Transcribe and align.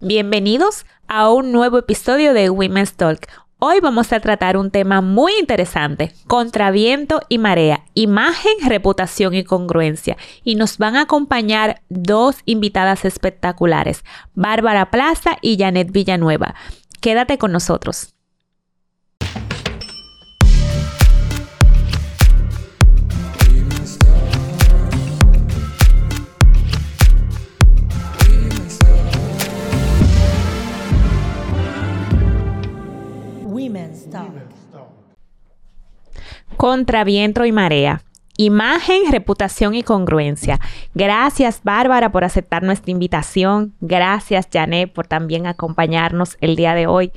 Bienvenidos 0.00 0.86
a 1.08 1.28
un 1.28 1.50
nuevo 1.50 1.76
episodio 1.76 2.32
de 2.32 2.50
Women's 2.50 2.94
Talk. 2.94 3.26
Hoy 3.58 3.80
vamos 3.80 4.12
a 4.12 4.20
tratar 4.20 4.56
un 4.56 4.70
tema 4.70 5.00
muy 5.00 5.32
interesante, 5.40 6.14
contraviento 6.28 7.20
y 7.28 7.38
marea, 7.38 7.84
imagen, 7.94 8.52
reputación 8.64 9.34
y 9.34 9.42
congruencia. 9.42 10.16
Y 10.44 10.54
nos 10.54 10.78
van 10.78 10.94
a 10.94 11.00
acompañar 11.00 11.82
dos 11.88 12.36
invitadas 12.44 13.04
espectaculares, 13.04 14.04
Bárbara 14.34 14.92
Plaza 14.92 15.36
y 15.42 15.58
Janet 15.58 15.90
Villanueva. 15.90 16.54
Quédate 17.00 17.36
con 17.36 17.50
nosotros. 17.50 18.14
Contra 36.58 37.04
viento 37.04 37.44
y 37.44 37.52
marea. 37.52 38.02
Imagen, 38.36 39.12
reputación 39.12 39.76
y 39.76 39.84
congruencia. 39.84 40.58
Gracias 40.92 41.60
Bárbara 41.62 42.10
por 42.10 42.24
aceptar 42.24 42.64
nuestra 42.64 42.90
invitación. 42.90 43.74
Gracias 43.80 44.48
Janet 44.52 44.92
por 44.92 45.06
también 45.06 45.46
acompañarnos 45.46 46.36
el 46.40 46.56
día 46.56 46.74
de 46.74 46.88
hoy. 46.88 47.12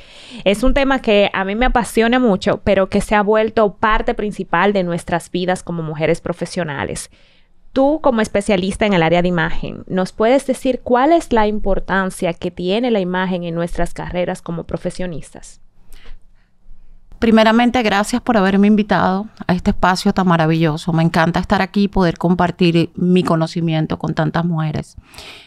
Es 0.46 0.62
un 0.62 0.76
tema 0.76 1.02
que 1.02 1.32
a 1.34 1.44
mí 1.44 1.55
me 1.55 1.66
apasiona 1.66 2.20
mucho, 2.20 2.62
pero 2.63 2.88
que 2.88 3.02
se 3.02 3.16
ha 3.16 3.23
vuelto 3.23 3.77
parte 3.77 4.13
principal 4.13 4.73
de 4.73 4.84
nuestras 4.84 5.32
vidas 5.32 5.63
como 5.63 5.82
mujeres 5.82 6.21
profesionales. 6.21 7.10
Tú 7.73 7.99
como 7.99 8.21
especialista 8.21 8.85
en 8.85 8.94
el 8.94 9.02
área 9.02 9.23
de 9.23 9.30
imagen, 9.30 9.85
¿nos 9.88 10.12
puedes 10.12 10.46
decir 10.46 10.82
cuál 10.84 11.13
es 11.13 11.34
la 11.34 11.48
importancia 11.48 12.35
que 12.35 12.52
tiene 12.52 12.91
la 12.91 12.99
imagen 12.99 13.44
en 13.44 13.55
nuestras 13.55 13.96
carreras 13.96 14.44
como 14.44 14.66
profesionistas? 14.66 15.60
Primeramente, 17.22 17.84
gracias 17.84 18.20
por 18.20 18.36
haberme 18.36 18.66
invitado 18.66 19.27
a 19.46 19.54
este 19.54 19.70
espacio 19.70 20.12
tan 20.12 20.27
maravilloso. 20.27 20.91
Me 20.91 21.04
encanta 21.04 21.40
estar 21.40 21.62
aquí 21.62 21.84
y 21.84 21.88
poder 21.88 22.18
compartir 22.18 22.90
mi 22.96 23.22
conocimiento 23.22 24.00
con 24.00 24.16
tantas 24.16 24.44
mujeres. 24.44 24.96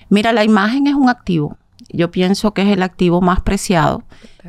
Mira, 0.08 0.32
la 0.32 0.44
imagen 0.44 0.86
es 0.86 0.94
un 0.94 1.08
activo. 1.08 1.58
Yo 1.88 2.12
pienso 2.12 2.54
que 2.54 2.62
es 2.62 2.68
el 2.68 2.84
activo 2.84 3.20
más 3.20 3.40
preciado 3.40 4.04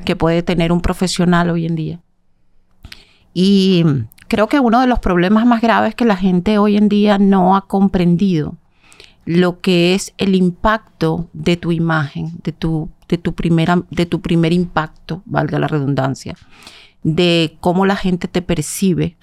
que 0.06 0.16
puede 0.16 0.44
tener 0.44 0.72
un 0.72 0.82
profesional 0.82 1.50
hoy 1.50 1.66
en 1.66 1.74
día. 1.74 2.00
Y 3.34 3.84
creo 4.28 4.48
que 4.48 4.60
uno 4.60 4.80
de 4.80 4.86
los 4.86 5.00
problemas 5.00 5.48
más 5.48 5.62
graves 5.64 5.90
es 5.90 5.96
que 5.96 6.06
la 6.06 6.18
gente 6.18 6.60
hoy 6.60 6.78
en 6.78 6.90
día 6.90 7.18
no 7.18 7.56
ha 7.56 7.66
comprendido 7.66 8.56
lo 9.26 9.62
que 9.62 9.96
es 9.96 10.14
el 10.20 10.36
impacto 10.36 11.28
de 11.34 11.58
tu 11.58 11.72
imagen, 11.72 12.34
de 12.44 12.52
tu, 12.52 12.92
de 13.08 13.18
tu, 13.18 13.34
primera, 13.34 13.82
de 13.90 14.06
tu 14.06 14.22
primer 14.22 14.54
impacto, 14.54 15.24
valga 15.26 15.58
la 15.58 15.68
redundancia 15.68 16.36
de 17.06 17.56
cómo 17.60 17.86
la 17.86 17.96
gente 17.96 18.28
te 18.28 18.42
percibe 18.42 19.16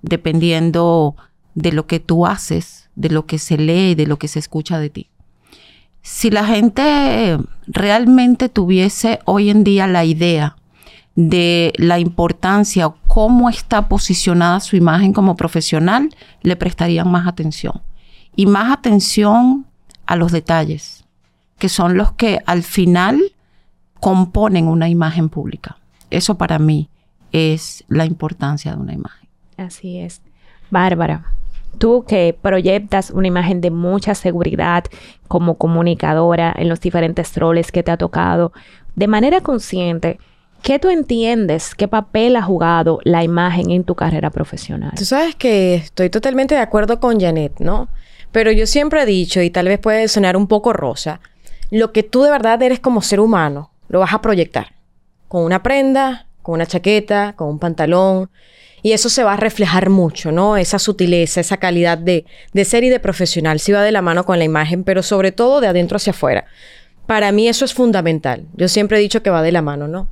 dependiendo 0.00 1.16
de 1.54 1.70
lo 1.70 1.86
que 1.86 2.00
tú 2.00 2.26
haces, 2.26 2.88
de 2.96 3.10
lo 3.10 3.26
que 3.26 3.38
se 3.38 3.58
lee, 3.58 3.94
de 3.94 4.06
lo 4.06 4.18
que 4.18 4.26
se 4.26 4.38
escucha 4.38 4.78
de 4.78 4.88
ti. 4.88 5.10
Si 6.00 6.30
la 6.30 6.46
gente 6.46 7.36
realmente 7.66 8.48
tuviese 8.48 9.18
hoy 9.26 9.50
en 9.50 9.64
día 9.64 9.86
la 9.86 10.06
idea 10.06 10.56
de 11.14 11.74
la 11.76 11.98
importancia 11.98 12.86
o 12.86 12.96
cómo 13.06 13.50
está 13.50 13.86
posicionada 13.86 14.60
su 14.60 14.76
imagen 14.76 15.12
como 15.12 15.36
profesional, 15.36 16.08
le 16.40 16.56
prestarían 16.56 17.10
más 17.10 17.26
atención. 17.26 17.82
Y 18.34 18.46
más 18.46 18.72
atención 18.72 19.66
a 20.06 20.16
los 20.16 20.32
detalles, 20.32 21.04
que 21.58 21.68
son 21.68 21.98
los 21.98 22.12
que 22.12 22.40
al 22.46 22.62
final 22.62 23.20
componen 24.00 24.68
una 24.68 24.88
imagen 24.88 25.28
pública. 25.28 25.76
Eso 26.08 26.38
para 26.38 26.58
mí 26.58 26.88
es 27.36 27.84
la 27.88 28.04
importancia 28.04 28.72
de 28.72 28.80
una 28.80 28.94
imagen. 28.94 29.28
Así 29.56 29.98
es. 29.98 30.22
Bárbara, 30.70 31.32
tú 31.78 32.04
que 32.06 32.36
proyectas 32.40 33.10
una 33.10 33.28
imagen 33.28 33.60
de 33.60 33.70
mucha 33.70 34.14
seguridad 34.14 34.84
como 35.28 35.56
comunicadora 35.56 36.54
en 36.56 36.68
los 36.68 36.80
diferentes 36.80 37.36
roles 37.36 37.72
que 37.72 37.82
te 37.82 37.90
ha 37.90 37.96
tocado, 37.96 38.52
de 38.94 39.06
manera 39.06 39.40
consciente, 39.40 40.18
¿qué 40.62 40.78
tú 40.78 40.88
entiendes? 40.88 41.74
¿Qué 41.74 41.88
papel 41.88 42.36
ha 42.36 42.42
jugado 42.42 43.00
la 43.04 43.22
imagen 43.22 43.70
en 43.70 43.84
tu 43.84 43.94
carrera 43.94 44.30
profesional? 44.30 44.92
Tú 44.96 45.04
sabes 45.04 45.34
que 45.34 45.74
estoy 45.74 46.10
totalmente 46.10 46.54
de 46.54 46.60
acuerdo 46.60 46.98
con 47.00 47.20
Janet, 47.20 47.60
¿no? 47.60 47.88
Pero 48.32 48.50
yo 48.52 48.66
siempre 48.66 49.02
he 49.02 49.06
dicho, 49.06 49.40
y 49.40 49.50
tal 49.50 49.68
vez 49.68 49.78
puede 49.78 50.08
sonar 50.08 50.36
un 50.36 50.46
poco 50.46 50.72
rosa, 50.72 51.20
lo 51.70 51.92
que 51.92 52.02
tú 52.02 52.22
de 52.22 52.30
verdad 52.30 52.62
eres 52.62 52.80
como 52.80 53.02
ser 53.02 53.20
humano, 53.20 53.70
lo 53.88 54.00
vas 54.00 54.12
a 54.12 54.20
proyectar. 54.20 54.74
Con 55.28 55.42
una 55.42 55.62
prenda, 55.62 56.25
con 56.46 56.54
una 56.54 56.66
chaqueta, 56.66 57.34
con 57.34 57.48
un 57.48 57.58
pantalón. 57.58 58.30
Y 58.80 58.92
eso 58.92 59.08
se 59.08 59.24
va 59.24 59.32
a 59.32 59.36
reflejar 59.36 59.90
mucho, 59.90 60.30
¿no? 60.30 60.56
Esa 60.56 60.78
sutileza, 60.78 61.40
esa 61.40 61.56
calidad 61.56 61.98
de, 61.98 62.24
de 62.52 62.64
ser 62.64 62.84
y 62.84 62.88
de 62.88 63.00
profesional. 63.00 63.58
Sí 63.58 63.72
va 63.72 63.82
de 63.82 63.90
la 63.90 64.00
mano 64.00 64.24
con 64.24 64.38
la 64.38 64.44
imagen, 64.44 64.84
pero 64.84 65.02
sobre 65.02 65.32
todo 65.32 65.60
de 65.60 65.66
adentro 65.66 65.96
hacia 65.96 66.12
afuera. 66.12 66.44
Para 67.06 67.32
mí 67.32 67.48
eso 67.48 67.64
es 67.64 67.74
fundamental. 67.74 68.44
Yo 68.54 68.68
siempre 68.68 68.98
he 68.98 69.00
dicho 69.00 69.24
que 69.24 69.30
va 69.30 69.42
de 69.42 69.50
la 69.50 69.60
mano, 69.60 69.88
¿no? 69.88 70.08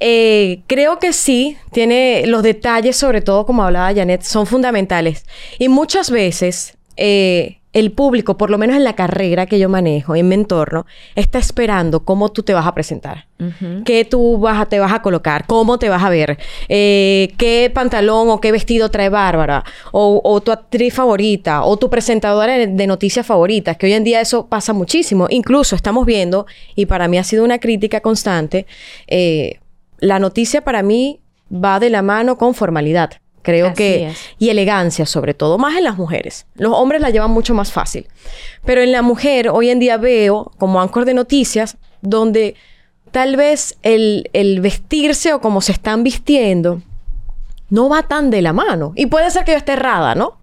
Eh, 0.00 0.60
creo 0.66 0.98
que 0.98 1.14
sí, 1.14 1.56
tiene 1.72 2.24
los 2.26 2.42
detalles, 2.42 2.96
sobre 2.96 3.22
todo 3.22 3.46
como 3.46 3.64
hablaba 3.64 3.94
Janet, 3.94 4.20
son 4.20 4.46
fundamentales. 4.46 5.24
Y 5.58 5.70
muchas 5.70 6.10
veces 6.10 6.76
eh, 6.98 7.59
el 7.72 7.92
público, 7.92 8.36
por 8.36 8.50
lo 8.50 8.58
menos 8.58 8.76
en 8.76 8.84
la 8.84 8.94
carrera 8.94 9.46
que 9.46 9.58
yo 9.58 9.68
manejo, 9.68 10.16
en 10.16 10.28
mi 10.28 10.34
entorno, 10.34 10.86
está 11.14 11.38
esperando 11.38 12.04
cómo 12.04 12.30
tú 12.30 12.42
te 12.42 12.52
vas 12.52 12.66
a 12.66 12.74
presentar, 12.74 13.26
qué 13.84 14.04
tú 14.04 14.38
vas 14.38 14.60
a, 14.60 14.66
te 14.66 14.80
vas 14.80 14.92
a 14.92 15.02
colocar, 15.02 15.46
cómo 15.46 15.78
te 15.78 15.88
vas 15.88 16.02
a 16.02 16.10
ver, 16.10 16.38
eh, 16.68 17.32
qué 17.38 17.70
pantalón 17.72 18.28
o 18.28 18.40
qué 18.40 18.50
vestido 18.50 18.90
trae 18.90 19.08
Bárbara, 19.08 19.64
o, 19.92 20.40
tu 20.40 20.50
actriz 20.50 20.94
favorita, 20.94 21.62
o 21.64 21.76
tu 21.76 21.88
presentadora 21.90 22.58
de, 22.58 22.86
noticias 22.86 23.24
favoritas, 23.24 23.76
que 23.76 23.86
hoy 23.86 23.92
en 23.92 24.04
día 24.04 24.20
eso 24.20 24.46
pasa 24.46 24.72
muchísimo. 24.72 25.28
Incluso 25.30 25.76
estamos 25.76 26.06
viendo, 26.06 26.46
y 26.74 26.86
para 26.86 27.06
mí 27.06 27.18
ha 27.18 27.24
sido 27.24 27.44
una 27.44 27.60
crítica 27.60 28.00
constante, 28.00 28.66
eh, 29.06 29.60
la 30.00 30.18
noticia 30.18 30.62
para 30.62 30.82
mí 30.82 31.20
va 31.52 31.78
de 31.78 31.90
la 31.90 32.02
mano 32.02 32.36
con 32.36 32.54
formalidad. 32.54 33.10
Creo 33.50 33.74
que... 33.74 34.12
Y 34.38 34.50
elegancia 34.50 35.06
sobre 35.06 35.34
todo, 35.34 35.58
más 35.58 35.76
en 35.76 35.84
las 35.84 35.96
mujeres. 35.96 36.46
Los 36.54 36.72
hombres 36.72 37.00
la 37.00 37.10
llevan 37.10 37.30
mucho 37.30 37.54
más 37.54 37.72
fácil. 37.72 38.06
Pero 38.64 38.80
en 38.80 38.92
la 38.92 39.02
mujer 39.02 39.48
hoy 39.48 39.70
en 39.70 39.78
día 39.78 39.96
veo 39.96 40.52
como 40.58 40.80
ancor 40.80 41.04
de 41.04 41.14
noticias 41.14 41.76
donde 42.00 42.54
tal 43.10 43.36
vez 43.36 43.76
el, 43.82 44.30
el 44.32 44.60
vestirse 44.60 45.32
o 45.34 45.40
como 45.40 45.60
se 45.60 45.72
están 45.72 46.04
vistiendo 46.04 46.80
no 47.70 47.88
va 47.88 48.02
tan 48.02 48.30
de 48.30 48.42
la 48.42 48.52
mano. 48.52 48.92
Y 48.96 49.06
puede 49.06 49.30
ser 49.30 49.44
que 49.44 49.52
yo 49.52 49.58
esté 49.58 49.72
errada, 49.72 50.14
¿no? 50.14 50.39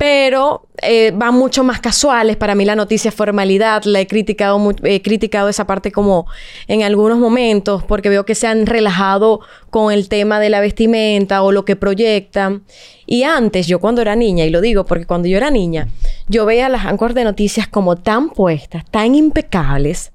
Pero 0.00 0.66
eh, 0.80 1.12
van 1.14 1.34
mucho 1.34 1.62
más 1.62 1.78
casuales. 1.78 2.38
Para 2.38 2.54
mí 2.54 2.64
la 2.64 2.74
noticia 2.74 3.10
es 3.10 3.14
formalidad, 3.14 3.84
la 3.84 4.00
he 4.00 4.06
criticado, 4.06 4.72
he 4.82 5.02
criticado 5.02 5.50
esa 5.50 5.66
parte 5.66 5.92
como 5.92 6.26
en 6.68 6.82
algunos 6.84 7.18
momentos, 7.18 7.84
porque 7.84 8.08
veo 8.08 8.24
que 8.24 8.34
se 8.34 8.46
han 8.46 8.64
relajado 8.64 9.40
con 9.68 9.92
el 9.92 10.08
tema 10.08 10.40
de 10.40 10.48
la 10.48 10.60
vestimenta 10.60 11.42
o 11.42 11.52
lo 11.52 11.66
que 11.66 11.76
proyectan. 11.76 12.62
Y 13.04 13.24
antes, 13.24 13.66
yo 13.66 13.78
cuando 13.78 14.00
era 14.00 14.16
niña, 14.16 14.46
y 14.46 14.50
lo 14.50 14.62
digo 14.62 14.86
porque 14.86 15.04
cuando 15.04 15.28
yo 15.28 15.36
era 15.36 15.50
niña, 15.50 15.88
yo 16.28 16.46
veía 16.46 16.70
las 16.70 16.86
anchors 16.86 17.14
de 17.14 17.24
noticias 17.24 17.68
como 17.68 17.96
tan 17.96 18.30
puestas, 18.30 18.90
tan 18.90 19.14
impecables, 19.14 20.12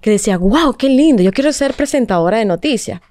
que 0.00 0.08
decía, 0.08 0.38
wow, 0.38 0.72
qué 0.78 0.88
lindo, 0.88 1.22
yo 1.22 1.30
quiero 1.30 1.52
ser 1.52 1.74
presentadora 1.74 2.38
de 2.38 2.46
noticias. 2.46 3.02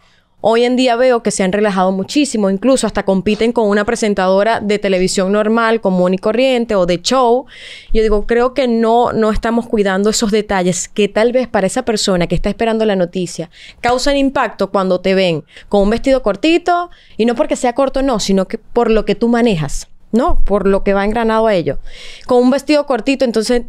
Hoy 0.48 0.64
en 0.64 0.76
día 0.76 0.96
veo 0.96 1.24
que 1.24 1.32
se 1.32 1.42
han 1.42 1.52
relajado 1.52 1.92
muchísimo, 1.92 2.52
incluso 2.52 2.86
hasta 2.86 3.02
compiten 3.02 3.52
con 3.52 3.68
una 3.68 3.84
presentadora 3.84 4.60
de 4.60 4.78
televisión 4.78 5.32
normal, 5.32 5.82
común 5.82 6.14
y 6.14 6.20
corriente 6.20 6.76
o 6.76 6.86
de 6.86 7.02
show. 7.02 7.48
Yo 7.92 8.04
digo, 8.04 8.28
creo 8.28 8.54
que 8.54 8.68
no, 8.68 9.12
no 9.12 9.32
estamos 9.32 9.66
cuidando 9.66 10.12
esos 10.12 10.30
detalles 10.30 10.88
que 10.88 11.08
tal 11.08 11.32
vez 11.32 11.48
para 11.48 11.66
esa 11.66 11.84
persona 11.84 12.28
que 12.28 12.36
está 12.36 12.50
esperando 12.50 12.86
la 12.86 12.96
noticia 12.96 13.50
causan 13.82 14.18
impacto 14.18 14.70
cuando 14.70 15.02
te 15.02 15.16
ven 15.16 15.46
con 15.68 15.82
un 15.82 15.90
vestido 15.90 16.22
cortito 16.22 16.92
y 17.18 17.26
no 17.26 17.34
porque 17.34 17.56
sea 17.56 17.74
corto, 17.74 18.04
no, 18.04 18.20
sino 18.20 18.48
que 18.48 18.60
por 18.60 18.92
lo 18.92 19.04
que 19.04 19.16
tú 19.16 19.30
manejas, 19.30 19.88
¿no? 20.12 20.44
Por 20.46 20.68
lo 20.68 20.84
que 20.84 20.94
va 20.94 21.06
engranado 21.06 21.48
a 21.48 21.56
ello. 21.56 21.80
Con 22.28 22.44
un 22.44 22.52
vestido 22.52 22.86
cortito, 22.86 23.26
entonces, 23.26 23.64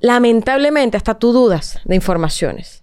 lamentablemente 0.00 0.98
hasta 0.98 1.14
tú 1.14 1.32
dudas 1.32 1.80
de 1.86 1.94
informaciones 1.94 2.81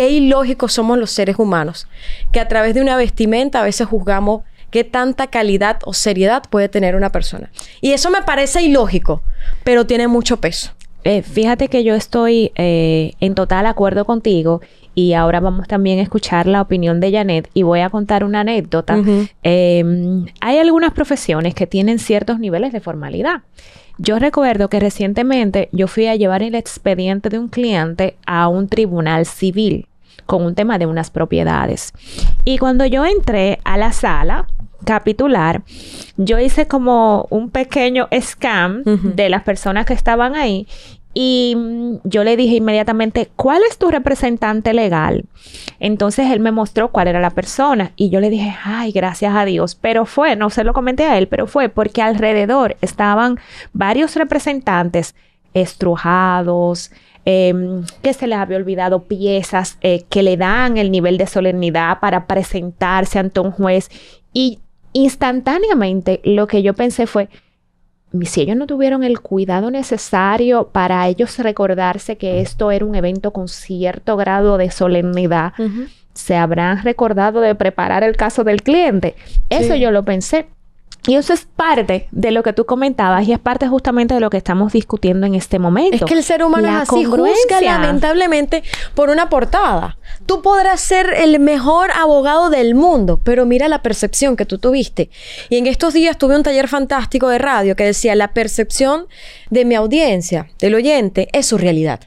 qué 0.00 0.08
ilógicos 0.08 0.72
somos 0.72 0.96
los 0.96 1.10
seres 1.10 1.38
humanos, 1.38 1.86
que 2.32 2.40
a 2.40 2.48
través 2.48 2.72
de 2.72 2.80
una 2.80 2.96
vestimenta 2.96 3.60
a 3.60 3.64
veces 3.64 3.86
juzgamos 3.86 4.44
qué 4.70 4.82
tanta 4.82 5.26
calidad 5.26 5.80
o 5.84 5.92
seriedad 5.92 6.42
puede 6.48 6.70
tener 6.70 6.96
una 6.96 7.12
persona. 7.12 7.50
Y 7.82 7.92
eso 7.92 8.10
me 8.10 8.22
parece 8.22 8.62
ilógico, 8.62 9.20
pero 9.62 9.86
tiene 9.86 10.08
mucho 10.08 10.38
peso. 10.38 10.70
Eh, 11.04 11.20
fíjate 11.20 11.68
que 11.68 11.84
yo 11.84 11.94
estoy 11.94 12.50
eh, 12.54 13.12
en 13.20 13.34
total 13.34 13.66
acuerdo 13.66 14.06
contigo 14.06 14.62
y 14.94 15.12
ahora 15.12 15.38
vamos 15.38 15.68
también 15.68 15.98
a 15.98 16.02
escuchar 16.02 16.46
la 16.46 16.62
opinión 16.62 16.98
de 16.98 17.12
Janet 17.12 17.50
y 17.52 17.62
voy 17.62 17.80
a 17.80 17.90
contar 17.90 18.24
una 18.24 18.40
anécdota. 18.40 19.02
Em, 19.42 20.24
hay 20.40 20.56
algunas 20.56 20.94
profesiones 20.94 21.54
que 21.54 21.66
tienen 21.66 21.98
ciertos 21.98 22.38
niveles 22.38 22.72
de 22.72 22.80
formalidad. 22.80 23.42
Yo 23.98 24.18
recuerdo 24.18 24.70
que 24.70 24.80
recientemente 24.80 25.68
yo 25.72 25.88
fui 25.88 26.06
a 26.06 26.16
llevar 26.16 26.42
el 26.42 26.54
expediente 26.54 27.28
de 27.28 27.38
un 27.38 27.48
cliente 27.48 28.16
a 28.24 28.48
un 28.48 28.66
tribunal 28.66 29.26
civil 29.26 29.88
con 30.30 30.44
un 30.44 30.54
tema 30.54 30.78
de 30.78 30.86
unas 30.86 31.10
propiedades. 31.10 31.92
Y 32.44 32.58
cuando 32.58 32.86
yo 32.86 33.04
entré 33.04 33.58
a 33.64 33.76
la 33.76 33.90
sala 33.90 34.46
capitular, 34.84 35.62
yo 36.16 36.38
hice 36.38 36.68
como 36.68 37.26
un 37.30 37.50
pequeño 37.50 38.06
scam 38.12 38.84
de 38.84 39.28
las 39.28 39.42
personas 39.42 39.86
que 39.86 39.92
estaban 39.92 40.36
ahí 40.36 40.68
y 41.14 41.56
mm, 41.56 41.94
yo 42.04 42.22
le 42.22 42.36
dije 42.36 42.54
inmediatamente, 42.54 43.28
¿cuál 43.34 43.62
es 43.68 43.76
tu 43.76 43.90
representante 43.90 44.72
legal? 44.72 45.24
Entonces 45.80 46.30
él 46.30 46.38
me 46.38 46.52
mostró 46.52 46.92
cuál 46.92 47.08
era 47.08 47.18
la 47.18 47.30
persona 47.30 47.90
y 47.96 48.10
yo 48.10 48.20
le 48.20 48.30
dije, 48.30 48.56
ay, 48.64 48.92
gracias 48.92 49.34
a 49.34 49.44
Dios. 49.44 49.74
Pero 49.74 50.06
fue, 50.06 50.36
no 50.36 50.48
se 50.50 50.62
lo 50.62 50.72
comenté 50.72 51.06
a 51.06 51.18
él, 51.18 51.26
pero 51.26 51.48
fue 51.48 51.68
porque 51.68 52.02
alrededor 52.02 52.76
estaban 52.82 53.40
varios 53.72 54.14
representantes 54.14 55.16
estrujados, 55.54 56.92
em, 57.24 57.84
que 58.02 58.12
se 58.12 58.26
les 58.26 58.38
había 58.38 58.56
olvidado 58.56 59.04
piezas 59.04 59.78
eh, 59.80 60.04
que 60.08 60.22
le 60.22 60.36
dan 60.36 60.76
el 60.76 60.90
nivel 60.90 61.18
de 61.18 61.26
solemnidad 61.26 62.00
para 62.00 62.26
presentarse 62.26 63.18
ante 63.18 63.40
un 63.40 63.50
juez. 63.50 63.90
Y 64.32 64.60
instantáneamente 64.92 66.20
lo 66.24 66.46
que 66.46 66.62
yo 66.62 66.74
pensé 66.74 67.06
fue, 67.06 67.28
si 68.22 68.40
ellos 68.40 68.56
no 68.56 68.66
tuvieron 68.66 69.04
el 69.04 69.20
cuidado 69.20 69.70
necesario 69.70 70.68
para 70.68 71.06
ellos 71.08 71.38
recordarse 71.38 72.16
que 72.16 72.40
esto 72.40 72.70
era 72.70 72.84
un 72.84 72.94
evento 72.94 73.32
con 73.32 73.48
cierto 73.48 74.16
grado 74.16 74.58
de 74.58 74.70
solemnidad, 74.70 75.52
se 76.12 76.36
habrán 76.36 76.82
recordado 76.82 77.40
de 77.40 77.54
preparar 77.54 78.02
el 78.02 78.16
caso 78.16 78.42
del 78.44 78.62
cliente. 78.62 79.14
Eso 79.48 79.74
yo 79.76 79.90
lo 79.90 80.04
pensé. 80.04 80.48
Y 81.06 81.14
eso 81.14 81.32
es 81.32 81.46
parte 81.46 82.08
de 82.10 82.30
lo 82.30 82.42
que 82.42 82.52
tú 82.52 82.66
comentabas 82.66 83.26
y 83.26 83.32
es 83.32 83.38
parte 83.38 83.66
justamente 83.66 84.12
de 84.12 84.20
lo 84.20 84.28
que 84.28 84.36
estamos 84.36 84.72
discutiendo 84.72 85.26
en 85.26 85.34
este 85.34 85.58
momento. 85.58 85.96
Es 85.96 86.04
que 86.04 86.12
el 86.12 86.22
ser 86.22 86.44
humano 86.44 86.68
es 86.68 86.88
así, 86.88 87.04
juzga 87.04 87.60
lamentablemente 87.62 88.62
por 88.94 89.08
una 89.08 89.30
portada. 89.30 89.96
Tú 90.26 90.42
podrás 90.42 90.80
ser 90.80 91.14
el 91.14 91.40
mejor 91.40 91.90
abogado 91.92 92.50
del 92.50 92.74
mundo, 92.74 93.18
pero 93.24 93.46
mira 93.46 93.68
la 93.68 93.80
percepción 93.80 94.36
que 94.36 94.44
tú 94.44 94.58
tuviste. 94.58 95.08
Y 95.48 95.56
en 95.56 95.66
estos 95.66 95.94
días 95.94 96.18
tuve 96.18 96.36
un 96.36 96.42
taller 96.42 96.68
fantástico 96.68 97.28
de 97.28 97.38
radio 97.38 97.76
que 97.76 97.84
decía, 97.84 98.14
la 98.14 98.34
percepción 98.34 99.06
de 99.48 99.64
mi 99.64 99.76
audiencia, 99.76 100.50
del 100.58 100.74
oyente, 100.74 101.28
es 101.32 101.46
su 101.46 101.56
realidad. 101.56 102.00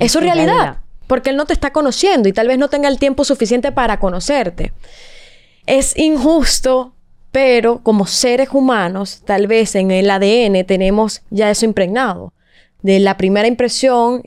Es, 0.00 0.12
su 0.12 0.20
realidad, 0.20 0.46
realidad. 0.46 0.78
Porque 1.06 1.30
él 1.30 1.36
no 1.36 1.46
te 1.46 1.52
está 1.52 1.72
conociendo 1.72 2.28
y 2.28 2.32
tal 2.32 2.48
vez 2.48 2.58
no 2.58 2.68
tenga 2.68 2.88
el 2.88 2.98
tiempo 2.98 3.24
suficiente 3.24 3.70
para 3.70 4.00
conocerte. 4.00 4.72
Es 5.66 5.96
injusto 5.96 6.93
pero 7.34 7.80
como 7.80 8.06
seres 8.06 8.50
humanos, 8.52 9.22
tal 9.24 9.48
vez 9.48 9.74
en 9.74 9.90
el 9.90 10.08
ADN 10.08 10.64
tenemos 10.64 11.20
ya 11.30 11.50
eso 11.50 11.64
impregnado. 11.64 12.32
De 12.80 13.00
la 13.00 13.16
primera 13.16 13.48
impresión, 13.48 14.22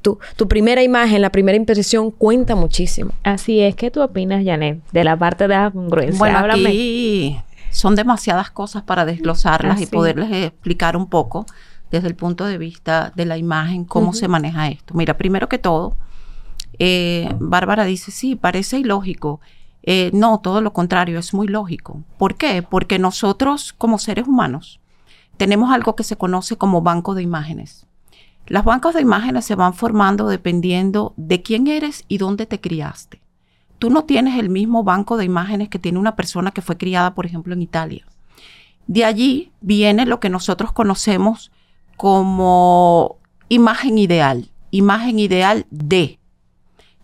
tu, 0.00 0.48
primera 0.48 0.82
imagen, 0.82 1.20
la 1.20 1.28
primera 1.28 1.54
impresión 1.54 2.10
cuenta 2.10 2.54
muchísimo. 2.54 3.12
Así 3.24 3.60
es. 3.60 3.76
¿Qué 3.76 3.90
tú 3.90 4.00
opinas, 4.00 4.42
Janet, 4.42 4.80
de 4.90 5.04
la 5.04 5.18
parte 5.18 5.44
de 5.44 5.48
la 5.48 5.70
congruencia? 5.70 6.18
Bueno, 6.18 6.38
aquí 6.50 7.38
son 7.72 7.94
demasiadas 7.94 8.50
cosas 8.50 8.84
para 8.84 9.04
desglosarlas 9.04 9.78
y 9.82 9.86
poderles 9.86 10.32
explicar 10.32 10.96
un 10.96 11.10
poco 11.10 11.44
desde 11.90 12.08
el 12.08 12.14
punto 12.14 12.46
de 12.46 12.56
vista 12.56 13.12
de 13.14 13.26
la 13.26 13.36
imagen, 13.36 13.84
cómo 13.84 14.14
se 14.14 14.28
maneja 14.28 14.68
esto. 14.68 14.94
Mira, 14.94 15.18
primero 15.18 15.50
que 15.50 15.58
todo, 15.58 15.94
eh, 16.78 17.28
Bárbara 17.38 17.84
dice, 17.84 18.12
sí, 18.12 18.34
parece 18.34 18.78
ilógico 18.78 19.42
eh, 19.88 20.10
no, 20.12 20.40
todo 20.40 20.60
lo 20.60 20.72
contrario, 20.72 21.18
es 21.20 21.32
muy 21.32 21.46
lógico. 21.46 22.02
¿Por 22.18 22.34
qué? 22.34 22.60
Porque 22.62 22.98
nosotros 22.98 23.72
como 23.72 23.98
seres 23.98 24.26
humanos 24.26 24.80
tenemos 25.36 25.70
algo 25.70 25.94
que 25.94 26.02
se 26.02 26.16
conoce 26.16 26.56
como 26.56 26.82
banco 26.82 27.14
de 27.14 27.22
imágenes. 27.22 27.86
Las 28.48 28.64
bancos 28.64 28.94
de 28.94 29.02
imágenes 29.02 29.44
se 29.44 29.54
van 29.54 29.74
formando 29.74 30.28
dependiendo 30.28 31.14
de 31.16 31.40
quién 31.40 31.68
eres 31.68 32.04
y 32.08 32.18
dónde 32.18 32.46
te 32.46 32.60
criaste. 32.60 33.22
Tú 33.78 33.90
no 33.90 34.04
tienes 34.04 34.38
el 34.40 34.48
mismo 34.48 34.82
banco 34.82 35.16
de 35.16 35.24
imágenes 35.24 35.68
que 35.68 35.78
tiene 35.78 36.00
una 36.00 36.16
persona 36.16 36.50
que 36.50 36.62
fue 36.62 36.76
criada, 36.76 37.14
por 37.14 37.24
ejemplo, 37.24 37.54
en 37.54 37.62
Italia. 37.62 38.04
De 38.88 39.04
allí 39.04 39.52
viene 39.60 40.04
lo 40.04 40.18
que 40.18 40.30
nosotros 40.30 40.72
conocemos 40.72 41.52
como 41.96 43.18
imagen 43.48 43.98
ideal, 43.98 44.50
imagen 44.72 45.20
ideal 45.20 45.66
de. 45.70 46.18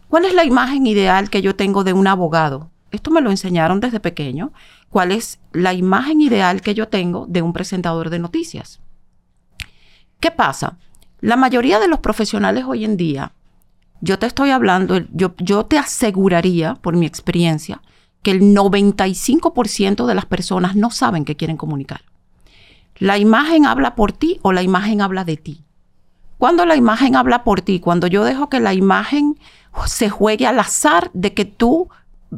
¿Cuál 0.08 0.24
es 0.24 0.34
la 0.34 0.44
imagen 0.44 0.86
ideal 0.86 1.30
que 1.30 1.42
yo 1.42 1.54
tengo 1.54 1.84
de 1.84 1.92
un 1.92 2.06
abogado? 2.06 2.71
Esto 2.92 3.10
me 3.10 3.20
lo 3.20 3.30
enseñaron 3.30 3.80
desde 3.80 4.00
pequeño, 4.00 4.52
cuál 4.88 5.12
es 5.12 5.40
la 5.52 5.72
imagen 5.72 6.20
ideal 6.20 6.60
que 6.60 6.74
yo 6.74 6.88
tengo 6.88 7.26
de 7.28 7.42
un 7.42 7.52
presentador 7.52 8.10
de 8.10 8.18
noticias. 8.18 8.80
¿Qué 10.20 10.30
pasa? 10.30 10.78
La 11.20 11.36
mayoría 11.36 11.80
de 11.80 11.88
los 11.88 12.00
profesionales 12.00 12.64
hoy 12.66 12.84
en 12.84 12.96
día, 12.96 13.32
yo 14.00 14.18
te 14.18 14.26
estoy 14.26 14.50
hablando, 14.50 14.98
yo, 15.12 15.34
yo 15.38 15.64
te 15.64 15.78
aseguraría, 15.78 16.74
por 16.74 16.96
mi 16.96 17.06
experiencia, 17.06 17.82
que 18.22 18.32
el 18.32 18.40
95% 18.40 20.06
de 20.06 20.14
las 20.14 20.26
personas 20.26 20.76
no 20.76 20.90
saben 20.90 21.24
qué 21.24 21.36
quieren 21.36 21.56
comunicar. 21.56 22.02
La 22.96 23.18
imagen 23.18 23.66
habla 23.66 23.94
por 23.94 24.12
ti 24.12 24.38
o 24.42 24.52
la 24.52 24.62
imagen 24.62 25.00
habla 25.00 25.24
de 25.24 25.36
ti. 25.36 25.64
Cuando 26.38 26.66
la 26.66 26.76
imagen 26.76 27.16
habla 27.16 27.44
por 27.44 27.62
ti, 27.62 27.80
cuando 27.80 28.06
yo 28.06 28.24
dejo 28.24 28.48
que 28.48 28.60
la 28.60 28.74
imagen 28.74 29.38
se 29.86 30.10
juegue 30.10 30.46
al 30.46 30.58
azar 30.58 31.10
de 31.14 31.34
que 31.34 31.44
tú 31.44 31.88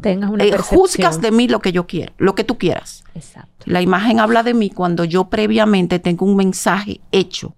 tengas 0.00 0.30
una 0.30 0.44
eh, 0.44 0.56
juzgas 0.58 1.20
de 1.20 1.30
mí 1.30 1.48
lo 1.48 1.60
que 1.60 1.72
yo 1.72 1.86
quiero, 1.86 2.12
lo 2.18 2.34
que 2.34 2.44
tú 2.44 2.58
quieras. 2.58 3.04
Exacto. 3.14 3.64
La 3.66 3.82
imagen 3.82 4.20
habla 4.20 4.42
de 4.42 4.54
mí 4.54 4.70
cuando 4.70 5.04
yo 5.04 5.24
previamente 5.24 5.98
tengo 5.98 6.26
un 6.26 6.36
mensaje 6.36 7.00
hecho 7.12 7.54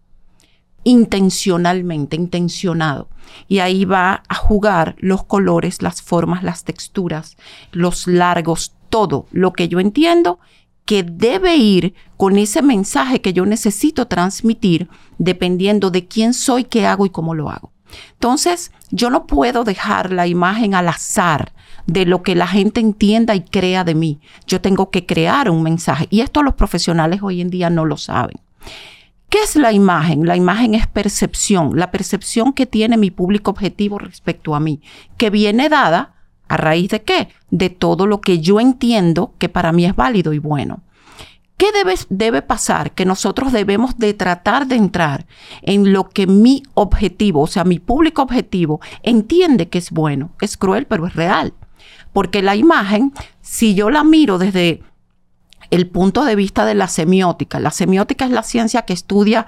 intencionalmente, 0.85 2.15
intencionado. 2.15 3.09
Y 3.49 3.59
ahí 3.59 3.85
va 3.85 4.23
a 4.29 4.35
jugar 4.37 4.95
los 4.99 5.25
colores, 5.25 5.83
las 5.83 6.01
formas, 6.01 6.45
las 6.45 6.63
texturas, 6.63 7.37
los 7.73 8.07
largos, 8.07 8.73
todo 8.89 9.27
lo 9.33 9.53
que 9.53 9.69
yo 9.69 9.81
entiendo 9.81 10.39
que 10.85 11.03
debe 11.03 11.57
ir 11.57 11.95
con 12.17 12.39
ese 12.39 12.63
mensaje 12.63 13.21
que 13.21 13.33
yo 13.33 13.45
necesito 13.45 14.07
transmitir 14.07 14.89
dependiendo 15.19 15.91
de 15.91 16.07
quién 16.07 16.33
soy, 16.33 16.63
qué 16.63 16.87
hago 16.87 17.05
y 17.05 17.11
cómo 17.11 17.35
lo 17.35 17.51
hago. 17.51 17.73
Entonces, 18.13 18.71
yo 18.91 19.11
no 19.11 19.27
puedo 19.27 19.65
dejar 19.65 20.13
la 20.13 20.29
imagen 20.29 20.75
al 20.75 20.87
azar 20.87 21.53
de 21.87 22.05
lo 22.05 22.23
que 22.23 22.35
la 22.35 22.47
gente 22.47 22.81
entienda 22.81 23.35
y 23.35 23.43
crea 23.43 23.85
de 23.85 23.95
mí. 23.95 24.21
Yo 24.47 24.61
tengo 24.61 24.91
que 24.91 25.07
crear 25.07 25.51
un 25.51 25.63
mensaje. 25.63 26.07
Y 26.11 26.21
esto 26.21 26.43
los 26.43 26.55
profesionales 26.55 27.21
hoy 27.23 27.41
en 27.41 27.51
día 27.51 27.71
no 27.71 27.85
lo 27.85 27.97
saben. 27.97 28.39
¿Qué 29.29 29.39
es 29.43 29.57
la 29.57 29.73
imagen? 29.73 30.27
La 30.27 30.37
imagen 30.37 30.75
es 30.75 30.87
percepción, 30.87 31.73
la 31.79 31.91
percepción 31.91 32.53
que 32.53 32.67
tiene 32.67 32.97
mi 32.97 33.11
público 33.11 33.51
objetivo 33.51 33.99
respecto 33.99 34.55
a 34.55 34.61
mí, 34.61 34.81
que 35.17 35.31
viene 35.31 35.69
dada 35.69 36.15
a 36.49 36.57
raíz 36.57 36.91
de 36.91 37.03
qué? 37.03 37.29
De 37.51 37.69
todo 37.69 38.07
lo 38.07 38.21
que 38.21 38.39
yo 38.39 38.61
entiendo 38.61 39.35
que 39.39 39.49
para 39.49 39.73
mí 39.73 39.85
es 39.85 39.97
válido 39.97 40.33
y 40.33 40.39
bueno. 40.39 40.83
¿Qué 41.57 41.73
debe, 41.73 41.95
debe, 42.11 42.43
pasar? 42.43 42.93
Que 42.93 43.07
nosotros 43.07 43.51
debemos 43.51 43.99
de 43.99 44.13
tratar 44.13 44.67
de 44.67 44.77
entrar 44.77 45.27
en 45.63 45.93
lo 45.93 46.11
que 46.11 46.27
mi 46.27 46.63
objetivo, 46.75 47.43
o 47.43 47.47
sea, 47.47 47.65
mi 47.65 47.79
público 47.79 48.23
objetivo, 48.23 48.81
entiende 49.03 49.69
que 49.69 49.79
es 49.79 49.91
bueno. 49.91 50.31
Es 50.41 50.57
cruel, 50.57 50.87
pero 50.87 51.07
es 51.07 51.15
real. 51.15 51.55
Porque 52.17 52.41
la 52.41 52.57
imagen, 52.57 53.13
si 53.43 53.75
yo 53.75 53.91
la 53.91 54.03
miro 54.03 54.39
desde 54.39 54.83
el 55.71 55.87
punto 55.87 56.25
de 56.25 56.35
vista 56.35 56.65
de 56.65 56.75
la 56.75 56.89
semiótica, 56.89 57.61
la 57.61 57.71
semiótica 57.71 58.25
es 58.25 58.31
la 58.31 58.43
ciencia 58.43 58.87
que 58.87 58.95
estudia 58.95 59.45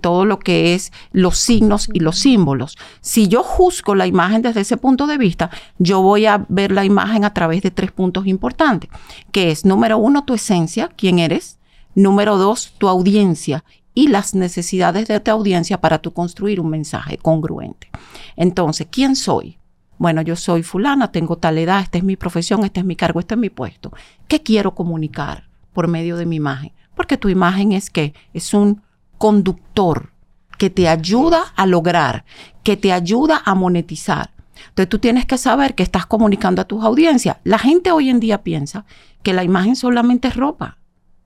todo 0.00 0.24
lo 0.24 0.40
que 0.40 0.74
es 0.74 0.90
los 1.12 1.38
signos 1.38 1.88
y 1.92 2.00
los 2.00 2.18
símbolos. 2.18 2.76
Si 3.00 3.28
yo 3.28 3.44
juzgo 3.44 3.94
la 3.94 4.08
imagen 4.08 4.42
desde 4.42 4.62
ese 4.62 4.76
punto 4.76 5.06
de 5.06 5.18
vista, 5.18 5.50
yo 5.78 6.02
voy 6.02 6.26
a 6.26 6.44
ver 6.48 6.72
la 6.72 6.84
imagen 6.84 7.24
a 7.24 7.32
través 7.32 7.62
de 7.62 7.70
tres 7.70 7.92
puntos 7.92 8.26
importantes, 8.26 8.90
que 9.30 9.52
es 9.52 9.64
número 9.64 9.96
uno, 9.96 10.24
tu 10.24 10.34
esencia, 10.34 10.90
quién 10.96 11.20
eres, 11.20 11.60
número 11.94 12.38
dos, 12.38 12.74
tu 12.78 12.88
audiencia 12.88 13.62
y 13.94 14.08
las 14.08 14.34
necesidades 14.34 15.06
de 15.06 15.20
tu 15.20 15.30
audiencia 15.30 15.80
para 15.80 16.00
tu 16.00 16.12
construir 16.12 16.58
un 16.58 16.70
mensaje 16.70 17.18
congruente. 17.18 17.88
Entonces, 18.34 18.88
¿quién 18.90 19.14
soy? 19.14 19.59
Bueno, 20.00 20.22
yo 20.22 20.34
soy 20.34 20.62
fulana, 20.62 21.12
tengo 21.12 21.36
tal 21.36 21.58
edad, 21.58 21.82
esta 21.82 21.98
es 21.98 22.04
mi 22.04 22.16
profesión, 22.16 22.64
este 22.64 22.80
es 22.80 22.86
mi 22.86 22.96
cargo, 22.96 23.20
este 23.20 23.34
es 23.34 23.38
mi 23.38 23.50
puesto. 23.50 23.92
¿Qué 24.28 24.42
quiero 24.42 24.74
comunicar 24.74 25.50
por 25.74 25.88
medio 25.88 26.16
de 26.16 26.24
mi 26.24 26.36
imagen? 26.36 26.72
Porque 26.94 27.18
tu 27.18 27.28
imagen 27.28 27.72
es 27.72 27.90
que 27.90 28.14
es 28.32 28.54
un 28.54 28.80
conductor 29.18 30.10
que 30.56 30.70
te 30.70 30.88
ayuda 30.88 31.52
a 31.54 31.66
lograr, 31.66 32.24
que 32.62 32.78
te 32.78 32.94
ayuda 32.94 33.42
a 33.44 33.54
monetizar. 33.54 34.30
Entonces 34.70 34.88
tú 34.88 35.00
tienes 35.00 35.26
que 35.26 35.36
saber 35.36 35.74
que 35.74 35.82
estás 35.82 36.06
comunicando 36.06 36.62
a 36.62 36.64
tus 36.64 36.82
audiencias. 36.82 37.36
La 37.44 37.58
gente 37.58 37.92
hoy 37.92 38.08
en 38.08 38.20
día 38.20 38.42
piensa 38.42 38.86
que 39.22 39.34
la 39.34 39.44
imagen 39.44 39.76
solamente 39.76 40.28
es 40.28 40.36
ropa. 40.36 40.78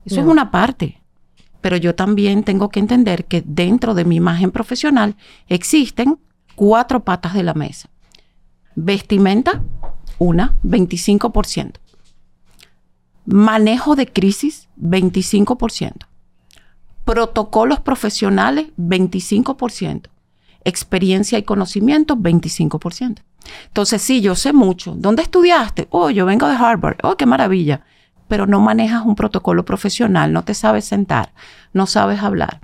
Eso 0.03 0.19
es 0.19 0.27
una 0.27 0.51
parte. 0.51 1.01
Pero 1.61 1.77
yo 1.77 1.95
también 1.95 2.43
tengo 2.43 2.67
que 2.67 2.81
entender 2.81 3.23
que 3.23 3.41
dentro 3.41 3.93
de 3.93 4.03
mi 4.03 4.17
imagen 4.17 4.51
profesional 4.51 5.15
existen 5.47 6.19
cuatro 6.55 7.05
patas 7.05 7.33
de 7.35 7.43
la 7.43 7.53
mesa. 7.53 7.87
Vestimenta, 8.75 9.63
una, 10.19 10.57
25%. 10.63 11.75
Manejo 13.25 13.95
de 13.95 14.07
crisis, 14.07 14.67
25%. 14.79 16.05
Protocolos 17.05 17.79
profesionales, 17.79 18.67
25%. 18.77 20.09
Experiencia 20.63 21.37
y 21.37 21.43
conocimiento, 21.43 22.17
25%. 22.17 23.21
Entonces, 23.67 24.01
sí, 24.01 24.21
yo 24.21 24.35
sé 24.35 24.53
mucho. 24.53 24.93
¿Dónde 24.95 25.21
estudiaste? 25.21 25.87
Oh, 25.91 26.09
yo 26.09 26.25
vengo 26.25 26.47
de 26.47 26.55
Harvard. 26.55 26.97
Oh, 27.03 27.15
qué 27.15 27.25
maravilla. 27.25 27.81
Pero 28.27 28.47
no 28.47 28.59
manejas 28.59 29.05
un 29.05 29.15
protocolo 29.15 29.65
profesional, 29.65 30.33
no 30.33 30.43
te 30.43 30.55
sabes 30.55 30.85
sentar, 30.85 31.33
no 31.73 31.85
sabes 31.85 32.21
hablar. 32.23 32.59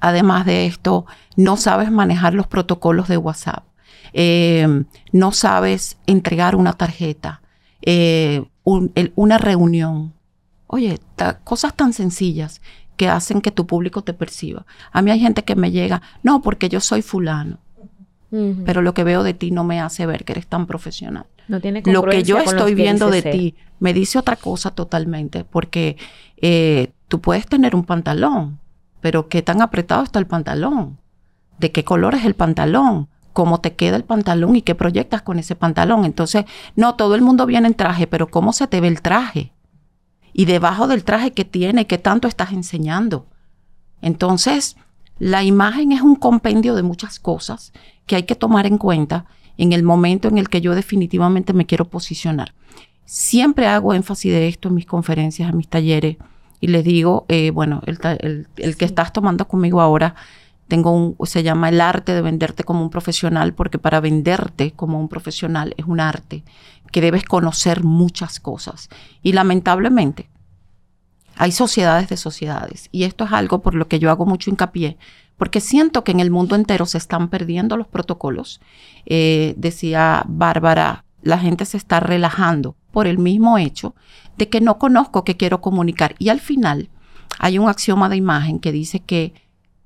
Además 0.00 0.44
de 0.44 0.66
esto, 0.66 1.06
no 1.36 1.56
sabes 1.56 1.90
manejar 1.90 2.34
los 2.34 2.48
protocolos 2.48 3.08
de 3.08 3.16
WhatsApp. 3.16 3.64
Eh, 4.14 4.84
no 5.12 5.32
sabes 5.32 5.98
entregar 6.06 6.56
una 6.56 6.72
tarjeta, 6.72 7.42
eh, 7.82 8.44
una 8.64 9.38
reunión. 9.38 10.14
Oye, 10.66 10.98
cosas 11.44 11.74
tan 11.74 11.92
sencillas 11.92 12.62
que 12.96 13.08
hacen 13.08 13.42
que 13.42 13.50
tu 13.50 13.66
público 13.66 14.02
te 14.02 14.14
perciba. 14.14 14.64
A 14.92 15.02
mí 15.02 15.10
hay 15.10 15.20
gente 15.20 15.44
que 15.44 15.56
me 15.56 15.70
llega, 15.70 16.00
no, 16.22 16.40
porque 16.40 16.68
yo 16.68 16.80
soy 16.80 17.02
fulano 17.02 17.58
pero 18.64 18.82
lo 18.82 18.94
que 18.94 19.04
veo 19.04 19.22
de 19.22 19.34
ti 19.34 19.50
no 19.50 19.64
me 19.64 19.80
hace 19.80 20.06
ver 20.06 20.24
que 20.24 20.32
eres 20.32 20.46
tan 20.46 20.66
profesional. 20.66 21.26
No 21.46 21.60
tiene 21.60 21.82
Lo 21.86 22.04
que 22.04 22.22
yo 22.22 22.38
estoy 22.38 22.74
viendo 22.74 23.10
de 23.10 23.22
ti 23.22 23.54
me 23.78 23.92
dice 23.92 24.18
otra 24.18 24.36
cosa 24.36 24.70
totalmente, 24.72 25.44
porque 25.44 25.96
eh, 26.38 26.92
tú 27.08 27.20
puedes 27.20 27.46
tener 27.46 27.76
un 27.76 27.84
pantalón, 27.84 28.58
pero 29.00 29.28
¿qué 29.28 29.42
tan 29.42 29.62
apretado 29.62 30.02
está 30.02 30.18
el 30.18 30.26
pantalón? 30.26 30.98
¿De 31.58 31.70
qué 31.70 31.84
color 31.84 32.14
es 32.14 32.24
el 32.24 32.34
pantalón? 32.34 33.08
¿Cómo 33.34 33.60
te 33.60 33.74
queda 33.74 33.96
el 33.96 34.04
pantalón 34.04 34.56
y 34.56 34.62
qué 34.62 34.74
proyectas 34.74 35.20
con 35.20 35.38
ese 35.38 35.54
pantalón? 35.56 36.06
Entonces, 36.06 36.46
no, 36.76 36.94
todo 36.94 37.14
el 37.14 37.20
mundo 37.20 37.44
viene 37.44 37.68
en 37.68 37.74
traje, 37.74 38.06
pero 38.06 38.28
¿cómo 38.28 38.54
se 38.54 38.66
te 38.66 38.80
ve 38.80 38.88
el 38.88 39.02
traje? 39.02 39.52
Y 40.32 40.46
debajo 40.46 40.86
del 40.86 41.04
traje 41.04 41.32
que 41.32 41.44
tiene, 41.44 41.86
¿qué 41.86 41.98
tanto 41.98 42.26
estás 42.26 42.52
enseñando? 42.52 43.26
Entonces, 44.00 44.76
la 45.18 45.42
imagen 45.42 45.92
es 45.92 46.00
un 46.00 46.16
compendio 46.16 46.74
de 46.74 46.82
muchas 46.82 47.18
cosas 47.18 47.72
que 48.06 48.16
hay 48.16 48.22
que 48.22 48.34
tomar 48.34 48.66
en 48.66 48.78
cuenta 48.78 49.26
en 49.56 49.72
el 49.72 49.82
momento 49.82 50.28
en 50.28 50.38
el 50.38 50.48
que 50.48 50.60
yo 50.60 50.74
definitivamente 50.74 51.52
me 51.52 51.66
quiero 51.66 51.84
posicionar. 51.84 52.54
Siempre 53.04 53.66
hago 53.66 53.94
énfasis 53.94 54.32
de 54.32 54.48
esto 54.48 54.68
en 54.68 54.76
mis 54.76 54.86
conferencias, 54.86 55.50
en 55.50 55.56
mis 55.56 55.68
talleres, 55.68 56.16
y 56.60 56.68
les 56.68 56.82
digo, 56.82 57.26
eh, 57.28 57.50
bueno, 57.50 57.82
el, 57.84 58.46
que 58.56 58.84
estás 58.84 59.12
tomando 59.12 59.46
conmigo 59.46 59.80
ahora, 59.80 60.14
tengo 60.68 60.90
un, 60.92 61.16
se 61.26 61.42
llama 61.42 61.68
el 61.68 61.80
arte 61.80 62.14
de 62.14 62.22
venderte 62.22 62.64
como 62.64 62.82
un 62.82 62.90
profesional, 62.90 63.54
porque 63.54 63.78
para 63.78 64.00
venderte 64.00 64.72
como 64.72 64.98
un 64.98 65.08
profesional 65.08 65.74
es 65.76 65.86
un 65.86 66.00
arte 66.00 66.44
que 66.90 67.00
debes 67.00 67.24
conocer 67.24 67.82
muchas 67.84 68.40
cosas. 68.40 68.88
Y 69.22 69.32
lamentablemente, 69.32 70.30
hay 71.36 71.52
sociedades 71.52 72.08
de 72.08 72.16
sociedades. 72.16 72.88
Y 72.92 73.04
esto 73.04 73.24
es 73.24 73.32
algo 73.32 73.62
por 73.62 73.74
lo 73.74 73.88
que 73.88 73.98
yo 73.98 74.10
hago 74.10 74.26
mucho 74.26 74.50
hincapié, 74.50 74.96
porque 75.36 75.60
siento 75.60 76.04
que 76.04 76.12
en 76.12 76.20
el 76.20 76.30
mundo 76.30 76.54
entero 76.54 76.86
se 76.86 76.98
están 76.98 77.28
perdiendo 77.28 77.76
los 77.76 77.88
protocolos. 77.88 78.60
Eh, 79.06 79.54
decía 79.56 80.24
Bárbara, 80.28 81.04
la 81.22 81.38
gente 81.38 81.64
se 81.64 81.76
está 81.76 82.00
relajando 82.00 82.76
por 82.92 83.06
el 83.06 83.18
mismo 83.18 83.58
hecho 83.58 83.94
de 84.38 84.48
que 84.48 84.60
no 84.60 84.78
conozco 84.78 85.24
qué 85.24 85.36
quiero 85.36 85.60
comunicar. 85.60 86.14
Y 86.18 86.28
al 86.28 86.40
final 86.40 86.90
hay 87.38 87.58
un 87.58 87.68
axioma 87.68 88.08
de 88.08 88.16
imagen 88.16 88.60
que 88.60 88.72
dice 88.72 89.00
que 89.00 89.34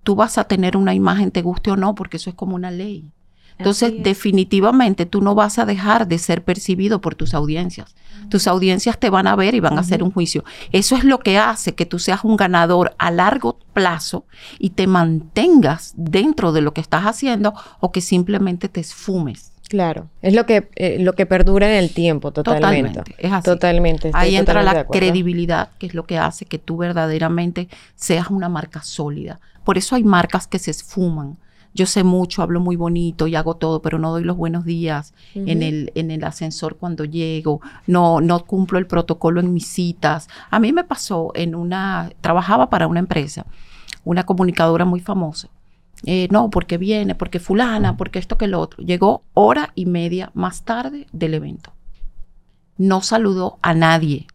tú 0.08 0.14
vas 0.14 0.38
a 0.38 0.44
tener 0.44 0.74
una 0.74 0.94
imagen, 0.94 1.30
te 1.30 1.42
guste 1.42 1.70
o 1.70 1.76
no, 1.76 1.94
porque 1.94 2.16
eso 2.16 2.30
es 2.30 2.34
como 2.34 2.54
una 2.54 2.70
ley. 2.70 3.12
Entonces, 3.58 3.92
definitivamente 4.02 5.04
tú 5.04 5.20
no 5.20 5.34
vas 5.34 5.58
a 5.58 5.66
dejar 5.66 6.08
de 6.08 6.16
ser 6.16 6.42
percibido 6.44 7.02
por 7.02 7.14
tus 7.14 7.34
audiencias. 7.34 7.94
Tus 8.30 8.46
audiencias 8.46 8.98
te 8.98 9.10
van 9.10 9.26
a 9.26 9.36
ver 9.36 9.54
y 9.54 9.60
van 9.60 9.76
a 9.76 9.82
hacer 9.82 10.02
un 10.02 10.10
juicio. 10.10 10.44
Eso 10.72 10.96
es 10.96 11.04
lo 11.04 11.18
que 11.18 11.36
hace 11.36 11.74
que 11.74 11.84
tú 11.84 11.98
seas 11.98 12.24
un 12.24 12.38
ganador 12.38 12.94
a 12.96 13.10
largo 13.10 13.58
plazo 13.74 14.24
y 14.58 14.70
te 14.70 14.86
mantengas 14.86 15.92
dentro 15.94 16.52
de 16.52 16.62
lo 16.62 16.72
que 16.72 16.80
estás 16.80 17.04
haciendo 17.04 17.52
o 17.78 17.92
que 17.92 18.00
simplemente 18.00 18.70
te 18.70 18.80
esfumes. 18.80 19.52
Claro, 19.68 20.08
es 20.22 20.34
lo 20.34 20.46
que, 20.46 20.70
eh, 20.76 20.98
lo 20.98 21.12
que 21.12 21.26
perdura 21.26 21.68
en 21.68 21.76
el 21.84 21.90
tiempo, 21.90 22.32
totalmente. 22.32 22.88
Totalmente, 22.88 23.14
es 23.18 23.32
así. 23.32 23.44
Totalmente. 23.44 24.10
Ahí 24.14 24.36
entra 24.36 24.62
la 24.62 24.86
credibilidad, 24.86 25.70
que 25.78 25.86
es 25.86 25.94
lo 25.94 26.04
que 26.04 26.18
hace 26.18 26.46
que 26.46 26.58
tú 26.58 26.78
verdaderamente 26.78 27.68
seas 27.94 28.30
una 28.30 28.48
marca 28.48 28.82
sólida. 28.82 29.40
Por 29.64 29.76
eso 29.76 29.94
hay 29.94 30.04
marcas 30.04 30.46
que 30.46 30.58
se 30.58 30.70
esfuman 30.70 31.36
yo 31.74 31.86
sé 31.86 32.02
mucho, 32.02 32.42
hablo 32.42 32.60
muy 32.60 32.76
bonito 32.76 33.26
y 33.26 33.36
hago 33.36 33.54
todo, 33.54 33.82
pero 33.82 33.98
no 33.98 34.10
doy 34.10 34.24
los 34.24 34.36
buenos 34.36 34.64
días 34.64 35.14
en, 35.34 35.62
el, 35.62 35.92
en 35.94 36.10
el 36.10 36.24
ascensor 36.24 36.76
cuando 36.76 37.04
llego, 37.04 37.60
no, 37.86 38.20
no 38.20 38.44
cumplo 38.44 38.78
el 38.78 38.86
protocolo 38.86 39.40
en 39.40 39.52
mis 39.52 39.68
citas. 39.68 40.28
A 40.50 40.58
mí 40.58 40.72
me 40.72 40.82
pasó 40.82 41.30
en 41.34 41.54
una, 41.54 42.10
trabajaba 42.20 42.68
para 42.68 42.88
una 42.88 43.00
empresa, 43.00 43.46
una 44.04 44.24
comunicadora 44.24 44.84
muy 44.84 45.00
famosa. 45.00 45.50
Eh, 46.04 46.28
no, 46.30 46.50
porque 46.50 46.78
viene, 46.78 47.14
porque 47.14 47.40
fulana, 47.40 47.96
porque 47.96 48.18
esto 48.18 48.38
que 48.38 48.46
lo 48.46 48.60
otro. 48.60 48.82
Llegó 48.84 49.22
hora 49.34 49.72
y 49.74 49.86
media 49.86 50.30
más 50.34 50.62
tarde 50.62 51.06
del 51.12 51.34
evento. 51.34 51.72
No 52.76 53.02
saludó 53.02 53.58
a 53.62 53.74
nadie. 53.74 54.26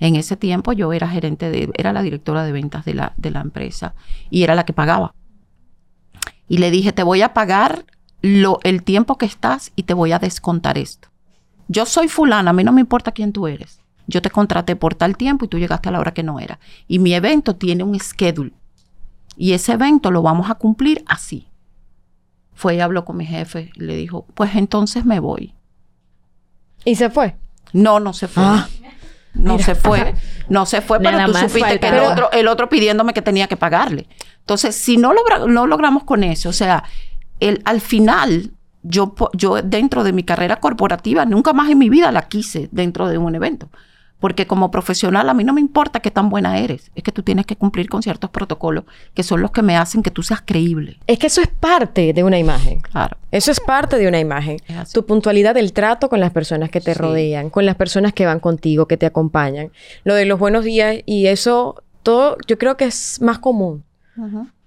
En 0.00 0.16
ese 0.16 0.36
tiempo 0.36 0.72
yo 0.72 0.92
era 0.92 1.08
gerente 1.08 1.50
de, 1.50 1.70
era 1.74 1.92
la 1.92 2.02
directora 2.02 2.42
de 2.42 2.50
ventas 2.50 2.84
de 2.84 2.94
la, 2.94 3.12
de 3.16 3.30
la 3.30 3.40
empresa 3.40 3.94
y 4.30 4.42
era 4.42 4.56
la 4.56 4.64
que 4.64 4.72
pagaba. 4.72 5.14
Y 6.48 6.58
le 6.58 6.72
dije, 6.72 6.92
te 6.92 7.04
voy 7.04 7.22
a 7.22 7.32
pagar 7.32 7.84
lo, 8.20 8.58
el 8.64 8.82
tiempo 8.82 9.16
que 9.16 9.26
estás 9.26 9.72
y 9.76 9.84
te 9.84 9.94
voy 9.94 10.10
a 10.10 10.18
descontar 10.18 10.76
esto. 10.76 11.08
Yo 11.68 11.86
soy 11.86 12.08
fulana, 12.08 12.50
a 12.50 12.52
mí 12.52 12.64
no 12.64 12.72
me 12.72 12.80
importa 12.80 13.12
quién 13.12 13.32
tú 13.32 13.46
eres. 13.46 13.80
Yo 14.08 14.20
te 14.20 14.30
contraté 14.30 14.74
por 14.74 14.96
tal 14.96 15.16
tiempo 15.16 15.44
y 15.44 15.48
tú 15.48 15.58
llegaste 15.58 15.88
a 15.88 15.92
la 15.92 16.00
hora 16.00 16.12
que 16.12 16.24
no 16.24 16.40
era. 16.40 16.58
Y 16.88 16.98
mi 16.98 17.14
evento 17.14 17.54
tiene 17.54 17.84
un 17.84 17.98
schedule. 17.98 18.52
Y 19.42 19.54
ese 19.54 19.72
evento 19.72 20.12
lo 20.12 20.22
vamos 20.22 20.50
a 20.50 20.54
cumplir 20.54 21.02
así. 21.08 21.48
Fue 22.54 22.76
y 22.76 22.80
habló 22.80 23.04
con 23.04 23.16
mi 23.16 23.26
jefe 23.26 23.72
y 23.74 23.80
le 23.80 23.96
dijo, 23.96 24.24
pues 24.34 24.54
entonces 24.54 25.04
me 25.04 25.18
voy. 25.18 25.52
¿Y 26.84 26.94
se 26.94 27.10
fue? 27.10 27.34
No, 27.72 27.98
no 27.98 28.12
se 28.12 28.28
fue. 28.28 28.44
Ah. 28.46 28.68
no 29.34 29.58
se 29.58 29.74
fue. 29.74 30.14
No 30.48 30.64
se 30.64 30.80
fue, 30.80 31.00
pero 31.00 31.26
tú 31.26 31.34
supiste 31.36 31.80
que 31.80 31.88
el 31.88 31.98
otro, 31.98 32.30
el 32.30 32.46
otro 32.46 32.68
pidiéndome 32.68 33.12
que 33.14 33.20
tenía 33.20 33.48
que 33.48 33.56
pagarle. 33.56 34.06
Entonces, 34.38 34.76
si 34.76 34.96
no, 34.96 35.12
no 35.48 35.66
logramos 35.66 36.04
con 36.04 36.22
eso, 36.22 36.50
o 36.50 36.52
sea, 36.52 36.84
el, 37.40 37.62
al 37.64 37.80
final, 37.80 38.52
yo, 38.84 39.12
yo 39.32 39.60
dentro 39.60 40.04
de 40.04 40.12
mi 40.12 40.22
carrera 40.22 40.60
corporativa, 40.60 41.24
nunca 41.24 41.52
más 41.52 41.68
en 41.68 41.78
mi 41.78 41.88
vida 41.88 42.12
la 42.12 42.28
quise 42.28 42.68
dentro 42.70 43.08
de 43.08 43.18
un 43.18 43.34
evento. 43.34 43.70
Porque 44.22 44.46
como 44.46 44.70
profesional 44.70 45.28
a 45.28 45.34
mí 45.34 45.42
no 45.42 45.52
me 45.52 45.60
importa 45.60 45.98
qué 45.98 46.12
tan 46.12 46.30
buena 46.30 46.58
eres, 46.58 46.92
es 46.94 47.02
que 47.02 47.10
tú 47.10 47.24
tienes 47.24 47.44
que 47.44 47.56
cumplir 47.56 47.88
con 47.88 48.04
ciertos 48.04 48.30
protocolos 48.30 48.84
que 49.14 49.24
son 49.24 49.42
los 49.42 49.50
que 49.50 49.62
me 49.62 49.76
hacen 49.76 50.00
que 50.00 50.12
tú 50.12 50.22
seas 50.22 50.42
creíble. 50.44 51.00
Es 51.08 51.18
que 51.18 51.26
eso 51.26 51.40
es 51.40 51.48
parte 51.48 52.12
de 52.12 52.22
una 52.22 52.38
imagen. 52.38 52.80
Claro. 52.82 53.16
Eso 53.32 53.50
es 53.50 53.58
parte 53.58 53.98
de 53.98 54.06
una 54.06 54.20
imagen. 54.20 54.58
Tu 54.94 55.04
puntualidad 55.04 55.56
del 55.56 55.72
trato 55.72 56.08
con 56.08 56.20
las 56.20 56.30
personas 56.30 56.70
que 56.70 56.80
te 56.80 56.94
rodean, 56.94 57.50
con 57.50 57.66
las 57.66 57.74
personas 57.74 58.12
que 58.12 58.24
van 58.24 58.38
contigo, 58.38 58.86
que 58.86 58.96
te 58.96 59.06
acompañan. 59.06 59.72
Lo 60.04 60.14
de 60.14 60.24
los 60.24 60.38
buenos 60.38 60.64
días 60.64 60.98
y 61.04 61.26
eso, 61.26 61.82
todo 62.04 62.36
yo 62.46 62.58
creo 62.58 62.76
que 62.76 62.84
es 62.84 63.20
más 63.20 63.40
común. 63.40 63.82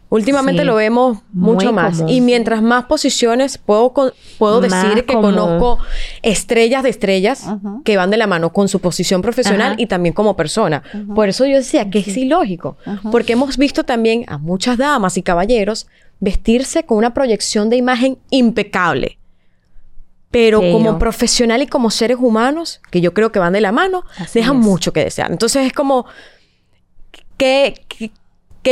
Últimamente 0.09 0.63
lo 0.63 0.75
vemos 0.75 1.19
mucho 1.33 1.74
más. 1.74 2.03
Y 2.07 2.21
mientras 2.21 2.62
más 2.62 2.85
posiciones, 2.85 3.57
puedo, 3.57 3.93
puedo 4.38 4.62
decir 4.62 5.05
que 5.05 5.13
conozco 5.13 5.79
estrellas 6.21 6.83
de 6.83 6.89
estrellas 6.89 7.45
que 7.83 7.97
van 7.97 8.12
de 8.12 8.17
la 8.17 8.27
mano 8.27 8.53
con 8.53 8.67
su 8.67 8.79
posición 8.79 9.21
profesional 9.21 9.75
y 9.77 9.88
también 9.88 10.13
como 10.13 10.35
persona. 10.35 10.83
Por 11.13 11.29
eso 11.29 11.45
yo 11.45 11.57
decía 11.57 11.89
que 11.89 12.00
es 12.00 12.15
ilógico. 12.17 12.77
Porque 13.12 13.33
hemos 13.33 13.57
visto 13.57 13.83
también 13.83 14.25
a 14.27 14.38
muchas 14.38 14.77
damas 14.77 15.17
y 15.17 15.24
caballeros 15.24 15.88
vestirse 16.19 16.85
con 16.85 16.97
una 16.97 17.13
proyección 17.13 17.69
de 17.69 17.77
imagen 17.77 18.17
impecable. 18.29 19.17
Pero 20.31 20.59
como 20.59 21.00
profesional 21.00 21.62
y 21.62 21.67
como 21.67 21.89
seres 21.89 22.17
humanos, 22.19 22.81
que 22.91 23.01
yo 23.01 23.13
creo 23.13 23.31
que 23.31 23.39
van 23.39 23.53
de 23.53 23.62
la 23.62 23.71
mano, 23.71 24.03
dejan 24.33 24.57
mucho 24.57 24.93
que 24.93 25.03
desear. 25.03 25.31
Entonces 25.31 25.65
es 25.65 25.74
como, 25.74 26.05
¿qué, 27.38 27.85
qué 27.88 28.12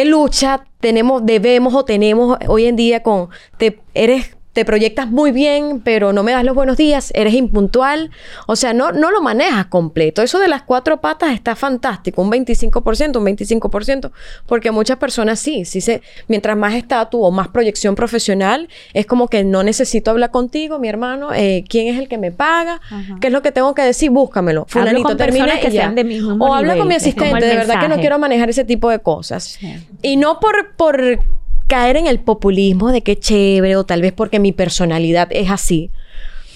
lucha 0.06 0.66
tenemos, 0.80 1.26
debemos 1.26 1.74
o 1.74 1.86
tenemos 1.86 2.38
hoy 2.48 2.66
en 2.66 2.76
día 2.76 3.04
con 3.04 3.30
te 3.58 3.80
eres 3.94 4.36
te 4.54 4.66
proyectas 4.66 5.10
muy 5.10 5.32
bien, 5.32 5.82
pero 5.84 6.14
no 6.14 6.22
me 6.22 6.32
das 6.32 6.44
los 6.44 6.56
buenos 6.56 6.78
días, 6.78 7.12
eres 7.16 7.34
impuntual. 7.34 8.12
O 8.46 8.56
sea, 8.56 8.74
no, 8.74 8.92
no 8.92 9.10
lo 9.10 9.22
manejas 9.22 9.66
completo. 9.66 10.22
Eso 10.22 10.40
de 10.40 10.48
las 10.48 10.62
cuatro 10.62 11.02
patas 11.02 11.34
está 11.34 11.56
fantástico, 11.56 12.22
un 12.22 12.32
25%, 12.32 13.18
un 13.18 13.26
25%, 13.26 14.12
porque 14.46 14.72
muchas 14.72 14.98
personas 14.98 15.40
sí, 15.40 15.66
sí 15.66 15.82
se, 15.82 16.04
mientras 16.28 16.56
más 16.56 16.76
estatus 16.76 17.20
o 17.24 17.32
más 17.32 17.48
proyección 17.48 17.96
profesional, 17.96 18.70
es 18.94 19.08
como 19.08 19.28
que 19.28 19.44
no 19.44 19.64
necesito 19.64 20.12
hablar 20.12 20.30
contigo, 20.30 20.78
mi 20.78 20.88
hermano, 20.88 21.34
eh, 21.34 21.64
quién 21.68 21.88
es 21.88 22.00
el 22.00 22.08
que 22.08 22.20
me 22.20 22.32
paga, 22.32 22.80
qué 23.20 23.28
es 23.28 23.34
lo 23.34 23.42
que 23.42 23.52
tengo 23.52 23.74
que 23.74 23.82
decir, 23.82 24.12
búscamelo. 24.12 24.66
Fulanito, 24.68 25.18
termina 25.18 25.60
que 25.60 25.72
sean 25.72 25.96
de 25.96 26.22
O 26.40 26.54
habla 26.54 26.78
con 26.78 26.88
mi 26.88 26.94
asistente, 26.94 27.44
de 27.44 27.56
verdad 27.56 27.80
que 27.80 27.90
no 27.90 27.96
quiero 27.98 28.20
manejar 28.20 28.52
ese 28.52 28.66
tipo 28.66 28.90
de 28.92 29.00
cosas. 29.00 29.58
Y 30.04 30.18
no 30.18 30.40
por, 30.40 30.76
por 30.76 31.20
caer 31.68 31.98
en 31.98 32.08
el 32.08 32.20
populismo 32.20 32.92
de 32.92 33.02
que 33.02 33.18
chévere 33.18 33.76
o 33.76 33.86
tal 33.86 34.02
vez 34.02 34.14
porque 34.14 34.40
mi 34.40 34.52
personalidad 34.52 35.28
es 35.32 35.50
así. 35.50 35.92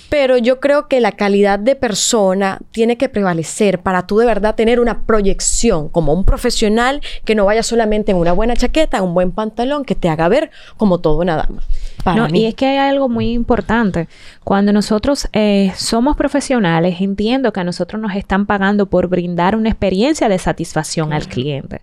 Pero 0.09 0.37
yo 0.37 0.61
creo 0.61 0.87
que 0.87 1.01
la 1.01 1.11
calidad 1.11 1.59
de 1.59 1.75
persona 1.75 2.59
tiene 2.71 2.97
que 2.97 3.09
prevalecer 3.09 3.79
para 3.79 4.07
tú 4.07 4.19
de 4.19 4.25
verdad 4.25 4.55
tener 4.55 4.79
una 4.79 5.05
proyección 5.05 5.89
como 5.89 6.13
un 6.13 6.23
profesional 6.23 7.01
que 7.25 7.35
no 7.35 7.45
vaya 7.45 7.61
solamente 7.61 8.11
en 8.11 8.17
una 8.17 8.31
buena 8.31 8.55
chaqueta, 8.55 9.01
un 9.01 9.13
buen 9.13 9.31
pantalón, 9.31 9.83
que 9.83 9.95
te 9.95 10.07
haga 10.07 10.29
ver 10.29 10.49
como 10.77 10.99
toda 10.99 11.23
una 11.23 11.35
dama. 11.35 11.61
No, 12.05 12.27
y 12.31 12.45
es 12.45 12.55
que 12.55 12.65
hay 12.65 12.77
algo 12.77 13.09
muy 13.09 13.31
importante. 13.31 14.07
Cuando 14.43 14.71
nosotros 14.71 15.27
eh, 15.33 15.73
somos 15.75 16.15
profesionales, 16.15 17.01
entiendo 17.01 17.51
que 17.51 17.59
a 17.59 17.63
nosotros 17.63 18.01
nos 18.01 18.15
están 18.15 18.45
pagando 18.45 18.85
por 18.85 19.07
brindar 19.07 19.55
una 19.55 19.69
experiencia 19.69 20.29
de 20.29 20.37
satisfacción 20.37 21.13
al 21.13 21.27
cliente. 21.27 21.81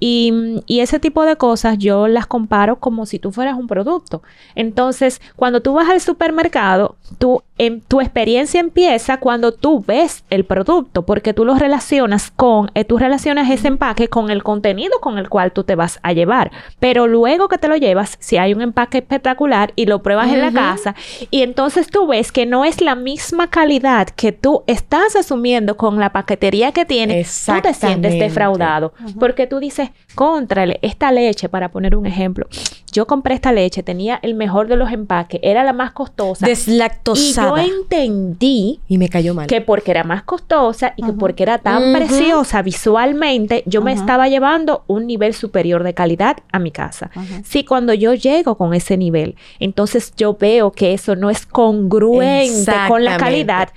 Y, 0.00 0.62
y 0.66 0.80
ese 0.80 0.98
tipo 0.98 1.24
de 1.24 1.36
cosas 1.36 1.78
yo 1.78 2.08
las 2.08 2.26
comparo 2.26 2.76
como 2.76 3.04
si 3.06 3.18
tú 3.18 3.32
fueras 3.32 3.58
un 3.58 3.66
producto. 3.66 4.22
Entonces, 4.54 5.20
cuando 5.36 5.60
tú 5.60 5.74
vas 5.74 5.88
al 5.88 6.00
supermercado, 6.00 6.96
tú 7.18 7.42
en, 7.58 7.80
tu 7.80 8.00
experiencia 8.00 8.60
empieza 8.60 9.18
cuando 9.18 9.52
tú 9.52 9.84
ves 9.86 10.24
el 10.30 10.44
producto, 10.44 11.04
porque 11.04 11.34
tú 11.34 11.44
lo 11.44 11.54
relacionas 11.54 12.30
con, 12.30 12.70
eh, 12.74 12.84
tú 12.84 12.98
relacionas 12.98 13.50
ese 13.50 13.68
empaque 13.68 14.08
con 14.08 14.30
el 14.30 14.42
contenido 14.42 15.00
con 15.00 15.18
el 15.18 15.28
cual 15.28 15.52
tú 15.52 15.64
te 15.64 15.74
vas 15.74 16.00
a 16.02 16.12
llevar. 16.12 16.50
Pero 16.80 17.06
luego 17.06 17.48
que 17.48 17.58
te 17.58 17.68
lo 17.68 17.76
llevas, 17.76 18.16
si 18.20 18.36
hay 18.36 18.54
un 18.54 18.62
empaque 18.62 18.98
espectacular 18.98 19.72
y 19.76 19.86
lo 19.86 20.02
pruebas 20.02 20.32
en 20.32 20.40
la 20.40 20.52
casa, 20.52 20.94
y 21.30 21.42
entonces 21.42 21.88
tú 21.88 22.06
ves 22.06 22.32
que 22.32 22.46
no 22.46 22.64
es 22.64 22.80
la 22.80 22.94
misma 22.94 23.48
calidad 23.48 24.08
que 24.08 24.32
tú 24.32 24.62
estás 24.66 25.16
asumiendo 25.16 25.76
con 25.76 25.98
la 25.98 26.12
paquetería 26.12 26.72
que 26.72 26.84
tienes, 26.84 27.44
tú 27.44 27.52
te 27.62 27.74
sientes 27.74 28.18
defraudado, 28.18 28.92
porque 29.18 29.46
tú 29.46 29.58
dices, 29.58 29.90
contrale, 30.14 30.78
esta 30.82 31.12
leche, 31.12 31.48
para 31.48 31.70
poner 31.70 31.96
un 31.96 32.06
ejemplo, 32.06 32.46
yo 32.92 33.06
compré 33.06 33.34
esta 33.34 33.52
leche, 33.52 33.82
tenía 33.82 34.18
el 34.22 34.34
mejor 34.34 34.68
de 34.68 34.76
los 34.76 34.90
empaques, 34.92 35.40
era 35.42 35.64
la 35.64 35.72
más 35.72 35.92
costosa. 35.92 36.46
Deslactosada. 36.46 37.62
Y 37.62 37.68
yo 37.68 37.74
entendí. 37.74 38.80
Y 38.88 38.98
me 38.98 39.08
cayó 39.08 39.34
mal. 39.34 39.46
Que 39.46 39.60
porque 39.60 39.90
era 39.90 40.04
más 40.04 40.22
costosa 40.22 40.94
y 40.96 41.04
que 41.04 41.12
porque 41.12 41.42
era 41.42 41.58
tan 41.58 41.92
preciosa 41.92 42.62
visualmente, 42.62 43.62
yo 43.66 43.82
me 43.82 43.92
estaba 43.92 44.28
llevando 44.28 44.84
un 44.86 45.06
nivel 45.06 45.34
superior 45.34 45.82
de 45.82 45.94
calidad 45.94 46.38
a 46.52 46.58
mi 46.58 46.70
casa. 46.70 47.10
Sí, 47.44 47.64
cuando 47.64 47.94
yo 47.94 48.14
llego 48.14 48.56
con 48.56 48.74
ese 48.74 48.96
nivel, 48.96 49.36
entonces 49.58 50.12
yo 50.16 50.36
veo 50.38 50.72
que 50.72 50.92
eso 50.94 51.16
no 51.16 51.30
es 51.30 51.46
congruente 51.46 52.72
con 52.88 53.04
la 53.04 53.16
calidad 53.16 53.68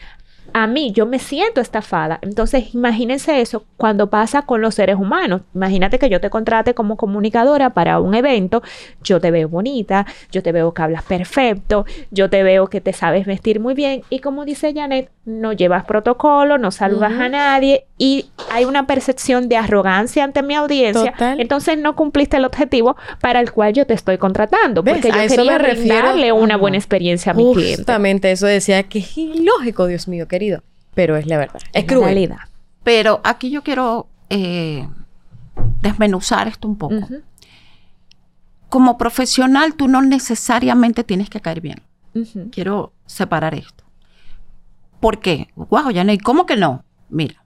a 0.54 0.68
mí 0.68 0.92
yo 0.92 1.06
me 1.06 1.20
siento 1.20 1.62
estafada. 1.62 2.20
Entonces, 2.22 2.74
imagínense 2.74 3.42
eso 3.42 3.66
cuando 3.78 4.10
pasa 4.10 4.44
con 4.44 4.62
los 4.62 4.76
seres 4.76 4.96
humanos. 4.96 5.42
Imagínate 5.54 6.00
que 6.00 6.10
yo 6.10 6.20
te 6.20 6.30
contrate 6.30 6.74
como 6.74 6.98
comunicadora 6.98 7.72
para 7.72 8.00
un 8.00 8.14
evento, 8.16 8.62
yo 9.04 9.20
te 9.20 9.32
veo 9.32 9.50
bonita, 9.50 10.06
yo 10.32 10.44
te 10.44 10.52
veo 10.52 10.74
que 10.74 10.82
hablas 10.82 11.04
perfecto, 11.04 11.86
yo 12.12 12.30
te 12.30 12.44
veo 12.44 12.68
que 12.68 12.82
te 12.82 12.94
sabes 12.94 13.26
vestir 13.26 13.60
muy 13.60 13.74
bien 13.74 14.04
y 14.10 14.20
como 14.20 14.46
dice 14.46 14.74
Janet, 14.74 15.10
no 15.26 15.54
llevas 15.54 15.86
protocolo, 15.86 16.58
no 16.58 16.72
saludas 16.72 17.14
a 17.14 17.30
nadie 17.30 17.86
y 17.98 18.26
hay 18.52 18.66
una 18.66 18.88
percepción 18.88 19.48
de 19.48 19.58
arrogancia 19.58 20.24
ante 20.24 20.42
mi 20.42 20.56
audiencia. 20.56 21.14
Entonces, 21.38 21.78
no 21.78 21.96
cumpliste 21.96 22.38
el 22.38 22.46
objetivo 22.46 22.96
para 23.20 23.40
el 23.40 23.52
cual 23.52 23.74
yo 23.74 23.86
te 23.86 23.94
estoy 23.94 24.18
contratando, 24.18 24.84
porque 24.84 25.10
yo 25.10 25.58
quería 25.58 26.02
darle 26.02 26.32
una 26.32 26.58
buena 26.58 26.78
experiencia 26.78 27.34
a 27.34 27.36
mi 27.36 27.54
cliente. 27.54 27.78
Justamente 27.78 28.32
eso 28.32 28.48
decía 28.48 28.84
que 28.84 29.00
es 29.00 29.18
ilógico, 29.18 29.86
Dios 29.86 30.08
mío, 30.08 30.28
que 30.28 30.40
pero 30.94 31.16
es 31.18 31.28
la 31.28 31.38
verdad. 31.38 31.62
Es, 31.74 31.86
cruel. 31.86 32.34
Pero 32.84 33.22
aquí 33.24 33.50
yo 33.50 33.64
quiero 33.64 34.08
eh, 34.30 34.88
desmenuzar 35.82 36.48
esto 36.48 36.68
un 36.68 36.78
poco. 36.78 37.08
Como 38.70 38.98
profesional, 38.98 39.76
tú 39.76 39.88
no 39.88 40.02
necesariamente 40.02 41.04
tienes 41.04 41.30
que 41.30 41.42
caer 41.42 41.62
bien. 41.62 41.82
Quiero 42.52 42.94
separar 43.06 43.54
esto. 43.54 43.84
¿Por 45.00 45.20
qué? 45.20 45.50
Wow, 45.56 45.94
Janey, 45.94 46.18
¿cómo 46.18 46.46
que 46.46 46.56
no? 46.56 46.84
Mira, 47.10 47.44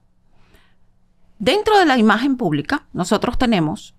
dentro 1.38 1.78
de 1.78 1.86
la 1.86 1.98
imagen 1.98 2.36
pública, 2.36 2.86
nosotros 2.92 3.38
tenemos, 3.38 3.94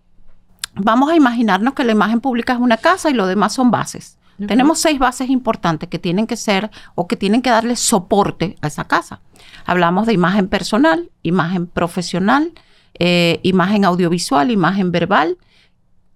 vamos 0.75 1.10
a 1.10 1.16
imaginarnos 1.16 1.74
que 1.74 1.84
la 1.84 1.92
imagen 1.92 2.22
pública 2.22 2.54
es 2.54 2.60
una 2.60 2.77
casa 2.77 3.10
y 3.10 3.13
lo 3.13 3.25
demás 3.27 3.54
son 3.54 3.72
bases. 3.72 4.18
Tenemos 4.46 4.79
seis 4.79 5.00
bases 5.00 5.29
importantes 5.29 5.89
que 5.89 5.98
tienen 5.98 6.27
que 6.27 6.38
ser 6.38 6.70
o 6.94 7.08
que 7.08 7.15
tienen 7.15 7.41
que 7.41 7.50
darle 7.50 7.75
soporte 7.75 8.56
a 8.62 8.67
esa 8.67 8.86
casa. 8.86 9.22
Hablamos 9.65 10.06
de 10.06 10.13
imagen 10.13 10.48
personal, 10.48 11.09
imagen 11.24 11.66
profesional, 11.66 12.53
eh, 13.00 13.40
imagen 13.44 13.83
audiovisual, 13.83 14.51
imagen 14.51 14.92
verbal. 14.92 15.38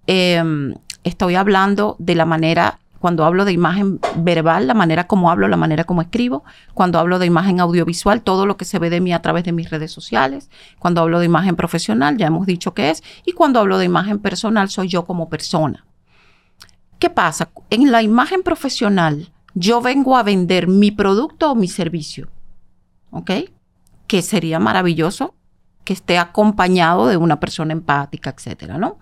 Em, 0.06 0.76
estoy 1.04 1.36
hablando 1.36 1.96
de 1.98 2.16
la 2.16 2.26
manera, 2.26 2.80
cuando 3.00 3.26
hablo 3.26 3.44
de 3.44 3.54
imagen 3.54 4.00
verbal, 4.18 4.68
la 4.68 4.76
manera 4.76 5.08
como 5.08 5.32
hablo, 5.32 5.48
la 5.48 5.58
manera 5.58 5.84
como 5.84 6.04
escribo. 6.04 6.44
Cuando 6.76 7.00
hablo 7.00 7.18
de 7.18 7.26
imagen 7.26 7.60
audiovisual, 7.60 8.22
todo 8.22 8.46
lo 8.46 8.56
que 8.56 8.66
se 8.66 8.78
ve 8.78 8.92
de 8.92 9.02
mí 9.02 9.14
a 9.14 9.22
través 9.24 9.44
de 9.46 9.52
mis 9.52 9.72
redes 9.72 9.92
sociales. 9.92 10.52
Cuando 10.78 11.02
hablo 11.02 11.20
de 11.20 11.26
imagen 11.26 11.56
profesional, 11.56 12.18
ya 12.18 12.28
hemos 12.28 12.46
dicho 12.46 12.76
qué 12.76 12.92
es. 12.92 13.04
Y 13.26 13.32
cuando 13.32 13.60
hablo 13.60 13.80
de 13.80 13.86
imagen 13.86 14.20
personal, 14.20 14.70
soy 14.70 14.88
yo 14.90 15.06
como 15.06 15.28
persona. 15.30 15.86
¿Qué 17.02 17.10
pasa? 17.10 17.50
En 17.72 17.92
la 17.92 18.04
imagen 18.04 18.44
profesional, 18.44 19.34
yo 19.56 19.82
vengo 19.82 20.18
a 20.18 20.22
vender 20.22 20.68
mi 20.68 20.92
producto 20.92 21.50
o 21.50 21.56
mi 21.56 21.68
servicio. 21.68 22.30
¿Ok? 23.10 23.32
Que 24.06 24.22
sería 24.22 24.60
maravilloso 24.60 25.34
que 25.84 25.94
esté 25.94 26.20
acompañado 26.20 27.08
de 27.08 27.18
una 27.18 27.40
persona 27.40 27.74
empática, 27.74 28.30
etcétera, 28.30 28.78
¿no? 28.78 29.00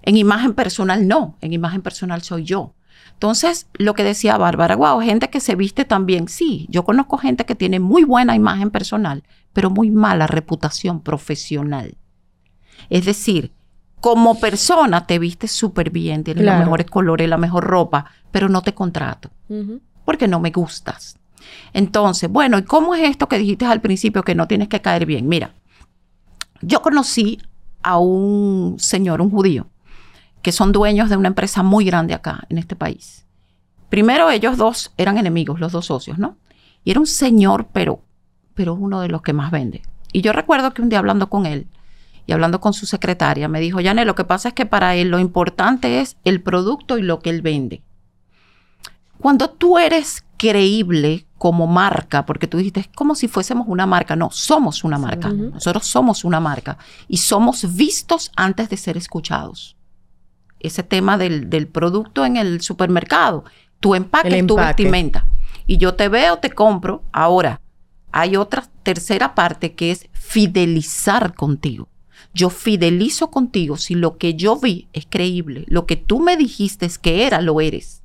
En 0.00 0.16
imagen 0.16 0.54
personal, 0.54 1.06
no. 1.06 1.36
En 1.42 1.52
imagen 1.52 1.82
personal 1.82 2.22
soy 2.22 2.44
yo. 2.44 2.76
Entonces, 3.12 3.68
lo 3.74 3.92
que 3.92 4.04
decía 4.04 4.38
Bárbara, 4.38 4.76
wow, 4.76 5.02
gente 5.02 5.28
que 5.28 5.40
se 5.40 5.54
viste 5.54 5.84
también. 5.84 6.28
Sí, 6.28 6.66
yo 6.70 6.82
conozco 6.82 7.18
gente 7.18 7.44
que 7.44 7.54
tiene 7.54 7.78
muy 7.78 8.04
buena 8.04 8.34
imagen 8.34 8.70
personal, 8.70 9.22
pero 9.52 9.68
muy 9.68 9.90
mala 9.90 10.26
reputación 10.26 11.02
profesional. 11.02 11.98
Es 12.88 13.04
decir, 13.04 13.52
como 14.04 14.38
persona 14.38 15.06
te 15.06 15.18
vistes 15.18 15.50
súper 15.50 15.88
bien, 15.88 16.24
tienes 16.24 16.44
los 16.44 16.58
mejores 16.58 16.84
colores, 16.90 17.26
la 17.26 17.38
mejor 17.38 17.64
ropa, 17.64 18.04
pero 18.30 18.50
no 18.50 18.60
te 18.60 18.74
contrato 18.74 19.30
porque 20.04 20.28
no 20.28 20.40
me 20.40 20.50
gustas. 20.50 21.16
Entonces, 21.72 22.28
bueno, 22.28 22.58
¿y 22.58 22.64
cómo 22.64 22.94
es 22.94 23.08
esto 23.08 23.30
que 23.30 23.38
dijiste 23.38 23.64
al 23.64 23.80
principio 23.80 24.22
que 24.22 24.34
no 24.34 24.46
tienes 24.46 24.68
que 24.68 24.82
caer 24.82 25.06
bien? 25.06 25.26
Mira, 25.26 25.54
yo 26.60 26.82
conocí 26.82 27.40
a 27.82 27.96
un 27.96 28.76
señor, 28.78 29.22
un 29.22 29.30
judío, 29.30 29.68
que 30.42 30.52
son 30.52 30.72
dueños 30.72 31.08
de 31.08 31.16
una 31.16 31.28
empresa 31.28 31.62
muy 31.62 31.86
grande 31.86 32.12
acá 32.12 32.44
en 32.50 32.58
este 32.58 32.76
país. 32.76 33.24
Primero 33.88 34.28
ellos 34.30 34.58
dos 34.58 34.92
eran 34.98 35.16
enemigos, 35.16 35.60
los 35.60 35.72
dos 35.72 35.86
socios, 35.86 36.18
¿no? 36.18 36.36
Y 36.84 36.90
era 36.90 37.00
un 37.00 37.06
señor, 37.06 37.68
pero, 37.72 38.02
pero 38.52 38.74
uno 38.74 39.00
de 39.00 39.08
los 39.08 39.22
que 39.22 39.32
más 39.32 39.50
vende. 39.50 39.80
Y 40.12 40.20
yo 40.20 40.34
recuerdo 40.34 40.74
que 40.74 40.82
un 40.82 40.90
día 40.90 40.98
hablando 40.98 41.30
con 41.30 41.46
él, 41.46 41.68
y 42.26 42.32
hablando 42.32 42.60
con 42.60 42.72
su 42.72 42.86
secretaria, 42.86 43.48
me 43.48 43.60
dijo, 43.60 43.80
Yane, 43.80 44.04
lo 44.04 44.14
que 44.14 44.24
pasa 44.24 44.48
es 44.48 44.54
que 44.54 44.66
para 44.66 44.94
él 44.96 45.08
lo 45.08 45.18
importante 45.18 46.00
es 46.00 46.16
el 46.24 46.42
producto 46.42 46.98
y 46.98 47.02
lo 47.02 47.20
que 47.20 47.30
él 47.30 47.42
vende. 47.42 47.82
Cuando 49.18 49.50
tú 49.50 49.78
eres 49.78 50.24
creíble 50.36 51.26
como 51.38 51.66
marca, 51.66 52.26
porque 52.26 52.46
tú 52.46 52.58
dijiste, 52.58 52.80
es 52.80 52.88
como 52.88 53.14
si 53.14 53.28
fuésemos 53.28 53.66
una 53.68 53.86
marca, 53.86 54.16
no, 54.16 54.30
somos 54.30 54.84
una 54.84 54.98
marca, 54.98 55.28
nosotros 55.28 55.86
somos 55.86 56.24
una 56.24 56.40
marca 56.40 56.78
y 57.08 57.18
somos 57.18 57.74
vistos 57.74 58.30
antes 58.36 58.68
de 58.70 58.76
ser 58.76 58.96
escuchados. 58.96 59.76
Ese 60.60 60.82
tema 60.82 61.18
del, 61.18 61.68
producto 61.68 62.24
en 62.24 62.38
el 62.38 62.62
supermercado, 62.62 63.44
tu 63.80 63.94
empaque, 63.94 64.42
tu 64.44 64.56
vestimenta. 64.56 65.26
Y 65.66 65.76
yo 65.76 65.94
te 65.94 66.08
veo, 66.08 66.38
te 66.38 66.50
compro. 66.50 67.02
Ahora, 67.12 67.60
hay 68.12 68.36
otra 68.36 68.64
tercera 68.82 69.34
parte 69.34 69.74
que 69.74 69.90
es 69.90 70.08
fidelizar 70.12 71.34
contigo. 71.34 71.88
Yo 72.34 72.50
fidelizo 72.50 73.30
contigo 73.30 73.76
si 73.76 73.94
lo 73.94 74.18
que 74.18 74.34
yo 74.34 74.56
vi 74.56 74.88
es 74.92 75.06
creíble, 75.08 75.64
lo 75.68 75.86
que 75.86 75.96
tú 75.96 76.20
me 76.20 76.36
dijiste 76.36 76.84
es 76.84 76.98
que 76.98 77.26
era, 77.26 77.40
lo 77.40 77.60
eres. 77.60 78.02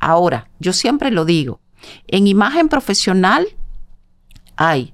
Ahora, 0.00 0.50
yo 0.58 0.72
siempre 0.72 1.10
lo 1.10 1.24
digo, 1.24 1.60
en 2.08 2.26
imagen 2.26 2.68
profesional 2.68 3.46
hay 4.56 4.92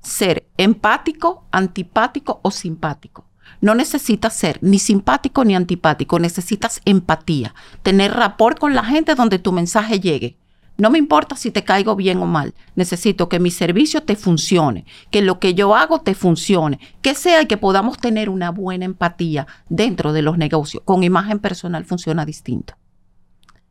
ser 0.00 0.48
empático, 0.56 1.46
antipático 1.50 2.40
o 2.42 2.50
simpático. 2.50 3.26
No 3.60 3.74
necesitas 3.74 4.34
ser 4.34 4.58
ni 4.60 4.78
simpático 4.78 5.44
ni 5.44 5.54
antipático, 5.54 6.18
necesitas 6.18 6.80
empatía, 6.84 7.54
tener 7.82 8.12
rapport 8.12 8.58
con 8.58 8.74
la 8.74 8.84
gente 8.84 9.14
donde 9.14 9.38
tu 9.38 9.52
mensaje 9.52 10.00
llegue. 10.00 10.36
No 10.78 10.90
me 10.90 10.98
importa 10.98 11.36
si 11.36 11.50
te 11.50 11.64
caigo 11.64 11.96
bien 11.96 12.18
o 12.18 12.26
mal. 12.26 12.54
Necesito 12.74 13.28
que 13.28 13.40
mi 13.40 13.50
servicio 13.50 14.02
te 14.02 14.14
funcione, 14.14 14.84
que 15.10 15.22
lo 15.22 15.38
que 15.40 15.54
yo 15.54 15.74
hago 15.74 16.02
te 16.02 16.14
funcione, 16.14 16.78
que 17.00 17.14
sea 17.14 17.42
y 17.42 17.46
que 17.46 17.56
podamos 17.56 17.98
tener 17.98 18.28
una 18.28 18.50
buena 18.50 18.84
empatía 18.84 19.46
dentro 19.68 20.12
de 20.12 20.22
los 20.22 20.36
negocios. 20.36 20.82
Con 20.84 21.02
imagen 21.02 21.38
personal 21.38 21.84
funciona 21.84 22.26
distinto. 22.26 22.74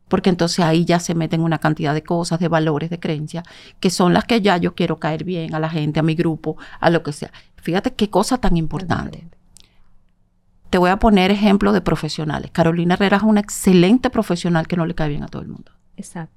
Porque 0.08 0.30
entonces 0.30 0.64
ahí 0.64 0.84
ya 0.84 1.00
se 1.00 1.14
meten 1.14 1.40
una 1.40 1.58
cantidad 1.58 1.94
de 1.94 2.02
cosas, 2.02 2.38
de 2.38 2.48
valores, 2.48 2.90
de 2.90 3.00
creencias, 3.00 3.44
que 3.80 3.90
son 3.90 4.12
las 4.12 4.24
que 4.24 4.40
ya 4.40 4.56
yo 4.56 4.74
quiero 4.74 4.98
caer 4.98 5.24
bien 5.24 5.54
a 5.54 5.60
la 5.60 5.68
gente, 5.68 6.00
a 6.00 6.04
mi 6.04 6.14
grupo, 6.14 6.56
a 6.80 6.90
lo 6.90 7.02
que 7.02 7.12
sea. 7.12 7.32
Fíjate 7.56 7.94
qué 7.94 8.10
cosa 8.10 8.38
tan 8.38 8.56
importante. 8.56 9.28
Te 10.70 10.78
voy 10.78 10.90
a 10.90 10.98
poner 10.98 11.30
ejemplos 11.30 11.72
de 11.72 11.80
profesionales. 11.80 12.50
Carolina 12.52 12.94
Herrera 12.94 13.16
es 13.18 13.22
una 13.22 13.40
excelente 13.40 14.10
profesional 14.10 14.66
que 14.66 14.76
no 14.76 14.86
le 14.86 14.94
cae 14.94 15.08
bien 15.08 15.22
a 15.22 15.28
todo 15.28 15.42
el 15.42 15.48
mundo. 15.48 15.72
Exacto 15.96 16.35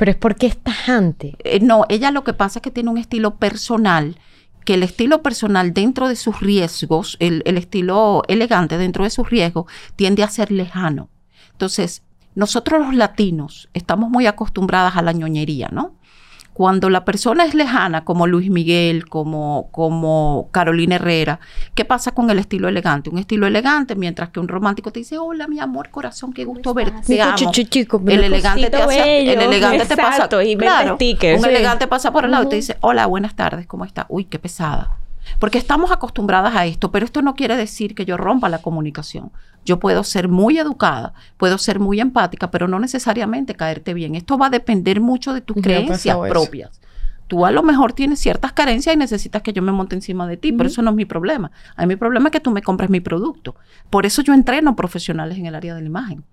Pero 0.00 0.12
es 0.12 0.16
porque 0.16 0.46
es 0.46 0.56
tajante. 0.56 1.36
Eh, 1.44 1.60
no, 1.60 1.84
ella 1.90 2.10
lo 2.10 2.24
que 2.24 2.32
pasa 2.32 2.58
es 2.58 2.62
que 2.62 2.70
tiene 2.70 2.88
un 2.88 2.96
estilo 2.96 3.34
personal, 3.36 4.16
que 4.64 4.72
el 4.72 4.82
estilo 4.82 5.20
personal 5.22 5.74
dentro 5.74 6.08
de 6.08 6.16
sus 6.16 6.40
riesgos, 6.40 7.18
el, 7.20 7.42
el 7.44 7.58
estilo 7.58 8.22
elegante 8.26 8.78
dentro 8.78 9.04
de 9.04 9.10
sus 9.10 9.28
riesgos, 9.28 9.66
tiende 9.96 10.22
a 10.22 10.30
ser 10.30 10.52
lejano. 10.52 11.10
Entonces, 11.52 12.02
nosotros 12.34 12.80
los 12.80 12.94
latinos 12.94 13.68
estamos 13.74 14.08
muy 14.08 14.26
acostumbradas 14.26 14.96
a 14.96 15.02
la 15.02 15.12
ñoñería, 15.12 15.68
¿no? 15.70 15.96
Cuando 16.52 16.90
la 16.90 17.04
persona 17.04 17.44
es 17.44 17.54
lejana, 17.54 18.04
como 18.04 18.26
Luis 18.26 18.50
Miguel, 18.50 19.08
como, 19.08 19.68
como 19.70 20.48
Carolina 20.50 20.96
Herrera, 20.96 21.40
¿qué 21.74 21.84
pasa 21.84 22.12
con 22.12 22.28
el 22.30 22.38
estilo 22.38 22.68
elegante? 22.68 23.08
Un 23.08 23.18
estilo 23.18 23.46
elegante, 23.46 23.94
mientras 23.94 24.28
que 24.30 24.40
un 24.40 24.48
romántico 24.48 24.90
te 24.92 25.00
dice, 25.00 25.16
hola, 25.16 25.46
mi 25.46 25.58
amor, 25.60 25.90
corazón, 25.90 26.32
qué 26.32 26.44
gusto 26.44 26.74
verte, 26.74 27.00
te 27.06 27.22
amo. 27.22 27.36
el 28.06 28.24
elegante 28.24 28.68
te 28.68 28.76
hace, 28.76 29.32
el 29.32 29.40
elegante 29.40 29.86
te 29.86 29.96
pasa, 29.96 30.28
y 30.42 30.56
claro, 30.56 30.94
un 30.94 30.98
sí. 30.98 31.48
elegante 31.48 31.86
pasa 31.86 32.12
por 32.12 32.24
el 32.24 32.30
lado 32.32 32.44
y 32.44 32.48
te 32.48 32.56
dice, 32.56 32.76
hola, 32.80 33.06
buenas 33.06 33.34
tardes, 33.34 33.66
¿cómo 33.66 33.84
está? 33.84 34.06
Uy, 34.08 34.24
qué 34.24 34.38
pesada. 34.38 34.99
Porque 35.38 35.58
estamos 35.58 35.90
acostumbradas 35.90 36.54
a 36.56 36.66
esto, 36.66 36.90
pero 36.90 37.04
esto 37.04 37.22
no 37.22 37.34
quiere 37.34 37.56
decir 37.56 37.94
que 37.94 38.04
yo 38.04 38.16
rompa 38.16 38.48
la 38.48 38.58
comunicación. 38.58 39.30
Yo 39.64 39.78
puedo 39.78 40.04
ser 40.04 40.28
muy 40.28 40.58
educada, 40.58 41.12
puedo 41.36 41.58
ser 41.58 41.78
muy 41.78 42.00
empática, 42.00 42.50
pero 42.50 42.68
no 42.68 42.78
necesariamente 42.78 43.54
caerte 43.54 43.94
bien. 43.94 44.14
Esto 44.14 44.38
va 44.38 44.46
a 44.46 44.50
depender 44.50 45.00
mucho 45.00 45.32
de 45.32 45.40
tus 45.40 45.56
creencias 45.56 46.04
eso. 46.04 46.22
propias. 46.22 46.80
Tú 47.30 47.46
a 47.46 47.52
lo 47.52 47.62
mejor 47.62 47.92
tienes 47.92 48.18
ciertas 48.18 48.52
carencias 48.52 48.92
y 48.92 48.98
necesitas 48.98 49.40
que 49.42 49.52
yo 49.52 49.62
me 49.62 49.70
monte 49.70 49.94
encima 49.94 50.26
de 50.26 50.36
ti, 50.36 50.50
pero 50.50 50.68
eso 50.68 50.82
no 50.82 50.90
es 50.90 50.96
mi 50.96 51.04
problema. 51.04 51.52
A 51.76 51.82
mí 51.82 51.88
mi 51.88 51.96
problema 51.96 52.28
es 52.28 52.32
que 52.32 52.40
tú 52.40 52.50
me 52.50 52.60
compres 52.60 52.90
mi 52.90 52.98
producto. 52.98 53.54
Por 53.88 54.04
eso 54.04 54.20
yo 54.22 54.34
entreno 54.34 54.74
profesionales 54.74 55.38
en 55.38 55.46
el 55.46 55.54
área 55.54 55.76
de 55.76 55.80
la 55.80 55.86
imagen. 55.86 56.24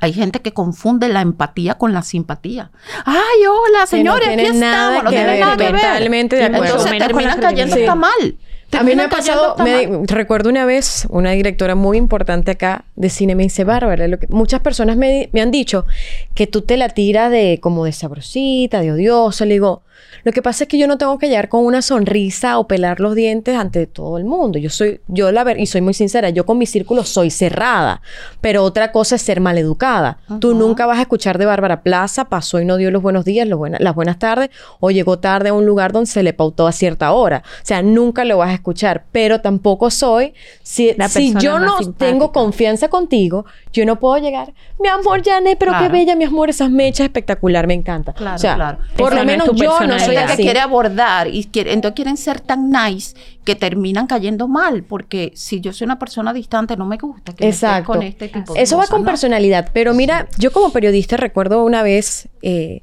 Hay 0.00 0.12
gente 0.12 0.40
que 0.40 0.52
confunde 0.52 1.08
la 1.08 1.20
empatía 1.22 1.76
con 1.76 1.92
la 1.92 2.02
simpatía. 2.02 2.70
Ay, 3.04 3.46
hola, 3.48 3.86
señores, 3.86 4.28
tiene 4.28 4.46
aquí 4.46 4.56
estamos. 4.56 5.04
No 5.04 5.10
tiene 5.10 5.40
nada 5.40 5.56
que 5.56 5.72
ver. 5.72 5.80
totalmente 5.80 6.36
de 6.36 6.44
acuerdo. 6.44 6.64
Entonces 6.66 6.98
terminan 6.98 7.40
cayendo 7.40 7.74
hasta 7.74 7.94
mal. 7.94 8.38
A 8.72 8.82
mí 8.82 8.94
me 8.94 9.02
ha 9.04 9.08
pasado, 9.08 9.56
me- 9.64 10.02
recuerdo 10.06 10.50
una 10.50 10.66
vez 10.66 11.06
una 11.10 11.30
directora 11.32 11.74
muy 11.74 11.96
importante 11.96 12.50
acá 12.50 12.84
de 12.96 13.08
cine 13.08 13.34
me 13.34 13.42
dice, 13.44 13.64
Bárbara, 13.64 14.06
lo 14.08 14.18
que, 14.18 14.26
muchas 14.28 14.60
personas 14.60 14.96
me, 14.96 15.30
me 15.32 15.40
han 15.40 15.50
dicho 15.50 15.86
que 16.34 16.46
tú 16.46 16.62
te 16.62 16.76
la 16.76 16.88
tiras 16.90 17.30
de 17.30 17.58
como 17.62 17.84
de 17.86 17.92
sabrosita, 17.92 18.80
de 18.80 18.92
odiosa. 18.92 19.46
Le 19.46 19.54
digo, 19.54 19.82
lo 20.24 20.32
que 20.32 20.42
pasa 20.42 20.64
es 20.64 20.68
que 20.68 20.78
yo 20.78 20.86
no 20.86 20.98
tengo 20.98 21.18
que 21.18 21.28
llegar 21.28 21.48
con 21.48 21.64
una 21.64 21.80
sonrisa 21.82 22.58
o 22.58 22.66
pelar 22.68 23.00
los 23.00 23.14
dientes 23.14 23.56
ante 23.56 23.86
todo 23.86 24.18
el 24.18 24.24
mundo. 24.24 24.58
Yo 24.58 24.68
soy, 24.70 25.00
yo 25.08 25.32
la 25.32 25.44
ver, 25.44 25.58
y 25.58 25.66
soy 25.66 25.80
muy 25.80 25.94
sincera, 25.94 26.28
yo 26.30 26.44
con 26.46 26.58
mi 26.58 26.66
círculo 26.66 27.04
soy 27.04 27.30
cerrada, 27.30 28.00
pero 28.40 28.62
otra 28.64 28.92
cosa 28.92 29.16
es 29.16 29.22
ser 29.22 29.40
maleducada. 29.40 30.18
Tú 30.40 30.50
Ujú. 30.50 30.58
nunca 30.58 30.86
vas 30.86 30.98
a 30.98 31.02
escuchar 31.02 31.38
de 31.38 31.46
Bárbara 31.46 31.82
Plaza, 31.82 32.26
pasó 32.26 32.60
y 32.60 32.64
no 32.64 32.76
dio 32.76 32.90
los 32.90 33.02
buenos 33.02 33.24
días, 33.24 33.46
los 33.48 33.58
buena- 33.58 33.78
las 33.80 33.94
buenas 33.94 34.18
tardes, 34.18 34.50
o 34.80 34.90
llegó 34.90 35.18
tarde 35.18 35.48
a 35.50 35.52
un 35.54 35.66
lugar 35.66 35.92
donde 35.92 36.10
se 36.10 36.22
le 36.22 36.32
pautó 36.32 36.66
a 36.66 36.72
cierta 36.72 37.12
hora. 37.12 37.42
O 37.62 37.66
sea, 37.66 37.82
nunca 37.82 38.24
lo 38.24 38.38
vas 38.38 38.50
a 38.50 38.57
escuchar, 38.58 39.04
pero 39.12 39.40
tampoco 39.40 39.90
soy, 39.90 40.34
si, 40.62 40.92
La 40.96 41.08
si 41.08 41.32
yo 41.34 41.54
más 41.54 41.62
no 41.62 41.78
simpática. 41.78 42.06
tengo 42.06 42.32
confianza 42.32 42.88
contigo, 42.88 43.46
yo 43.72 43.84
no 43.86 43.98
puedo 43.98 44.18
llegar, 44.18 44.52
mi 44.80 44.88
amor, 44.88 45.22
Janet, 45.24 45.58
pero 45.58 45.72
qué 45.72 45.78
Claro. 45.78 45.92
bella, 45.92 46.14
mi 46.16 46.24
amor, 46.24 46.50
esas 46.50 46.70
mechas 46.70 47.04
espectacular, 47.06 47.66
me 47.66 47.74
encanta. 47.74 48.12
Claro, 48.12 48.36
o 48.36 48.38
sea, 48.38 48.54
claro. 48.54 48.78
por 48.96 49.14
lo 49.14 49.24
menos 49.24 49.48
yo 49.54 49.64
no 49.64 49.78
soy 49.78 49.88
personalidad. 49.88 50.36
que 50.36 50.42
quiere 50.42 50.60
abordar 50.60 51.28
y 51.28 51.44
quiere, 51.44 51.72
entonces 51.72 51.94
quieren 51.96 52.16
ser 52.16 52.40
tan 52.40 52.70
nice 52.70 53.16
que 53.44 53.54
terminan 53.56 54.06
cayendo 54.06 54.46
mal, 54.48 54.82
porque 54.84 55.32
si 55.34 55.60
yo 55.60 55.72
soy 55.72 55.86
una 55.86 55.98
persona 55.98 56.32
distante 56.32 56.76
no 56.76 56.84
me 56.86 56.96
gusta 56.98 57.32
que 57.34 57.44
me 57.44 57.50
Exacto. 57.50 57.92
con 57.92 58.02
este 58.02 58.28
tipo 58.28 58.52
de 58.54 58.62
Eso 58.62 58.76
va 58.76 58.82
cosas, 58.82 58.90
con 58.90 59.02
¿no? 59.02 59.06
personalidad, 59.06 59.70
pero 59.72 59.94
mira, 59.94 60.28
yo 60.38 60.52
como 60.52 60.70
periodista 60.70 61.16
recuerdo 61.16 61.64
una 61.64 61.82
vez, 61.82 62.28
eh, 62.42 62.82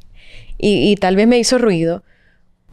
y, 0.58 0.92
y 0.92 0.96
tal 0.96 1.16
vez 1.16 1.28
me 1.28 1.38
hizo 1.38 1.58
ruido, 1.58 2.04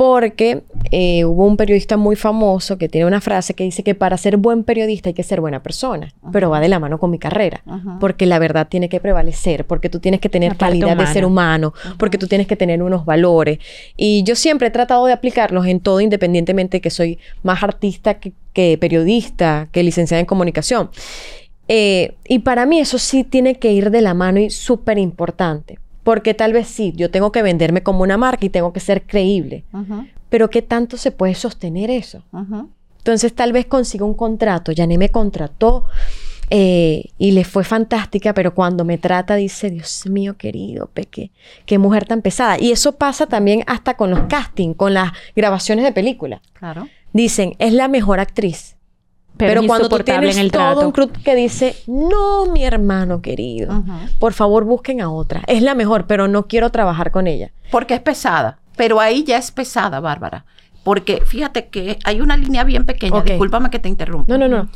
porque 0.03 0.65
eh, 0.91 1.25
hubo 1.25 1.47
un 1.47 1.57
periodista 1.57 1.97
muy 1.97 2.17
famoso 2.17 2.77
que 2.77 2.89
tiene 2.89 3.07
una 3.07 3.21
frase 3.21 3.55
que 3.55 3.63
dice 3.63 3.85
que 3.85 3.95
para 3.95 4.17
ser 4.17 4.37
buen 4.37 4.65
periodista 4.65 5.11
hay 5.11 5.15
que 5.15 5.23
ser 5.23 5.41
buena 5.41 5.63
persona, 5.63 6.13
pero 6.33 6.51
va 6.51 6.59
de 6.59 6.69
la 6.69 6.81
mano 6.81 6.99
con 6.99 7.09
mi 7.13 7.21
carrera, 7.21 7.63
porque 8.01 8.27
la 8.27 8.41
verdad 8.41 8.67
tiene 8.69 8.89
que 8.89 8.99
prevalecer, 8.99 9.65
porque 9.65 9.89
tú 9.89 10.01
tienes 10.01 10.19
que 10.19 10.29
tener 10.29 10.57
calidad 10.57 10.97
de 10.97 11.07
ser 11.07 11.25
humano, 11.25 11.73
porque 11.99 12.19
tú 12.19 12.27
tienes 12.27 12.49
que 12.49 12.57
tener 12.57 12.83
unos 12.83 13.05
valores. 13.05 13.61
Y 13.97 14.25
yo 14.25 14.35
siempre 14.35 14.67
he 14.67 14.71
tratado 14.73 15.07
de 15.07 15.13
aplicarlos 15.13 15.67
en 15.67 15.79
todo, 15.79 16.01
independientemente 16.01 16.79
de 16.79 16.81
que 16.81 16.91
soy 16.91 17.21
más 17.45 17.63
artista 17.63 18.15
que, 18.15 18.33
que 18.53 18.77
periodista, 18.79 19.69
que 19.71 19.85
licenciada 19.85 20.19
en 20.19 20.27
comunicación. 20.27 20.91
Eh, 21.69 22.17
y 22.27 22.41
para 22.41 22.67
mí 22.67 22.81
eso 22.81 22.99
sí 22.99 23.23
tiene 23.23 23.55
que 23.55 23.71
ir 23.71 23.93
de 23.93 24.01
la 24.01 24.15
mano 24.15 24.41
y 24.41 24.51
súper 24.51 24.99
importante. 24.99 25.79
Porque 26.03 26.35
tal 26.35 26.53
vez 26.53 26.69
sí, 26.69 26.93
yo 26.97 27.11
tengo 27.11 27.33
que 27.33 27.43
venderme 27.43 27.83
como 27.83 28.03
una 28.03 28.17
marca 28.17 28.45
y 28.45 28.51
tengo 28.51 28.73
que 28.73 28.81
ser 28.81 29.03
creíble. 29.03 29.65
Pero 30.29 30.51
¿qué 30.51 30.63
tanto 30.63 30.97
se 30.97 31.11
puede 31.11 31.35
sostener 31.35 31.91
eso? 31.91 32.23
Entonces 32.99 33.35
tal 33.35 33.53
vez 33.53 33.67
consiga 33.67 34.05
un 34.05 34.15
contrato. 34.15 34.73
Yané 34.73 34.99
me 34.99 35.11
contrató 35.11 35.85
eh, 36.51 37.11
y 37.19 37.31
le 37.31 37.45
fue 37.45 37.65
fantástica, 37.65 38.35
pero 38.35 38.55
cuando 38.55 38.85
me 38.85 38.99
trata 38.99 39.37
dice, 39.37 39.71
Dios 39.71 40.07
mío 40.07 40.37
querido, 40.37 40.91
Peque, 40.93 41.31
qué 41.65 41.79
mujer 41.79 42.05
tan 42.05 42.21
pesada. 42.21 42.61
Y 42.61 42.73
eso 42.73 42.93
pasa 42.93 43.27
también 43.27 43.65
hasta 43.67 43.95
con 43.95 44.11
los 44.11 44.21
castings, 44.29 44.77
con 44.77 44.95
las 44.95 45.13
grabaciones 45.35 45.85
de 45.85 45.93
películas. 45.93 46.41
Claro. 46.53 46.89
Dicen, 47.13 47.55
es 47.59 47.73
la 47.73 47.89
mejor 47.89 48.21
actriz. 48.21 48.77
Pero, 49.37 49.63
cuando 49.67 49.89
tú 49.89 49.99
tienes 49.99 50.37
en 50.37 50.43
el 50.43 50.51
todo 50.51 50.63
trato. 50.63 50.87
un 50.87 50.93
crew 50.93 51.11
que 51.25 51.35
dice, 51.35 51.77
no, 51.87 52.47
mi 52.47 52.65
hermano 52.65 53.23
querido, 53.23 53.83
por 54.19 54.33
favor 54.33 54.65
busquen 54.65 55.01
a 55.01 55.11
otra. 55.11 55.43
Es 55.47 55.63
la 55.63 55.75
mejor, 55.75 56.07
pero 56.07 56.29
no 56.29 56.47
quiero 56.47 56.71
trabajar 56.71 57.11
con 57.11 57.27
ella. 57.27 57.51
Porque 57.71 57.95
es 57.95 58.01
pesada. 58.01 58.59
Pero 58.77 59.01
ahí 59.01 59.25
ya 59.25 59.39
es 59.39 59.51
pesada, 59.51 60.01
Bárbara. 60.01 60.45
Porque 60.85 61.23
fíjate 61.25 61.69
que 61.69 61.99
hay 62.05 62.21
una 62.21 62.37
línea 62.37 62.65
bien 62.65 62.85
pequeña. 62.85 63.23
Discúlpame 63.23 63.71
que 63.71 63.79
te 63.79 63.89
interrumpa. 63.89 64.33
No, 64.33 64.39
no, 64.39 64.49
no. 64.49 64.69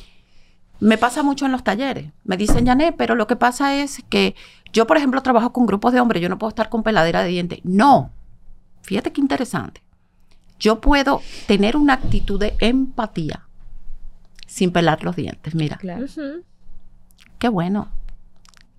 Me 0.78 0.98
pasa 0.98 1.22
mucho 1.22 1.46
en 1.46 1.52
los 1.52 1.64
talleres. 1.64 2.12
Me 2.24 2.36
dicen, 2.36 2.66
Janet, 2.66 2.94
pero 2.96 3.14
lo 3.14 3.26
que 3.26 3.36
pasa 3.36 3.74
es 3.76 4.02
que 4.08 4.34
yo, 4.72 4.86
por 4.86 4.96
ejemplo, 4.98 5.22
trabajo 5.22 5.52
con 5.52 5.66
grupos 5.66 5.92
de 5.92 6.00
hombres. 6.00 6.22
Yo 6.22 6.28
no 6.28 6.38
puedo 6.38 6.50
estar 6.50 6.68
con 6.68 6.82
peladera 6.82 7.22
de 7.22 7.28
dientes. 7.28 7.60
No. 7.64 8.10
Fíjate 8.82 9.12
qué 9.12 9.20
interesante. 9.20 9.82
Yo 10.58 10.80
puedo 10.80 11.22
tener 11.46 11.76
una 11.76 11.94
actitud 11.94 12.38
de 12.38 12.56
empatía 12.60 13.45
sin 14.46 14.72
pelar 14.72 15.04
los 15.04 15.16
dientes. 15.16 15.54
Mira, 15.54 15.76
Claro. 15.76 16.06
Qué 17.38 17.48
bueno. 17.48 17.88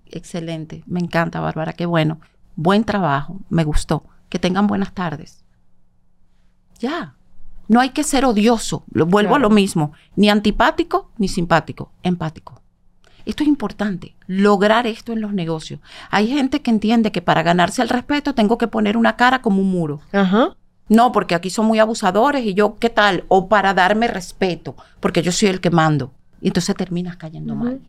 Excelente. 0.06 0.82
Me 0.86 1.00
encanta, 1.00 1.40
Bárbara. 1.40 1.72
Qué 1.72 1.86
bueno. 1.86 2.20
Buen 2.56 2.84
trabajo. 2.84 3.38
Me 3.50 3.64
gustó. 3.64 4.04
Que 4.28 4.38
tengan 4.38 4.66
buenas 4.66 4.92
tardes. 4.92 5.44
Ya. 6.80 7.14
No 7.68 7.80
hay 7.80 7.90
que 7.90 8.02
ser 8.02 8.24
odioso. 8.24 8.84
Lo, 8.90 9.06
vuelvo 9.06 9.36
a 9.36 9.38
lo 9.38 9.50
mismo. 9.50 9.92
Ni 10.16 10.30
antipático 10.30 11.10
ni 11.18 11.28
simpático. 11.28 11.92
Empático. 12.02 12.62
Esto 13.26 13.42
es 13.42 13.48
importante, 13.50 14.16
lograr 14.26 14.86
esto 14.86 15.12
en 15.12 15.20
los 15.20 15.34
negocios. 15.34 15.80
Hay 16.10 16.28
gente 16.28 16.62
que 16.62 16.70
entiende 16.70 17.12
que 17.12 17.20
para 17.20 17.42
ganarse 17.42 17.82
el 17.82 17.90
respeto 17.90 18.34
tengo 18.34 18.56
que 18.56 18.68
poner 18.68 18.96
una 18.96 19.16
cara 19.16 19.42
como 19.42 19.60
un 19.60 19.70
muro. 19.70 20.00
Ajá. 20.12 20.56
No, 20.88 21.12
porque 21.12 21.34
aquí 21.34 21.50
son 21.50 21.66
muy 21.66 21.78
abusadores 21.78 22.44
y 22.44 22.54
yo, 22.54 22.76
¿qué 22.78 22.90
tal? 22.90 23.24
O 23.28 23.48
para 23.48 23.74
darme 23.74 24.08
respeto, 24.08 24.76
porque 25.00 25.22
yo 25.22 25.32
soy 25.32 25.48
el 25.48 25.60
que 25.60 25.70
mando. 25.70 26.12
Y 26.40 26.48
entonces 26.48 26.74
terminas 26.76 27.16
cayendo 27.16 27.54
mal. 27.54 27.80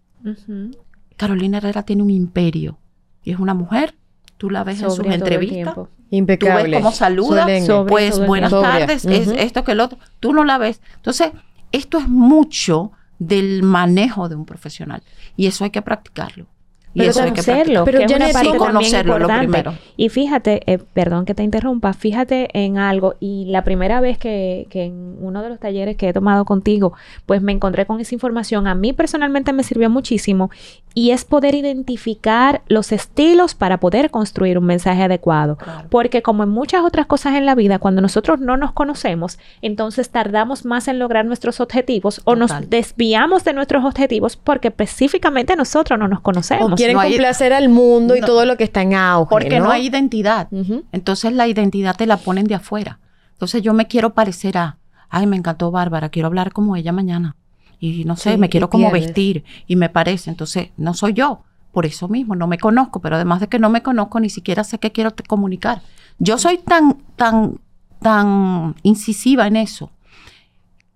Carolina 1.16 1.58
Herrera 1.58 1.84
tiene 1.84 2.04
un 2.04 2.10
imperio 2.10 2.78
y 3.24 3.32
es 3.32 3.40
una 3.40 3.54
mujer. 3.54 3.96
Tú 4.38 4.50
la 4.50 4.64
ves 4.64 4.82
en 4.82 4.92
sus 4.92 5.06
entrevistas. 5.06 5.74
tiempo. 5.76 5.90
Tú 6.10 6.16
Impecable. 6.16 6.70
ves 6.70 6.80
cómo 6.80 6.92
saluda. 6.92 7.44
Sobria 7.66 7.86
pues 7.86 8.26
buenas 8.26 8.52
tardes, 8.52 9.06
es 9.06 9.28
esto 9.28 9.64
que 9.64 9.74
el 9.74 9.80
otro. 9.80 10.00
Tú 10.20 10.34
no 10.34 10.44
la 10.44 10.58
ves. 10.58 10.82
Entonces, 10.96 11.32
esto 11.72 12.00
es 12.00 12.08
mucho 12.08 12.92
del 13.20 13.64
manejo 13.64 14.30
de 14.30 14.36
un 14.36 14.46
profesional 14.46 15.04
y 15.36 15.48
eso 15.48 15.64
hay 15.64 15.70
que 15.70 15.82
practicarlo. 15.82 16.48
Y 16.94 17.00
Pero 17.00 17.12
eso 17.12 17.22
hay 17.22 17.32
que 17.32 17.42
conocerlo, 17.42 17.86
Pero 17.86 18.00
que 18.00 18.06
es 18.06 18.12
una 18.12 18.30
parte 18.30 18.58
conocerlo, 18.58 19.20
lo 19.20 19.28
primero. 19.28 19.74
Y 19.96 20.10
fíjate, 20.10 20.62
eh, 20.66 20.80
perdón 20.80 21.26
que 21.26 21.36
te 21.36 21.44
interrumpa, 21.44 21.94
fíjate 21.94 22.50
en 22.54 22.80
algo, 22.80 23.16
y 23.20 23.46
la 23.46 23.64
primera 23.64 24.02
vez 24.02 24.18
que, 24.18 24.66
que 24.72 24.86
en 24.86 25.18
uno 25.20 25.44
de 25.44 25.50
los 25.50 25.60
talleres 25.60 25.98
que 25.98 26.10
he 26.10 26.14
tomado 26.14 26.46
contigo, 26.46 26.94
pues 27.28 27.44
me 27.44 27.52
encontré 27.52 27.86
con 27.86 28.00
esa 28.00 28.16
información, 28.16 28.66
a 28.66 28.74
mí 28.74 28.94
personalmente 28.94 29.54
me 29.54 29.64
sirvió 29.64 29.90
muchísimo, 29.90 30.50
y 31.00 31.12
es 31.12 31.24
poder 31.24 31.56
identificar 31.56 32.62
los 32.68 32.92
estilos 32.92 33.56
para 33.56 33.80
poder 33.80 34.12
construir 34.12 34.58
un 34.58 34.66
mensaje 34.66 35.02
adecuado. 35.04 35.56
Claro. 35.58 35.88
Porque 35.90 36.22
como 36.22 36.44
en 36.44 36.50
muchas 36.50 36.84
otras 36.84 37.06
cosas 37.06 37.36
en 37.36 37.46
la 37.46 37.56
vida, 37.56 37.80
cuando 37.80 38.02
nosotros 38.02 38.42
no 38.42 38.58
nos 38.58 38.74
conocemos, 38.74 39.40
entonces 39.62 40.10
tardamos 40.10 40.66
más 40.66 40.90
en 40.90 41.00
lograr 41.00 41.26
nuestros 41.26 41.62
objetivos 41.62 42.20
o 42.26 42.34
Total. 42.36 42.40
nos 42.40 42.70
desviamos 42.70 43.46
de 43.46 43.54
nuestros 43.54 43.86
objetivos 43.86 44.36
porque 44.36 44.68
específicamente 44.68 45.56
nosotros 45.56 45.98
no 45.98 46.10
nos 46.10 46.20
conocemos. 46.20 46.74
O 46.74 46.76
quieren 46.76 46.96
No 46.96 47.00
hay- 47.02 47.12
complacer 47.14 47.54
al 47.54 47.70
mundo 47.70 48.16
y 48.18 48.20
No. 48.20 48.28
todo 48.28 48.44
lo 48.46 48.58
que 48.58 48.66
está 48.66 48.82
en 48.82 48.94
auge. 48.96 49.30
Porque 49.30 49.60
no, 49.62 49.72
hay 49.72 49.88
identidad. 49.88 50.50
Entonces 50.92 51.32
la 51.32 51.48
identidad 51.48 51.96
te 51.96 52.08
la 52.08 52.18
ponen 52.18 52.46
de 52.46 52.56
afuera. 52.56 53.00
Entonces 53.34 53.62
yo 53.62 53.74
me 53.74 53.88
quiero 53.88 54.10
parecer 54.14 54.58
a, 54.58 54.78
ay, 55.10 55.28
me 55.28 55.38
encantó 55.38 55.72
Bárbara, 55.72 56.10
quiero 56.10 56.28
hablar 56.28 56.52
como 56.52 56.76
ella 56.76 56.92
mañana. 56.92 57.38
Y 57.80 58.04
no 58.06 58.16
sé, 58.16 58.32
Sí, 58.32 58.38
me 58.38 58.50
quiero 58.50 58.70
como 58.70 58.92
vestir 58.92 59.44
y 59.68 59.76
me 59.76 59.90
parece. 59.90 60.30
Entonces 60.30 60.70
no 60.78 60.94
soy 60.94 61.14
yo. 61.14 61.44
por 61.72 61.86
eso 61.86 62.08
mismo, 62.08 62.36
no 62.36 62.48
me 62.48 62.58
conozco, 62.58 63.00
pero 63.00 63.16
además 63.16 63.40
de 63.42 63.48
que 63.48 63.60
no 63.60 63.70
me 63.70 63.84
conozco, 63.84 64.20
ni 64.20 64.30
siquiera 64.30 64.64
sé 64.64 64.80
qué 64.80 64.92
quiero 64.92 65.14
comunicar. 65.28 65.82
Yo 66.18 66.40
soy 66.40 66.58
tan, 66.58 66.98
tan, 67.16 67.60
tan 68.02 68.76
incisiva 68.82 69.46
en 69.46 69.56
eso 69.56 69.92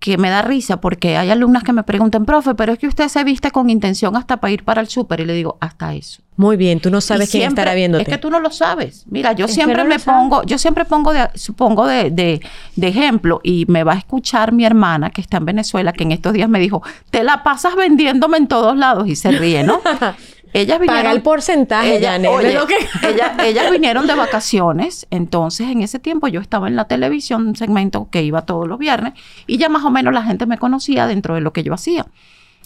que 0.03 0.17
me 0.17 0.29
da 0.29 0.41
risa 0.41 0.81
porque 0.81 1.15
hay 1.15 1.29
alumnas 1.29 1.63
que 1.63 1.71
me 1.71 1.81
preguntan, 1.83 2.25
profe, 2.25 2.55
pero 2.55 2.73
es 2.73 2.79
que 2.79 2.87
usted 2.87 3.07
se 3.07 3.23
viste 3.23 3.51
con 3.51 3.69
intención 3.69 4.17
hasta 4.17 4.35
para 4.35 4.51
ir 4.51 4.65
para 4.65 4.81
el 4.81 4.89
súper. 4.89 5.21
Y 5.21 5.25
le 5.25 5.31
digo, 5.31 5.57
hasta 5.61 5.93
eso. 5.93 6.21
Muy 6.35 6.57
bien, 6.57 6.81
tú 6.81 6.89
no 6.89 6.99
sabes 6.99 7.31
quién 7.31 7.47
estará 7.47 7.73
viéndote. 7.73 8.03
Es 8.03 8.09
que 8.09 8.17
tú 8.17 8.29
no 8.29 8.41
lo 8.41 8.51
sabes. 8.51 9.05
Mira, 9.09 9.31
yo 9.31 9.47
siempre 9.47 9.81
me 9.85 9.99
pongo, 9.99 10.43
yo 10.43 10.57
siempre 10.57 10.83
pongo 10.83 11.13
de, 11.13 11.29
supongo 11.35 11.87
de, 11.87 12.11
de, 12.11 12.41
de, 12.75 12.87
ejemplo, 12.89 13.39
y 13.45 13.63
me 13.69 13.85
va 13.85 13.93
a 13.93 13.97
escuchar 13.97 14.51
mi 14.51 14.65
hermana 14.65 15.09
que 15.09 15.21
está 15.21 15.37
en 15.37 15.45
Venezuela, 15.45 15.93
que 15.93 16.03
en 16.03 16.11
estos 16.11 16.33
días 16.33 16.49
me 16.49 16.59
dijo, 16.59 16.83
te 17.09 17.23
la 17.23 17.41
pasas 17.41 17.77
vendiéndome 17.77 18.35
en 18.35 18.47
todos 18.47 18.75
lados, 18.75 19.07
y 19.07 19.15
se 19.15 19.31
ríe, 19.31 19.63
¿no? 19.63 19.79
Ellas 20.53 20.79
vinieron, 20.79 21.03
Paga 21.03 21.11
el 21.11 21.21
porcentaje, 21.23 21.97
ella, 21.97 22.15
ellas 23.43 23.71
vinieron 23.71 24.05
de 24.05 24.13
vacaciones, 24.13 25.07
entonces 25.09 25.69
en 25.69 25.81
ese 25.81 25.99
tiempo 25.99 26.27
yo 26.27 26.39
estaba 26.39 26.67
en 26.67 26.75
la 26.75 26.85
televisión, 26.85 27.47
un 27.47 27.55
segmento 27.55 28.07
que 28.11 28.23
iba 28.23 28.43
todos 28.43 28.67
los 28.67 28.77
viernes, 28.77 29.13
y 29.47 29.57
ya 29.57 29.67
más 29.69 29.83
o 29.83 29.89
menos 29.89 30.13
la 30.13 30.23
gente 30.23 30.45
me 30.45 30.59
conocía 30.59 31.07
dentro 31.07 31.33
de 31.33 31.41
lo 31.41 31.53
que 31.53 31.63
yo 31.63 31.73
hacía. 31.73 32.05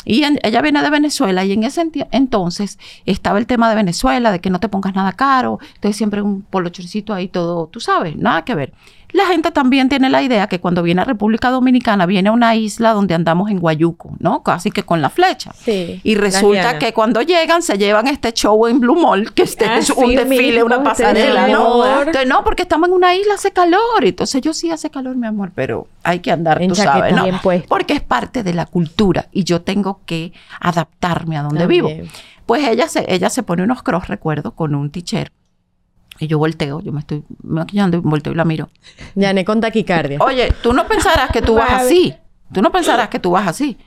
Y 0.05 0.23
ella 0.23 0.61
viene 0.61 0.81
de 0.81 0.89
Venezuela 0.89 1.43
y 1.43 1.51
en 1.51 1.63
ese 1.63 1.89
entonces 2.11 2.77
estaba 3.05 3.39
el 3.39 3.47
tema 3.47 3.69
de 3.69 3.75
Venezuela, 3.75 4.31
de 4.31 4.39
que 4.39 4.49
no 4.49 4.59
te 4.59 4.69
pongas 4.69 4.95
nada 4.95 5.13
caro, 5.13 5.59
entonces 5.75 5.97
siempre 5.97 6.21
un 6.21 6.43
polochorcito 6.43 7.13
ahí 7.13 7.27
todo, 7.27 7.67
tú 7.67 7.79
sabes, 7.79 8.15
nada 8.15 8.45
que 8.45 8.55
ver. 8.55 8.73
La 9.11 9.25
gente 9.27 9.51
también 9.51 9.87
tiene 9.87 10.09
la 10.09 10.21
idea 10.21 10.47
que 10.47 10.59
cuando 10.59 10.83
viene 10.83 11.01
a 11.01 11.05
República 11.05 11.49
Dominicana 11.49 12.05
viene 12.05 12.29
a 12.29 12.31
una 12.33 12.55
isla 12.55 12.91
donde 12.91 13.15
andamos 13.15 13.49
en 13.49 13.59
Guayuco, 13.59 14.15
¿no? 14.19 14.43
Casi 14.43 14.69
que 14.69 14.83
con 14.83 15.01
la 15.01 15.09
flecha. 15.09 15.53
Sí, 15.53 16.01
y 16.03 16.15
resulta 16.15 16.77
que 16.77 16.93
cuando 16.93 17.21
llegan 17.21 17.61
se 17.61 17.77
llevan 17.77 18.07
este 18.07 18.33
show 18.33 18.67
en 18.67 18.79
Blue 18.79 18.99
Mall, 18.99 19.33
que 19.33 19.43
este 19.43 19.77
es 19.77 19.89
un 19.91 20.13
desfile, 20.13 20.61
una 20.63 20.83
pasarela, 20.83 21.47
¿no? 21.47 21.99
Entonces, 21.99 22.27
no, 22.27 22.43
porque 22.43 22.63
estamos 22.63 22.89
en 22.89 22.95
una 22.95 23.15
isla, 23.15 23.35
hace 23.35 23.51
calor. 23.51 24.03
Entonces 24.03 24.41
yo 24.41 24.53
sí 24.53 24.71
hace 24.71 24.89
calor, 24.89 25.15
mi 25.15 25.27
amor, 25.27 25.51
pero 25.55 25.87
hay 26.03 26.19
que 26.19 26.31
andar, 26.31 26.59
tú 26.67 26.75
sabes, 26.75 27.13
¿no? 27.13 27.25
Porque 27.67 27.93
es 27.93 28.01
parte 28.01 28.43
de 28.43 28.53
la 28.53 28.65
cultura 28.65 29.27
y 29.31 29.43
yo 29.43 29.61
tengo 29.61 30.01
que 30.05 30.33
adaptarme 30.59 31.37
a 31.37 31.43
donde 31.43 31.65
vivo. 31.67 31.89
Pues 32.45 32.65
ella 32.67 32.87
se, 32.87 33.05
ella 33.13 33.29
se 33.29 33.43
pone 33.43 33.63
unos 33.63 33.83
cross, 33.83 34.07
recuerdo, 34.07 34.51
con 34.51 34.73
un 34.73 34.89
teacher 34.89 35.31
y 36.19 36.27
yo 36.27 36.37
volteo, 36.37 36.81
yo 36.81 36.91
me 36.91 36.99
estoy 36.99 37.23
maquillando 37.43 37.97
y 37.97 37.99
volteo 37.99 38.33
y 38.33 38.35
la 38.35 38.45
miro. 38.45 38.69
Yané 39.15 39.45
con 39.45 39.61
taquicardia. 39.61 40.19
Oye, 40.21 40.53
tú 40.61 40.73
no 40.73 40.87
pensarás 40.87 41.31
que 41.31 41.41
tú 41.41 41.55
vas 41.55 41.71
así. 41.71 42.13
Tú 42.53 42.61
no 42.61 42.71
pensarás 42.71 43.09
que 43.09 43.19
tú 43.19 43.31
vas 43.31 43.47
así. 43.47 43.77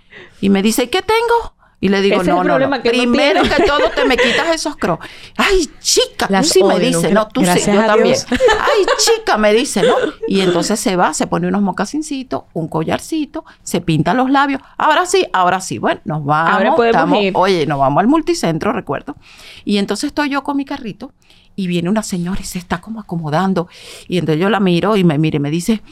Y 0.41 0.51
me 0.51 0.63
dice, 0.63 0.91
¿qué 0.91 1.03
tengo? 1.03 1.55
Y 1.83 1.89
le 1.89 2.03
digo, 2.03 2.23
no, 2.23 2.45
no, 2.45 2.59
no. 2.59 2.83
Primero 2.83 3.43
que 3.43 3.63
todo 3.65 3.89
te 3.95 4.05
me 4.05 4.19
quitas 4.19 4.55
esos 4.55 4.77
crocs. 4.77 5.09
Ay, 5.37 5.67
chica, 5.81 6.29
tú 6.29 6.45
sí 6.45 6.63
me 6.63 6.79
dice, 6.79 7.11
no, 7.11 7.27
tú 7.29 7.43
sí, 7.43 7.73
yo 7.73 7.87
también. 7.87 8.17
Ay, 8.31 8.85
chica, 8.99 9.39
me 9.39 9.55
dice, 9.55 9.83
¿no? 9.83 9.95
Y 10.29 10.43
entonces 10.43 10.79
se 10.79 10.95
va, 10.97 11.15
se 11.15 11.27
pone 11.27 11.49
unos 11.49 11.63
mocasincitos, 11.63 12.43
un 12.53 12.69
collarcito, 12.69 13.47
se 13.63 13.81
pinta 13.81 14.13
los 14.13 14.31
labios. 14.31 14.61
Ahora 14.77 15.07
sí, 15.07 15.27
ahora 15.33 15.63
sí. 15.63 15.79
Bueno, 15.79 16.03
nos 16.05 16.23
vamos. 16.23 16.53
Ahora 16.53 16.75
podemos 16.75 17.19
ir. 17.19 17.33
Oye, 17.35 17.67
nos 17.67 17.79
vamos 17.79 18.03
al 18.03 18.09
multicentro, 18.09 18.75
recuerdo. 18.75 19.17
Y 19.65 19.79
entonces 19.79 20.09
estoy 20.09 20.29
yo 20.29 20.45
con 20.45 20.59
mi 20.59 20.67
carrito 20.67 21.15
y 21.61 21.67
viene 21.67 21.91
una 21.91 22.03
señora 22.03 22.41
y 22.41 22.45
se 22.45 22.59
está 22.59 22.81
como 22.81 23.01
acomodando. 23.01 23.69
Y 24.09 24.19
entonces 24.19 24.41
yo 24.41 24.49
la 24.49 24.61
miro 24.61 24.97
y 24.97 25.05
me 25.05 25.19
mire 25.19 25.37
y 25.37 25.41
me 25.41 25.51
dice, 25.51 25.83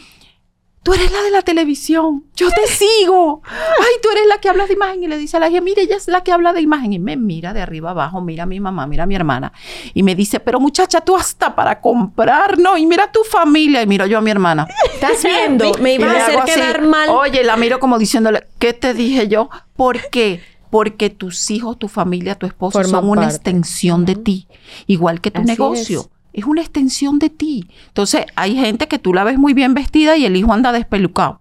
tú 0.83 0.94
eres 0.94 1.12
la 1.12 1.20
de 1.22 1.31
la 1.31 1.42
televisión, 1.42 2.24
yo 2.35 2.48
te 2.48 2.66
sigo. 2.72 3.42
Ay, 3.44 3.94
tú 4.02 4.09
eres 4.11 4.26
la 4.26 4.38
que 4.38 4.48
habla 4.48 4.66
de 4.66 4.72
imagen. 4.72 5.02
Y 5.02 5.07
le 5.07 5.18
dice 5.18 5.37
a 5.37 5.40
la 5.40 5.50
hija, 5.50 5.61
mire, 5.61 5.83
ella 5.83 5.96
es 5.96 6.09
la 6.09 6.22
que 6.22 6.33
habla 6.33 6.52
de 6.54 6.62
imagen. 6.62 6.94
Y 6.94 6.98
me 6.98 7.16
mira 7.16 7.52
de 7.52 7.61
arriba 7.61 7.90
abajo, 7.90 8.20
mira 8.22 8.44
a 8.44 8.46
mi 8.46 8.59
mamá, 8.59 8.87
mira 8.87 9.04
a 9.04 9.07
mi 9.07 9.14
hermana. 9.14 9.52
Y 9.92 10.02
me 10.02 10.14
dice, 10.14 10.40
pero 10.40 10.61
muchacha, 10.61 11.02
tú 11.02 11.14
hasta 11.14 11.54
para 11.54 11.81
comprar, 11.81 12.59
¿no? 12.59 12.78
Y 12.78 12.87
mira 12.87 13.04
a 13.04 13.12
tu 13.12 13.22
familia. 13.24 13.83
Y 13.83 13.87
miro 13.87 14.07
yo 14.07 14.18
a 14.18 14.20
mi 14.22 14.31
hermana. 14.31 14.66
¿Estás 14.94 15.22
viendo? 15.22 15.72
Me 15.81 15.94
iba 15.94 16.11
a 16.11 16.16
hacer 16.16 16.40
quedar 16.44 16.83
mal. 16.83 17.11
Oye, 17.11 17.44
la 17.44 17.57
miro 17.57 17.78
como 17.78 17.98
diciéndole, 17.98 18.46
¿qué 18.59 18.72
te 18.72 18.94
dije 18.94 19.28
yo? 19.28 19.50
¿Por 19.76 20.09
qué? 20.11 20.40
Porque 20.70 21.11
tus 21.11 21.50
hijos, 21.50 21.78
tu 21.78 21.88
familia, 21.88 22.35
tu 22.35 22.46
esposo 22.46 22.83
son 22.85 23.09
una 23.09 23.26
extensión 23.26 24.04
de 24.04 24.16
ti, 24.16 24.48
igual 24.87 25.20
que 25.20 25.31
tu 25.31 25.42
negocio. 25.42 26.11
Es. 26.33 26.44
una 26.44 26.61
extensión 26.61 27.18
de 27.18 27.31
ti. 27.31 27.68
Entonces, 27.88 28.26
hay 28.37 28.54
gente 28.54 28.87
que 28.87 28.98
tú 28.98 29.12
la 29.12 29.24
ves 29.24 29.38
muy 29.38 29.54
bien 29.54 29.74
vestida 29.74 30.16
y 30.16 30.24
el 30.24 30.37
hijo 30.37 30.52
anda 30.52 30.72
despelucado. 30.72 31.40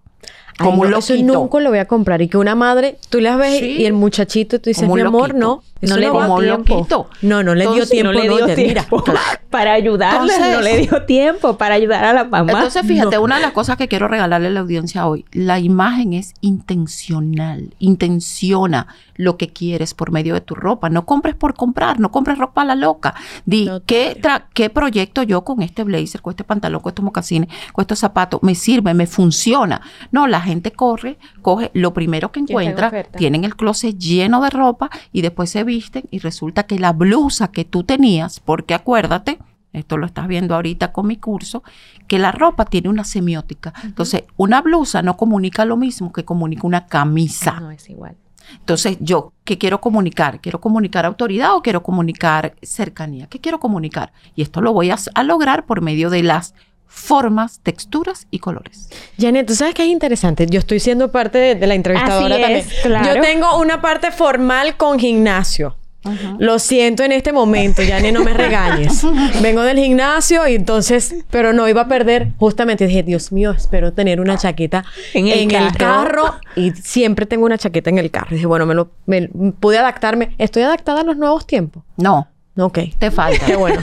Como 0.58 0.84
lo 0.86 0.98
Eso 0.98 1.14
nunca 1.16 1.60
lo 1.60 1.70
voy 1.70 1.78
a 1.78 1.86
comprar. 1.86 2.20
Y 2.20 2.28
que 2.28 2.36
una 2.36 2.56
madre, 2.56 2.98
tú 3.10 3.20
las 3.20 3.38
ves 3.38 3.62
y 3.62 3.84
el 3.86 3.92
muchachito, 3.92 4.60
tú 4.60 4.70
dices, 4.70 4.88
mi 4.88 5.00
amor, 5.00 5.34
no. 5.34 5.62
no 5.80 5.96
le 5.96 6.10
dio 6.10 6.58
tiempo. 6.64 7.08
No, 7.22 7.44
no 7.44 7.54
le 7.54 7.66
dio 7.66 7.86
tiempo. 7.86 8.12
No 8.12 8.18
le 8.18 8.28
dio 8.28 8.54
tiempo. 8.54 9.04
Para 9.50 9.72
ayudarle, 9.74 10.32
no 10.52 10.60
le 10.60 10.78
dio 10.78 11.02
tiempo 11.04 11.56
para 11.56 11.76
ayudar 11.76 12.04
a 12.04 12.12
la 12.12 12.24
mamá. 12.24 12.52
Entonces, 12.52 12.82
fíjate, 12.86 13.18
una 13.18 13.36
de 13.36 13.42
las 13.42 13.52
cosas 13.52 13.76
que 13.76 13.88
quiero 13.88 14.08
regalarle 14.08 14.48
a 14.48 14.50
la 14.50 14.60
audiencia 14.60 15.06
hoy, 15.06 15.24
la 15.32 15.58
imagen 15.58 16.12
es 16.12 16.34
intencional. 16.42 17.74
Intenciona 17.78 18.88
lo 19.18 19.36
que 19.36 19.48
quieres 19.48 19.92
por 19.92 20.10
medio 20.10 20.32
de 20.32 20.40
tu 20.40 20.54
ropa. 20.54 20.88
No 20.88 21.04
compres 21.04 21.34
por 21.34 21.52
comprar, 21.52 22.00
no 22.00 22.10
compres 22.10 22.38
ropa 22.38 22.62
a 22.62 22.64
la 22.64 22.74
loca. 22.74 23.14
Di, 23.44 23.68
¿qué, 23.84 24.18
¿qué 24.54 24.70
proyecto 24.70 25.22
yo 25.22 25.44
con 25.44 25.60
este 25.60 25.84
blazer, 25.84 26.22
con 26.22 26.30
este 26.30 26.44
pantalón, 26.44 26.80
con 26.80 26.90
estos 26.90 27.04
mocasines, 27.04 27.50
con 27.72 27.82
estos 27.82 27.98
zapatos, 27.98 28.42
me 28.42 28.54
sirve, 28.54 28.94
me 28.94 29.06
funciona? 29.06 29.82
No, 30.12 30.26
la 30.26 30.40
gente 30.40 30.70
corre, 30.70 31.18
coge 31.42 31.70
lo 31.74 31.92
primero 31.92 32.32
que 32.32 32.40
encuentra, 32.40 32.90
tienen 33.16 33.44
el 33.44 33.56
closet 33.56 33.98
lleno 33.98 34.40
de 34.40 34.50
ropa 34.50 34.88
y 35.12 35.20
después 35.20 35.50
se 35.50 35.64
visten 35.64 36.04
y 36.10 36.20
resulta 36.20 36.62
que 36.62 36.78
la 36.78 36.92
blusa 36.92 37.48
que 37.48 37.64
tú 37.64 37.82
tenías, 37.82 38.40
porque 38.40 38.72
acuérdate, 38.72 39.38
esto 39.72 39.96
lo 39.96 40.06
estás 40.06 40.28
viendo 40.28 40.54
ahorita 40.54 40.92
con 40.92 41.08
mi 41.08 41.16
curso, 41.16 41.62
que 42.06 42.18
la 42.18 42.32
ropa 42.32 42.64
tiene 42.64 42.88
una 42.88 43.04
semiótica. 43.04 43.74
Entonces, 43.82 44.24
una 44.36 44.62
blusa 44.62 45.02
no 45.02 45.16
comunica 45.16 45.64
lo 45.64 45.76
mismo 45.76 46.12
que 46.12 46.24
comunica 46.24 46.66
una 46.66 46.86
camisa. 46.86 47.58
No 47.60 47.70
es 47.70 47.90
igual. 47.90 48.16
Entonces, 48.52 48.96
yo, 49.00 49.32
¿qué 49.44 49.58
quiero 49.58 49.80
comunicar? 49.80 50.40
¿Quiero 50.40 50.60
comunicar 50.60 51.06
autoridad 51.06 51.54
o 51.54 51.62
quiero 51.62 51.82
comunicar 51.82 52.54
cercanía? 52.62 53.26
¿Qué 53.26 53.40
quiero 53.40 53.60
comunicar? 53.60 54.12
Y 54.34 54.42
esto 54.42 54.60
lo 54.60 54.72
voy 54.72 54.90
a, 54.90 54.96
lograr 55.22 55.66
por 55.66 55.80
medio 55.80 56.10
de 56.10 56.22
las 56.22 56.54
formas, 56.86 57.60
texturas 57.62 58.26
y 58.30 58.38
colores. 58.38 58.88
Janet, 59.18 59.46
tú 59.46 59.54
sabes 59.54 59.74
que 59.74 59.82
es 59.82 59.88
interesante. 59.88 60.46
Yo 60.46 60.58
estoy 60.58 60.80
siendo 60.80 61.10
parte 61.12 61.54
de, 61.54 61.66
la 61.66 61.74
entrevistadora 61.74 62.40
también. 62.40 62.64
Yo 63.04 63.20
tengo 63.20 63.58
una 63.58 63.80
parte 63.80 64.10
formal 64.10 64.76
con 64.76 64.98
gimnasio. 64.98 65.76
Lo 66.38 66.58
siento 66.58 67.02
en 67.02 67.12
este 67.12 67.32
momento, 67.32 67.82
Janet, 67.86 68.12
no 68.12 68.24
me 68.24 68.32
regañes. 68.32 69.02
Vengo 69.42 69.62
del 69.62 69.78
gimnasio 69.78 70.46
y 70.46 70.54
entonces, 70.54 71.14
pero 71.30 71.52
no 71.52 71.68
iba 71.68 71.82
a 71.82 71.88
perder. 71.88 72.28
Justamente 72.38 72.86
dije, 72.86 73.02
Dios 73.02 73.32
mío, 73.32 73.52
espero 73.52 73.92
tener 73.92 74.20
una 74.20 74.36
chaqueta 74.36 74.84
en 75.14 75.28
el, 75.28 75.72
carro. 75.76 76.34
Y 76.56 76.72
siempre 76.72 77.26
tengo 77.26 77.46
una 77.46 77.58
chaqueta 77.58 77.90
en 77.90 77.98
el 77.98 78.10
carro. 78.10 78.28
Y 78.30 78.34
dije, 78.34 78.46
bueno, 78.46 78.66
me 78.66 78.74
lo 78.74 78.90
pude 79.60 79.78
adaptarme. 79.78 80.34
¿Estoy 80.38 80.62
adaptada 80.62 81.00
a 81.00 81.04
los 81.04 81.16
nuevos 81.16 81.46
tiempos? 81.46 81.82
No. 81.96 82.28
Ok. 82.58 82.78
Te 82.98 83.10
falta. 83.10 83.46
Qué 83.46 83.56
bueno. 83.56 83.80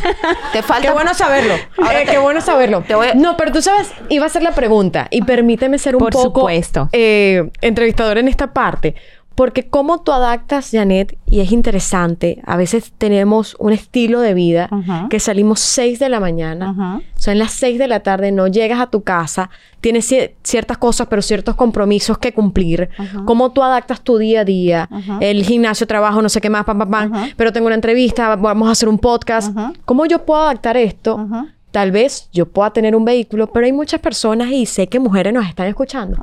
te 0.51 0.61
falta. 0.61 0.87
Qué 0.87 0.93
bueno 0.93 1.13
saberlo. 1.13 1.55
Eh, 1.95 2.05
qué 2.09 2.17
bueno 2.17 2.41
saberlo. 2.41 2.83
No, 3.15 3.37
pero 3.37 3.51
tú 3.51 3.61
sabes, 3.61 3.91
iba 4.09 4.25
a 4.25 4.29
ser 4.29 4.43
la 4.43 4.51
pregunta 4.51 5.07
y 5.11 5.21
permíteme 5.21 5.77
ser 5.77 5.95
un 5.95 5.99
Por 5.99 6.11
poco 6.11 6.39
supuesto. 6.41 6.89
Eh, 6.91 7.49
entrevistador 7.61 8.17
en 8.17 8.27
esta 8.27 8.51
parte. 8.53 8.95
Porque 9.35 9.67
cómo 9.67 10.01
tú 10.01 10.13
adaptas, 10.13 10.69
Janet, 10.71 11.17
y 11.27 11.41
es 11.41 11.51
interesante, 11.51 12.41
a 12.45 12.55
veces 12.55 12.93
tenemos 12.97 13.55
un 13.59 13.73
estilo 13.73 14.21
de 14.21 14.33
vida 14.33 14.69
que 15.09 15.19
salimos 15.19 15.59
6 15.59 15.99
de 15.99 16.09
la 16.09 16.19
mañana, 16.21 17.01
son 17.15 17.37
las 17.37 17.51
6 17.51 17.77
de 17.77 17.87
la 17.87 17.99
tarde, 17.99 18.31
no 18.31 18.47
llegas 18.47 18.79
a 18.79 18.87
tu 18.87 19.01
casa, 19.03 19.49
tienes 19.81 20.11
ciertas 20.41 20.77
cosas, 20.77 21.07
pero 21.09 21.21
ciertos 21.21 21.55
compromisos 21.55 22.17
que 22.17 22.33
cumplir. 22.33 22.89
Cómo 23.25 23.51
tú 23.51 23.61
adaptas 23.61 24.01
tu 24.01 24.17
día 24.17 24.41
a 24.41 24.45
día, 24.45 24.89
el 25.19 25.43
gimnasio, 25.43 25.85
trabajo, 25.85 26.21
no 26.21 26.29
sé 26.29 26.39
qué 26.39 26.49
más, 26.49 26.63
pam, 26.63 26.79
pam, 26.79 26.89
pam, 26.89 27.11
pero 27.35 27.51
tengo 27.51 27.67
una 27.67 27.75
entrevista, 27.75 28.35
vamos 28.37 28.69
a 28.69 28.71
hacer 28.71 28.87
un 28.87 28.99
podcast. 28.99 29.55
¿Cómo 29.83 30.05
yo 30.05 30.25
puedo 30.25 30.41
adaptar 30.43 30.77
esto? 30.77 31.27
Tal 31.75 31.91
vez 31.91 32.29
yo 32.31 32.45
pueda 32.45 32.71
tener 32.71 32.95
un 32.95 33.03
vehículo, 33.03 33.47
pero 33.51 33.65
hay 33.65 33.73
muchas 33.73 33.99
personas 33.99 34.47
y 34.49 34.65
sé 34.65 34.87
que 34.87 34.97
mujeres 34.97 35.33
nos 35.33 35.45
están 35.45 35.67
escuchando 35.67 36.17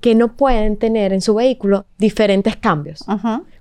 que 0.00 0.16
no 0.16 0.32
pueden 0.32 0.76
tener 0.76 1.12
en 1.12 1.20
su 1.20 1.36
vehículo 1.36 1.86
diferentes 1.96 2.56
cambios. 2.56 3.04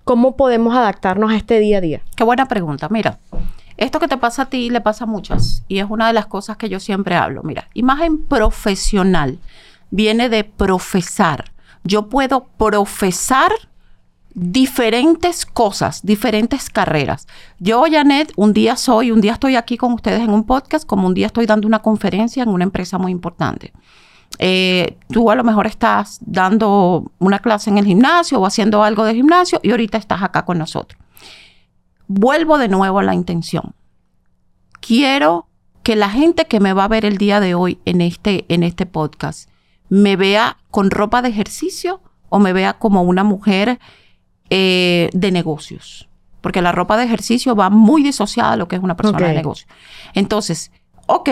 ¿Cómo 0.04 0.38
podemos 0.38 0.76
adaptarnos 0.76 1.32
a 1.32 1.36
este 1.36 1.60
día 1.60 1.78
a 1.78 1.82
día? 1.82 2.02
Qué 2.16 2.24
buena 2.24 2.48
pregunta. 2.48 2.90
Mira, 2.90 3.20
esto 3.78 4.00
que 4.00 4.08
te 4.08 4.18
pasa 4.18 4.42
a 4.42 4.46
ti 4.50 4.72
le 4.72 4.82
pasa 4.82 5.04
a 5.04 5.08
muchas 5.08 5.64
y 5.68 5.78
es 5.78 5.86
una 5.88 6.08
de 6.08 6.14
las 6.14 6.26
cosas 6.26 6.58
que 6.58 6.68
yo 6.68 6.80
siempre 6.80 7.14
hablo. 7.14 7.44
Mira, 7.44 7.70
imagen 7.76 8.24
profesional 8.24 9.38
viene 9.92 10.30
de 10.30 10.46
profesar. 10.46 11.52
Yo 11.84 12.10
puedo 12.10 12.46
profesar 12.58 13.52
diferentes 14.36 15.46
cosas, 15.46 16.06
diferentes 16.06 16.70
carreras. 16.70 17.26
Yo, 17.58 17.86
Janet, 17.90 18.34
un 18.36 18.52
día 18.52 18.76
soy, 18.76 19.12
un 19.12 19.22
día 19.22 19.32
estoy 19.32 19.56
aquí 19.56 19.78
con 19.78 19.94
ustedes 19.94 20.20
en 20.20 20.30
un 20.30 20.44
podcast, 20.44 20.86
como 20.86 21.08
un 21.08 21.14
día 21.14 21.28
estoy 21.28 21.46
dando 21.46 21.68
una 21.68 21.80
conferencia 21.80 22.44
en 22.44 22.50
una 22.50 22.66
empresa 22.66 22.98
muy 22.98 23.14
importante. 23.14 23.72
Eh, 24.38 24.98
tú 25.10 25.32
a 25.32 25.36
lo 25.36 25.46
mejor 25.46 25.68
estás 25.68 26.20
dando 26.20 27.10
una 27.18 27.40
clase 27.40 27.70
en 27.70 27.78
el 27.78 27.86
gimnasio 27.86 28.42
o 28.42 28.46
haciendo 28.46 28.84
algo 28.84 29.06
de 29.06 29.16
gimnasio 29.16 29.62
y 29.64 29.72
ahorita 29.72 29.98
estás 29.98 30.22
acá 30.22 30.44
con 30.44 30.58
nosotros. 30.58 31.02
vuelvo 32.08 32.58
de 32.58 32.68
nuevo 32.68 33.00
a 33.00 33.04
la 33.04 33.16
intención. 33.16 33.74
Quiero 34.82 35.48
que 35.82 35.96
la 35.96 36.10
gente 36.10 36.46
que 36.46 36.60
me 36.60 36.74
va 36.74 36.84
a 36.84 36.90
ver 36.90 37.06
el 37.06 37.18
día 37.18 37.40
de 37.40 37.56
hoy 37.56 37.80
en 37.86 38.02
este, 38.02 38.46
en 38.50 38.64
este 38.64 38.86
podcast 38.86 39.50
me 39.88 40.18
vea 40.18 40.58
con 40.72 40.92
ropa 40.92 41.22
de 41.22 41.30
ejercicio 41.30 42.02
o 42.30 42.38
me 42.38 42.54
vea 42.54 42.74
como 42.74 43.04
una 43.04 43.24
mujer 43.24 43.80
eh, 44.58 45.10
de 45.12 45.32
negocios. 45.32 46.08
Porque 46.40 46.62
la 46.62 46.72
ropa 46.72 46.96
de 46.96 47.04
ejercicio 47.04 47.58
va 47.58 47.70
muy 47.70 48.04
disociada 48.04 48.54
a 48.54 48.56
lo 48.56 48.70
que 48.70 48.78
es 48.78 48.82
una 48.82 48.96
persona 48.96 49.28
de 49.28 49.34
negocio. 49.34 49.68
Entonces, 50.14 50.72
ok, 51.08 51.30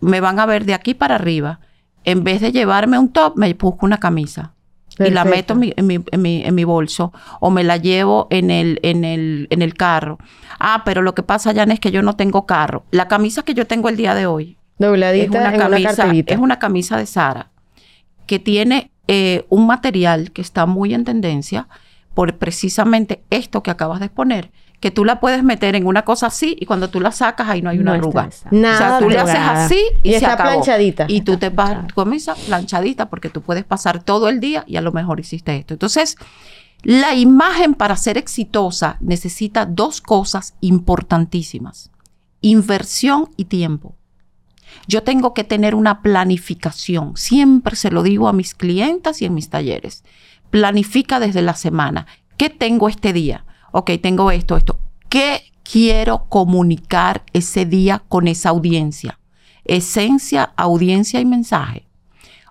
me 0.00 0.20
van 0.20 0.38
a 0.38 0.44
ver 0.44 0.66
de 0.66 0.74
aquí 0.74 0.92
para 0.92 1.14
arriba. 1.14 1.60
En 2.04 2.24
vez 2.24 2.42
de 2.42 2.52
llevarme 2.52 2.98
un 2.98 3.10
top, 3.10 3.38
me 3.38 3.50
busco 3.54 3.86
una 3.86 3.96
camisa. 3.96 4.52
Y 4.98 5.08
la 5.08 5.24
meto 5.24 5.56
en 5.58 6.54
mi, 6.54 6.64
bolso 6.64 7.10
o 7.40 7.50
me 7.50 7.64
la 7.64 7.78
llevo 7.78 8.26
en 8.30 8.50
el, 8.50 8.80
en, 8.82 9.04
el, 9.04 9.46
en 9.48 9.62
el 9.62 9.72
carro. 9.72 10.18
Ah, 10.58 10.82
pero 10.84 11.00
lo 11.00 11.14
que 11.14 11.22
pasa, 11.22 11.52
ya 11.52 11.62
es 11.62 11.80
que 11.80 11.90
yo 11.90 12.02
no 12.02 12.16
tengo 12.16 12.44
carro. 12.44 12.84
La 12.90 13.08
camisa 13.08 13.44
que 13.44 13.54
yo 13.54 13.66
tengo 13.66 13.88
el 13.88 13.96
día 13.96 14.14
de 14.14 14.26
hoy 14.26 14.58
Dobladita 14.78 15.38
es 15.38 15.48
una, 15.48 15.58
camisa, 15.58 16.12
es 16.26 16.38
una 16.38 16.58
camisa 16.58 16.98
de 16.98 17.06
Sara 17.06 17.50
que 18.26 18.38
tiene 18.38 18.90
eh, 19.06 19.46
un 19.48 19.66
material 19.66 20.32
que 20.32 20.42
está 20.42 20.66
muy 20.66 20.92
en 20.92 21.04
tendencia 21.04 21.66
por 22.18 22.36
precisamente 22.36 23.22
esto 23.30 23.62
que 23.62 23.70
acabas 23.70 24.00
de 24.00 24.06
exponer, 24.06 24.50
que 24.80 24.90
tú 24.90 25.04
la 25.04 25.20
puedes 25.20 25.44
meter 25.44 25.76
en 25.76 25.86
una 25.86 26.04
cosa 26.04 26.26
así 26.26 26.56
y 26.58 26.66
cuando 26.66 26.90
tú 26.90 26.98
la 26.98 27.12
sacas 27.12 27.48
ahí 27.48 27.62
no 27.62 27.70
hay 27.70 27.78
una 27.78 27.92
arruga. 27.94 28.28
Nada 28.50 28.74
o 28.74 28.78
sea, 28.78 28.98
tú 28.98 29.08
le 29.08 29.18
haces 29.20 29.38
así 29.38 29.80
y, 30.02 30.14
está 30.14 30.36
planchadita. 30.36 31.06
Y 31.06 31.20
tú 31.20 31.36
te 31.36 31.52
esa 32.16 32.34
planchadita 32.34 33.08
porque 33.08 33.30
tú 33.30 33.40
puedes 33.40 33.62
pasar 33.62 34.02
todo 34.02 34.28
el 34.28 34.40
día 34.40 34.64
y 34.66 34.74
a 34.74 34.80
lo 34.80 34.90
mejor 34.90 35.20
hiciste 35.20 35.54
esto. 35.54 35.74
Entonces, 35.74 36.16
la 36.82 37.14
imagen 37.14 37.74
para 37.74 37.96
ser 37.96 38.18
exitosa 38.18 38.96
necesita 38.98 39.64
dos 39.64 40.00
cosas 40.00 40.56
importantísimas. 40.60 41.92
Inversión 42.40 43.30
y 43.36 43.44
tiempo. 43.44 43.94
Yo 44.88 45.04
tengo 45.04 45.34
que 45.34 45.44
tener 45.44 45.76
una 45.76 46.02
planificación. 46.02 47.16
Siempre 47.16 47.76
se 47.76 47.92
lo 47.92 48.02
digo 48.02 48.26
a 48.26 48.32
mis 48.32 48.56
clientas 48.56 49.22
y 49.22 49.24
en 49.24 49.34
mis 49.34 49.50
talleres. 49.50 50.02
Planifica 50.50 51.20
desde 51.20 51.42
la 51.42 51.54
semana. 51.54 52.06
¿Qué 52.36 52.50
tengo 52.50 52.88
este 52.88 53.12
día? 53.12 53.44
Ok, 53.72 53.90
tengo 54.02 54.30
esto, 54.30 54.56
esto. 54.56 54.78
¿Qué 55.08 55.42
quiero 55.62 56.24
comunicar 56.28 57.24
ese 57.32 57.66
día 57.66 58.02
con 58.08 58.28
esa 58.28 58.50
audiencia? 58.50 59.18
Esencia, 59.64 60.52
audiencia 60.56 61.20
y 61.20 61.24
mensaje. 61.24 61.86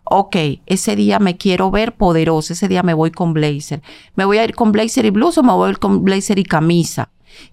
Ok, 0.03 0.35
ese 0.65 0.95
día 0.95 1.19
me 1.19 1.35
quiero 1.37 1.69
ver 1.69 1.95
poderoso, 1.95 2.53
ese 2.53 2.67
día 2.67 2.83
me 2.83 2.93
voy 2.93 3.11
con 3.11 3.33
blazer. 3.33 3.81
¿Me 4.15 4.25
voy 4.25 4.37
a 4.37 4.45
ir 4.45 4.55
con 4.55 4.71
blazer 4.71 5.05
y 5.05 5.09
blusa 5.09 5.41
o 5.41 5.43
me 5.43 5.51
voy 5.51 5.67
a 5.67 5.71
ir 5.71 5.79
con 5.79 6.03
blazer 6.03 6.39
y 6.39 6.43
camisa? 6.43 7.09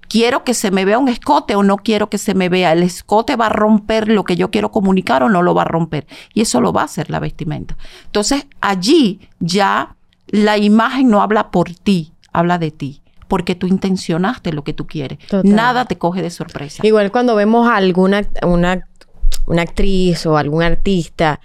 ¿Quiero 0.08 0.44
que 0.44 0.54
se 0.54 0.70
me 0.70 0.84
vea 0.84 0.98
un 0.98 1.08
escote 1.08 1.56
o 1.56 1.62
no 1.62 1.78
quiero 1.78 2.08
que 2.08 2.18
se 2.18 2.34
me 2.34 2.48
vea? 2.48 2.72
¿El 2.72 2.82
escote 2.82 3.36
va 3.36 3.46
a 3.46 3.50
romper 3.50 4.08
lo 4.08 4.24
que 4.24 4.36
yo 4.36 4.50
quiero 4.50 4.70
comunicar 4.70 5.22
o 5.22 5.28
no 5.28 5.42
lo 5.42 5.54
va 5.54 5.62
a 5.62 5.66
romper? 5.66 6.06
Y 6.32 6.42
eso 6.42 6.60
lo 6.60 6.72
va 6.72 6.82
a 6.82 6.84
hacer 6.84 7.10
la 7.10 7.20
vestimenta. 7.20 7.76
Entonces, 8.06 8.46
allí 8.60 9.20
ya 9.40 9.96
la 10.34 10.58
imagen 10.58 11.08
no 11.08 11.22
habla 11.22 11.50
por 11.50 11.72
ti, 11.72 12.12
habla 12.32 12.58
de 12.58 12.72
ti 12.72 13.00
porque 13.28 13.54
tú 13.54 13.66
intencionaste 13.66 14.52
lo 14.52 14.62
que 14.64 14.72
tú 14.72 14.86
quieres. 14.86 15.18
Nada 15.44 15.86
te 15.86 15.96
coge 15.96 16.22
de 16.22 16.30
sorpresa. 16.30 16.86
Igual 16.86 17.10
cuando 17.10 17.34
vemos 17.34 17.66
a 17.66 17.76
alguna 17.76 18.22
una, 18.42 18.86
una 19.46 19.62
actriz 19.62 20.26
o 20.26 20.36
algún 20.36 20.62
artista 20.62 21.40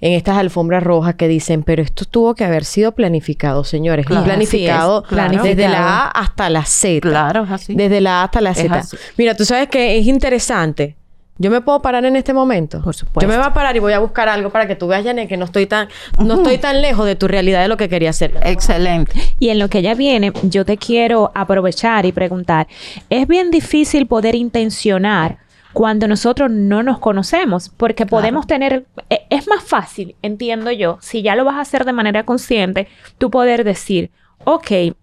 en 0.00 0.12
estas 0.12 0.38
alfombras 0.38 0.82
rojas 0.82 1.14
que 1.14 1.28
dicen, 1.28 1.62
pero 1.62 1.82
esto 1.82 2.04
tuvo 2.04 2.34
que 2.34 2.44
haber 2.44 2.64
sido 2.64 2.92
planificado, 2.92 3.64
señores. 3.64 4.06
planificado, 4.06 5.04
desde 5.42 5.68
la 5.68 6.06
A 6.06 6.08
hasta 6.08 6.50
la 6.50 6.64
Z. 6.64 7.00
Claro, 7.00 7.44
es 7.44 7.50
así. 7.50 7.74
Desde 7.74 8.00
la 8.00 8.22
A 8.22 8.24
hasta 8.24 8.40
la 8.40 8.54
Z. 8.54 8.82
Mira, 9.16 9.34
tú 9.34 9.44
sabes 9.44 9.68
que 9.68 9.98
es 9.98 10.06
interesante. 10.06 10.96
Yo 11.40 11.50
me 11.50 11.62
puedo 11.62 11.80
parar 11.80 12.04
en 12.04 12.16
este 12.16 12.34
momento. 12.34 12.82
Por 12.82 12.94
supuesto. 12.94 13.22
Yo 13.22 13.28
me 13.28 13.38
voy 13.38 13.46
a 13.46 13.54
parar 13.54 13.74
y 13.74 13.78
voy 13.78 13.94
a 13.94 13.98
buscar 13.98 14.28
algo 14.28 14.50
para 14.50 14.66
que 14.66 14.76
tú 14.76 14.88
veas, 14.88 15.02
Janet, 15.02 15.26
que 15.26 15.38
no 15.38 15.46
estoy 15.46 15.64
tan, 15.64 15.88
no 16.22 16.34
estoy 16.34 16.58
tan 16.58 16.82
lejos 16.82 17.06
de 17.06 17.16
tu 17.16 17.28
realidad 17.28 17.62
de 17.62 17.68
lo 17.68 17.78
que 17.78 17.88
quería 17.88 18.10
hacer. 18.10 18.34
Excelente. 18.42 19.14
Y 19.38 19.48
en 19.48 19.58
lo 19.58 19.68
que 19.68 19.80
ya 19.80 19.94
viene, 19.94 20.34
yo 20.42 20.66
te 20.66 20.76
quiero 20.76 21.32
aprovechar 21.34 22.04
y 22.04 22.12
preguntar, 22.12 22.68
¿es 23.08 23.26
bien 23.26 23.50
difícil 23.50 24.06
poder 24.06 24.34
intencionar 24.34 25.38
cuando 25.72 26.06
nosotros 26.08 26.50
no 26.50 26.82
nos 26.82 26.98
conocemos, 26.98 27.70
porque 27.70 28.04
podemos 28.04 28.46
tener, 28.46 28.84
e, 29.08 29.22
es 29.30 29.48
más 29.48 29.62
fácil, 29.62 30.16
entiendo 30.20 30.70
yo, 30.72 30.98
si 31.00 31.22
ya 31.22 31.36
lo 31.36 31.46
vas 31.46 31.54
a 31.54 31.60
hacer 31.62 31.86
de 31.86 31.94
manera 31.94 32.24
consciente, 32.24 32.86
tú 33.16 33.30
poder 33.30 33.64
decir, 33.64 34.10
ok, 34.44 34.94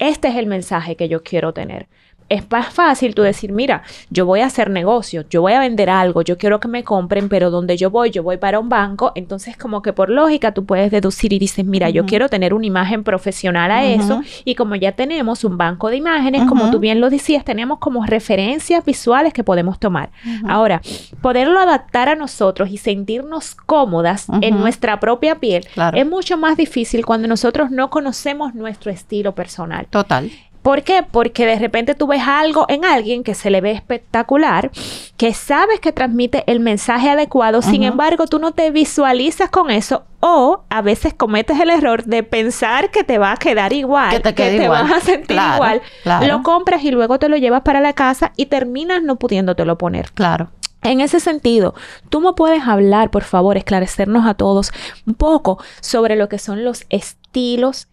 este 0.00 0.28
es 0.28 0.34
el 0.34 0.46
mensaje 0.46 0.96
que 0.96 1.08
yo 1.08 1.22
quiero 1.22 1.52
tener 1.52 1.86
es 2.28 2.50
más 2.50 2.72
fácil 2.72 3.14
tú 3.14 3.22
decir, 3.22 3.52
mira, 3.52 3.82
yo 4.10 4.26
voy 4.26 4.40
a 4.40 4.46
hacer 4.46 4.70
negocio, 4.70 5.24
yo 5.28 5.42
voy 5.42 5.52
a 5.52 5.60
vender 5.60 5.90
algo, 5.90 6.22
yo 6.22 6.38
quiero 6.38 6.60
que 6.60 6.68
me 6.68 6.84
compren, 6.84 7.28
pero 7.28 7.50
donde 7.50 7.76
yo 7.76 7.90
voy, 7.90 8.10
yo 8.10 8.22
voy 8.22 8.36
para 8.38 8.58
un 8.58 8.68
banco, 8.68 9.12
entonces 9.14 9.56
como 9.56 9.82
que 9.82 9.92
por 9.92 10.08
lógica 10.08 10.52
tú 10.52 10.64
puedes 10.64 10.90
deducir 10.90 11.32
y 11.32 11.38
dices, 11.38 11.64
mira, 11.64 11.90
yo 11.90 12.06
quiero 12.06 12.28
tener 12.28 12.54
una 12.54 12.66
imagen 12.66 13.04
profesional 13.04 13.70
a 13.70 13.84
eso 13.84 14.22
y 14.44 14.54
como 14.54 14.74
ya 14.74 14.92
tenemos 14.92 15.44
un 15.44 15.58
banco 15.58 15.90
de 15.90 15.96
imágenes, 15.96 16.44
como 16.48 16.70
tú 16.70 16.78
bien 16.78 17.00
lo 17.00 17.10
decías, 17.10 17.44
tenemos 17.44 17.78
como 17.78 18.04
referencias 18.06 18.84
visuales 18.84 19.32
que 19.32 19.44
podemos 19.44 19.78
tomar. 19.78 20.10
Ahora, 20.48 20.80
poderlo 21.20 21.60
adaptar 21.60 22.08
a 22.08 22.14
nosotros 22.14 22.70
y 22.70 22.78
sentirnos 22.78 23.54
cómodas 23.54 24.26
en 24.40 24.58
nuestra 24.58 25.00
propia 25.00 25.36
piel 25.36 25.66
es 25.94 26.06
mucho 26.06 26.36
más 26.36 26.56
difícil 26.56 27.04
cuando 27.04 27.28
nosotros 27.28 27.70
no 27.70 27.90
conocemos 27.90 28.54
nuestro 28.54 28.90
estilo 28.90 29.34
personal. 29.34 29.86
Total. 29.90 30.30
¿Por 30.64 30.82
qué? 30.82 31.02
Porque 31.02 31.44
de 31.44 31.58
repente 31.58 31.94
tú 31.94 32.06
ves 32.06 32.22
algo 32.26 32.64
en 32.70 32.86
alguien 32.86 33.22
que 33.22 33.34
se 33.34 33.50
le 33.50 33.60
ve 33.60 33.72
espectacular, 33.72 34.70
que 35.18 35.34
sabes 35.34 35.78
que 35.78 35.92
transmite 35.92 36.42
el 36.46 36.58
mensaje 36.58 37.10
adecuado, 37.10 37.60
sin 37.60 37.82
embargo 37.82 38.26
tú 38.26 38.38
no 38.38 38.52
te 38.52 38.70
visualizas 38.70 39.50
con 39.50 39.70
eso 39.70 40.04
o 40.20 40.64
a 40.70 40.80
veces 40.80 41.12
cometes 41.12 41.60
el 41.60 41.68
error 41.68 42.04
de 42.04 42.22
pensar 42.22 42.90
que 42.90 43.04
te 43.04 43.18
va 43.18 43.32
a 43.32 43.36
quedar 43.36 43.74
igual, 43.74 44.22
que 44.22 44.32
te, 44.32 44.66
vas 44.66 44.90
a 44.90 45.00
sentir 45.00 45.38
igual. 45.54 45.82
Lo 46.26 46.42
compras 46.42 46.82
y 46.82 46.90
luego 46.92 47.18
te 47.18 47.28
lo 47.28 47.36
llevas 47.36 47.60
para 47.60 47.82
la 47.82 47.92
casa 47.92 48.32
y 48.34 48.46
terminas 48.46 49.02
no 49.02 49.16
pudiéndotelo 49.16 49.76
poner. 49.76 50.12
Claro. 50.12 50.48
En 50.80 51.02
ese 51.02 51.20
sentido, 51.20 51.74
tú 52.08 52.22
me 52.22 52.32
puedes 52.32 52.66
hablar, 52.66 53.10
por 53.10 53.24
favor, 53.24 53.58
esclarecernos 53.58 54.26
a 54.26 54.32
todos 54.32 54.72
un 55.06 55.12
poco 55.12 55.62
sobre 55.82 56.16
lo 56.16 56.30
que 56.30 56.38
son 56.38 56.64
los 56.64 56.86
estilos 56.88 57.88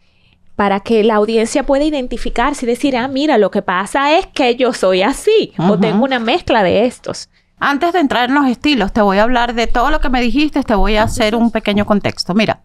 para 0.62 0.80
que 0.80 1.04
la 1.04 1.16
audiencia 1.16 1.64
pueda 1.64 1.86
identificarse 1.86 2.68
y 2.68 2.70
decir, 2.70 2.96
ah, 2.96 3.08
mira, 3.08 3.40
lo 3.40 3.50
que 3.50 3.64
pasa 3.64 4.16
es 4.20 4.28
que 4.28 4.56
yo 4.56 4.74
soy 4.74 5.02
así 5.02 5.54
o 5.58 5.80
tengo 5.80 6.06
una 6.06 6.20
mezcla 6.20 6.62
de 6.62 6.86
estos. 6.86 7.30
Antes 7.60 7.94
de 7.94 8.00
entrar 8.00 8.30
en 8.30 8.36
los 8.36 8.46
estilos, 8.46 8.94
te 8.94 9.02
voy 9.02 9.18
a 9.18 9.24
hablar 9.24 9.56
de 9.56 9.66
todo 9.66 9.90
lo 9.90 10.00
que 10.00 10.10
me 10.10 10.22
dijiste, 10.22 10.62
te 10.62 10.76
voy 10.76 10.98
a 10.98 11.04
hacer 11.06 11.34
un 11.34 11.50
pequeño 11.50 11.88
contexto. 11.88 12.36
Mira, 12.36 12.62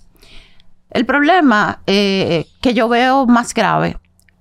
el 0.91 1.07
problema 1.07 1.81
eh, 1.87 2.45
que 2.61 2.75
yo 2.75 2.87
veo 2.91 3.25
más 3.25 3.55
grave, 3.55 3.97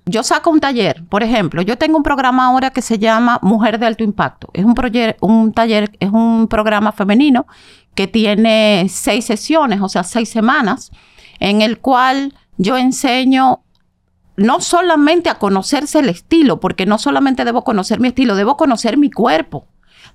yo 0.05 0.21
saco 0.23 0.49
un 0.49 0.59
taller, 0.59 1.05
por 1.07 1.23
ejemplo, 1.23 1.61
yo 1.61 1.77
tengo 1.77 1.95
un 1.95 2.03
programa 2.03 2.47
ahora 2.47 2.71
que 2.71 2.81
se 2.81 2.99
llama 2.99 3.39
Mujer 3.41 3.79
de 3.79 3.85
Alto 3.85 4.03
Impacto. 4.03 4.49
Es 4.51 4.65
un, 4.65 4.75
un 5.21 5.53
taller, 5.53 5.95
es 6.01 6.09
un 6.09 6.49
programa 6.49 6.91
femenino 6.91 7.47
que 7.93 8.07
tiene 8.07 8.87
seis 8.89 9.23
sesiones, 9.23 9.79
o 9.79 9.87
sea, 9.87 10.03
seis 10.03 10.27
semanas, 10.27 10.91
en 11.39 11.61
el 11.61 11.79
cual 11.79 12.33
yo 12.57 12.77
enseño 12.77 13.61
no 14.37 14.59
solamente 14.61 15.29
a 15.29 15.35
conocerse 15.35 15.99
el 15.99 16.09
estilo, 16.09 16.59
porque 16.59 16.85
no 16.85 16.97
solamente 16.97 17.45
debo 17.45 17.63
conocer 17.63 17.99
mi 17.99 18.09
estilo, 18.09 18.35
debo 18.35 18.57
conocer 18.57 18.97
mi 18.97 19.09
cuerpo, 19.09 19.65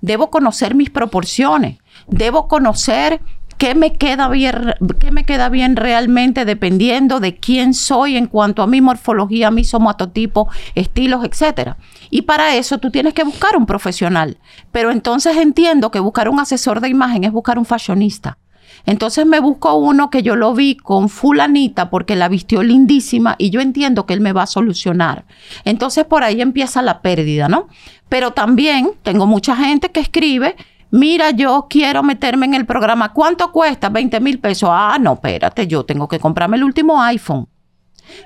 debo 0.01 0.29
conocer 0.29 0.75
mis 0.75 0.89
proporciones, 0.89 1.79
debo 2.07 2.47
conocer 2.47 3.21
qué 3.57 3.75
me 3.75 3.93
queda 3.93 4.27
bien, 4.27 4.73
qué 4.99 5.11
me 5.11 5.23
queda 5.23 5.47
bien 5.49 5.75
realmente 5.75 6.45
dependiendo 6.45 7.19
de 7.19 7.35
quién 7.35 7.75
soy 7.75 8.17
en 8.17 8.25
cuanto 8.25 8.63
a 8.63 8.67
mi 8.67 8.81
morfología, 8.81 9.51
mi 9.51 9.63
somatotipo, 9.63 10.49
estilos, 10.73 11.23
etcétera. 11.23 11.77
Y 12.09 12.23
para 12.23 12.55
eso 12.55 12.79
tú 12.79 12.89
tienes 12.89 13.13
que 13.13 13.23
buscar 13.23 13.55
un 13.55 13.67
profesional. 13.67 14.39
Pero 14.71 14.89
entonces 14.89 15.37
entiendo 15.37 15.91
que 15.91 15.99
buscar 15.99 16.27
un 16.29 16.39
asesor 16.39 16.81
de 16.81 16.89
imagen 16.89 17.23
es 17.23 17.31
buscar 17.31 17.59
un 17.59 17.65
fashionista. 17.65 18.39
Entonces 18.85 19.25
me 19.25 19.39
busco 19.39 19.75
uno 19.75 20.09
que 20.09 20.23
yo 20.23 20.35
lo 20.35 20.53
vi 20.53 20.75
con 20.75 21.09
fulanita 21.09 21.89
porque 21.89 22.15
la 22.15 22.27
vistió 22.27 22.63
lindísima 22.63 23.35
y 23.37 23.49
yo 23.49 23.61
entiendo 23.61 24.05
que 24.05 24.13
él 24.13 24.21
me 24.21 24.33
va 24.33 24.43
a 24.43 24.47
solucionar. 24.47 25.25
Entonces 25.65 26.05
por 26.05 26.23
ahí 26.23 26.41
empieza 26.41 26.81
la 26.81 27.01
pérdida, 27.01 27.47
¿no? 27.47 27.67
Pero 28.09 28.31
también 28.31 28.91
tengo 29.03 29.25
mucha 29.25 29.55
gente 29.55 29.91
que 29.91 29.99
escribe, 29.99 30.55
mira, 30.89 31.31
yo 31.31 31.67
quiero 31.69 32.03
meterme 32.03 32.45
en 32.45 32.53
el 32.53 32.65
programa, 32.65 33.13
¿cuánto 33.13 33.51
cuesta? 33.51 33.89
20 33.89 34.19
mil 34.19 34.39
pesos. 34.39 34.69
Ah, 34.71 34.97
no, 34.99 35.13
espérate, 35.13 35.67
yo 35.67 35.83
tengo 35.85 36.07
que 36.07 36.19
comprarme 36.19 36.57
el 36.57 36.63
último 36.63 37.01
iPhone. 37.01 37.47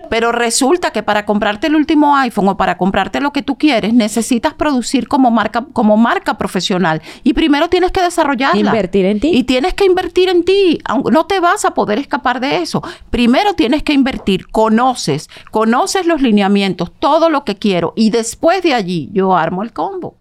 Pero 0.09 0.31
resulta 0.31 0.91
que 0.91 1.03
para 1.03 1.25
comprarte 1.25 1.67
el 1.67 1.75
último 1.75 2.15
iPhone 2.17 2.47
o 2.49 2.57
para 2.57 2.77
comprarte 2.77 3.21
lo 3.21 3.31
que 3.31 3.41
tú 3.41 3.57
quieres, 3.57 3.93
necesitas 3.93 4.53
producir 4.53 5.07
como 5.07 5.31
marca, 5.31 5.65
como 5.73 5.97
marca 5.97 6.38
profesional. 6.38 7.01
Y 7.23 7.33
primero 7.33 7.69
tienes 7.69 7.91
que 7.91 8.01
desarrollarla. 8.01 8.59
Invertir 8.59 9.05
en 9.05 9.19
ti. 9.19 9.31
Y 9.33 9.43
tienes 9.43 9.73
que 9.73 9.86
invertir 9.86 10.29
en 10.29 10.43
ti. 10.43 10.79
No 11.11 11.25
te 11.25 11.39
vas 11.39 11.65
a 11.65 11.73
poder 11.73 11.99
escapar 11.99 12.39
de 12.39 12.57
eso. 12.57 12.81
Primero 13.09 13.53
tienes 13.53 13.83
que 13.83 13.93
invertir. 13.93 14.47
Conoces, 14.47 15.29
conoces 15.51 16.05
los 16.05 16.21
lineamientos, 16.21 16.91
todo 16.99 17.29
lo 17.29 17.43
que 17.43 17.55
quiero. 17.55 17.93
Y 17.95 18.09
después 18.09 18.63
de 18.63 18.73
allí 18.73 19.09
yo 19.13 19.36
armo 19.36 19.63
el 19.63 19.73
combo. 19.73 20.17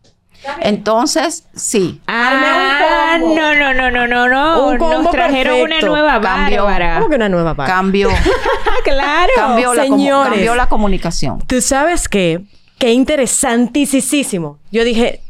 Entonces, 0.61 1.47
sí. 1.55 2.01
Ah, 2.07 3.15
Arme 3.15 3.25
un 3.25 3.29
combo. 3.31 3.41
no, 3.41 3.55
no, 3.55 3.75
no, 3.75 3.91
no, 3.91 4.07
no, 4.07 4.29
no. 4.29 4.67
Un 4.69 4.79
combo 4.79 5.03
Nos 5.03 5.11
trajeron 5.11 5.61
perfecto. 5.61 5.87
una 5.87 6.01
nueva 6.01 6.21
Cambio. 6.21 6.65
Bárbara. 6.65 6.95
¿Cómo 6.97 7.09
que 7.11 7.17
una 7.17 7.29
nueva 7.29 7.55
parte? 7.55 7.73
Cambio, 7.73 8.09
claro. 8.85 9.33
cambió, 9.37 9.75
la, 9.75 9.83
señores. 9.85 10.33
cambió 10.33 10.55
la 10.55 10.67
comunicación. 10.69 11.41
Tú 11.47 11.61
sabes 11.61 12.09
qué, 12.09 12.45
qué 12.79 12.93
interesantísimo. 12.93 14.59
Yo 14.71 14.85
dije, 14.85 15.21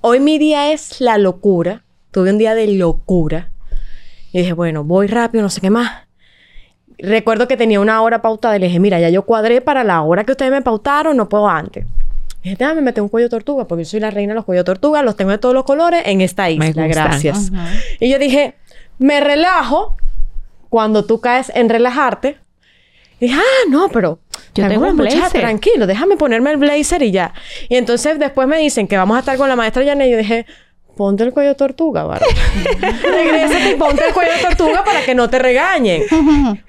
hoy 0.00 0.20
mi 0.20 0.38
día 0.38 0.72
es 0.72 1.00
la 1.00 1.18
locura. 1.18 1.82
Tuve 2.10 2.30
un 2.30 2.38
día 2.38 2.54
de 2.54 2.66
locura. 2.68 3.50
Y 4.32 4.38
dije, 4.40 4.52
bueno, 4.52 4.84
voy 4.84 5.06
rápido, 5.06 5.42
no 5.42 5.48
sé 5.50 5.60
qué 5.60 5.70
más. 5.70 5.90
Recuerdo 6.98 7.48
que 7.48 7.56
tenía 7.56 7.80
una 7.80 8.02
hora 8.02 8.20
pautada 8.20 8.56
y 8.56 8.60
le 8.60 8.66
dije, 8.66 8.78
mira, 8.78 9.00
ya 9.00 9.08
yo 9.08 9.22
cuadré 9.22 9.60
para 9.60 9.84
la 9.84 10.02
hora 10.02 10.24
que 10.24 10.32
ustedes 10.32 10.50
me 10.52 10.60
pautaron, 10.62 11.16
no 11.16 11.28
puedo 11.28 11.48
antes. 11.48 11.86
Dije, 12.42 12.56
déjame 12.56 12.80
meter 12.80 13.02
un 13.02 13.08
cuello 13.08 13.28
tortuga, 13.28 13.66
porque 13.66 13.84
yo 13.84 13.90
soy 13.90 14.00
la 14.00 14.10
reina 14.10 14.32
de 14.32 14.36
los 14.36 14.44
cuellos 14.44 14.64
tortuga, 14.64 15.02
los 15.02 15.16
tengo 15.16 15.30
de 15.30 15.38
todos 15.38 15.54
los 15.54 15.64
colores 15.64 16.02
en 16.06 16.20
esta 16.22 16.48
isla, 16.50 16.86
gracias. 16.88 17.50
Y 18.00 18.08
yo 18.10 18.18
dije, 18.18 18.54
me 18.98 19.20
relajo 19.20 19.94
cuando 20.68 21.04
tú 21.04 21.20
caes 21.20 21.50
en 21.54 21.68
relajarte. 21.68 22.38
Y 23.18 23.26
dije, 23.26 23.38
ah, 23.38 23.68
no, 23.70 23.88
pero 23.90 24.20
Yo 24.54 24.66
tengo 24.68 24.86
un 24.88 24.96
blazer. 24.96 25.40
tranquilo, 25.40 25.86
déjame 25.86 26.16
ponerme 26.16 26.50
el 26.52 26.56
blazer 26.56 27.02
y 27.02 27.10
ya. 27.10 27.34
Y 27.68 27.76
entonces 27.76 28.18
después 28.18 28.48
me 28.48 28.58
dicen 28.58 28.88
que 28.88 28.96
vamos 28.96 29.16
a 29.16 29.20
estar 29.20 29.36
con 29.36 29.48
la 29.48 29.56
maestra 29.56 29.82
Yané 29.82 30.08
y 30.08 30.12
yo 30.12 30.16
dije, 30.16 30.46
ponte 30.96 31.24
el 31.24 31.32
cuello 31.32 31.56
tortuga, 31.56 32.04
Bárbara. 32.04 32.32
Regrésate 33.02 33.72
y 33.72 33.74
ponte 33.76 34.06
el 34.06 34.14
cuello 34.14 34.32
tortuga 34.42 34.84
para 34.84 35.04
que 35.04 35.14
no 35.14 35.28
te 35.30 35.38
regañen. 35.38 36.02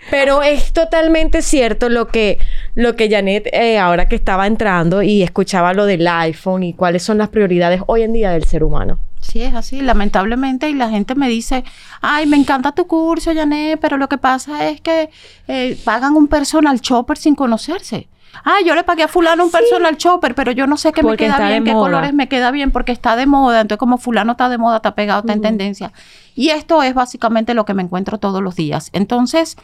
Pero 0.10 0.44
es 0.44 0.74
totalmente 0.74 1.42
cierto 1.42 1.90
lo 1.90 2.08
que, 2.08 2.40
lo 2.76 2.96
que 2.96 3.10
Janet, 3.10 3.48
eh, 3.54 3.78
ahora 3.78 4.08
que 4.08 4.16
estaba 4.16 4.48
entrando 4.48 5.02
y 5.02 5.24
escuchaba 5.24 5.74
lo 5.74 5.86
del 5.86 6.08
iPhone 6.08 6.64
y 6.64 6.74
cuáles 6.74 7.04
son 7.04 7.18
las 7.18 7.30
prioridades 7.30 7.82
hoy 7.88 8.04
en 8.04 8.14
día 8.14 8.32
del 8.32 8.46
ser 8.46 8.64
humano. 8.64 9.00
Sí, 9.22 9.44
es 9.44 9.54
así, 9.54 9.82
lamentablemente, 9.82 10.70
y 10.70 10.74
la 10.74 10.90
gente 10.90 11.14
me 11.16 11.30
dice, 11.30 11.64
ay, 12.02 12.26
me 12.26 12.38
encanta 12.38 12.72
tu 12.72 12.88
curso, 12.88 13.34
Janet, 13.34 13.80
pero 13.80 13.98
lo 13.98 14.10
que 14.10 14.18
pasa 14.18 14.68
es 14.70 14.82
que 14.82 15.10
eh, 15.48 15.78
pagan 15.86 16.16
un 16.16 16.28
personal 16.28 16.80
shopper 16.80 17.18
sin 17.18 17.36
conocerse. 17.36 18.08
Ah, 18.44 18.58
yo 18.66 18.76
le 18.76 18.84
pagué 18.84 19.04
a 19.04 19.08
fulano 19.08 19.44
un 19.44 19.52
personal 19.52 19.98
shopper, 19.98 20.36
pero 20.36 20.52
yo 20.52 20.68
no 20.68 20.78
sé 20.78 20.92
qué 20.92 21.02
Porque 21.02 21.28
me 21.28 21.36
queda 21.36 21.48
bien, 21.48 21.64
qué 21.64 21.74
moda. 21.74 21.84
colores 21.84 22.14
me 22.14 22.28
queda 22.28 22.52
bien, 22.52 22.72
porque 22.72 22.92
está 22.92 23.16
de 23.16 23.26
moda. 23.26 23.62
Entonces, 23.62 23.80
como 23.80 23.98
fulano 23.98 24.34
está 24.34 24.50
de 24.50 24.58
moda, 24.58 24.78
está 24.78 24.96
pegado, 24.96 25.22
está 25.22 25.34
en 25.34 25.42
tendencia. 25.42 25.92
Y 26.36 26.50
esto 26.50 26.82
es 26.84 26.94
básicamente 26.94 27.54
lo 27.54 27.66
que 27.66 27.74
me 27.74 27.84
encuentro 27.84 28.18
todos 28.18 28.42
los 28.42 28.56
días. 28.56 28.90
Entonces, 28.94 29.58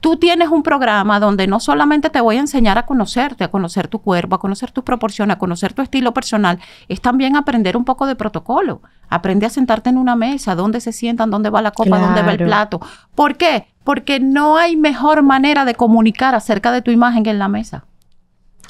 tú 0.00 0.16
tienes 0.16 0.48
un 0.48 0.62
programa 0.62 1.20
donde 1.20 1.46
no 1.46 1.60
solamente 1.60 2.10
te 2.10 2.20
voy 2.20 2.36
a 2.36 2.40
enseñar 2.40 2.78
a 2.78 2.86
conocerte, 2.86 3.44
a 3.44 3.48
conocer 3.48 3.88
tu 3.88 4.00
cuerpo, 4.00 4.36
a 4.36 4.40
conocer 4.40 4.70
tus 4.70 4.84
proporciones, 4.84 5.36
a 5.36 5.38
conocer 5.38 5.72
tu 5.72 5.82
estilo 5.82 6.12
personal, 6.12 6.58
es 6.88 7.00
también 7.00 7.36
aprender 7.36 7.76
un 7.76 7.84
poco 7.84 8.06
de 8.06 8.16
protocolo. 8.16 8.80
Aprende 9.08 9.46
a 9.46 9.50
sentarte 9.50 9.90
en 9.90 9.96
una 9.96 10.16
mesa, 10.16 10.54
dónde 10.54 10.80
se 10.80 10.92
sientan, 10.92 11.30
dónde 11.30 11.50
va 11.50 11.62
la 11.62 11.70
copa, 11.70 11.98
dónde 11.98 12.22
va 12.22 12.32
el 12.32 12.44
plato. 12.44 12.80
¿Por 13.14 13.36
qué? 13.36 13.68
Porque 13.84 14.20
no 14.20 14.58
hay 14.58 14.76
mejor 14.76 15.22
manera 15.22 15.64
de 15.64 15.74
comunicar 15.74 16.34
acerca 16.34 16.72
de 16.72 16.82
tu 16.82 16.90
imagen 16.90 17.24
que 17.24 17.30
en 17.30 17.38
la 17.38 17.48
mesa. 17.48 17.84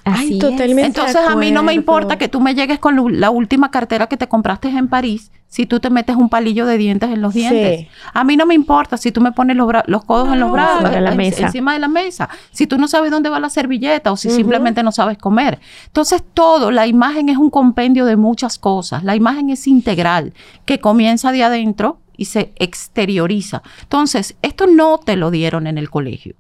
Así 0.09 0.25
Ay, 0.25 0.33
es. 0.35 0.39
totalmente. 0.39 0.87
Entonces 1.01 1.17
a 1.17 1.35
mí 1.37 1.51
no 1.51 1.63
me 1.63 1.73
importa 1.73 2.19
que 2.19 2.29
tú 2.29 2.41
me 2.41 2.55
llegues 2.55 2.79
con 2.79 3.21
la 3.21 3.31
última 3.31 3.71
cartera 3.71 4.07
que 4.07 4.17
te 4.17 4.29
compraste 4.29 4.69
en 4.69 4.89
París 4.89 5.31
si 5.47 5.65
tú 5.65 5.81
te 5.81 5.89
metes 5.89 6.15
un 6.17 6.29
palillo 6.29 6.67
de 6.67 6.77
dientes 6.77 7.11
en 7.11 7.23
los 7.23 7.33
Sí. 7.33 7.41
dientes. 7.41 7.87
A 8.13 8.23
mí 8.25 8.37
no 8.37 8.45
me 8.45 8.55
importa 8.55 8.97
si 8.99 9.13
tú 9.13 9.21
me 9.23 9.33
pones 9.33 9.57
los, 9.57 10.05
codos 10.05 10.33
en 10.33 10.41
los 10.41 10.53
brazos, 10.53 10.83
sobre 10.83 11.01
la 11.01 11.13
en- 11.13 11.17
mesa. 11.17 11.47
encima 11.47 11.73
de 11.73 11.79
la 11.79 11.89
mesa. 11.89 12.29
Si 12.51 12.67
tú 12.67 12.77
no 12.79 12.87
sabes 12.87 13.11
dónde 13.11 13.31
va 13.31 13.41
la 13.41 13.49
servilleta 13.49 14.13
o 14.13 14.17
si 14.17 14.29
simplemente 14.31 14.83
no 14.83 14.93
sabes 14.93 15.17
comer. 15.19 15.59
Entonces 15.87 16.23
todo, 16.35 16.71
la 16.71 16.87
imagen 16.87 17.29
es 17.31 17.39
un 17.39 17.49
compendio 17.51 18.05
de 18.05 18.17
muchas 18.17 18.59
cosas. 18.59 19.05
La 19.05 19.17
imagen 19.17 19.49
es 19.51 19.67
integral, 19.67 20.35
que 20.67 20.81
comienza 20.81 21.33
de 21.33 21.43
adentro 21.45 22.01
y 22.17 22.27
se 22.27 22.53
exterioriza. 22.57 23.63
Entonces, 23.83 24.37
esto 24.43 24.67
no 24.67 24.99
te 24.99 25.17
lo 25.17 25.31
dieron 25.31 25.67
en 25.67 25.79
el 25.79 25.89
colegio. 25.89 26.35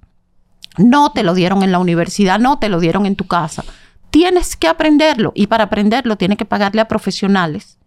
No 0.78 1.12
te 1.12 1.22
lo 1.22 1.34
dieron 1.34 1.62
en 1.62 1.72
la 1.72 1.78
universidad, 1.78 2.38
no 2.38 2.58
te 2.58 2.68
lo 2.68 2.80
dieron 2.80 3.06
en 3.06 3.16
tu 3.16 3.26
casa. 3.26 3.64
Tienes 4.10 4.56
que 4.56 4.68
aprenderlo 4.68 5.32
y 5.34 5.48
para 5.48 5.64
aprenderlo 5.64 6.16
tienes 6.16 6.38
que 6.38 6.44
pagarle 6.44 6.80
a 6.80 6.88
profesionales 6.88 7.78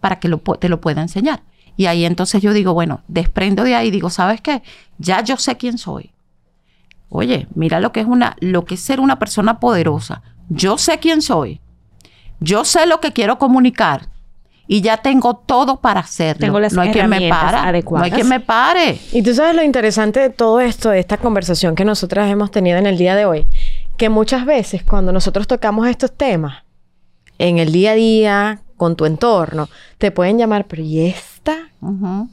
para 0.00 0.20
que 0.20 0.28
te 0.60 0.68
lo 0.68 0.80
pueda 0.80 1.02
enseñar. 1.02 1.42
Y 1.76 1.86
ahí 1.86 2.04
entonces 2.04 2.40
yo 2.42 2.52
digo, 2.52 2.74
bueno, 2.74 3.02
desprendo 3.08 3.64
de 3.64 3.74
ahí 3.74 3.90
digo, 3.90 4.10
¿sabes 4.10 4.40
qué? 4.40 4.62
Ya 4.98 5.22
yo 5.22 5.36
sé 5.36 5.56
quién 5.56 5.78
soy. 5.78 6.12
Oye, 7.08 7.48
mira 7.54 7.80
lo 7.80 7.92
que 7.92 8.00
es 8.00 8.06
una 8.06 8.36
lo 8.40 8.64
que 8.64 8.74
es 8.74 8.80
ser 8.80 9.00
una 9.00 9.18
persona 9.18 9.58
poderosa. 9.58 10.22
Yo 10.48 10.78
sé 10.78 10.98
quién 10.98 11.22
soy. 11.22 11.60
Yo 12.40 12.64
sé 12.64 12.86
lo 12.86 13.00
que 13.00 13.12
quiero 13.12 13.38
comunicar 13.38 14.08
y 14.66 14.80
ya 14.80 14.96
tengo 14.96 15.34
todo 15.34 15.80
para 15.80 16.00
hacerlo. 16.00 16.40
Tengo 16.40 16.60
las 16.60 16.72
no 16.72 16.82
hay 16.82 16.90
quien 16.90 17.08
me 17.08 17.28
para. 17.28 17.62
No 17.62 17.68
adecuadas. 17.68 18.06
hay 18.06 18.10
quien 18.12 18.28
me 18.28 18.40
pare. 18.40 18.98
Y 19.12 19.22
tú 19.22 19.34
sabes 19.34 19.54
lo 19.54 19.62
interesante 19.62 20.20
de 20.20 20.30
todo 20.30 20.60
esto, 20.60 20.90
de 20.90 21.00
esta 21.00 21.18
conversación 21.18 21.74
que 21.74 21.84
nosotras 21.84 22.30
hemos 22.30 22.50
tenido 22.50 22.78
en 22.78 22.86
el 22.86 22.96
día 22.96 23.14
de 23.14 23.26
hoy, 23.26 23.46
que 23.96 24.08
muchas 24.08 24.46
veces 24.46 24.82
cuando 24.82 25.12
nosotros 25.12 25.46
tocamos 25.46 25.86
estos 25.86 26.12
temas, 26.16 26.64
en 27.38 27.58
el 27.58 27.72
día 27.72 27.92
a 27.92 27.94
día, 27.94 28.62
con 28.84 28.96
tu 28.96 29.06
entorno, 29.06 29.70
te 29.96 30.10
pueden 30.10 30.36
llamar, 30.36 30.66
pero 30.66 30.82
¿y 30.82 31.06
esta? 31.06 31.70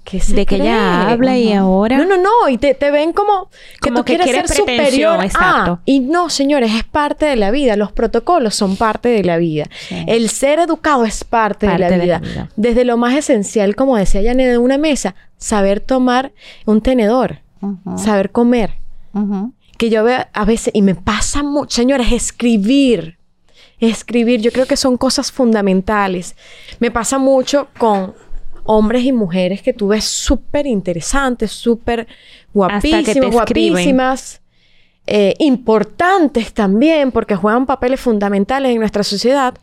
¿Qué 0.04 0.20
se 0.20 0.34
De 0.34 0.46
que 0.46 0.56
ella 0.56 1.10
habla 1.10 1.38
y 1.38 1.54
ahora- 1.54 1.98
No, 1.98 2.06
no, 2.06 2.18
no. 2.18 2.50
Y 2.50 2.58
te, 2.58 2.74
te 2.74 2.92
ven 2.92 3.14
como 3.14 3.50
que 3.82 3.90
Como 3.90 4.00
tú 4.00 4.04
que 4.06 4.14
quieres 4.18 4.34
quiere 4.34 4.48
ser 4.48 4.58
superior. 4.58 5.24
exacto. 5.24 5.72
a. 5.74 5.82
y 5.86 6.02
no, 6.02 6.30
señores, 6.30 6.74
es 6.74 6.84
parte 6.84 7.26
de 7.26 7.36
la 7.38 7.52
vida. 7.52 7.76
Los 7.78 7.92
protocolos 7.94 8.54
son 8.56 8.76
parte 8.76 9.08
de 9.10 9.24
la 9.24 9.38
vida. 9.38 9.66
Sí. 9.88 10.04
El 10.08 10.30
ser 10.30 10.60
educado 10.60 11.06
es 11.06 11.24
parte, 11.24 11.68
Parte 11.68 11.84
de, 11.86 11.90
la 11.90 11.98
de 11.98 12.06
la 12.08 12.20
vida. 12.20 12.50
Desde 12.58 12.84
lo 12.86 12.98
más 12.98 13.16
esencial, 13.16 13.76
como 13.78 13.96
decía 13.98 14.22
Yane, 14.22 14.46
de 14.48 14.58
una 14.58 14.78
mesa, 14.78 15.16
saber 15.38 15.80
tomar 15.80 16.32
un 16.66 16.82
tenedor, 16.82 17.40
saber 17.98 18.32
comer. 18.32 18.76
Que 19.78 19.90
yo 19.90 20.04
veo 20.04 20.20
a 20.34 20.46
veces, 20.46 20.72
y 20.74 20.82
me 20.84 20.96
pasa 20.96 21.44
mucho, 21.44 21.76
señores, 21.76 22.12
escribir. 22.12 23.18
Escribir, 23.82 24.42
yo 24.42 24.52
creo 24.52 24.66
que 24.66 24.78
son 24.78 24.96
cosas 24.96 25.32
fundamentales. 25.32 26.36
Me 26.80 26.92
pasa 26.92 27.18
mucho 27.18 27.68
con 27.78 28.14
hombres 28.64 29.04
y 29.04 29.12
mujeres 29.12 29.62
que 29.62 29.74
tú 29.74 29.90
ves 29.90 30.06
súper 30.06 30.68
interesantes, 30.68 31.52
súper 31.52 32.08
te 32.54 33.20
guapísimas, 33.28 34.42
eh, 35.08 35.34
importantes 35.40 36.54
también, 36.54 37.12
porque 37.12 37.36
juegan 37.36 37.66
papeles 37.66 38.00
fundamentales 38.00 38.72
en 38.72 38.80
nuestra 38.80 39.04
sociedad, 39.04 39.56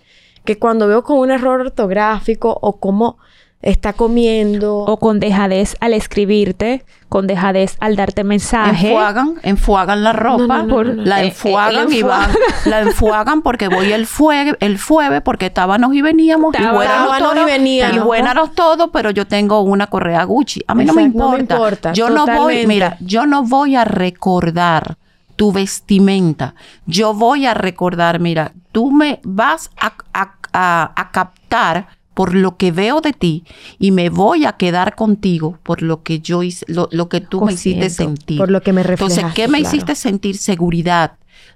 que 0.45 0.59
cuando 0.59 0.89
veo 0.89 1.05
con 1.05 1.19
un 1.19 1.31
error 1.31 1.61
ortográfico 1.61 2.59
o 2.61 2.79
cómo 2.81 3.19
está 3.61 3.93
comiendo, 3.93 4.79
O 4.79 4.99
con 4.99 5.19
dejadez 5.19 5.77
al 5.81 5.93
escribirte, 5.93 6.85
con 7.09 7.27
dejadez 7.27 7.77
al 7.81 7.97
darte 7.97 8.23
mensaje. 8.23 8.89
Enfuagan, 8.91 9.35
enfuagan 9.43 10.05
la 10.05 10.13
ropa, 10.13 10.59
No, 10.63 10.63
no, 10.63 10.65
no, 10.65 10.85
no, 10.85 10.95
no. 10.95 11.03
la 11.03 11.23
Eh, 11.23 11.27
enfuagan 11.29 11.91
eh, 11.93 11.97
y 11.97 12.03
van, 12.03 12.31
la 12.67 12.81
enfuagan 12.83 13.43
porque 13.43 13.67
voy 13.69 13.93
el 13.93 14.07
fuego, 14.07 14.57
el 14.61 14.79
fueve 14.79 15.21
porque 15.21 15.47
estábamos 15.47 15.93
y 15.95 16.03
veníamos 16.03 16.55
y 16.55 16.59
Tábanos 16.59 16.77
buenos 16.77 17.17
y 17.19 17.23
todos, 17.35 17.47
veníamos. 17.47 17.97
y 17.97 17.99
buenos 17.99 18.55
todos, 18.55 18.91
pero 18.93 19.11
yo 19.11 19.27
tengo 19.27 19.61
una 19.63 19.89
correa 19.89 20.23
Gucci. 20.23 20.63
A 20.69 20.75
mí 20.77 20.85
no 20.85 20.93
me 20.95 21.03
Exacto, 21.03 21.19
no 21.19 21.33
me 21.33 21.39
importa. 21.41 21.55
importa, 21.55 21.93
Yo 21.95 22.11
no 22.11 22.27
voy, 22.27 22.67
mira, 22.67 22.97
yo 23.01 23.27
no 23.27 23.43
voy 23.43 23.75
a 23.75 23.85
recordar 23.85 24.97
tu 25.35 25.51
vestimenta. 25.53 26.55
Yo 26.87 27.13
voy 27.15 27.47
a 27.47 27.55
recordar, 27.55 28.21
mira, 28.21 28.53
tú 28.73 28.91
me 28.93 29.21
vas 29.25 29.71
a, 29.81 29.93
a- 30.13 30.35
a- 30.53 30.93
a 30.95 31.11
captar 31.11 31.89
por 32.19 32.35
lo 32.35 32.57
que 32.57 32.73
veo 32.73 33.01
de 33.01 33.13
ti 33.13 33.45
y 33.79 33.93
me 33.93 34.11
voy 34.11 34.45
a 34.45 34.55
quedar 34.55 34.97
contigo 34.97 35.61
por 35.63 35.83
lo 35.83 36.03
que 36.03 36.19
yo 36.19 36.43
hice, 36.43 36.65
lo, 36.67 36.89
lo 36.91 37.09
que 37.09 37.21
tú 37.21 37.45
me 37.45 37.53
hiciste 37.53 37.91
sentir. 37.91 38.39
por 38.39 38.51
lo 38.51 38.61
que 38.61 38.73
me 38.73 38.81
Entonces, 38.81 39.19
reflejaste, 39.19 39.41
¿qué 39.41 39.47
me 39.47 39.59
claro. 39.61 39.77
hiciste 39.77 39.95
sentir 39.95 40.37
seguridad? 40.37 41.13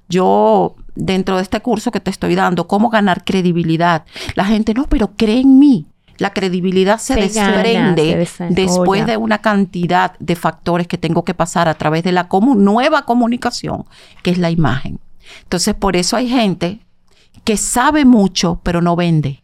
Yo, 0.08 0.76
dentro 0.94 1.36
de 1.38 1.42
este 1.42 1.58
curso 1.58 1.90
que 1.90 1.98
te 1.98 2.10
estoy 2.10 2.36
dando, 2.36 2.68
cómo 2.68 2.90
ganar 2.90 3.24
credibilidad. 3.24 4.04
La 4.36 4.44
gente, 4.44 4.72
no, 4.72 4.84
pero 4.86 5.10
cree 5.16 5.40
en 5.40 5.58
mí. 5.58 5.86
La 6.18 6.32
credibilidad 6.32 6.98
se, 7.00 7.14
Se 7.28 7.40
gana, 7.40 7.94
desprende 7.94 8.54
se 8.54 8.62
después 8.62 9.04
de 9.04 9.16
una 9.16 9.38
cantidad 9.38 10.16
de 10.20 10.36
factores 10.36 10.86
que 10.86 10.96
tengo 10.96 11.24
que 11.24 11.34
pasar 11.34 11.66
a 11.68 11.74
través 11.74 12.04
de 12.04 12.12
la 12.12 12.28
comu- 12.28 12.54
nueva 12.56 13.02
comunicación, 13.04 13.84
que 14.22 14.30
es 14.30 14.38
la 14.38 14.52
imagen. 14.52 15.00
Entonces, 15.42 15.74
por 15.74 15.96
eso 15.96 16.16
hay 16.16 16.28
gente 16.28 16.78
que 17.42 17.56
sabe 17.56 18.04
mucho, 18.04 18.60
pero 18.62 18.80
no 18.80 18.94
vende. 18.94 19.41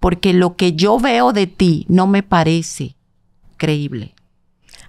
Porque 0.00 0.32
lo 0.32 0.56
que 0.56 0.74
yo 0.74 0.98
veo 0.98 1.32
de 1.32 1.46
ti 1.46 1.86
no 1.88 2.06
me 2.06 2.22
parece 2.22 2.96
creíble. 3.56 4.14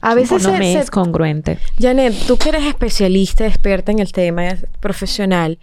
A 0.02 0.14
veces 0.14 0.44
no 0.44 0.52
se- 0.52 0.60
me 0.60 0.74
se- 0.74 0.80
es 0.80 0.92
congruente. 0.92 1.58
Janet, 1.80 2.14
tú 2.28 2.38
que 2.38 2.50
eres 2.50 2.66
especialista, 2.66 3.48
experta 3.48 3.92
en 3.92 4.00
el 4.00 4.12
tema 4.12 4.44
profesional, 4.80 5.58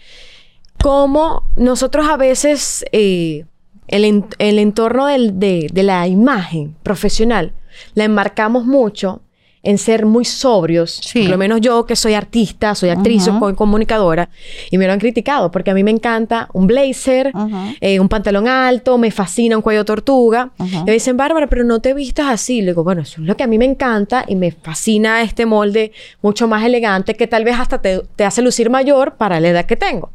¿cómo 0.81 1.45
nosotros 1.57 2.07
a 2.09 2.17
veces 2.17 2.85
eh, 2.93 3.45
el, 3.87 4.05
en- 4.05 4.27
el 4.39 4.59
entorno 4.59 5.07
del- 5.07 5.39
de, 5.39 5.69
de 5.73 5.83
la 5.83 6.07
imagen 6.09 6.75
profesional 6.83 7.53
la 7.95 8.05
enmarcamos 8.05 8.65
mucho 8.67 9.21
en 9.65 9.79
ser 9.79 10.07
muy 10.07 10.25
sobrios? 10.25 11.01
Sí. 11.03 11.23
Por 11.23 11.31
lo 11.31 11.39
menos 11.39 11.61
yo 11.61 11.85
que 11.87 11.97
soy 11.97 12.15
artista, 12.15 12.75
soy 12.75 12.91
actriz, 12.91 13.27
Ujú. 13.27 13.39
soy 13.41 13.55
comunicadora, 13.55 14.29
y 14.71 14.79
me 14.79 14.87
lo 14.87 14.93
han 14.93 15.01
criticado 15.01 15.51
porque 15.51 15.71
a 15.71 15.75
mí 15.75 15.83
me 15.83 15.91
encanta 15.91 16.49
un 16.53 16.67
blazer, 16.67 17.33
eh, 17.81 17.99
un 18.01 18.09
pantalón 18.09 18.47
alto, 18.49 18.99
me 18.99 19.11
fascina 19.11 19.57
un 19.57 19.63
cuello 19.63 19.85
tortuga. 19.85 20.51
Ujú. 20.59 20.69
Y 20.81 20.85
me 20.85 20.93
dicen, 20.93 21.17
Bárbara, 21.17 21.47
pero 21.49 21.65
no 21.65 21.81
te 21.81 21.95
vistas 21.95 22.27
así. 22.29 22.61
Le 22.61 22.69
digo, 22.73 22.85
bueno, 22.85 23.03
eso 23.03 23.21
es 23.21 23.27
lo 23.27 23.37
que 23.37 23.43
a 23.43 23.47
mí 23.47 23.59
me 23.59 23.65
encanta 23.65 24.25
y 24.29 24.37
me 24.37 24.51
fascina 24.53 25.23
este 25.23 25.47
molde 25.47 25.93
mucho 26.23 26.47
más 26.47 26.65
elegante 26.65 27.15
que 27.15 27.27
tal 27.27 27.45
vez 27.45 27.59
hasta 27.59 27.81
te, 27.81 28.03
te 28.17 28.25
hace 28.25 28.43
lucir 28.43 28.71
mayor 28.71 29.15
para 29.15 29.41
la 29.41 29.49
edad 29.49 29.65
que 29.67 29.77
tengo. 29.77 30.11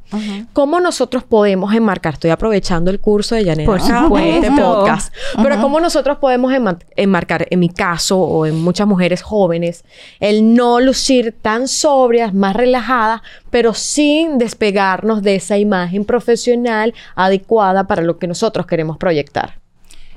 ¿Cómo 0.53 0.80
nosotros 0.80 1.24
podemos 1.24 1.74
enmarcar? 1.74 2.14
Estoy 2.14 2.32
aprovechando 2.32 2.89
el 2.89 2.99
curso 2.99 3.36
de 3.36 3.45
Janet. 3.45 3.66
Por 3.66 3.80
acá, 3.80 4.03
supuesto. 4.03 4.47
Este 4.47 4.62
podcast. 4.62 5.14
Pero. 5.41 5.62
¿cómo 5.62 5.80
nosotros 5.80 6.18
podemos 6.18 6.51
enma- 6.51 6.80
enmarcar, 6.95 7.45
en 7.49 7.60
mi 7.60 7.70
caso 7.70 8.20
o 8.20 8.45
en 8.45 8.60
muchas 8.62 8.88
mujeres 8.88 9.22
jóvenes, 9.22 9.84
el 10.20 10.53
no 10.55 10.80
lucir 10.80 11.36
tan 11.41 11.68
sobrias, 11.68 12.34
más 12.34 12.55
relajadas, 12.55 13.22
pero 13.49 13.74
sin 13.74 14.38
despegarnos 14.38 15.22
de 15.22 15.36
esa 15.36 15.57
imagen 15.57 16.05
profesional 16.05 16.93
adecuada 17.16 17.86
para 17.86 18.01
lo 18.01 18.18
que 18.18 18.28
nosotros 18.28 18.66
queremos 18.66 18.97
proyectar? 18.97 19.60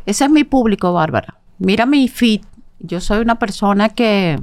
Ese 0.07 0.25
es 0.25 0.31
mi 0.31 0.45
público, 0.45 0.93
Bárbara. 0.93 1.37
Mira 1.59 1.87
mi 1.87 2.09
feed. 2.09 2.41
Yo 2.81 3.01
soy 3.01 3.19
una 3.21 3.39
persona 3.39 3.91
que, 3.91 4.39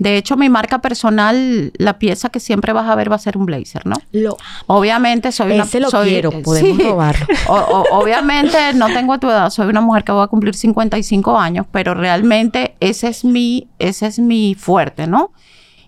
de 0.00 0.16
hecho, 0.16 0.36
mi 0.36 0.48
marca 0.48 0.80
personal, 0.80 1.72
la 1.76 1.98
pieza 1.98 2.30
que 2.30 2.40
siempre 2.40 2.72
vas 2.72 2.88
a 2.88 2.94
ver 2.94 3.12
va 3.12 3.16
a 3.16 3.18
ser 3.18 3.36
un 3.36 3.44
blazer, 3.44 3.86
¿no? 3.86 3.94
Lo 4.12 4.36
Obviamente 4.66 5.30
soy 5.30 5.52
una... 5.52 5.64
Ese 5.64 5.78
lo 5.78 5.90
soy- 5.90 6.08
quiero, 6.08 6.30
podemos 6.42 6.76
Sí. 6.78 6.82
robarlo. 6.82 7.26
O- 7.48 7.54
o- 7.54 8.00
obviamente 8.00 8.56
no 8.74 8.86
tengo 8.88 9.18
tu 9.18 9.28
edad, 9.28 9.50
soy 9.50 9.66
una 9.68 9.82
mujer 9.82 10.02
que 10.04 10.12
va 10.12 10.24
a 10.24 10.28
cumplir 10.28 10.54
55 10.54 11.38
años, 11.38 11.66
pero 11.70 11.92
realmente 11.94 12.76
ese 12.80 13.08
es 13.08 13.24
mi, 13.24 13.68
ese 13.78 14.06
es 14.06 14.18
mi 14.18 14.56
fuerte, 14.58 15.06
¿no? 15.06 15.32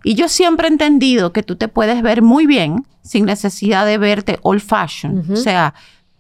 Y 0.04 0.14
yo 0.14 0.28
siempre 0.28 0.68
he 0.68 0.70
entendido 0.70 1.32
que 1.32 1.42
tú 1.42 1.56
te 1.56 1.68
puedes 1.68 2.02
ver 2.02 2.20
muy 2.22 2.44
bien 2.46 2.84
sin 3.02 3.24
necesidad 3.24 3.86
de 3.86 3.96
verte 3.96 4.38
old 4.42 4.60
fashion. 4.60 5.24
O 5.32 5.36
sea, 5.36 5.72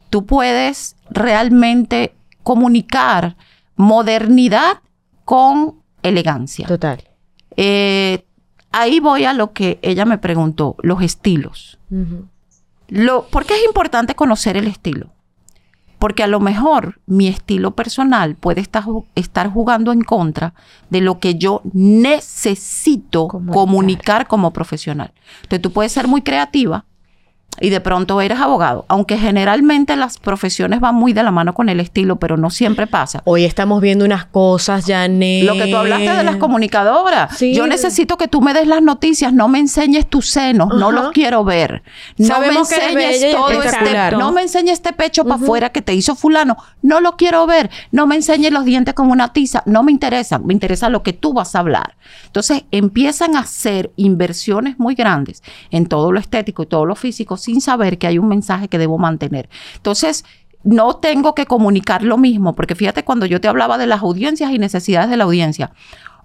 tú 0.08 0.24
puedes 0.24 0.96
realmente 1.10 2.14
comunicar 2.42 3.36
modernidad 3.76 4.78
con 5.24 5.74
elegancia. 6.02 6.66
Total. 6.66 7.02
Eh, 7.56 8.24
ahí 8.70 9.00
voy 9.00 9.24
a 9.24 9.32
lo 9.32 9.52
que 9.52 9.78
ella 9.82 10.04
me 10.04 10.18
preguntó, 10.18 10.76
los 10.82 11.02
estilos. 11.02 11.78
Lo, 12.88 13.26
¿Por 13.28 13.44
qué 13.46 13.54
es 13.54 13.64
importante 13.64 14.14
conocer 14.14 14.56
el 14.56 14.66
estilo? 14.66 15.10
Porque 15.98 16.22
a 16.24 16.26
lo 16.26 16.40
mejor 16.40 17.00
mi 17.06 17.28
estilo 17.28 17.76
personal 17.76 18.34
puede 18.34 18.60
estar, 18.60 18.84
estar 19.14 19.48
jugando 19.50 19.92
en 19.92 20.02
contra 20.02 20.52
de 20.90 21.00
lo 21.00 21.20
que 21.20 21.36
yo 21.36 21.60
necesito 21.72 23.28
Comunicar. 23.28 23.54
comunicar. 23.54 24.26
como 24.26 24.52
profesional. 24.52 25.12
Entonces 25.42 25.62
tú 25.62 25.72
puedes 25.72 25.92
ser 25.92 26.08
muy 26.08 26.22
creativa 26.22 26.84
y 27.60 27.70
de 27.70 27.80
pronto 27.80 28.20
eres 28.20 28.40
abogado, 28.40 28.84
aunque 28.88 29.18
generalmente 29.18 29.94
las 29.96 30.18
profesiones 30.18 30.80
van 30.80 30.94
muy 30.94 31.12
de 31.12 31.22
la 31.22 31.30
mano 31.30 31.54
con 31.54 31.68
el 31.68 31.80
estilo, 31.80 32.16
pero 32.16 32.36
no 32.36 32.50
siempre 32.50 32.86
pasa. 32.86 33.22
Hoy 33.24 33.44
estamos 33.44 33.80
viendo 33.80 34.04
unas 34.04 34.24
cosas, 34.24 34.84
Janet. 34.86 35.44
Lo 35.44 35.54
que 35.54 35.66
tú 35.66 35.76
hablaste 35.76 36.10
de 36.10 36.24
las 36.24 36.36
comunicadoras. 36.36 37.36
Sí. 37.36 37.54
Yo 37.54 37.66
necesito 37.66 38.16
que 38.16 38.26
tú 38.26 38.40
me 38.40 38.54
des 38.54 38.66
las 38.66 38.82
noticias, 38.82 39.32
no 39.32 39.48
me 39.48 39.58
enseñes 39.58 40.08
tus 40.08 40.30
senos, 40.30 40.68
no 40.74 40.90
los 40.90 41.12
quiero 41.12 41.44
ver. 41.44 41.82
No 42.16 42.26
Sabemos 42.26 42.70
me 42.70 42.76
enseñes 42.76 43.36
todo 43.36 43.50
este, 43.50 44.16
no 44.16 44.32
me 44.32 44.42
enseñes 44.42 44.74
este 44.74 44.92
pecho 44.92 45.24
para 45.24 45.36
afuera 45.36 45.70
que 45.70 45.82
te 45.82 45.94
hizo 45.94 46.16
fulano, 46.16 46.56
no 46.80 47.00
lo 47.00 47.16
quiero 47.16 47.46
ver. 47.46 47.70
No 47.90 48.06
me 48.06 48.16
enseñes 48.16 48.52
los 48.52 48.64
dientes 48.64 48.94
como 48.94 49.12
una 49.12 49.32
tiza, 49.32 49.62
no 49.66 49.82
me 49.82 49.92
interesa, 49.92 50.38
me 50.38 50.54
interesa 50.54 50.88
lo 50.88 51.02
que 51.02 51.12
tú 51.12 51.32
vas 51.32 51.54
a 51.54 51.60
hablar. 51.60 51.96
Entonces 52.26 52.64
empiezan 52.70 53.36
a 53.36 53.40
hacer 53.40 53.92
inversiones 53.96 54.78
muy 54.78 54.94
grandes 54.94 55.42
en 55.70 55.86
todo 55.86 56.12
lo 56.12 56.18
estético 56.18 56.62
y 56.62 56.66
todo 56.66 56.86
lo 56.86 56.96
físico 56.96 57.36
sin 57.42 57.60
saber 57.60 57.98
que 57.98 58.06
hay 58.06 58.18
un 58.18 58.28
mensaje 58.28 58.68
que 58.68 58.78
debo 58.78 58.98
mantener. 58.98 59.48
Entonces, 59.74 60.24
no 60.62 60.94
tengo 60.96 61.34
que 61.34 61.46
comunicar 61.46 62.04
lo 62.04 62.18
mismo, 62.18 62.54
porque 62.54 62.76
fíjate 62.76 63.04
cuando 63.04 63.26
yo 63.26 63.40
te 63.40 63.48
hablaba 63.48 63.78
de 63.78 63.88
las 63.88 64.02
audiencias 64.02 64.52
y 64.52 64.58
necesidades 64.58 65.10
de 65.10 65.16
la 65.16 65.24
audiencia, 65.24 65.72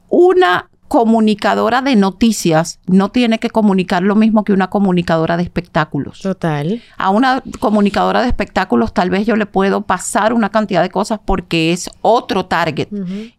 una 0.10 0.70
comunicadora 0.88 1.82
de 1.82 1.96
noticias 1.96 2.80
no 2.86 3.10
tiene 3.10 3.40
que 3.40 3.50
comunicar 3.50 4.04
lo 4.04 4.16
mismo 4.16 4.44
que 4.44 4.54
una 4.54 4.70
comunicadora 4.70 5.38
de 5.38 5.44
espectáculos. 5.44 6.22
Total. 6.22 6.82
A 6.98 7.10
una 7.10 7.42
comunicadora 7.60 8.22
de 8.22 8.28
espectáculos 8.28 8.94
tal 8.94 9.10
vez 9.10 9.26
yo 9.26 9.36
le 9.36 9.48
puedo 9.48 9.82
pasar 9.82 10.34
una 10.34 10.50
cantidad 10.50 10.84
de 10.84 10.90
cosas 10.90 11.20
porque 11.26 11.74
es 11.74 11.90
otro 12.02 12.46
target. 12.46 12.90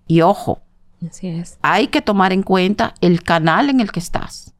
Y 0.08 0.20
ojo, 0.20 0.60
Así 1.08 1.28
es. 1.28 1.58
hay 1.62 1.86
que 1.86 2.02
tomar 2.02 2.32
en 2.32 2.42
cuenta 2.42 2.94
el 3.00 3.22
canal 3.22 3.70
en 3.70 3.80
el 3.80 3.92
que 3.92 4.00
estás, 4.00 4.52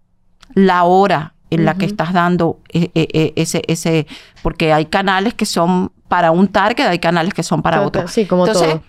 la 0.54 0.84
hora 0.84 1.34
en 1.50 1.64
la 1.64 1.74
que 1.74 1.86
estás 1.86 2.12
dando 2.12 2.60
eh, 2.68 2.90
eh, 2.94 3.08
eh, 3.12 3.32
ese, 3.36 3.62
ese, 3.68 4.06
porque 4.42 4.72
hay 4.72 4.86
canales 4.86 5.34
que 5.34 5.46
son 5.46 5.92
para 6.08 6.30
un 6.30 6.48
target, 6.48 6.86
hay 6.86 6.98
canales 6.98 7.34
que 7.34 7.42
son 7.42 7.62
para 7.62 7.82
otro. 7.82 8.08
Sí, 8.08 8.26
como 8.26 8.46
Entonces, 8.46 8.74
todo. 8.74 8.82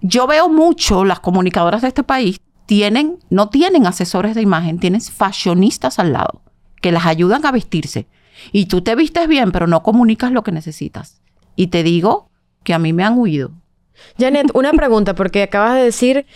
yo 0.00 0.26
veo 0.26 0.48
mucho 0.48 1.04
las 1.04 1.20
comunicadoras 1.20 1.82
de 1.82 1.88
este 1.88 2.02
país 2.02 2.40
tienen, 2.66 3.18
no 3.30 3.48
tienen 3.48 3.86
asesores 3.86 4.34
de 4.34 4.42
imagen, 4.42 4.78
tienen 4.78 5.00
fashionistas 5.00 5.98
al 5.98 6.12
lado 6.12 6.42
que 6.80 6.92
las 6.92 7.06
ayudan 7.06 7.44
a 7.44 7.52
vestirse. 7.52 8.06
Y 8.52 8.66
tú 8.66 8.80
te 8.80 8.94
vistes 8.94 9.28
bien, 9.28 9.52
pero 9.52 9.66
no 9.66 9.82
comunicas 9.82 10.32
lo 10.32 10.42
que 10.42 10.52
necesitas. 10.52 11.20
Y 11.56 11.66
te 11.66 11.82
digo 11.82 12.30
que 12.64 12.72
a 12.72 12.78
mí 12.78 12.92
me 12.92 13.04
han 13.04 13.18
huido. 13.18 13.50
Janet, 14.18 14.50
una 14.54 14.72
pregunta, 14.72 15.14
porque 15.14 15.42
acabas 15.42 15.74
de 15.74 15.82
decir 15.82 16.26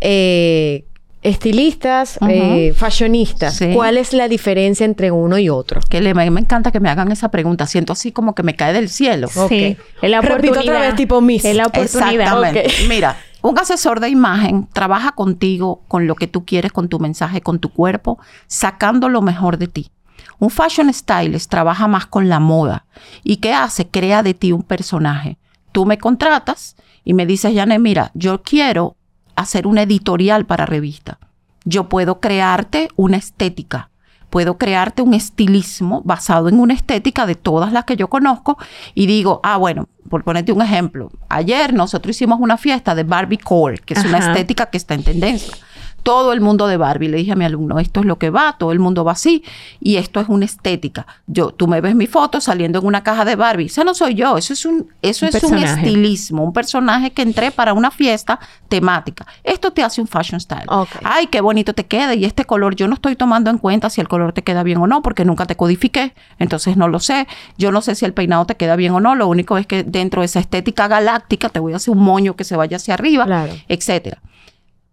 eh, 0.00 0.86
estilistas, 1.22 2.18
eh, 2.28 2.72
fashionistas. 2.74 3.56
Sí. 3.56 3.72
¿Cuál 3.74 3.98
es 3.98 4.12
la 4.12 4.28
diferencia 4.28 4.86
entre 4.86 5.10
uno 5.10 5.38
y 5.38 5.48
otro? 5.48 5.80
Que 5.88 6.00
le, 6.00 6.14
me, 6.14 6.30
me 6.30 6.40
encanta 6.40 6.72
que 6.72 6.80
me 6.80 6.88
hagan 6.88 7.12
esa 7.12 7.30
pregunta. 7.30 7.66
Siento 7.66 7.92
así 7.92 8.12
como 8.12 8.34
que 8.34 8.42
me 8.42 8.56
cae 8.56 8.72
del 8.72 8.88
cielo. 8.88 9.28
Sí. 9.48 9.76
Es 10.00 10.10
la 10.10 10.20
Repito 10.20 10.60
otra 10.60 10.80
vez, 10.80 10.96
tipo 10.96 11.20
Miss. 11.20 11.44
Es 11.44 11.56
la 11.56 11.66
oportunidad. 11.66 12.12
Exactamente. 12.12 12.66
Mira, 12.88 13.16
un 13.42 13.58
asesor 13.58 14.00
de 14.00 14.08
imagen 14.08 14.68
trabaja 14.72 15.12
contigo 15.12 15.82
con 15.88 16.06
lo 16.06 16.14
que 16.14 16.26
tú 16.26 16.44
quieres, 16.44 16.72
con 16.72 16.88
tu 16.88 16.98
mensaje, 16.98 17.40
con 17.40 17.58
tu 17.58 17.70
cuerpo, 17.70 18.18
sacando 18.46 19.08
lo 19.08 19.22
mejor 19.22 19.58
de 19.58 19.68
ti. 19.68 19.90
Un 20.38 20.50
fashion 20.50 20.92
stylist 20.92 21.50
trabaja 21.50 21.86
más 21.86 22.06
con 22.06 22.28
la 22.28 22.40
moda. 22.40 22.86
¿Y 23.22 23.36
qué 23.36 23.52
hace? 23.52 23.88
Crea 23.88 24.22
de 24.22 24.34
ti 24.34 24.52
un 24.52 24.62
personaje. 24.62 25.38
Tú 25.72 25.84
me 25.84 25.98
contratas 25.98 26.76
y 27.04 27.14
me 27.14 27.26
dices, 27.26 27.54
Janet, 27.54 27.80
mira, 27.80 28.10
yo 28.14 28.42
quiero 28.42 28.96
hacer 29.40 29.66
una 29.66 29.82
editorial 29.82 30.46
para 30.46 30.66
revista. 30.66 31.18
Yo 31.64 31.88
puedo 31.88 32.20
crearte 32.20 32.88
una 32.96 33.16
estética. 33.16 33.90
Puedo 34.30 34.58
crearte 34.58 35.02
un 35.02 35.12
estilismo 35.12 36.02
basado 36.04 36.48
en 36.48 36.60
una 36.60 36.72
estética 36.72 37.26
de 37.26 37.34
todas 37.34 37.72
las 37.72 37.84
que 37.84 37.96
yo 37.96 38.08
conozco 38.08 38.58
y 38.94 39.06
digo, 39.06 39.40
ah, 39.42 39.56
bueno, 39.56 39.88
por 40.08 40.22
ponerte 40.22 40.52
un 40.52 40.62
ejemplo, 40.62 41.10
ayer 41.28 41.74
nosotros 41.74 42.14
hicimos 42.14 42.38
una 42.40 42.56
fiesta 42.56 42.94
de 42.94 43.02
Barbie 43.02 43.38
Core, 43.38 43.78
que 43.78 43.94
es 43.94 44.04
una 44.04 44.18
estética 44.18 44.66
que 44.66 44.76
está 44.76 44.94
en 44.94 45.02
tendencia. 45.02 45.54
Todo 46.02 46.32
el 46.32 46.40
mundo 46.40 46.66
de 46.66 46.76
Barbie, 46.76 47.08
le 47.08 47.18
dije 47.18 47.32
a 47.32 47.36
mi 47.36 47.44
alumno, 47.44 47.78
esto 47.78 48.00
es 48.00 48.06
lo 48.06 48.18
que 48.18 48.30
va, 48.30 48.56
todo 48.58 48.72
el 48.72 48.78
mundo 48.78 49.04
va 49.04 49.12
así 49.12 49.44
y 49.80 49.96
esto 49.96 50.20
es 50.20 50.28
una 50.28 50.44
estética. 50.44 51.06
Yo, 51.26 51.50
tú 51.52 51.66
me 51.68 51.80
ves 51.80 51.94
mi 51.94 52.06
foto 52.06 52.40
saliendo 52.40 52.78
en 52.78 52.86
una 52.86 53.02
caja 53.02 53.24
de 53.24 53.36
Barbie, 53.36 53.66
esa 53.66 53.84
no 53.84 53.94
soy 53.94 54.14
yo, 54.14 54.36
eso 54.36 54.52
es 54.52 54.64
un, 54.64 54.88
eso 55.02 55.26
Un 55.26 55.36
es 55.36 55.42
un 55.44 55.58
estilismo, 55.58 56.44
un 56.44 56.52
personaje 56.52 57.10
que 57.12 57.22
entré 57.22 57.50
para 57.50 57.72
una 57.72 57.90
fiesta 57.90 58.40
temática. 58.68 59.26
Esto 59.44 59.72
te 59.72 59.82
hace 59.82 60.00
un 60.00 60.06
fashion 60.06 60.40
style. 60.40 60.64
Ay, 61.04 61.26
qué 61.26 61.40
bonito 61.40 61.74
te 61.74 61.86
queda 61.86 62.14
y 62.14 62.24
este 62.24 62.44
color 62.44 62.74
yo 62.76 62.88
no 62.88 62.94
estoy 62.94 63.16
tomando 63.16 63.50
en 63.50 63.58
cuenta 63.58 63.90
si 63.90 64.00
el 64.00 64.08
color 64.08 64.32
te 64.32 64.42
queda 64.42 64.62
bien 64.62 64.78
o 64.78 64.86
no 64.86 65.02
porque 65.02 65.24
nunca 65.24 65.46
te 65.46 65.56
codifiqué, 65.56 66.14
entonces 66.38 66.76
no 66.76 66.88
lo 66.88 67.00
sé. 67.00 67.26
Yo 67.58 67.72
no 67.72 67.80
sé 67.82 67.94
si 67.94 68.04
el 68.04 68.12
peinado 68.14 68.44
te 68.46 68.56
queda 68.56 68.76
bien 68.76 68.92
o 68.92 69.00
no, 69.00 69.14
lo 69.14 69.28
único 69.28 69.58
es 69.58 69.66
que 69.66 69.82
dentro 69.84 70.22
de 70.22 70.26
esa 70.26 70.40
estética 70.40 70.88
galáctica 70.88 71.48
te 71.48 71.60
voy 71.60 71.72
a 71.72 71.76
hacer 71.76 71.92
un 71.94 72.02
moño 72.02 72.36
que 72.36 72.44
se 72.44 72.56
vaya 72.56 72.76
hacia 72.76 72.94
arriba, 72.94 73.24
Claro. 73.26 73.52
etcétera. 73.68 74.20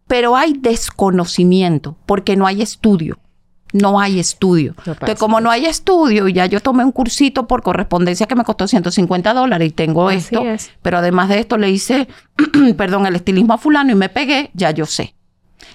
Pero 0.07 0.35
hay 0.35 0.53
desconocimiento 0.53 1.97
porque 2.05 2.35
no 2.35 2.47
hay 2.47 2.61
estudio. 2.61 3.19
No 3.73 3.99
hay 3.99 4.19
estudio. 4.19 4.75
No 4.85 4.93
Entonces, 4.93 5.19
como 5.19 5.41
no 5.41 5.51
hay 5.51 5.65
estudio, 5.65 6.27
y 6.27 6.33
ya 6.33 6.45
yo 6.45 6.61
tomé 6.61 6.85
un 6.85 6.93
cursito 6.93 7.47
por 7.47 7.61
correspondencia 7.61 8.25
que 8.25 8.35
me 8.35 8.45
costó 8.45 8.67
150 8.67 9.33
dólares 9.33 9.67
y 9.67 9.71
tengo 9.71 10.07
Así 10.07 10.17
esto, 10.19 10.41
es. 10.41 10.71
pero 10.81 10.99
además 10.99 11.27
de 11.29 11.39
esto 11.39 11.57
le 11.57 11.69
hice, 11.69 12.07
perdón, 12.77 13.05
el 13.05 13.15
estilismo 13.15 13.53
a 13.53 13.57
fulano 13.57 13.91
y 13.91 13.95
me 13.95 14.07
pegué, 14.07 14.51
ya 14.53 14.71
yo 14.71 14.85
sé. 14.85 15.15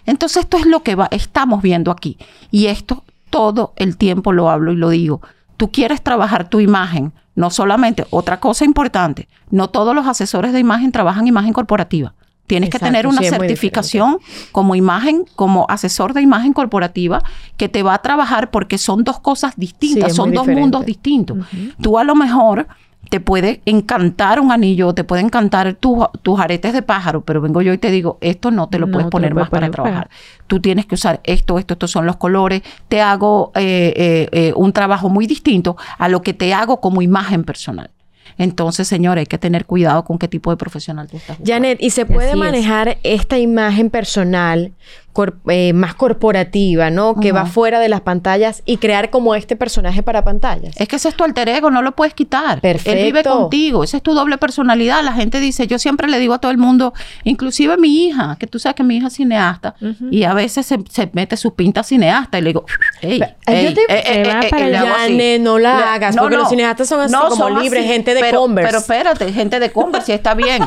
Entonces 0.07 0.45
esto 0.45 0.57
es 0.57 0.67
lo 0.67 0.83
que 0.83 0.95
va, 0.95 1.09
estamos 1.11 1.63
viendo 1.63 1.91
aquí. 1.91 2.17
Y 2.51 2.67
esto 2.67 3.05
todo 3.31 3.73
el 3.77 3.97
tiempo 3.97 4.33
lo 4.33 4.51
hablo 4.51 4.73
y 4.73 4.77
lo 4.77 4.89
digo. 4.91 5.21
Tú 5.57 5.71
quieres 5.71 6.03
trabajar 6.03 6.49
tu 6.49 6.61
imagen, 6.61 7.13
no 7.35 7.51
solamente, 7.51 8.07
otra 8.11 8.41
cosa 8.41 8.65
importante, 8.65 9.29
no 9.51 9.69
todos 9.69 9.95
los 9.95 10.07
asesores 10.07 10.53
de 10.53 10.61
imagen 10.61 10.93
trabajan 10.93 11.27
imagen 11.27 11.53
corporativa. 11.53 12.15
Tienes 12.47 12.71
que 12.71 12.79
tener 12.79 13.07
una 13.07 13.23
sí, 13.23 13.29
certificación 13.29 14.19
como 14.51 14.75
imagen, 14.75 15.25
como 15.37 15.65
asesor 15.69 16.13
de 16.13 16.23
imagen 16.23 16.53
corporativa, 16.53 17.23
que 17.57 17.69
te 17.69 17.83
va 17.83 17.95
a 17.95 18.03
trabajar 18.03 18.51
porque 18.51 18.79
son 18.79 19.05
dos 19.05 19.21
cosas 19.21 19.55
distintas, 19.57 20.11
Sí, 20.11 20.17
son 20.17 20.33
dos 20.33 20.47
mundos 20.47 20.85
distintos. 20.85 21.39
Tú 21.81 21.99
a 21.99 22.05
lo 22.05 22.15
mejor 22.15 22.67
te 23.09 23.21
puede 23.21 23.61
encantar 23.67 24.41
un 24.41 24.53
anillo, 24.53 24.95
te 24.95 25.05
puede 25.05 25.23
encantar 25.23 25.75
tus, 25.75 26.07
tus 26.23 26.41
aretes 26.41 26.73
de 26.73 26.83
pájaro, 26.83 27.21
pero 27.21 27.41
vengo 27.41 27.61
yo 27.61 27.73
y 27.73 27.79
te 27.79 27.91
digo, 27.91 28.17
esto 28.21 28.51
no 28.51 28.69
te 28.69 28.79
lo 28.79 28.87
No 28.87 28.93
puedes 28.93 29.07
lo 29.07 29.11
poner 29.11 29.33
puedes 29.33 29.45
más 29.45 29.51
para 29.51 29.71
trabajar. 29.71 30.11
Tú 30.47 30.61
tienes 30.61 30.87
que 30.87 30.95
usar 30.95 31.21
esto, 31.25 31.59
esto, 31.59 31.75
estos 31.75 31.91
son 31.91 32.07
los 32.07 32.17
colores. 32.17 32.63
Te 32.89 33.01
hago 33.01 33.53
eh, 33.55 33.93
eh, 33.97 34.29
eh, 34.33 34.53
un 34.57 34.73
trabajo 34.73 35.09
muy 35.09 35.27
distinto 35.27 35.77
a 35.99 36.09
lo 36.09 36.23
que 36.23 36.33
te 36.33 36.55
hago 36.55 36.81
como 36.81 37.03
imagen 37.03 37.45
personal. 37.45 37.91
Entonces, 38.39 38.89
señores, 38.89 39.23
hay 39.23 39.27
que 39.27 39.39
tener 39.39 39.67
cuidado 39.67 40.05
con 40.05 40.19
qué 40.19 40.29
tipo 40.29 40.51
de 40.51 40.57
profesional 40.57 41.09
tú 41.09 41.17
estás 41.17 41.39
buscando. 41.39 41.53
Janet, 41.53 41.79
¿y 41.81 41.91
se 41.91 42.07
puede 42.07 42.29
Así 42.31 42.39
es. 42.39 42.45
manejar 42.45 42.99
esta 43.03 43.39
imagen 43.39 43.91
personal 43.91 44.73
cor- 45.13 45.39
eh, 45.49 45.73
más 45.73 45.95
corporativa, 45.95 46.91
¿no? 46.91 47.17
Que 47.21 47.33
va 47.33 47.47
fuera 47.47 47.81
de 47.81 47.89
las 47.89 48.01
pantallas 48.01 48.63
y 48.65 48.79
crear 48.79 49.11
como 49.11 49.35
este 49.35 49.57
personaje 49.57 50.03
para 50.03 50.25
pantallas. 50.25 50.75
Es 50.79 50.89
que 50.89 50.97
ese 50.97 51.09
es 51.09 51.15
tu 51.15 51.25
alter 51.25 51.49
ego, 51.49 51.71
no 51.71 51.83
lo 51.83 51.93
puedes 51.93 52.15
quitar. 52.15 52.61
Él 52.63 52.79
vive 52.85 53.13
Perfecto. 53.23 53.39
contigo, 53.41 53.85
esa 53.85 53.97
es 53.99 54.03
tu 54.03 54.15
doble 54.15 54.39
personalidad. 54.39 55.03
La 55.03 55.13
gente 55.13 55.41
dice, 55.41 55.67
yo 55.67 55.79
siempre 55.79 56.09
le 56.09 56.19
digo 56.19 56.35
a 56.35 56.39
todo 56.39 56.51
el 56.51 56.59
mundo, 56.59 56.95
inclusive 57.25 57.75
a 57.75 57.77
mi 57.77 58.07
hija, 58.07 58.37
que 58.39 58.47
tú 58.47 58.59
sabes 58.59 58.77
que 58.77 58.83
mi 58.83 58.97
hija 58.97 59.09
es 59.09 59.15
cineasta, 59.15 59.75
y 60.11 60.25
a 60.25 60.35
veces 60.35 60.67
se, 60.67 60.79
se 60.91 61.11
mete 61.13 61.37
su 61.37 61.55
pinta 61.55 61.83
cineasta 61.83 62.39
y 62.39 62.43
le 62.43 62.49
digo, 62.51 62.65
hey, 63.01 63.23
ay, 63.47 63.65
yo 63.65 63.75
te- 63.75 64.25
va 64.25 64.41
para 64.51 64.67
así. 64.67 65.13
Janet, 65.13 65.41
no 65.43 65.59
la 65.59 65.95
hagas, 65.95 66.17
porque 66.17 66.37
los 66.37 66.49
cineastas 66.49 66.89
son 66.89 67.01
así 67.01 67.15
como 67.29 67.51
libres, 67.61 67.85
gente 67.87 68.15
de 68.15 68.21
pero, 68.21 68.41
Converse. 68.41 68.69
Pero 68.69 68.79
espérate, 68.79 69.33
gente 69.33 69.61
de 69.61 69.71
Converse, 69.71 70.07
sí 70.07 70.13
está 70.13 70.35
bien. 70.35 70.63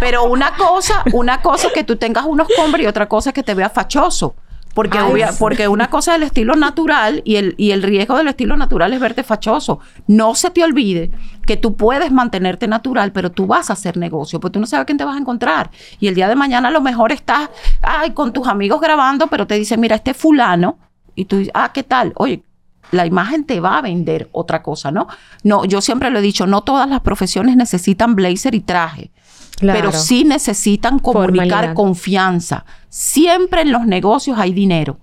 Pero 0.00 0.24
una 0.24 0.54
cosa, 0.54 1.02
una 1.12 1.40
cosa 1.42 1.66
es 1.68 1.72
que 1.72 1.82
tú 1.84 1.96
tengas 1.96 2.24
unos 2.24 2.46
Converse 2.56 2.84
y 2.84 2.86
otra 2.86 3.08
cosa 3.08 3.30
es 3.30 3.34
que 3.34 3.42
te 3.42 3.54
veas 3.54 3.72
fachoso. 3.88 4.34
Porque, 4.74 4.98
Ay, 4.98 5.10
obvia- 5.10 5.32
sí. 5.32 5.36
porque 5.40 5.66
una 5.66 5.90
cosa 5.90 6.12
es 6.12 6.18
el 6.18 6.22
estilo 6.24 6.54
natural 6.54 7.22
y 7.24 7.34
el, 7.36 7.54
y 7.58 7.72
el 7.72 7.82
riesgo 7.82 8.16
del 8.16 8.28
estilo 8.28 8.56
natural 8.56 8.92
es 8.92 9.00
verte 9.00 9.24
fachoso. 9.24 9.80
No 10.06 10.36
se 10.36 10.50
te 10.50 10.62
olvide 10.62 11.10
que 11.46 11.56
tú 11.56 11.74
puedes 11.74 12.12
mantenerte 12.12 12.68
natural, 12.68 13.10
pero 13.10 13.32
tú 13.32 13.46
vas 13.46 13.70
a 13.70 13.72
hacer 13.72 13.96
negocio, 13.96 14.38
porque 14.38 14.52
tú 14.52 14.60
no 14.60 14.66
sabes 14.66 14.86
quién 14.86 14.98
te 14.98 15.04
vas 15.04 15.16
a 15.16 15.18
encontrar. 15.18 15.70
Y 15.98 16.06
el 16.06 16.14
día 16.14 16.28
de 16.28 16.36
mañana 16.36 16.68
a 16.68 16.70
lo 16.70 16.80
mejor 16.80 17.10
estás 17.10 17.48
ay, 17.82 18.12
con 18.12 18.32
tus 18.32 18.46
amigos 18.46 18.80
grabando, 18.80 19.26
pero 19.26 19.48
te 19.48 19.56
dicen, 19.56 19.80
mira, 19.80 19.96
este 19.96 20.14
fulano, 20.14 20.78
y 21.16 21.24
tú 21.24 21.38
dices, 21.38 21.50
ah, 21.54 21.72
¿qué 21.74 21.82
tal? 21.82 22.12
Oye, 22.14 22.44
la 22.92 23.04
imagen 23.04 23.44
te 23.44 23.58
va 23.58 23.78
a 23.78 23.82
vender 23.82 24.28
otra 24.30 24.62
cosa, 24.62 24.92
¿no? 24.92 25.08
No, 25.42 25.64
yo 25.64 25.80
siempre 25.80 26.10
lo 26.10 26.20
he 26.20 26.22
dicho, 26.22 26.46
no 26.46 26.60
todas 26.62 26.88
las 26.88 27.00
profesiones 27.00 27.56
necesitan 27.56 28.14
blazer 28.14 28.54
y 28.54 28.60
traje. 28.60 29.10
Claro. 29.58 29.78
Pero 29.78 29.92
sí 29.92 30.24
necesitan 30.24 30.98
comunicar 30.98 31.48
Formalidad. 31.48 31.74
confianza. 31.74 32.64
Siempre 32.88 33.62
en 33.62 33.72
los 33.72 33.86
negocios 33.86 34.38
hay 34.38 34.52
dinero. 34.52 34.98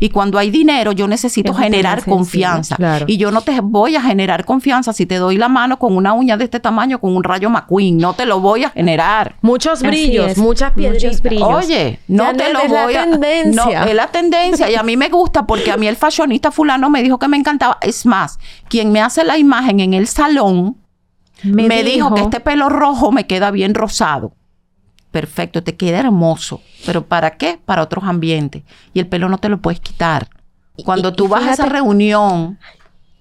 Y 0.00 0.08
cuando 0.08 0.36
hay 0.38 0.50
dinero, 0.50 0.90
yo 0.90 1.06
necesito 1.06 1.52
Es 1.52 1.58
generar 1.58 2.04
confianza. 2.04 2.74
claro. 2.74 3.04
Y 3.08 3.18
yo 3.18 3.30
no 3.30 3.42
te 3.42 3.60
voy 3.60 3.94
a 3.94 4.02
generar 4.02 4.44
confianza 4.44 4.92
si 4.92 5.06
te 5.06 5.14
doy 5.16 5.36
la 5.36 5.48
mano 5.48 5.78
con 5.78 5.96
una 5.96 6.12
uña 6.12 6.36
de 6.36 6.44
este 6.44 6.58
tamaño, 6.58 6.98
con 6.98 7.14
un 7.14 7.22
rayo 7.22 7.48
McQueen. 7.50 7.96
No 7.98 8.12
te 8.14 8.26
lo 8.26 8.40
voy 8.40 8.64
a 8.64 8.70
generar. 8.70 9.36
Muchos 9.42 9.82
brillos, 9.82 10.38
muchas 10.38 10.72
piedritas. 10.72 11.22
brillos. 11.22 11.46
Oye, 11.48 12.00
no 12.08 12.32
te 12.34 12.52
lo 12.52 12.60
es 12.60 12.70
la 12.72 12.84
voy 12.84 12.94
a. 12.96 13.02
tendencia. 13.04 13.80
No, 13.80 13.86
es 13.86 13.94
la 13.94 14.06
tendencia. 14.08 14.68
Y 14.70 14.74
a 14.74 14.82
mí 14.82 14.96
me 14.96 15.08
gusta 15.08 15.46
porque 15.46 15.70
a 15.70 15.76
mí 15.76 15.86
el 15.86 15.94
fashionista 15.96 16.50
fulano 16.50 16.90
me 16.90 17.02
dijo 17.04 17.18
que 17.20 17.28
me 17.28 17.36
encantaba. 17.36 17.78
Es 17.80 18.06
más, 18.06 18.40
quien 18.68 18.90
me 18.90 19.00
hace 19.00 19.22
la 19.24 19.38
imagen 19.38 19.78
en 19.78 19.94
el 19.94 20.08
salón 20.08 20.78
me, 21.42 21.82
dijo, 21.82 22.14
que 22.14 22.22
este 22.22 22.40
pelo 22.40 22.68
rojo 22.68 23.12
me 23.12 23.26
queda 23.26 23.50
bien 23.50 23.74
rosado. 23.74 24.32
Perfecto, 25.10 25.62
te 25.62 25.76
queda 25.76 26.00
hermoso. 26.00 26.60
¿Pero 26.84 27.06
para 27.06 27.32
qué? 27.36 27.58
Para 27.64 27.82
otros 27.82 28.04
ambientes. 28.04 28.62
Y 28.92 29.00
el 29.00 29.06
pelo 29.06 29.28
no 29.28 29.38
te 29.38 29.48
lo 29.48 29.58
puedes 29.58 29.80
quitar. 29.80 30.28
Cuando 30.84 31.08
y 31.10 31.12
tú 31.12 31.28
vas 31.28 31.44
a 31.44 31.52
esa 31.52 31.66
reunión, 31.66 32.58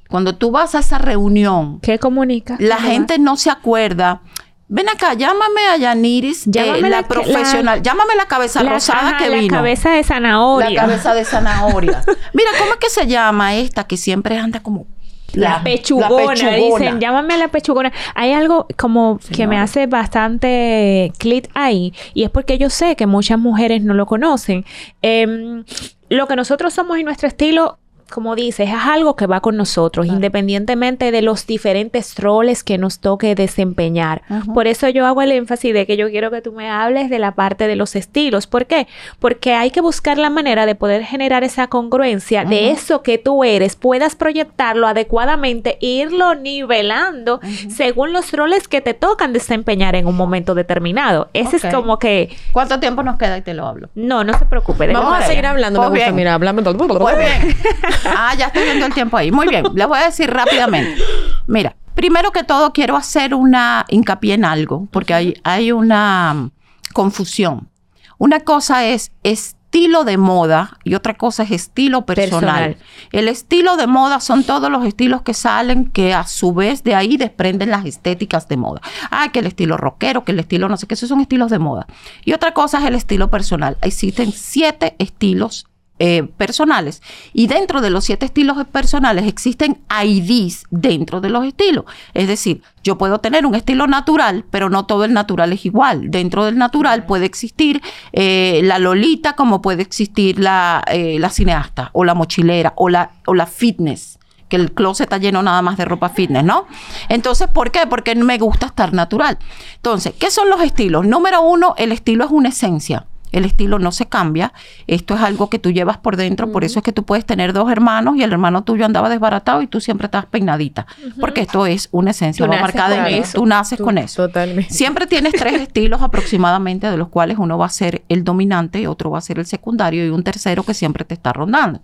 cuando 0.10 0.36
tú 0.36 0.52
vas 0.52 0.76
a 0.76 0.80
esa 0.80 0.98
reunión, 0.98 1.80
¿Qué 1.80 2.00
comunica? 2.00 2.58
la 2.60 2.78
gente 2.78 3.18
no 3.18 3.38
se 3.38 3.50
acuerda. 3.50 4.22
Ven 4.68 4.90
acá, 4.90 5.14
llámame 5.14 5.68
a 5.72 5.78
Yaniris, 5.78 6.48
eh, 6.48 6.52
Llámame 6.52 6.90
la, 6.90 7.02
la 7.02 7.08
profesional. 7.08 7.64
la- 7.66 7.78
llámame 7.78 8.16
la 8.16 8.26
cabeza 8.26 8.64
La- 8.64 8.72
rosada 8.74 9.10
ajá, 9.10 9.18
que 9.20 9.30
la 9.30 9.38
vino. 9.38 9.54
cabeza 9.56 9.92
de 9.92 10.04
zanahoria. 10.04 10.70
La 10.72 10.82
cabeza 10.82 11.14
de 11.14 11.24
zanahoria. 11.24 12.02
Mira, 12.34 12.50
¿cómo 12.58 12.72
es 12.74 12.78
que 12.80 12.90
se 12.90 13.06
llama 13.08 13.56
esta 13.56 13.84
que 13.86 13.96
siempre 13.96 14.38
anda 14.40 14.60
como... 14.62 14.88
La, 15.36 15.62
pechugona, 15.64 16.52
dicen, 16.56 17.00
llámame 17.00 17.34
a 17.34 17.38
la 17.38 17.48
pechugona. 17.50 17.92
Hay 18.14 18.32
algo 18.32 18.68
como 18.78 19.20
que 19.36 19.48
me 19.48 19.58
hace 19.58 19.88
bastante 19.88 21.12
clic 21.18 21.50
ahí, 21.54 21.94
y 22.14 22.24
es 22.24 22.30
porque 22.30 22.58
yo 22.58 22.70
sé 22.70 22.96
que 22.96 23.06
muchas 23.06 23.40
mujeres 23.40 23.84
no 23.84 23.94
lo 23.94 24.06
conocen. 24.06 24.66
Em, 25.02 25.64
lo 26.10 26.28
que 26.28 26.36
nosotros 26.36 26.74
somos 26.74 26.98
y 27.00 27.04
nuestro 27.04 27.28
estilo, 27.28 27.80
como 28.12 28.36
dices, 28.36 28.70
es 28.70 28.76
algo 28.76 29.16
que 29.16 29.26
va 29.26 29.40
con 29.42 29.58
nosotros, 29.58 30.06
independientemente 30.06 31.12
de 31.12 31.22
los 31.22 31.48
diferentes 31.48 32.16
roles 32.18 32.64
que 32.64 32.78
nos 32.78 33.00
toque 33.00 33.36
desempeñar. 33.36 34.22
Por 34.54 34.68
eso 34.68 34.88
yo 34.90 35.06
hago 35.06 35.22
el 35.22 35.32
énfasis 35.32 35.74
de 35.74 35.86
que 35.86 35.98
yo 35.98 36.10
quiero 36.10 36.32
que 36.32 36.42
tú 36.42 36.52
me 36.52 36.70
hables 36.70 37.10
de 37.10 37.20
la 37.20 37.32
parte 37.32 37.68
de 37.68 37.76
los 37.76 37.96
estilos. 37.96 38.48
¿Por 38.48 38.68
qué? 38.68 38.88
Porque 39.20 39.54
hay 39.54 39.72
que 39.72 39.82
buscar 39.82 40.18
la 40.18 40.30
manera 40.30 40.66
de 40.66 40.76
poder 40.76 41.04
generar 41.04 41.44
esa 41.44 41.68
congruencia 41.68 42.46
de 42.46 42.72
eso 42.72 43.02
que 43.02 43.18
tú 43.18 43.44
eres, 43.44 43.76
puedas 43.76 44.16
proyectarlo 44.16 44.88
adecuadamente 44.88 45.78
e 45.82 45.88
irlo 45.88 46.36
nivelando 46.36 47.40
según 47.70 48.14
los 48.14 48.32
roles 48.32 48.68
que 48.68 48.82
te 48.82 48.94
tocan 48.94 49.34
desempeñar 49.34 49.96
en 49.96 50.08
un 50.08 50.16
momento 50.16 50.56
determinado. 50.56 51.30
Ese 51.34 51.58
es 51.58 51.66
como 51.74 52.00
que, 52.00 52.36
¿Cuánto 52.52 52.80
tiempo 52.80 53.04
nos 53.04 53.18
queda 53.18 53.38
y 53.38 53.42
te 53.42 53.54
lo 53.54 53.66
hablo? 53.66 53.90
no, 53.96 54.24
no 54.24 54.38
se 54.38 54.46
preocupe. 54.46 54.92
Vamos 54.92 55.20
a 55.20 55.24
seguir 55.24 55.46
hablando. 55.46 55.80
Pues 55.80 55.90
me 55.90 55.98
gusta, 55.98 56.06
bien. 56.06 56.16
mira, 56.16 56.34
hablame. 56.34 56.62
Muy 56.62 57.16
bien. 57.16 57.56
Ah, 58.06 58.34
ya 58.36 58.48
estoy 58.48 58.64
viendo 58.64 58.86
el 58.86 58.94
tiempo 58.94 59.18
ahí. 59.18 59.32
Muy 59.32 59.48
bien. 59.48 59.66
Les 59.74 59.88
voy 59.88 60.00
a 60.00 60.06
decir 60.06 60.30
rápidamente. 60.30 61.02
Mira, 61.48 61.76
primero 61.94 62.32
que 62.32 62.44
todo 62.44 62.74
quiero 62.74 62.96
hacer 62.96 63.34
una 63.34 63.86
hincapié 63.90 64.36
en 64.36 64.46
algo, 64.46 64.88
porque 64.92 65.14
hay, 65.14 65.34
hay 65.44 65.72
una 65.72 66.34
mm, 66.34 66.52
confusión. 66.94 67.70
Una 68.18 68.42
cosa 68.42 68.86
es 68.86 69.12
estilo 69.24 70.06
de 70.06 70.18
moda 70.18 70.78
y 70.86 70.96
otra 70.96 71.16
cosa 71.16 71.44
es 71.44 71.52
estilo 71.52 72.06
personal. 72.06 72.76
Personal. 72.76 72.78
El 73.12 73.28
estilo 73.28 73.76
de 73.76 73.88
moda 73.88 74.22
son 74.22 74.44
todos 74.44 74.70
los 74.72 74.86
estilos 74.86 75.22
que 75.22 75.34
salen 75.34 75.90
que 75.90 76.14
a 76.14 76.26
su 76.26 76.54
vez 76.54 76.84
de 76.84 76.96
ahí 76.96 77.18
desprenden 77.18 77.72
las 77.72 77.86
estéticas 77.86 78.48
de 78.48 78.56
moda. 78.56 78.82
Ah, 79.12 79.30
que 79.34 79.40
el 79.40 79.48
estilo 79.48 79.76
rockero, 79.76 80.24
que 80.24 80.32
el 80.32 80.40
estilo 80.40 80.70
no 80.70 80.78
sé 80.78 80.88
qué, 80.88 80.94
esos 80.94 81.10
son 81.10 81.20
estilos 81.20 81.52
de 81.52 81.60
moda. 81.60 81.88
Y 82.24 82.32
otra 82.32 82.54
cosa 82.54 82.80
es 82.80 82.86
el 82.86 82.96
estilo 82.96 83.30
personal. 83.30 83.78
Existen 83.82 84.32
siete 84.32 84.96
estilos 84.98 85.68
eh, 85.98 86.24
personales. 86.24 87.02
Y 87.32 87.48
dentro 87.48 87.80
de 87.80 87.90
los 87.90 88.04
siete 88.04 88.26
estilos 88.26 88.58
personales 88.68 89.28
existen 89.28 89.80
IDs 90.04 90.66
dentro 90.70 91.22
de 91.22 91.30
los 91.30 91.46
estilos. 91.46 91.86
Es 92.14 92.28
decir, 92.28 92.62
yo 92.84 92.98
puedo 92.98 93.20
tener 93.20 93.46
un 93.46 93.56
estilo 93.56 93.88
natural, 93.88 94.44
pero 94.52 94.70
no 94.70 94.86
todo 94.86 95.06
el 95.06 95.14
natural 95.14 95.54
es 95.54 95.66
igual. 95.66 96.12
Dentro 96.12 96.44
del 96.44 96.58
natural 96.58 97.06
puede 97.06 97.26
existir 97.26 97.82
eh, 98.12 98.60
la 98.64 98.78
lolita 98.78 99.34
como 99.34 99.62
puede 99.62 99.84
existir 99.84 100.38
la, 100.38 100.84
eh, 100.88 101.18
la 101.18 101.30
cineasta 101.30 101.92
o 101.94 102.04
la 102.04 102.14
mochilera 102.14 102.74
o 102.76 102.90
la, 102.90 103.12
o 103.26 103.34
la 103.34 103.46
fitness 103.46 104.20
que 104.50 104.58
el 104.58 104.74
closet 104.74 105.06
está 105.06 105.18
lleno 105.18 105.42
nada 105.42 105.62
más 105.62 105.78
de 105.78 105.86
ropa 105.86 106.10
fitness, 106.10 106.44
¿no? 106.44 106.68
Entonces, 107.10 107.48
¿por 107.48 107.72
qué? 107.72 107.88
Porque 107.88 108.14
me 108.16 108.38
gusta 108.38 108.68
estar 108.68 108.94
natural. 108.94 109.40
Entonces, 109.78 110.14
¿qué 110.20 110.30
son 110.30 110.50
los 110.50 110.62
estilos? 110.62 111.06
Número 111.08 111.42
uno, 111.42 111.74
el 111.78 111.92
estilo 111.92 112.26
es 112.26 112.32
una 112.32 112.50
esencia. 112.50 113.08
El 113.32 113.44
estilo 113.46 113.80
no 113.80 113.92
se 113.92 114.06
cambia. 114.06 114.54
Esto 114.88 115.16
es 115.16 115.22
algo 115.22 115.50
que 115.50 115.60
tú 115.60 115.72
llevas 115.72 115.98
por 115.98 116.16
dentro. 116.16 116.52
Por 116.52 116.64
eso 116.64 116.80
es 116.80 116.84
que 116.84 116.92
tú 116.94 117.04
puedes 117.04 117.26
tener 117.26 117.54
dos 117.54 117.70
hermanos 117.72 118.16
y 118.16 118.24
el 118.24 118.32
hermano 118.32 118.64
tuyo 118.64 118.86
andaba 118.86 119.10
desbaratado 119.10 119.62
y 119.62 119.68
tú 119.68 119.82
siempre 119.82 120.06
estás 120.06 120.26
peinadita. 120.26 120.88
Porque 121.20 121.42
esto 121.42 121.66
es 121.66 121.90
una 121.92 122.12
esencia. 122.12 122.46
Va 122.46 122.60
marcada 122.62 123.10
en 123.10 123.16
eso. 123.16 123.40
Tú 123.40 123.46
naces 123.46 123.78
Tú- 123.78 123.84
con 123.84 123.98
eso. 123.98 124.28
Totalmente. 124.28 124.74
Siempre 124.74 125.08
tienes 125.08 125.34
tres 125.34 125.54
estilos 125.62 126.02
aproximadamente, 126.02 126.90
de 126.90 126.98
los 126.98 127.10
cuales 127.10 127.38
uno 127.38 127.58
va 127.58 127.66
a 127.66 127.70
ser 127.70 128.04
el 128.10 128.24
dominante, 128.24 128.88
otro 128.88 129.12
va 129.12 129.18
a 129.18 129.22
ser 129.22 129.40
el 129.40 129.46
secundario 129.46 130.06
y 130.06 130.10
un 130.10 130.24
tercero 130.24 130.64
que 130.64 130.74
siempre 130.74 131.04
te 131.06 131.14
está 131.14 131.34
rondando. 131.34 131.82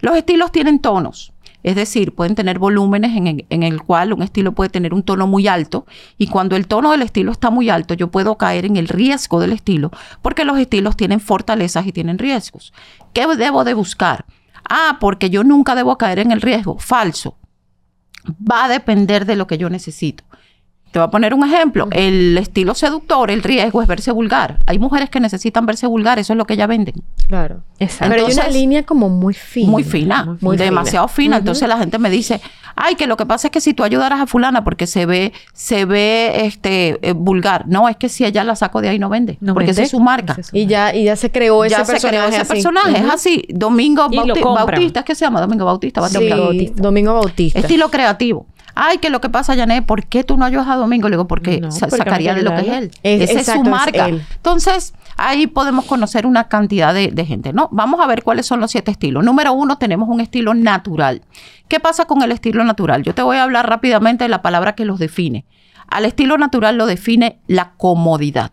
Los 0.00 0.16
estilos 0.16 0.52
tienen 0.52 0.78
tonos. 0.78 1.32
Es 1.62 1.76
decir, 1.76 2.14
pueden 2.14 2.34
tener 2.34 2.58
volúmenes 2.58 3.16
en 3.16 3.62
el, 3.62 3.82
cual 3.82 4.12
un 4.12 4.22
estilo 4.22 4.52
puede 4.52 4.70
tener 4.70 4.94
un 4.94 5.02
tono 5.02 5.26
muy 5.26 5.46
alto 5.46 5.86
y 6.18 6.26
cuando 6.26 6.56
el 6.56 6.66
tono 6.66 6.90
del 6.90 7.02
estilo 7.02 7.30
está 7.30 7.50
muy 7.50 7.70
alto, 7.70 7.94
yo 7.94 8.10
puedo 8.10 8.36
caer 8.36 8.64
en 8.64 8.76
el 8.76 8.88
riesgo 8.88 9.40
del 9.40 9.52
estilo 9.52 9.90
porque 10.22 10.44
los 10.44 10.58
estilos 10.58 10.96
tienen 10.96 11.20
fortalezas 11.20 11.86
y 11.86 11.92
tienen 11.92 12.18
riesgos. 12.18 12.72
¿Qué 13.12 13.26
debo 13.36 13.64
de 13.64 13.74
buscar? 13.74 14.24
Ah, 14.68 14.98
porque 15.00 15.30
yo 15.30 15.44
nunca 15.44 15.74
debo 15.74 15.98
caer 15.98 16.18
en 16.18 16.32
el 16.32 16.40
riesgo. 16.40 16.78
Falso. 16.78 17.36
Va 18.28 18.64
a 18.64 18.68
depender 18.68 19.26
de 19.26 19.36
lo 19.36 19.46
que 19.46 19.58
yo 19.58 19.68
necesito. 19.68 20.24
Te 20.92 20.98
voy 20.98 21.06
a 21.06 21.10
poner 21.10 21.32
un 21.32 21.42
ejemplo. 21.42 21.88
El 21.90 22.36
estilo 22.38 22.74
seductor, 22.74 23.30
el 23.30 23.42
riesgo 23.42 23.80
es 23.82 23.88
verse 23.88 24.12
vulgar. 24.12 24.58
Hay 24.66 24.78
mujeres 24.78 25.08
que 25.10 25.20
necesitan 25.20 25.64
verse 25.66 25.86
vulgar, 25.86 26.18
eso 26.18 26.34
es 26.34 26.36
lo 26.36 26.44
que 26.44 26.52
ellas 26.54 26.68
venden. 26.68 26.94
Claro. 27.28 27.62
Exacto. 27.78 28.14
Pero 28.14 28.26
hay 28.26 28.32
una 28.34 28.48
línea 28.48 28.82
como 28.84 29.08
muy 29.08 29.32
fina. 29.32 29.70
muy 29.70 29.84
fina, 29.84 30.36
Muy 30.40 30.56
demasiado 30.56 31.08
fina. 31.08 31.24
fina. 31.24 31.36
Entonces 31.38 31.66
la 31.66 31.78
gente 31.78 31.98
me 31.98 32.10
dice, 32.10 32.40
Ay, 32.76 32.94
que 32.94 33.06
lo 33.06 33.16
que 33.16 33.26
pasa 33.26 33.48
es 33.48 33.50
que 33.50 33.60
si 33.60 33.74
tú 33.74 33.84
ayudaras 33.84 34.20
a 34.20 34.26
fulana 34.26 34.64
porque 34.64 34.86
se 34.86 35.06
ve, 35.06 35.32
se 35.52 35.84
ve 35.84 36.44
este 36.46 36.98
eh, 37.06 37.12
vulgar. 37.12 37.64
No, 37.68 37.88
es 37.88 37.96
que 37.96 38.08
si 38.08 38.24
ella 38.24 38.44
la 38.44 38.56
saco 38.56 38.80
de 38.80 38.88
ahí 38.88 38.98
no 38.98 39.08
vende. 39.08 39.38
No 39.40 39.54
porque 39.54 39.66
vende. 39.68 39.82
esa 39.82 39.82
es 39.82 39.90
su 39.90 40.00
marca. 40.00 40.36
Es 40.38 40.50
Y 40.52 40.66
ya, 40.66 40.94
y 40.94 41.04
ya 41.04 41.16
se 41.16 41.30
creó 41.30 41.64
ese 41.64 41.76
ya 41.76 41.84
se 41.84 41.92
personaje 41.92 42.18
creó 42.18 42.28
ese 42.30 42.40
así. 42.42 42.48
personaje. 42.52 42.98
Es 42.98 43.10
así. 43.10 43.44
Domingo 43.50 44.08
Bauti-. 44.08 44.42
Bautista, 44.42 45.00
¿es 45.00 45.06
que 45.06 45.14
se 45.14 45.24
llama? 45.24 45.40
Domingo 45.40 45.64
Bautista. 45.64 46.06
Sí, 46.08 46.14
Bautista. 46.16 46.36
Bautista. 46.36 46.82
Domingo 46.82 47.14
Bautista. 47.14 47.58
Estilo 47.58 47.90
creativo. 47.90 48.46
Ay, 48.74 48.98
que 48.98 49.10
lo 49.10 49.20
que 49.20 49.28
pasa, 49.28 49.54
Janet, 49.54 49.84
¿por 49.84 50.06
qué 50.06 50.24
tú 50.24 50.36
no 50.36 50.44
ayudas 50.44 50.66
a 50.68 50.76
Domingo? 50.76 51.08
Le 51.08 51.16
digo, 51.16 51.26
porque 51.26 51.60
No, 51.60 51.68
porque 51.68 51.96
sacaría 51.96 52.34
de 52.34 52.42
lo 52.42 52.50
que 52.54 52.60
es 52.70 52.76
él. 52.78 52.90
Es- 53.02 53.30
Esa 53.30 53.40
es 53.40 53.46
su 53.46 53.52
marca. 53.70 54.06
Entonces, 54.36 54.94
ahí 55.16 55.46
podemos 55.46 55.84
conocer 55.84 56.26
una 56.26 56.48
cantidad 56.48 56.94
de, 56.94 57.08
de 57.08 57.26
gente, 57.26 57.52
¿no? 57.52 57.68
Vamos 57.72 58.00
a 58.00 58.06
ver 58.06 58.22
cuáles 58.22 58.46
son 58.46 58.60
los 58.60 58.70
siete 58.70 58.90
estilos. 58.90 59.22
Número 59.24 59.52
uno, 59.52 59.76
tenemos 59.78 60.08
un 60.08 60.20
estilo 60.20 60.54
natural. 60.54 61.22
¿Qué 61.68 61.80
pasa 61.80 62.06
con 62.06 62.22
el 62.22 62.32
estilo 62.32 62.64
natural? 62.64 63.02
Yo 63.02 63.14
te 63.14 63.22
voy 63.22 63.36
a 63.36 63.42
hablar 63.42 63.68
rápidamente 63.68 64.24
de 64.24 64.28
la 64.28 64.42
palabra 64.42 64.74
que 64.74 64.84
los 64.84 64.98
define. 64.98 65.44
Al 65.88 66.04
estilo 66.06 66.38
natural 66.38 66.76
lo 66.78 66.86
define 66.86 67.40
la 67.46 67.72
comodidad. 67.76 68.52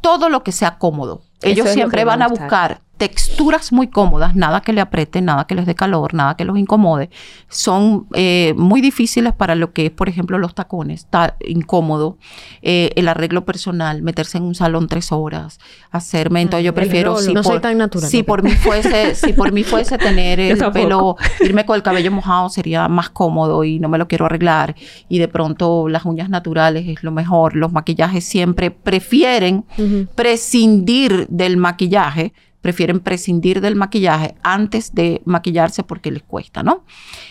Todo 0.00 0.28
lo 0.28 0.44
que 0.44 0.52
sea 0.52 0.78
cómodo. 0.78 1.22
Ellos 1.42 1.66
siempre 1.74 2.04
van 2.04 2.22
a 2.22 2.28
buscar 2.28 2.80
texturas 2.96 3.72
muy 3.72 3.88
cómodas, 3.88 4.34
nada 4.34 4.62
que 4.62 4.72
le 4.72 4.80
apriete, 4.80 5.20
nada 5.20 5.46
que 5.46 5.54
les 5.54 5.66
dé 5.66 5.74
calor, 5.74 6.14
nada 6.14 6.34
que 6.36 6.44
los 6.44 6.56
incomode. 6.58 7.10
Son 7.48 8.06
eh, 8.14 8.54
muy 8.56 8.80
difíciles 8.80 9.34
para 9.34 9.54
lo 9.54 9.72
que 9.72 9.86
es, 9.86 9.92
por 9.92 10.08
ejemplo, 10.08 10.38
los 10.38 10.54
tacones. 10.54 11.00
Está 11.00 11.36
incómodo. 11.46 12.16
Eh, 12.62 12.92
el 12.96 13.08
arreglo 13.08 13.44
personal, 13.44 14.02
meterse 14.02 14.38
en 14.38 14.44
un 14.44 14.54
salón 14.54 14.88
tres 14.88 15.12
horas, 15.12 15.58
hacerme. 15.90 16.40
Entonces 16.40 16.64
yo 16.64 16.70
el 16.70 16.74
prefiero 16.74 17.14
rolo. 17.14 17.22
si 17.22 17.34
No 17.34 17.42
por, 17.42 17.52
soy 17.52 17.60
tan 17.60 17.76
natural, 17.76 18.08
Si 18.08 18.22
por 18.22 18.42
mí 18.42 18.50
fuese, 18.52 19.14
si 19.14 19.34
por 19.34 19.52
mí 19.52 19.62
fuese 19.62 19.98
tener 19.98 20.40
el 20.40 20.58
pelo, 20.72 21.16
irme 21.40 21.66
con 21.66 21.76
el 21.76 21.82
cabello 21.82 22.10
mojado 22.10 22.48
sería 22.48 22.88
más 22.88 23.10
cómodo 23.10 23.62
y 23.64 23.78
no 23.78 23.88
me 23.88 23.98
lo 23.98 24.08
quiero 24.08 24.24
arreglar. 24.24 24.74
Y 25.08 25.18
de 25.18 25.28
pronto 25.28 25.88
las 25.88 26.06
uñas 26.06 26.30
naturales 26.30 26.88
es 26.88 27.02
lo 27.02 27.12
mejor. 27.12 27.56
Los 27.56 27.72
maquillajes 27.72 28.24
siempre 28.24 28.70
prefieren 28.70 29.66
prescindir 30.14 31.26
del 31.28 31.58
maquillaje, 31.58 32.32
prefieren 32.66 32.98
prescindir 32.98 33.60
del 33.60 33.76
maquillaje 33.76 34.34
antes 34.42 34.92
de 34.92 35.22
maquillarse 35.24 35.84
porque 35.84 36.10
les 36.10 36.24
cuesta, 36.24 36.64
¿no? 36.64 36.82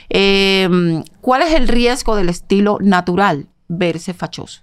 Eh, 0.10 1.04
¿Cuál 1.20 1.42
es 1.42 1.54
el 1.56 1.68
riesgo 1.68 2.16
del 2.16 2.30
estilo 2.30 2.78
natural? 2.80 3.50
Verse 3.68 4.14
fachoso. 4.14 4.62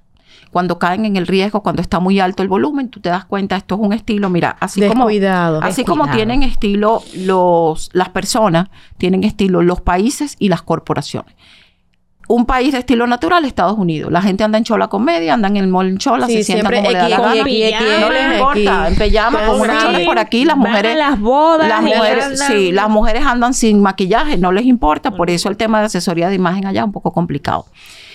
Cuando 0.50 0.78
caen 0.78 1.04
en 1.04 1.16
el 1.16 1.26
riesgo, 1.26 1.62
cuando 1.62 1.82
está 1.82 2.00
muy 2.00 2.20
alto 2.20 2.42
el 2.42 2.48
volumen, 2.48 2.88
tú 2.88 3.00
te 3.00 3.10
das 3.10 3.26
cuenta, 3.26 3.56
esto 3.56 3.74
es 3.74 3.82
un 3.82 3.92
estilo, 3.92 4.30
mira, 4.30 4.56
así 4.60 4.80
como 4.88 5.08
Descuidado. 5.08 5.60
Como 5.84 6.10
tienen 6.10 6.42
estilo 6.42 7.02
los, 7.16 7.90
las 7.92 8.08
personas, 8.08 8.70
tienen 8.96 9.24
estilo 9.24 9.60
los 9.60 9.82
países 9.82 10.36
y 10.38 10.48
las 10.48 10.62
corporaciones. 10.62 11.34
Un 12.28 12.46
país 12.46 12.72
de 12.72 12.78
estilo 12.78 13.06
natural, 13.06 13.44
Estados 13.44 13.76
Unidos. 13.76 14.10
La 14.12 14.22
gente 14.22 14.44
anda 14.44 14.56
en 14.56 14.64
chola 14.64 14.88
con 14.88 15.04
media, 15.04 15.34
andan 15.34 15.56
en 15.56 15.64
el 15.64 15.68
mall 15.70 15.88
en 15.88 15.98
chola, 15.98 16.26
Sí, 16.26 16.34
se 16.34 16.44
sientan 16.44 16.72
como 16.72 16.90
le 16.90 16.96
da 16.98 17.08
la 17.08 17.16
gana. 17.20 17.34
No 18.00 18.10
les 18.10 18.32
importa, 18.34 18.88
en 18.88 18.96
pijama, 18.96 19.46
con 19.46 19.60
unas 19.60 19.82
cholas 19.84 20.00
por 20.02 20.18
aquí, 20.18 20.44
las 20.44 20.56
mujeres... 20.56 20.96
las 20.96 21.20
bodas. 21.20 21.68
Las 21.68 21.82
mujeres, 21.82 22.24
andan- 22.24 22.52
sí, 22.52 22.72
las 22.72 22.88
mujeres 22.88 23.26
andan 23.26 23.54
sin 23.54 23.82
maquillaje, 23.82 24.38
no 24.38 24.52
les 24.52 24.64
importa, 24.64 25.10
por 25.10 25.30
eso 25.30 25.48
el 25.48 25.56
tema 25.56 25.80
de 25.80 25.86
asesoría 25.86 26.28
de 26.28 26.36
imagen 26.36 26.64
allá 26.66 26.80
es 26.80 26.86
un 26.86 26.92
poco 26.92 27.12
complicado. 27.12 27.66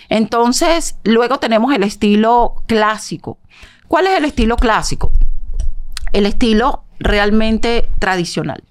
Entonces, 0.10 0.95
luego 1.03 1.38
tenemos 1.39 1.74
el 1.76 1.84
estilo 1.84 2.55
clásico. 2.66 3.38
¿Cuál 3.88 4.08
es 4.08 4.18
el 4.18 4.26
estilo 4.26 4.55
clásico? 4.55 5.12
El 6.14 6.26
estilo 6.26 6.86
realmente 6.99 7.89
tradicional. 7.99 8.64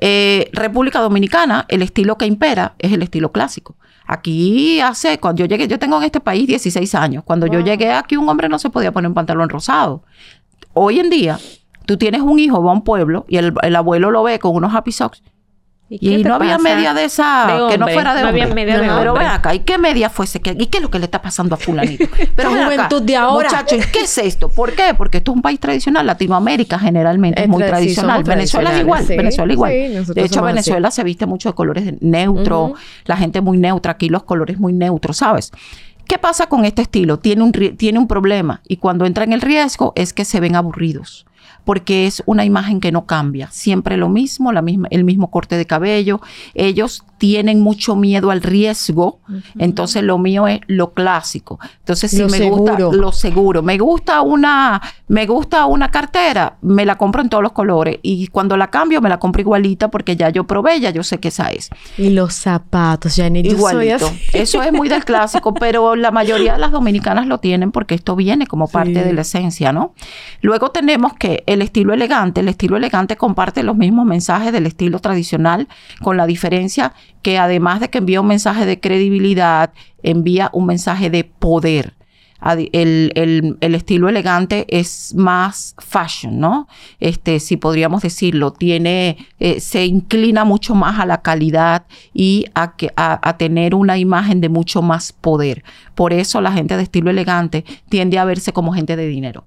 Eh, 0.00 0.48
República 0.52 1.00
Dominicana, 1.00 1.66
el 1.68 1.82
estilo 1.82 2.16
que 2.18 2.26
impera 2.26 2.74
es 2.78 2.92
el 2.92 3.02
estilo 3.02 3.32
clásico. 3.32 3.76
Aquí 4.06 4.80
hace, 4.80 5.18
cuando 5.18 5.40
yo 5.40 5.46
llegué, 5.46 5.66
yo 5.66 5.78
tengo 5.78 5.96
en 5.98 6.04
este 6.04 6.20
país 6.20 6.46
16 6.46 6.94
años. 6.94 7.24
Cuando 7.24 7.46
yo 7.46 7.60
llegué 7.60 7.92
aquí, 7.92 8.16
un 8.16 8.28
hombre 8.28 8.48
no 8.48 8.58
se 8.58 8.70
podía 8.70 8.92
poner 8.92 9.08
un 9.08 9.14
pantalón 9.14 9.48
rosado. 9.48 10.02
Hoy 10.74 11.00
en 11.00 11.08
día, 11.08 11.38
tú 11.86 11.96
tienes 11.96 12.20
un 12.20 12.38
hijo, 12.38 12.62
va 12.62 12.70
a 12.70 12.74
un 12.74 12.84
pueblo 12.84 13.24
y 13.28 13.38
el, 13.38 13.54
el 13.62 13.76
abuelo 13.76 14.10
lo 14.10 14.22
ve 14.22 14.38
con 14.38 14.54
unos 14.54 14.74
happy 14.74 14.92
socks. 14.92 15.22
Y, 15.88 16.24
no 16.24 16.34
había 16.36 16.58
media 16.58 16.94
de 16.94 17.04
esa 17.04 17.46
De 17.46 17.52
que 17.52 17.78
no 17.78 17.84
hombre, 17.84 17.94
fuera 17.94 18.14
de 18.14 18.22
no 18.22 18.28
había 18.28 18.44
hombre. 18.44 18.64
media 18.64 18.80
de 18.80 18.88
Pero 18.88 19.12
hombre. 19.12 19.26
ve 19.26 19.30
acá, 19.30 19.54
¿y 19.54 19.60
qué 19.60 19.76
media 19.76 20.08
fuese? 20.08 20.40
¿Qué- 20.40 20.56
¿Y 20.58 20.66
qué 20.66 20.78
es 20.78 20.82
lo 20.82 20.90
que 20.90 20.98
le 20.98 21.04
está 21.04 21.20
pasando 21.20 21.54
a 21.54 21.58
fulanito? 21.58 22.06
Pero 22.36 22.50
ven 22.52 22.62
acá, 22.62 22.64
juventud 22.74 23.02
de 23.02 23.16
ahora. 23.16 23.50
Muchacho, 23.50 23.76
¿y 23.76 23.80
qué 23.80 24.00
es 24.00 24.18
esto? 24.18 24.48
¿Por 24.48 24.72
qué? 24.72 24.94
Porque 24.96 25.18
esto 25.18 25.32
es 25.32 25.36
un 25.36 25.42
país 25.42 25.60
tradicional. 25.60 26.06
Latinoamérica 26.06 26.78
generalmente 26.78 27.42
es, 27.42 27.48
muy 27.48 27.62
sí, 27.62 27.68
tradicional. 27.68 28.24
Venezuela 28.24 28.72
es 28.72 28.80
igual. 28.80 29.04
sí. 29.06 29.16
Venezuela 29.16 29.52
igual. 29.52 29.72
Sí, 29.72 30.12
de 30.14 30.22
hecho, 30.24 30.40
así. 30.40 30.46
Venezuela 30.46 30.90
se 30.90 31.04
viste 31.04 31.26
mucho 31.26 31.50
de 31.50 31.54
colores 31.54 31.92
neutros. 32.00 32.72
La 33.04 33.16
gente 33.16 33.42
muy 33.42 33.58
neutra. 33.58 33.92
Aquí 33.92 34.08
los 34.08 34.22
colores 34.24 34.58
muy 34.58 34.72
neutros, 34.72 35.18
¿sabes? 35.18 35.52
¿Qué 36.08 36.18
pasa 36.18 36.46
con 36.48 36.64
este 36.64 36.82
estilo? 36.82 37.18
Tiene 37.18 37.42
un, 37.42 37.52
tiene 37.52 37.98
un 37.98 38.08
problema 38.08 38.62
y 38.66 38.76
cuando 38.78 39.06
entra 39.06 39.24
en 39.24 39.32
el 39.32 39.40
riesgo 39.42 39.92
es 39.96 40.12
que 40.12 40.24
se 40.24 40.40
ven 40.40 40.56
aburridos 40.56 41.26
porque 41.64 42.06
es 42.06 42.22
una 42.26 42.44
imagen 42.44 42.80
que 42.80 42.92
no 42.92 43.06
cambia, 43.06 43.48
siempre 43.50 43.96
lo 43.96 44.08
mismo, 44.08 44.52
la 44.52 44.62
misma, 44.62 44.88
el 44.90 45.04
mismo 45.04 45.30
corte 45.30 45.56
de 45.56 45.64
cabello. 45.66 46.20
Ellos 46.54 47.04
tienen 47.18 47.60
mucho 47.60 47.96
miedo 47.96 48.30
al 48.30 48.42
riesgo, 48.42 49.20
entonces 49.58 50.02
lo 50.02 50.18
mío 50.18 50.46
es 50.46 50.60
lo 50.66 50.92
clásico. 50.92 51.58
Entonces 51.78 52.10
si 52.10 52.18
Lo 52.18 52.28
me 52.28 52.36
seguro. 52.38 52.88
gusta 52.90 52.96
lo 52.96 53.12
seguro, 53.12 53.62
me 53.62 53.78
gusta 53.78 54.20
una 54.20 54.82
me 55.08 55.26
gusta 55.26 55.64
una 55.66 55.90
cartera, 55.90 56.56
me 56.60 56.84
la 56.84 56.96
compro 56.96 57.22
en 57.22 57.28
todos 57.28 57.42
los 57.42 57.52
colores 57.52 57.98
y 58.02 58.26
cuando 58.28 58.56
la 58.56 58.68
cambio 58.68 59.00
me 59.00 59.08
la 59.08 59.18
compro 59.18 59.40
igualita 59.40 59.88
porque 59.90 60.16
ya 60.16 60.28
yo 60.30 60.44
probé, 60.44 60.80
ya 60.80 60.90
yo 60.90 61.02
sé 61.02 61.18
que 61.18 61.28
esa 61.28 61.50
es. 61.50 61.70
Y 61.96 62.10
los 62.10 62.34
zapatos, 62.34 63.14
Janet. 63.16 63.44
Yo 63.46 63.52
soy 63.52 63.58
Igualito. 63.88 64.06
así. 64.06 64.20
Eso 64.32 64.62
es 64.62 64.72
muy 64.72 64.88
del 64.88 65.04
clásico, 65.04 65.54
pero 65.58 65.96
la 65.96 66.10
mayoría 66.10 66.54
de 66.54 66.58
las 66.58 66.72
dominicanas 66.72 67.26
lo 67.26 67.38
tienen 67.38 67.72
porque 67.72 67.94
esto 67.94 68.16
viene 68.16 68.46
como 68.46 68.68
parte 68.68 68.84
Sí. 68.94 69.00
de 69.00 69.12
la 69.12 69.22
esencia, 69.22 69.72
¿no? 69.72 69.94
Luego 70.42 70.70
tenemos 70.70 71.14
que 71.14 71.33
el 71.46 71.62
estilo 71.62 71.92
elegante, 71.94 72.40
el 72.40 72.48
estilo 72.48 72.76
elegante 72.76 73.16
comparte 73.16 73.62
los 73.62 73.76
mismos 73.76 74.06
mensajes 74.06 74.52
del 74.52 74.66
estilo 74.66 74.98
tradicional, 75.00 75.68
con 76.02 76.16
la 76.16 76.26
diferencia 76.26 76.92
que 77.22 77.38
además 77.38 77.80
de 77.80 77.90
que 77.90 77.98
envía 77.98 78.20
un 78.20 78.28
mensaje 78.28 78.66
de 78.66 78.78
credibilidad, 78.78 79.72
envía 80.02 80.50
un 80.52 80.66
mensaje 80.66 81.10
de 81.10 81.24
poder. 81.24 81.94
El, 82.72 83.56
estilo 83.60 84.08
elegante 84.08 84.66
es 84.68 85.14
más 85.14 85.74
fashion, 85.78 86.38
¿no? 86.38 86.68
Este, 87.00 87.40
si 87.40 87.56
podríamos 87.56 88.02
decirlo, 88.02 88.52
tiene, 88.52 89.16
eh, 89.38 89.60
se 89.60 89.86
inclina 89.86 90.44
mucho 90.44 90.74
más 90.74 91.00
a 91.00 91.06
la 91.06 91.22
calidad 91.22 91.86
y 92.12 92.44
a, 92.54 92.76
que, 92.76 92.92
a 92.96 93.36
tener 93.38 93.74
una 93.74 93.96
imagen 93.96 94.42
de 94.42 94.50
mucho 94.50 94.82
más 94.82 95.12
poder. 95.12 95.64
Por 95.94 96.12
eso 96.12 96.42
la 96.42 96.52
gente 96.52 96.76
de 96.76 96.82
estilo 96.82 97.10
elegante 97.10 97.64
tiende 97.88 98.18
a 98.18 98.26
verse 98.26 98.52
como 98.52 98.74
gente 98.74 98.96
de 98.96 99.06
dinero. 99.06 99.46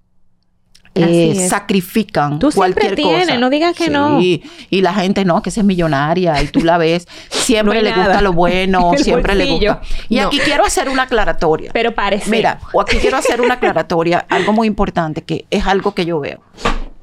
Eh, 1.03 1.47
sacrifican 1.49 2.39
Tú 2.39 2.51
siempre 2.51 2.73
cualquier 2.89 3.01
cosa. 3.03 3.17
tienes, 3.25 3.39
no 3.39 3.49
digas 3.49 3.75
que 3.75 3.89
no. 3.89 4.19
Sí, 4.19 4.43
y 4.69 4.81
la 4.81 4.93
gente 4.93 5.25
no, 5.25 5.41
que 5.41 5.49
esa 5.49 5.61
es 5.61 5.65
millonaria 5.65 6.41
y 6.41 6.47
tú 6.47 6.61
la 6.61 6.77
ves, 6.77 7.07
siempre 7.29 7.75
No 7.77 7.81
le 7.83 7.89
nada. 7.91 8.05
gusta 8.05 8.21
lo 8.21 8.33
bueno, 8.33 8.91
siempre 8.97 9.35
le 9.35 9.45
bolsillo. 9.45 9.75
gusta. 9.79 9.95
Y 10.09 10.15
No. 10.17 10.27
aquí 10.27 10.39
quiero 10.39 10.65
hacer 10.65 10.89
una 10.89 11.03
aclaratoria. 11.03 11.71
Pero 11.73 11.93
parece. 11.93 12.29
Mira, 12.29 12.59
o 12.73 12.81
aquí 12.81 12.97
quiero 12.97 13.17
hacer 13.17 13.41
una 13.41 13.53
aclaratoria, 13.55 14.25
algo 14.29 14.53
muy 14.53 14.67
importante, 14.67 15.23
que 15.23 15.45
es 15.49 15.65
algo 15.67 15.93
que 15.93 16.05
yo 16.05 16.19
veo. 16.19 16.39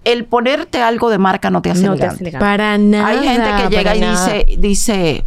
El 0.05 0.25
ponerte 0.27 0.83
algo 0.83 1.09
de 1.09 1.19
marca 1.19 1.49
no 1.51 1.63
te 1.63 1.71
hace 1.71 1.85
no 1.87 1.97
te 1.97 2.07
hace. 2.07 2.31
Para 2.33 2.77
nada. 2.77 3.07
Hay 3.09 3.27
gente 3.27 3.49
que 3.63 3.75
llega 3.77 3.97
y 3.97 4.01
nada. 4.01 4.33
dice, 4.35 4.47
dice, 4.59 5.25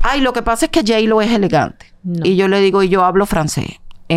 ay, 0.00 0.20
lo 0.20 0.32
que 0.32 0.42
pasa 0.42 0.66
es 0.66 0.70
que 0.70 0.80
J-Lo 0.80 1.22
es 1.22 1.30
elegante. 1.30 1.86
No. 2.02 2.26
Y 2.26 2.36
yo 2.36 2.48
le 2.48 2.60
digo, 2.60 2.82
y 2.82 2.88
yo 2.88 3.04
hablo 3.04 3.26
francés. 3.26 3.66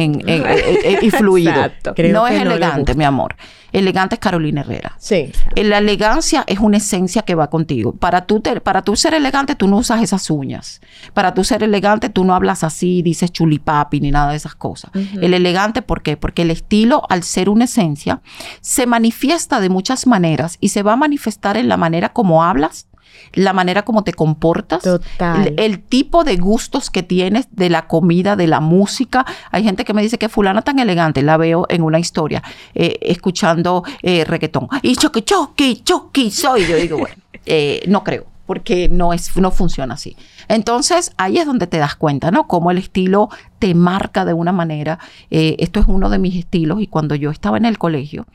En, 0.03 0.21
en- 0.29 0.45
en- 0.45 0.77
en- 0.83 1.05
y 1.05 1.09
fluido. 1.11 1.51
Exacto. 1.51 1.93
Creo 1.95 2.13
no 2.13 2.25
que 2.25 2.37
es 2.37 2.43
no 2.43 2.51
elegante, 2.51 2.93
mi 2.95 3.03
amor. 3.03 3.35
Elegante 3.71 4.15
es 4.15 4.19
Carolina 4.19 4.61
Herrera. 4.61 4.95
Sí. 4.99 5.31
La 5.55 5.79
elegancia 5.79 6.45
es 6.47 6.59
una 6.59 6.77
esencia 6.77 7.23
que 7.23 7.35
va 7.35 7.49
contigo. 7.49 7.91
Para 7.93 8.25
tú, 8.25 8.39
te- 8.39 8.61
para 8.61 8.81
tú 8.83 8.95
ser 8.95 9.13
elegante, 9.13 9.55
tú 9.55 9.67
no 9.67 9.77
usas 9.77 10.01
esas 10.01 10.29
uñas. 10.29 10.79
Para 11.13 11.33
tú 11.33 11.43
ser 11.43 11.61
elegante, 11.61 12.07
tú 12.09 12.23
no 12.23 12.33
hablas 12.35 12.63
así, 12.63 13.01
dices 13.01 13.31
chulipapi 13.33 13.99
ni 13.99 14.11
nada 14.11 14.31
de 14.31 14.37
esas 14.37 14.55
cosas. 14.55 14.91
El 15.21 15.33
elegante, 15.33 15.81
¿por 15.81 16.03
qué? 16.03 16.15
Porque 16.15 16.43
el 16.43 16.51
estilo, 16.51 17.03
al 17.09 17.23
ser 17.23 17.49
una 17.49 17.65
esencia, 17.65 18.21
se 18.61 18.85
manifiesta 18.85 19.59
de 19.59 19.67
muchas 19.69 20.07
maneras 20.07 20.57
y 20.61 20.69
se 20.69 20.81
va 20.81 20.93
a 20.93 20.97
manifestar 20.97 21.57
en 21.57 21.67
la 21.67 21.75
manera 21.75 22.13
como 22.13 22.43
hablas, 22.45 22.87
la 23.33 23.53
manera 23.53 23.83
como 23.83 24.03
te 24.03 24.13
comportas, 24.13 24.83
Total. 24.83 25.47
el, 25.47 25.59
el 25.59 25.81
tipo 25.81 26.23
de 26.23 26.37
gustos 26.37 26.89
que 26.89 27.03
tienes 27.03 27.47
de 27.51 27.69
la 27.69 27.87
comida, 27.87 28.35
de 28.35 28.47
la 28.47 28.59
música. 28.59 29.25
Hay 29.51 29.63
gente 29.63 29.85
que 29.85 29.93
me 29.93 30.01
dice 30.01 30.17
que 30.17 30.29
fulana 30.29 30.61
tan 30.61 30.79
elegante, 30.79 31.21
la 31.21 31.37
veo 31.37 31.65
en 31.69 31.83
una 31.83 31.99
historia, 31.99 32.43
eh, 32.73 32.99
escuchando 33.01 33.83
eh, 34.01 34.23
reggaetón. 34.25 34.67
Y 34.81 34.95
choque, 34.95 35.23
choque, 35.23 35.81
choque, 35.83 36.31
soy. 36.31 36.65
Yo 36.67 36.77
digo, 36.77 36.97
bueno, 36.97 37.15
eh, 37.45 37.83
no 37.87 38.03
creo. 38.03 38.25
Porque 38.45 38.89
no, 38.89 39.11
es, 39.11 39.35
no 39.37 39.49
funciona 39.49 39.95
así. 39.95 40.15
Entonces, 40.47 41.13
ahí 41.17 41.39
es 41.39 41.47
donde 41.47 41.65
te 41.65 41.79
das 41.79 41.95
cuenta, 41.95 42.29
¿no? 42.29 42.45
Cómo 42.45 42.69
el 42.69 42.77
estilo 42.77 43.29
te 43.59 43.73
marca 43.73 44.25
de 44.25 44.33
una 44.33 44.51
manera. 44.51 44.99
Eh, 45.29 45.55
esto 45.59 45.79
es 45.79 45.87
uno 45.87 46.09
de 46.09 46.19
mis 46.19 46.35
estilos 46.35 46.81
y 46.81 46.87
cuando 46.87 47.15
yo 47.15 47.31
estaba 47.31 47.57
en 47.57 47.65
el 47.65 47.77
colegio, 47.77 48.25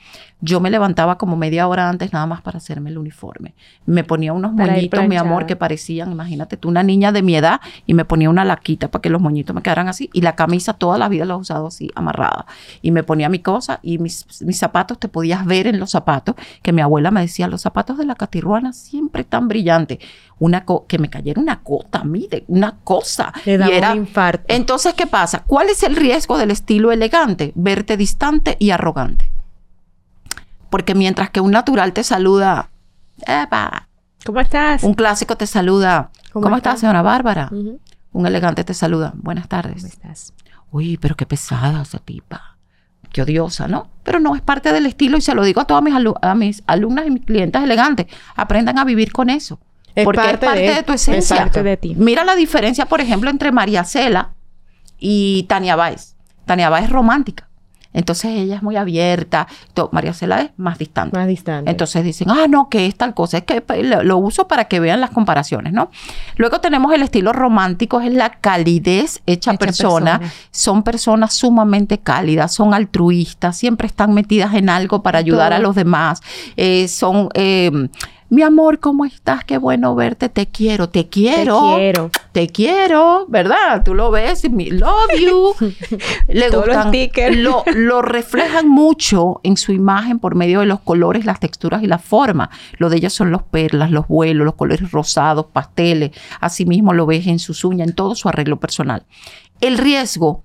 yo 0.41 0.61
me 0.61 0.71
levantaba 0.71 1.19
como 1.19 1.37
media 1.37 1.69
hora 1.69 1.89
antes 1.89 2.13
nada 2.13 2.27
más 2.27 2.41
para 2.41 2.59
hacerme 2.59 2.91
el 2.91 2.99
uniforme. 2.99 3.55
Me 3.85 4.05
ponía 4.05 4.33
unos 4.33 4.53
moñitos, 4.53 5.07
mi 5.07 5.17
amor, 5.17 5.47
que 5.47 5.57
parecían, 5.57 6.13
imagínate 6.13 6.57
tú, 6.57 6.69
una 6.69 6.83
niña 6.83 7.13
de 7.13 7.23
mi 7.23 7.37
edad 7.37 7.61
y 7.87 7.95
me 7.95 8.05
ponía 8.05 8.31
una 8.31 8.45
laquita 8.45 8.91
para 8.91 9.03
que 9.03 9.11
los 9.11 9.21
moñitos 9.21 9.55
me 9.55 9.63
quedaran 9.63 9.89
así 9.89 10.09
y 10.13 10.23
la 10.23 10.37
camisa 10.37 10.75
toda 10.75 10.97
la 10.97 11.09
vida 11.09 11.25
la 11.25 11.35
he 11.35 11.37
usado 11.37 11.67
así, 11.67 11.91
amarrada. 11.95 12.47
Y 12.81 12.91
me 12.91 13.03
ponía 13.03 13.29
mi 13.29 13.41
cosa 13.41 13.81
y 13.83 13.99
mis, 13.99 14.27
mis 14.43 14.59
zapatos, 14.59 14.99
te 14.99 15.09
podías 15.09 15.45
ver 15.45 15.67
en 15.67 15.79
los 15.79 15.91
zapatos, 15.91 16.35
que 16.63 16.73
mi 16.73 16.81
abuela 16.81 17.11
me 17.11 17.21
decía, 17.21 17.47
los 17.47 17.61
zapatos 17.61 17.99
de 17.99 18.07
la 18.07 18.15
catirruana 18.15 18.73
siempre 18.73 19.25
tan 19.25 19.49
brillantes. 19.49 19.99
Una 20.41 20.65
que 20.89 20.99
me 20.99 21.09
cayera 21.09 21.41
una 21.41 21.63
cota 21.63 22.01
a 22.01 22.05
mí, 22.05 22.27
de 22.29 22.45
una 22.49 22.79
cosa. 22.83 23.33
y 23.45 23.51
era, 23.51 23.93
un 23.93 23.99
infarto. 23.99 24.45
Entonces, 24.49 24.95
¿qué 24.95 25.07
pasa? 25.07 25.45
¿Cuál 25.47 25.69
es 25.69 25.85
el 25.85 25.95
riesgo 25.95 26.39
del 26.39 26.51
estilo 26.51 26.91
elegante? 26.91 27.53
Verte 27.55 27.97
distante 27.97 28.57
y 28.59 28.71
arrogante. 28.71 29.31
Porque 30.71 30.95
mientras 30.95 31.31
que 31.31 31.41
un 31.41 31.53
natural 31.53 31.93
te 31.93 32.03
saluda, 32.03 32.71
¡Epa! 33.27 33.89
¿Cómo 34.25 34.41
estás? 34.41 34.83
Un 34.83 34.95
clásico 34.95 35.37
te 35.37 35.47
saluda, 35.47 36.11
¿cómo, 36.33 36.57
estás, 36.57 36.81
señora 36.81 37.03
Bárbara? 37.03 37.51
Un 38.13 38.27
elegante 38.27 38.65
te 38.65 38.75
saluda, 38.75 39.13
buenas 39.17 39.49
tardes. 39.49 39.77
¿Cómo 39.77 39.89
estás? 39.89 40.33
Uy, 40.71 40.99
pero 40.99 41.17
qué 41.17 41.27
pesada 41.27 41.83
esa 41.83 41.99
tipa. 41.99 42.57
Qué 43.13 43.23
odiosa, 43.23 43.67
¿no? 43.67 43.89
Pero 44.05 44.21
no 44.21 44.37
es 44.37 44.43
parte 44.43 44.73
del 44.73 44.87
estilo 44.87 45.17
y 45.17 45.21
se 45.21 45.35
lo 45.35 45.43
digo 45.43 45.61
a 45.61 45.67
todas 45.67 45.83
mis, 45.83 45.95
a 46.23 46.35
mis 46.35 46.63
alumnas 46.67 47.07
y 47.07 47.11
mis 47.11 47.25
clientes 47.25 47.63
elegantes. 47.63 48.07
Aprendan 48.37 48.79
a 48.79 48.85
vivir 48.85 49.13
con 49.13 49.31
eso. 49.31 49.59
Porque 50.05 50.31
es 50.31 50.39
parte 50.39 50.75
de, 50.75 50.83
tu 50.83 50.93
esencia. 50.93 51.37
Es 51.37 51.43
parte 51.43 51.63
de 51.63 51.77
ti. 51.77 51.95
Mira 51.97 52.25
la 52.25 52.35
diferencia, 52.35 52.87
por 52.87 53.01
ejemplo, 53.01 53.31
entre 53.31 53.53
María 53.53 53.85
Cela 53.85 54.31
y 54.99 55.45
Tania 55.45 55.77
Báez. 55.77 56.17
Tania 56.45 56.69
Báez 56.69 56.85
es 56.85 56.91
romántica. 56.91 57.51
Entonces 57.93 58.31
ella 58.37 58.57
es 58.57 58.63
muy 58.63 58.77
abierta. 58.77 59.49
María 59.91 60.13
Cela 60.13 60.43
es 60.43 60.51
más 60.57 60.79
distante. 60.79 61.17
Más 61.17 61.27
distante. 61.27 61.71
Entonces 61.71 62.05
dicen, 62.05 62.31
ah, 62.31 62.47
no, 62.49 62.69
que 62.69 62.87
es 62.87 62.95
tal 62.95 63.15
cosa. 63.15 63.39
Es 63.39 63.45
que 63.45 63.61
pues, 63.61 63.85
lo, 63.85 64.19
uso 64.19 64.47
para 64.47 64.67
que 64.67 64.79
vean 64.79 65.01
las 65.01 65.11
comparaciones, 65.11 65.73
¿no? 65.73 65.91
Luego 66.37 66.61
tenemos 66.61 66.93
el 66.93 67.03
estilo 67.03 67.33
romántico, 67.33 68.01
es 68.01 68.13
la 68.13 68.31
calidez 68.31 69.23
hecha, 69.27 69.53
persona. 69.55 70.21
Son 70.53 70.85
personas 70.85 71.35
sumamente 71.35 71.99
cálidas, 71.99 72.55
son 72.55 72.75
altruistas, 72.75 73.57
siempre 73.57 73.89
están 73.89 74.15
metidas 74.15 74.55
en 74.55 74.71
algo 74.71 75.03
para 75.03 75.19
ayudar 75.19 75.53
a 75.53 75.59
los 75.59 75.75
demás. 75.75 76.21
Eh, 76.57 76.87
son... 76.89 77.29
Eh, 77.35 77.89
mi 78.31 78.43
amor, 78.43 78.79
¿cómo 78.79 79.05
estás? 79.05 79.45
Qué 79.45 79.59
bueno 79.59 79.97
verte, 79.97 80.29
te 80.29 80.47
quiero, 80.47 80.89
te 80.89 81.09
quiero. 81.09 81.73
Te 81.73 81.77
quiero. 81.77 82.11
Te 82.31 82.49
quiero, 82.49 83.27
¿verdad? 83.29 83.83
Tú 83.85 83.93
lo 83.93 84.13
ves, 84.13 84.45
love 84.45 85.21
you. 85.21 85.53
Le 86.29 86.49
gustan, 86.49 86.93
lo, 87.43 87.65
lo 87.75 88.03
reflejan 88.03 88.69
mucho 88.69 89.41
en 89.43 89.57
su 89.57 89.73
imagen 89.73 90.21
por 90.21 90.37
medio 90.37 90.61
de 90.61 90.67
los 90.67 90.79
colores, 90.79 91.25
las 91.25 91.41
texturas 91.41 91.83
y 91.83 91.89
la 91.89 91.99
forma. 91.99 92.51
Lo 92.79 92.89
de 92.89 92.99
ellos 92.99 93.13
son 93.13 93.33
los 93.33 93.43
perlas, 93.43 93.91
los 93.91 94.07
vuelos, 94.07 94.45
los 94.45 94.55
colores 94.55 94.93
rosados, 94.93 95.47
pasteles. 95.47 96.13
Asimismo 96.41 96.95
lo 96.95 97.07
ves 97.07 97.27
en 97.27 97.41
sus 97.41 97.65
uñas, 97.65 97.89
en 97.89 97.95
todo 97.97 98.15
su 98.15 98.29
arreglo 98.29 98.61
personal. 98.61 99.07
El 99.61 99.77
riesgo, 99.77 100.45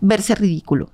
verse 0.00 0.34
ridículo. 0.34 0.90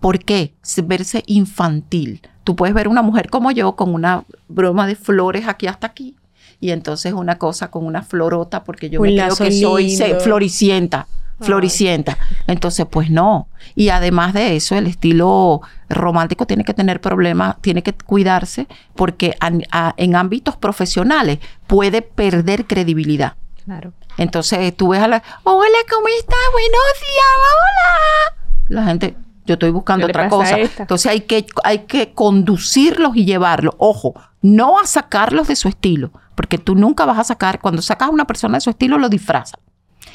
¿Por 0.00 0.24
qué? 0.24 0.54
Verse 0.84 1.22
infantil 1.26 2.20
tú 2.44 2.54
puedes 2.54 2.74
ver 2.74 2.88
una 2.88 3.02
mujer 3.02 3.30
como 3.30 3.50
yo 3.50 3.74
con 3.74 3.92
una 3.92 4.24
broma 4.48 4.86
de 4.86 4.94
flores 4.94 5.48
aquí 5.48 5.66
hasta 5.66 5.86
aquí 5.86 6.14
y 6.60 6.70
entonces 6.70 7.12
una 7.14 7.36
cosa 7.36 7.70
con 7.70 7.84
una 7.84 8.02
florota 8.02 8.62
porque 8.62 8.90
yo 8.90 9.00
me 9.00 9.14
creo 9.14 9.34
que 9.34 9.50
soy 9.50 9.96
floricienta. 10.20 11.08
Floricienta. 11.40 12.16
Entonces, 12.46 12.86
pues 12.88 13.10
no. 13.10 13.48
Y 13.74 13.88
además 13.88 14.32
de 14.34 14.54
eso, 14.54 14.76
el 14.76 14.86
estilo 14.86 15.62
romántico 15.90 16.46
tiene 16.46 16.64
que 16.64 16.72
tener 16.72 17.00
problemas, 17.00 17.60
tiene 17.60 17.82
que 17.82 17.92
cuidarse, 17.92 18.68
porque 18.94 19.36
en 19.40 20.16
ámbitos 20.16 20.56
profesionales 20.56 21.40
puede 21.66 22.02
perder 22.02 22.66
credibilidad. 22.66 23.34
Claro. 23.64 23.92
Entonces 24.16 24.74
tú 24.76 24.88
ves 24.88 25.02
a 25.02 25.08
la, 25.08 25.22
hola, 25.42 25.78
¿cómo 25.90 26.06
estás? 26.08 26.38
Buenos 26.52 27.00
días, 27.00 27.34
hola. 27.50 28.36
La 28.68 28.84
gente, 28.84 29.16
yo 29.46 29.54
estoy 29.54 29.70
buscando 29.70 30.06
otra 30.06 30.28
cosa. 30.28 30.58
Entonces 30.58 31.10
hay 31.10 31.22
que, 31.22 31.46
hay 31.62 31.80
que 31.80 32.12
conducirlos 32.12 33.16
y 33.16 33.24
llevarlos. 33.24 33.74
Ojo, 33.78 34.14
no 34.42 34.78
a 34.78 34.86
sacarlos 34.86 35.48
de 35.48 35.56
su 35.56 35.68
estilo, 35.68 36.12
porque 36.34 36.58
tú 36.58 36.74
nunca 36.74 37.04
vas 37.04 37.18
a 37.18 37.24
sacar, 37.24 37.60
cuando 37.60 37.82
sacas 37.82 38.08
a 38.08 38.12
una 38.12 38.26
persona 38.26 38.56
de 38.56 38.60
su 38.62 38.70
estilo, 38.70 38.98
lo 38.98 39.08
disfraza. 39.08 39.58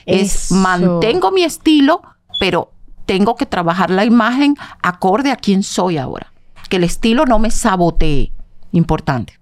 Es 0.05 0.51
mantengo 0.51 1.31
mi 1.31 1.43
estilo, 1.43 2.01
pero 2.39 2.71
tengo 3.05 3.35
que 3.35 3.45
trabajar 3.45 3.89
la 3.89 4.05
imagen 4.05 4.55
acorde 4.81 5.31
a 5.31 5.35
quién 5.35 5.63
soy 5.63 5.97
ahora. 5.97 6.31
Que 6.69 6.77
el 6.77 6.83
estilo 6.83 7.25
no 7.25 7.39
me 7.39 7.51
sabotee. 7.51 8.31
Importante. 8.71 9.39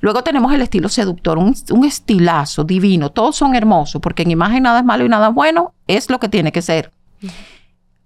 Luego 0.00 0.22
tenemos 0.22 0.52
el 0.52 0.62
estilo 0.62 0.88
seductor, 0.88 1.38
un, 1.38 1.84
estilazo 1.84 2.64
divino. 2.64 3.10
Todos 3.10 3.36
son 3.36 3.54
hermosos, 3.54 4.00
porque 4.00 4.22
en 4.22 4.30
imagen 4.30 4.62
nada 4.62 4.80
es 4.80 4.84
malo 4.84 5.04
y 5.04 5.08
nada 5.08 5.28
es 5.28 5.34
bueno, 5.34 5.74
es 5.86 6.10
lo 6.10 6.20
que 6.20 6.28
tiene 6.28 6.52
que 6.52 6.62
ser. 6.62 6.92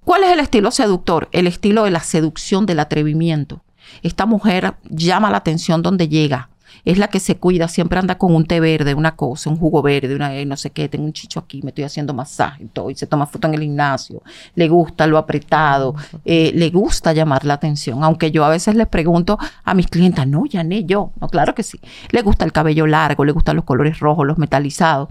¿Cuál 0.04 0.24
es 0.24 0.32
el 0.32 0.40
estilo 0.40 0.72
seductor? 0.72 1.28
El 1.30 1.46
estilo 1.46 1.84
de 1.84 1.92
la 1.92 2.00
seducción, 2.00 2.66
del 2.66 2.80
atrevimiento. 2.80 3.62
Esta 4.02 4.26
mujer 4.26 4.74
llama 4.90 5.30
la 5.30 5.36
atención 5.36 5.80
donde 5.80 6.08
llega. 6.08 6.48
Es 6.84 6.98
la 6.98 7.06
que 7.06 7.20
se 7.20 7.36
cuida, 7.36 7.68
siempre 7.68 8.00
anda 8.00 8.18
con 8.18 8.34
un 8.34 8.44
té 8.44 8.58
verde, 8.58 8.94
una 8.94 9.14
cosa, 9.14 9.48
un 9.48 9.56
jugo 9.56 9.80
verde, 9.80 10.16
una 10.16 10.44
no 10.44 10.56
sé 10.56 10.70
qué, 10.70 10.88
tengo 10.88 11.04
un 11.04 11.12
chicho 11.12 11.38
aquí, 11.38 11.62
me 11.62 11.68
estoy 11.68 11.84
haciendo 11.84 12.14
masaje 12.14 12.66
todo, 12.72 12.90
y 12.90 12.96
se 12.96 13.06
toma 13.06 13.26
foto 13.26 13.46
en 13.46 13.54
el 13.54 13.60
gimnasio. 13.60 14.22
Le 14.56 14.68
gusta 14.68 15.06
lo 15.06 15.18
apretado, 15.18 15.94
eh, 16.24 16.50
le 16.52 16.70
gusta 16.70 17.12
llamar 17.12 17.44
la 17.44 17.54
atención. 17.54 18.02
Aunque 18.02 18.32
yo 18.32 18.44
a 18.44 18.48
veces 18.48 18.74
les 18.74 18.88
pregunto 18.88 19.38
a 19.62 19.74
mis 19.74 19.86
clientes, 19.86 20.26
no, 20.26 20.46
ya 20.46 20.64
ni 20.64 20.84
yo. 20.84 21.12
No, 21.20 21.28
claro 21.28 21.54
que 21.54 21.62
sí. 21.62 21.78
Le 22.10 22.22
gusta 22.22 22.44
el 22.44 22.50
cabello 22.50 22.88
largo, 22.88 23.24
le 23.24 23.30
gustan 23.30 23.54
los 23.54 23.64
colores 23.64 24.00
rojos, 24.00 24.26
los 24.26 24.38
metalizados. 24.38 25.10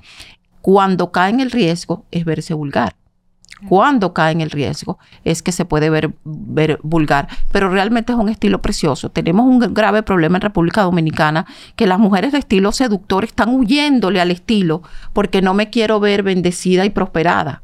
Cuando 0.61 1.13
cae 1.13 1.29
en 1.29 1.39
el 1.39 1.51
riesgo 1.51 2.03
es 2.11 2.25
verse 2.25 2.53
vulgar 2.53 3.00
cuando 3.67 4.13
cae 4.13 4.31
en 4.31 4.41
el 4.41 4.51
riesgo, 4.51 4.97
es 5.23 5.41
que 5.41 5.51
se 5.51 5.65
puede 5.65 5.89
ver, 5.89 6.11
ver 6.23 6.79
vulgar. 6.83 7.27
Pero 7.51 7.69
realmente 7.69 8.11
es 8.11 8.17
un 8.17 8.29
estilo 8.29 8.61
precioso. 8.61 9.09
Tenemos 9.09 9.45
un 9.45 9.59
grave 9.73 10.03
problema 10.03 10.37
en 10.37 10.41
República 10.41 10.81
Dominicana 10.83 11.45
que 11.75 11.87
las 11.87 11.99
mujeres 11.99 12.31
de 12.31 12.39
estilo 12.39 12.71
seductor 12.71 13.23
están 13.23 13.49
huyéndole 13.49 14.21
al 14.21 14.31
estilo 14.31 14.81
porque 15.13 15.41
no 15.41 15.53
me 15.53 15.69
quiero 15.69 15.99
ver 15.99 16.23
bendecida 16.23 16.85
y 16.85 16.89
prosperada. 16.89 17.61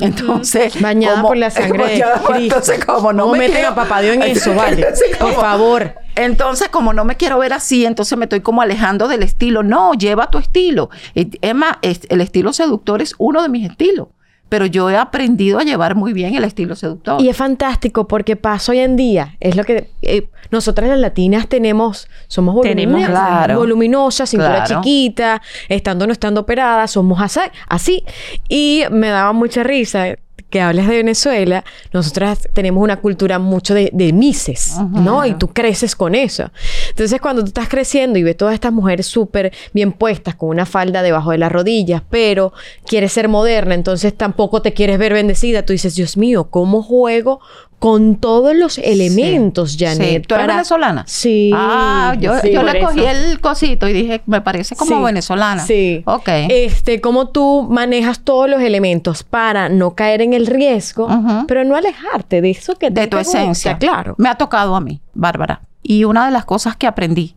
Entonces, 0.00 0.80
bañada 0.80 1.22
por 1.22 1.36
la 1.36 1.50
sangre 1.50 1.86
de 1.86 2.04
Entonces, 2.36 2.84
como 2.84 3.12
no, 3.12 3.30
me 3.32 3.38
meten 3.38 3.64
a 3.64 3.74
papá 3.74 4.00
Dios 4.00 4.16
en 4.16 4.22
eso, 4.24 4.54
vale. 4.54 4.86
por 5.18 5.34
favor. 5.34 5.94
Entonces, 6.16 6.68
como 6.70 6.94
no 6.94 7.04
me 7.04 7.16
quiero 7.16 7.38
ver 7.38 7.52
así, 7.52 7.84
entonces 7.84 8.16
me 8.16 8.24
estoy 8.24 8.40
como 8.40 8.62
alejando 8.62 9.06
del 9.06 9.22
estilo. 9.22 9.62
No, 9.62 9.92
lleva 9.92 10.30
tu 10.30 10.38
estilo. 10.38 10.88
Emma, 11.14 11.78
el 11.82 12.20
estilo 12.20 12.52
seductor 12.54 13.02
es 13.02 13.14
uno 13.18 13.42
de 13.42 13.50
mis 13.50 13.68
estilos 13.68 14.08
pero 14.48 14.66
yo 14.66 14.88
he 14.90 14.96
aprendido 14.96 15.58
a 15.58 15.62
llevar 15.62 15.94
muy 15.94 16.12
bien 16.12 16.34
el 16.34 16.44
estilo 16.44 16.76
seductor. 16.76 17.20
Y 17.20 17.28
es 17.28 17.36
fantástico 17.36 18.06
porque 18.06 18.36
pasa 18.36 18.72
hoy 18.72 18.78
en 18.78 18.96
día, 18.96 19.36
es 19.40 19.56
lo 19.56 19.64
que 19.64 19.90
eh, 20.02 20.28
nosotras 20.50 20.88
las 20.88 20.98
latinas 20.98 21.48
tenemos, 21.48 22.08
somos 22.28 22.54
voluminosas, 22.54 23.10
claro, 23.10 23.58
voluminosas 23.58 24.30
cintura 24.30 24.64
chiquita, 24.64 25.42
estando 25.68 26.06
no 26.06 26.12
estando 26.12 26.42
operadas, 26.42 26.92
somos 26.92 27.20
así, 27.20 27.40
así. 27.68 28.04
Y 28.48 28.84
me 28.90 29.08
daba 29.08 29.32
mucha 29.32 29.62
risa 29.62 30.16
que 30.50 30.60
hablas 30.60 30.86
de 30.86 30.96
Venezuela, 30.96 31.64
nosotras 31.92 32.48
tenemos 32.54 32.82
una 32.82 33.00
cultura 33.00 33.38
mucho 33.38 33.74
de, 33.74 33.90
mises, 34.12 34.76
¿no? 34.92 35.26
Y 35.26 35.34
tú 35.34 35.48
creces 35.48 35.96
con 35.96 36.14
eso. 36.14 36.50
Entonces, 36.90 37.20
cuando 37.20 37.42
tú 37.42 37.48
estás 37.48 37.68
creciendo 37.68 38.18
y 38.18 38.22
ves 38.22 38.36
todas 38.36 38.54
estas 38.54 38.72
mujeres 38.72 39.06
súper 39.06 39.52
bien 39.72 39.92
puestas, 39.92 40.36
con 40.36 40.50
una 40.50 40.64
falda 40.64 41.02
debajo 41.02 41.32
de 41.32 41.38
las 41.38 41.50
rodillas, 41.50 42.02
pero 42.08 42.52
quieres 42.86 43.12
ser 43.12 43.28
moderna, 43.28 43.74
entonces 43.74 44.16
tampoco 44.16 44.62
te 44.62 44.72
quieres 44.72 44.98
ver 44.98 45.12
bendecida, 45.12 45.64
tú 45.64 45.72
dices, 45.72 45.96
Dios 45.96 46.16
mío, 46.16 46.48
¿cómo 46.50 46.82
juego 46.82 47.40
con 47.78 48.16
todos 48.16 48.56
los 48.56 48.78
elementos, 48.78 49.76
Janet. 49.78 50.26
¿Tú 50.26 50.34
eres 50.34 50.46
venezolana? 50.46 51.04
Sí. 51.06 51.50
Ah, 51.54 52.16
yo, 52.18 52.32
yo 52.42 52.62
le 52.62 52.80
cogí 52.80 53.04
el 53.04 53.40
cosito 53.40 53.86
y 53.86 53.92
dije, 53.92 54.22
me 54.26 54.40
parece 54.40 54.74
como 54.76 55.02
venezolana. 55.02 55.62
Sí. 55.64 56.02
Ok. 56.06 56.28
Este, 56.48 57.00
cómo 57.00 57.28
tú 57.28 57.66
manejas 57.70 58.20
todos 58.20 58.48
los 58.48 58.60
elementos 58.62 59.22
para 59.22 59.68
no 59.68 59.94
caer 59.94 60.22
en 60.22 60.32
el 60.32 60.46
riesgo, 60.46 61.08
pero 61.46 61.64
no 61.64 61.76
alejarte 61.76 62.40
de 62.40 62.50
eso 62.50 62.76
que 62.76 62.90
te 62.90 63.02
De 63.02 63.06
tu 63.08 63.18
esencia. 63.18 63.78
claro. 63.78 64.14
Me 64.18 64.28
ha 64.28 64.36
tocado 64.36 64.74
a 64.74 64.80
mí, 64.80 65.00
Bárbara. 65.14 65.60
Y 65.82 66.04
una 66.04 66.24
de 66.24 66.32
las 66.32 66.44
cosas 66.44 66.76
que 66.76 66.86
aprendí 66.86 67.36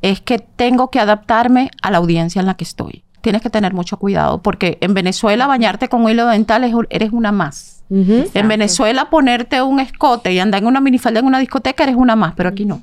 es 0.00 0.20
que 0.20 0.38
tengo 0.38 0.90
que 0.90 1.00
adaptarme 1.00 1.70
a 1.82 1.90
la 1.90 1.98
audiencia 1.98 2.40
en 2.40 2.46
la 2.46 2.54
que 2.54 2.64
estoy. 2.64 3.04
Tienes 3.20 3.42
que 3.42 3.50
tener 3.50 3.72
mucho 3.72 3.98
cuidado 3.98 4.42
porque 4.42 4.78
en 4.80 4.94
Venezuela 4.94 5.46
bañarte 5.46 5.88
con 5.88 6.08
hilo 6.08 6.26
dental 6.26 6.64
eres 6.90 7.12
una 7.12 7.30
más 7.30 7.71
en 7.90 8.48
Venezuela 8.48 9.10
ponerte 9.10 9.60
un 9.62 9.80
escote 9.80 10.32
y 10.32 10.38
andar 10.38 10.62
en 10.62 10.68
una 10.68 10.80
minifalda 10.80 11.20
en 11.20 11.26
una 11.26 11.38
discoteca 11.38 11.82
eres 11.82 11.96
una 11.96 12.16
más, 12.16 12.34
pero 12.34 12.48
aquí 12.48 12.64
no. 12.64 12.82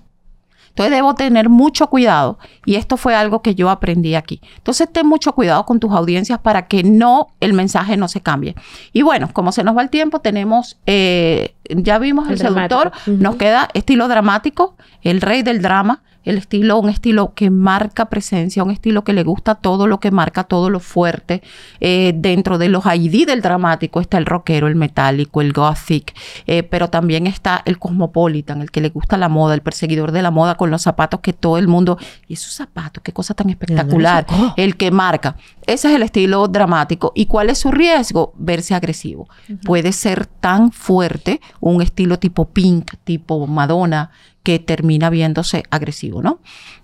Entonces 0.70 0.96
debo 0.96 1.16
tener 1.16 1.50
mucho 1.50 1.88
cuidado 1.88 2.38
y 2.66 2.76
esto 2.76 2.96
fue 2.96 3.16
algo 3.16 3.42
que 3.42 3.56
yo 3.56 3.70
aprendí 3.70 4.16
aquí. 4.16 4.40
Entonces 4.58 4.88
ten 4.92 5.06
mucho 5.06 5.34
cuidado 5.34 5.66
con 5.66 5.80
tus 5.80 5.92
audiencias 5.92 6.40
para 6.40 6.68
que 6.68 6.84
no, 6.84 7.30
el 7.40 7.54
mensaje 7.54 7.98
no 7.98 8.08
se 8.08 8.22
cambie. 8.22 8.56
Y 8.94 9.02
bueno, 9.02 9.30
como 9.34 9.52
se 9.52 9.64
nos 9.64 9.76
va 9.76 9.82
el 9.82 9.90
tiempo, 9.90 10.20
tenemos, 10.20 10.78
eh, 10.86 11.56
ya 11.70 12.00
vimos 12.00 12.30
el, 12.30 12.38
seductor, 12.38 12.92
nos 13.08 13.36
queda 13.36 13.70
estilo 13.74 14.08
dramático, 14.08 14.76
el 15.02 15.22
rey 15.22 15.44
del 15.44 15.62
drama 15.62 16.02
el 16.26 16.38
estilo, 16.38 16.78
un 16.78 16.90
estilo 16.90 17.34
que 17.34 17.50
marca 17.50 18.06
presencia, 18.06 18.64
un 18.64 18.72
estilo 18.72 19.04
que 19.04 19.14
le 19.14 19.24
gusta 19.24 19.56
todo 19.56 19.88
lo 19.88 20.00
que 20.00 20.12
marca, 20.12 20.44
todo 20.44 20.70
lo 20.70 20.80
fuerte. 20.80 21.42
Eh, 21.80 22.14
dentro 22.16 22.58
de 22.58 22.70
los 22.70 22.86
ID 22.86 23.26
del 23.26 23.42
dramático 23.42 24.02
está 24.02 24.18
el 24.18 24.26
rockero, 24.26 24.68
el 24.68 24.76
metálico, 24.76 25.42
el 25.42 25.54
gothic, 25.54 26.14
eh, 26.46 26.64
pero 26.64 26.90
también 26.90 27.26
está 27.26 27.62
el 27.66 27.80
cosmopolitan, 27.80 28.62
el 28.62 28.72
que 28.72 28.82
le 28.82 28.90
gusta 28.90 29.18
la 29.18 29.30
moda, 29.30 29.56
el 29.56 29.62
perseguidor 29.62 30.12
de 30.12 30.22
la 30.22 30.32
moda 30.32 30.56
con 30.56 30.70
los 30.70 30.82
zapatos 30.82 31.22
que 31.22 31.34
todo 31.34 31.58
el 31.58 31.68
mundo, 31.68 31.98
y 32.28 32.34
esos 32.34 32.54
zapatos, 32.54 33.02
qué 33.02 33.14
cosa 33.14 33.34
tan 33.34 33.50
espectacular, 33.50 34.26
el 34.58 34.76
que 34.76 34.92
marca. 34.92 35.36
Ese 35.66 35.90
es 35.90 35.96
el 35.96 36.04
estilo 36.04 36.48
dramático. 36.48 37.12
¿Y 37.16 37.28
cuál 37.28 37.50
es 37.50 37.60
su 37.60 37.72
riesgo? 37.72 38.34
Verse 38.38 38.74
agresivo. 38.74 39.30
Puede 39.64 39.92
ser 39.94 40.26
tan 40.26 40.72
fuerte 40.72 41.42
un 41.60 41.82
estilo 41.82 42.20
tipo 42.20 42.46
pink, 42.46 42.94
tipo 43.04 43.48
Madonna, 43.48 44.12
que 44.44 44.60
termina 44.60 45.10
viéndose 45.10 45.64
agresivo, 45.70 46.22
¿no? 46.22 46.40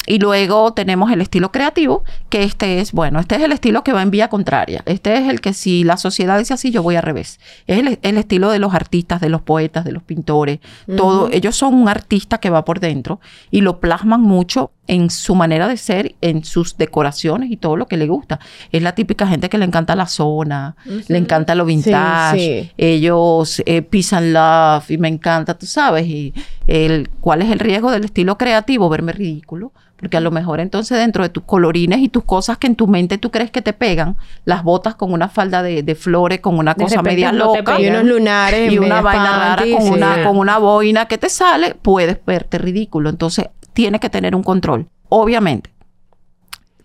Y 0.07 0.19
luego 0.19 0.73
tenemos 0.73 1.11
el 1.11 1.21
estilo 1.21 1.51
creativo, 1.51 2.03
que 2.29 2.43
este 2.43 2.79
es, 2.79 2.91
bueno, 2.91 3.19
este 3.19 3.35
es 3.35 3.41
el 3.41 3.51
estilo 3.51 3.83
que 3.83 3.91
va 3.91 4.03
en 4.03 4.11
vía 4.11 4.27
contraria. 4.27 4.83
Este 4.85 5.17
es 5.17 5.29
el 5.29 5.41
que 5.41 5.53
si 5.53 5.83
la 5.83 5.97
sociedad 5.97 6.37
dice 6.37 6.53
así, 6.53 6.71
yo 6.71 6.83
voy 6.83 6.95
al 6.95 7.03
revés. 7.03 7.39
Es 7.65 7.79
el, 7.79 8.17
estilo 8.17 8.51
de 8.51 8.59
los 8.59 8.73
artistas, 8.73 9.19
de 9.19 9.29
los 9.29 9.41
poetas, 9.41 9.83
de 9.83 9.91
los 9.91 10.03
pintores, 10.03 10.59
todo. 10.95 11.29
Ellos 11.31 11.55
son 11.55 11.73
un 11.73 11.89
artista 11.89 12.37
que 12.37 12.49
va 12.49 12.65
por 12.65 12.79
dentro 12.79 13.19
y 13.49 13.61
lo 13.61 13.79
plasman 13.79 14.21
mucho 14.21 14.71
en 14.87 15.09
su 15.09 15.33
manera 15.33 15.67
de 15.67 15.77
ser, 15.77 16.15
en 16.21 16.43
sus 16.43 16.77
decoraciones 16.77 17.49
y 17.49 17.57
todo 17.57 17.75
lo 17.75 17.87
que 17.87 17.97
le 17.97 18.07
gusta. 18.07 18.39
Es 18.71 18.83
la 18.83 18.93
típica 18.93 19.27
gente 19.27 19.49
que 19.49 19.57
le 19.57 19.65
encanta 19.65 19.95
la 19.95 20.07
zona, 20.07 20.75
le 21.07 21.17
encanta 21.17 21.55
lo 21.55 21.65
vintage, 21.65 22.73
ellos 22.77 23.63
eh, 23.65 23.81
pisan 23.81 24.33
love 24.33 24.91
y 24.91 24.97
me 24.97 25.07
encanta, 25.07 25.57
tú 25.57 25.65
sabes, 25.65 26.05
y 26.05 26.33
el, 26.67 27.09
cuál 27.19 27.41
es 27.41 27.51
el 27.51 27.59
riesgo 27.59 27.91
del 27.91 28.05
estilo 28.05 28.37
creativo, 28.37 28.89
verme 28.89 29.11
ridículo 29.11 29.71
porque 29.97 30.17
a 30.17 30.21
lo 30.21 30.31
mejor 30.31 30.59
entonces 30.59 30.97
dentro 30.97 31.23
de 31.23 31.29
tus 31.29 31.43
colorines 31.43 31.99
y 31.99 32.09
tus 32.09 32.23
cosas 32.23 32.57
que 32.57 32.67
en 32.67 32.75
tu 32.75 32.87
mente 32.87 33.17
tú 33.17 33.31
crees 33.31 33.49
que 33.49 33.61
te 33.61 33.73
pegan, 33.73 34.17
las 34.43 34.63
botas 34.63 34.95
con 34.95 35.13
una 35.13 35.29
falda 35.29 35.63
de, 35.63 35.95
flores, 35.95 36.41
con 36.41 36.57
una 36.57 36.75
cosa 36.75 37.01
media 37.01 37.31
loca. 37.31 37.79
Y 37.79 37.87
unos 37.87 38.03
lunares. 38.03 38.71
Y 38.71 38.77
una 38.77 39.01
vaina 39.01 39.55
rara 39.55 39.63
con, 39.77 39.87
una, 39.87 40.23
con 40.23 40.37
una 40.37 40.57
boina 40.57 41.07
que 41.07 41.17
te 41.17 41.29
sale, 41.29 41.75
puedes 41.75 42.23
verte 42.25 42.57
ridículo. 42.57 43.09
Entonces, 43.09 43.47
tiene 43.73 43.99
que 43.99 44.09
tener 44.09 44.35
un 44.35 44.43
control. 44.43 44.89
Obviamente. 45.09 45.73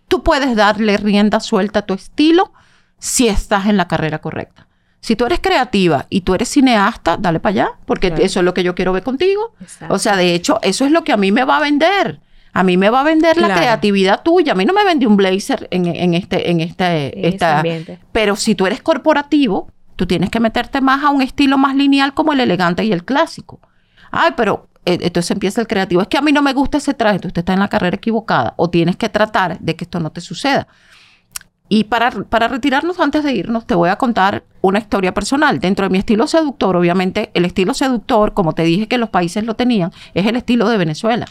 Tú 0.06 0.22
puedes 0.22 0.56
darle 0.56 0.96
rienda 0.96 1.40
suelta 1.40 1.80
a 1.80 1.82
tu 1.82 1.94
estilo 1.94 2.52
si 2.98 3.28
estás 3.28 3.66
en 3.66 3.76
la 3.76 3.86
carrera 3.88 4.20
correcta. 4.20 4.66
Si 5.00 5.16
tú 5.16 5.24
eres 5.24 5.40
creativa 5.40 6.06
y 6.10 6.20
tú 6.20 6.34
eres 6.34 6.48
cineasta, 6.48 7.16
dale 7.16 7.40
para 7.40 7.50
allá, 7.50 7.72
porque 7.86 8.12
eso 8.18 8.40
es 8.40 8.44
lo 8.44 8.52
que 8.52 8.62
yo 8.62 8.74
quiero 8.74 8.92
ver 8.92 9.02
contigo. 9.02 9.54
O 9.88 9.98
sea, 9.98 10.16
de 10.16 10.34
hecho, 10.34 10.58
eso 10.62 10.84
es 10.84 10.92
lo 10.92 11.04
que 11.04 11.12
a 11.12 11.16
mí 11.16 11.32
me 11.32 11.44
va 11.44 11.56
a 11.56 11.60
vender. 11.60 12.20
A 12.52 12.64
mí 12.64 12.76
me 12.76 12.90
va 12.90 13.00
a 13.00 13.04
vender 13.04 13.36
la 13.36 13.54
creatividad 13.54 14.22
tuya. 14.22 14.52
A 14.52 14.54
mí 14.56 14.64
no 14.64 14.72
me 14.72 14.84
vende 14.84 15.06
un 15.06 15.16
blazer 15.16 15.68
en, 15.70 16.14
este, 16.14 16.50
en 16.50 16.60
este, 16.60 17.28
esta, 17.28 17.62
Pero 18.12 18.36
si 18.36 18.54
tú 18.54 18.66
eres 18.66 18.82
corporativo, 18.82 19.70
tú 19.96 20.06
tienes 20.06 20.30
que 20.30 20.40
meterte 20.40 20.80
más 20.80 21.04
a 21.04 21.10
un 21.10 21.22
estilo 21.22 21.58
más 21.58 21.76
lineal 21.76 22.12
como 22.12 22.32
el 22.32 22.40
elegante 22.40 22.84
y 22.84 22.92
el 22.92 23.04
clásico. 23.04 23.60
Ay, 24.10 24.32
pero 24.36 24.68
eh, 24.84 24.98
entonces 25.00 25.30
empieza 25.30 25.60
el 25.60 25.66
creativo. 25.66 26.02
Es 26.02 26.08
que 26.08 26.18
a 26.18 26.22
mí 26.22 26.32
no 26.32 26.42
me 26.42 26.52
gusta 26.52 26.78
ese 26.78 26.94
traje. 26.94 27.26
Usted 27.26 27.38
está 27.38 27.52
en 27.52 27.60
la 27.60 27.68
carrera 27.68 27.96
equivocada 27.96 28.54
o 28.56 28.68
tienes 28.68 28.96
que 28.96 29.08
tratar 29.08 29.58
de 29.60 29.76
que 29.76 29.84
esto 29.84 30.00
no 30.00 30.10
te 30.10 30.20
suceda. 30.20 30.66
Y 31.72 31.84
para, 31.84 32.10
para 32.10 32.48
retirarnos 32.48 32.98
antes 32.98 33.22
de 33.22 33.32
irnos, 33.32 33.64
te 33.64 33.76
voy 33.76 33.90
a 33.90 33.96
contar 33.96 34.42
una 34.60 34.80
historia 34.80 35.14
personal. 35.14 35.60
Dentro 35.60 35.84
de 35.86 35.90
mi 35.90 35.98
estilo 35.98 36.26
seductor, 36.26 36.74
obviamente, 36.74 37.30
el 37.32 37.44
estilo 37.44 37.74
seductor, 37.74 38.34
como 38.34 38.54
te 38.54 38.64
dije 38.64 38.88
que 38.88 38.98
los 38.98 39.08
países 39.08 39.44
lo 39.44 39.54
tenían, 39.54 39.92
es 40.12 40.26
el 40.26 40.34
estilo 40.34 40.68
de 40.68 40.76
Venezuela. 40.76 41.26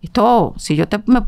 Esto, 0.00 0.54
si 0.58 0.76
yo 0.76 0.86
te, 0.86 1.00
me, 1.06 1.22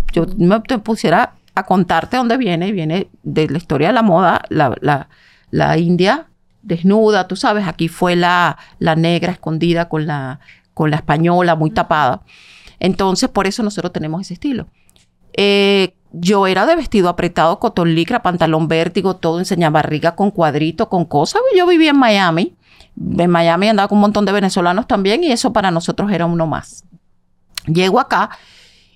pusiera 0.78 1.34
a 1.56 1.64
contarte 1.64 2.18
dónde 2.18 2.36
viene, 2.36 2.70
viene 2.70 3.08
de 3.24 3.48
la 3.48 3.58
historia 3.58 3.88
de 3.88 3.94
la 3.94 4.02
moda, 4.02 4.42
la, 4.48 5.78
India 5.78 6.28
desnuda, 6.62 7.26
tú 7.26 7.34
sabes, 7.34 7.66
aquí 7.66 7.88
fue 7.88 8.14
la, 8.14 8.58
la 8.78 8.94
negra 8.94 9.32
escondida 9.32 9.88
con 9.88 10.06
la, 10.06 10.38
con 10.72 10.92
la 10.92 10.98
española 10.98 11.56
muy 11.56 11.72
tapada. 11.72 12.22
Entonces, 12.78 13.28
por 13.28 13.48
eso 13.48 13.64
nosotros 13.64 13.92
tenemos 13.92 14.20
ese 14.20 14.34
estilo. 14.34 14.68
Eh, 15.32 15.95
yo 16.18 16.46
era 16.46 16.64
de 16.64 16.76
vestido 16.76 17.08
apretado, 17.08 17.58
cotón 17.58 17.94
licra, 17.94 18.22
pantalón 18.22 18.68
vértigo, 18.68 19.16
todo 19.16 19.38
enseñaba 19.38 19.82
barriga 19.82 20.14
con 20.14 20.30
cuadrito, 20.30 20.88
con 20.88 21.04
cosas. 21.04 21.42
Yo 21.56 21.66
vivía 21.66 21.90
en 21.90 21.98
Miami. 21.98 22.54
En 22.96 23.30
Miami 23.30 23.68
andaba 23.68 23.88
con 23.88 23.98
un 23.98 24.02
montón 24.02 24.24
de 24.24 24.32
venezolanos 24.32 24.86
también 24.86 25.22
y 25.22 25.30
eso 25.30 25.52
para 25.52 25.70
nosotros 25.70 26.10
era 26.10 26.24
uno 26.24 26.46
más. 26.46 26.84
Llego 27.66 28.00
acá 28.00 28.30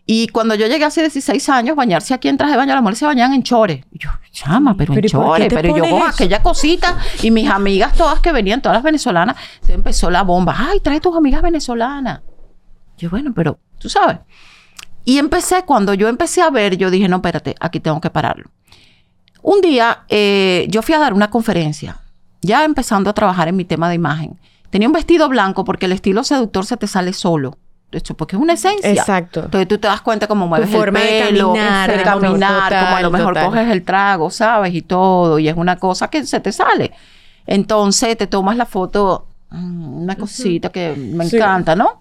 y 0.06 0.28
cuando 0.28 0.54
yo 0.54 0.66
llegué 0.66 0.84
hace 0.84 1.02
16 1.02 1.48
años, 1.50 1.76
bañarse 1.76 2.14
aquí 2.14 2.28
en 2.28 2.38
traje 2.38 2.52
de 2.52 2.56
baño, 2.56 2.72
las 2.72 2.82
mujeres 2.82 2.98
se 2.98 3.06
bañaban 3.06 3.34
en 3.34 3.42
chores. 3.42 3.84
Y 3.92 3.98
yo, 3.98 4.10
llama, 4.32 4.74
pero, 4.76 4.94
en 4.94 5.02
chores. 5.02 5.48
Pero 5.52 5.76
yo 5.76 5.88
con 5.88 6.02
aquella 6.02 6.42
cosita 6.42 6.96
y 7.22 7.30
mis 7.30 7.48
amigas 7.48 7.94
todas 7.94 8.20
que 8.20 8.32
venían, 8.32 8.62
todas 8.62 8.76
las 8.76 8.82
venezolanas, 8.82 9.36
se 9.60 9.74
empezó 9.74 10.10
la 10.10 10.22
bomba. 10.22 10.56
Ay, 10.58 10.80
trae 10.80 11.00
tus 11.00 11.14
amigas 11.14 11.42
venezolanas. 11.42 12.22
Yo, 12.96 13.10
bueno, 13.10 13.32
pero 13.34 13.58
tú 13.78 13.88
sabes. 13.88 14.18
Y 15.04 15.18
empecé, 15.18 15.64
cuando 15.64 15.94
yo 15.94 16.08
empecé 16.08 16.42
a 16.42 16.50
ver, 16.50 16.76
yo 16.76 16.90
dije, 16.90 17.08
no, 17.08 17.16
espérate, 17.16 17.54
aquí 17.60 17.80
tengo 17.80 18.00
que 18.00 18.10
pararlo. 18.10 18.50
Un 19.42 19.60
día 19.60 20.04
eh, 20.08 20.66
yo 20.68 20.82
fui 20.82 20.94
a 20.94 20.98
dar 20.98 21.14
una 21.14 21.30
conferencia, 21.30 22.00
ya 22.42 22.64
empezando 22.64 23.08
a 23.10 23.14
trabajar 23.14 23.48
en 23.48 23.56
mi 23.56 23.64
tema 23.64 23.88
de 23.88 23.94
imagen. 23.94 24.38
Tenía 24.68 24.88
un 24.88 24.92
vestido 24.92 25.28
blanco 25.28 25.64
porque 25.64 25.86
el 25.86 25.92
estilo 25.92 26.22
seductor 26.22 26.66
se 26.66 26.76
te 26.76 26.86
sale 26.86 27.12
solo 27.12 27.56
hecho 27.92 28.14
porque 28.14 28.36
es 28.36 28.42
una 28.42 28.54
esencia. 28.54 28.90
Exacto. 28.90 29.44
Entonces 29.44 29.68
tú 29.68 29.78
te 29.78 29.88
das 29.88 30.00
cuenta 30.00 30.26
cómo 30.26 30.46
mueves 30.46 30.72
el 30.72 30.92
pelo, 30.92 31.52
de 31.52 31.58
caminar, 31.58 31.96
de 31.96 32.02
caminar 32.02 32.84
como 32.84 32.96
a 32.96 33.02
lo 33.02 33.10
mejor 33.10 33.40
coges 33.40 33.68
el 33.70 33.82
trago, 33.82 34.30
¿sabes? 34.30 34.74
Y 34.74 34.82
todo, 34.82 35.38
y 35.38 35.48
es 35.48 35.56
una 35.56 35.76
cosa 35.76 36.08
que 36.08 36.24
se 36.26 36.40
te 36.40 36.52
sale. 36.52 36.92
Entonces 37.46 38.16
te 38.16 38.26
tomas 38.26 38.56
la 38.56 38.66
foto, 38.66 39.26
mm, 39.50 40.02
una 40.02 40.16
cosita 40.16 40.70
que 40.70 40.94
me 40.96 41.24
encanta, 41.24 41.74
¿no? 41.74 42.00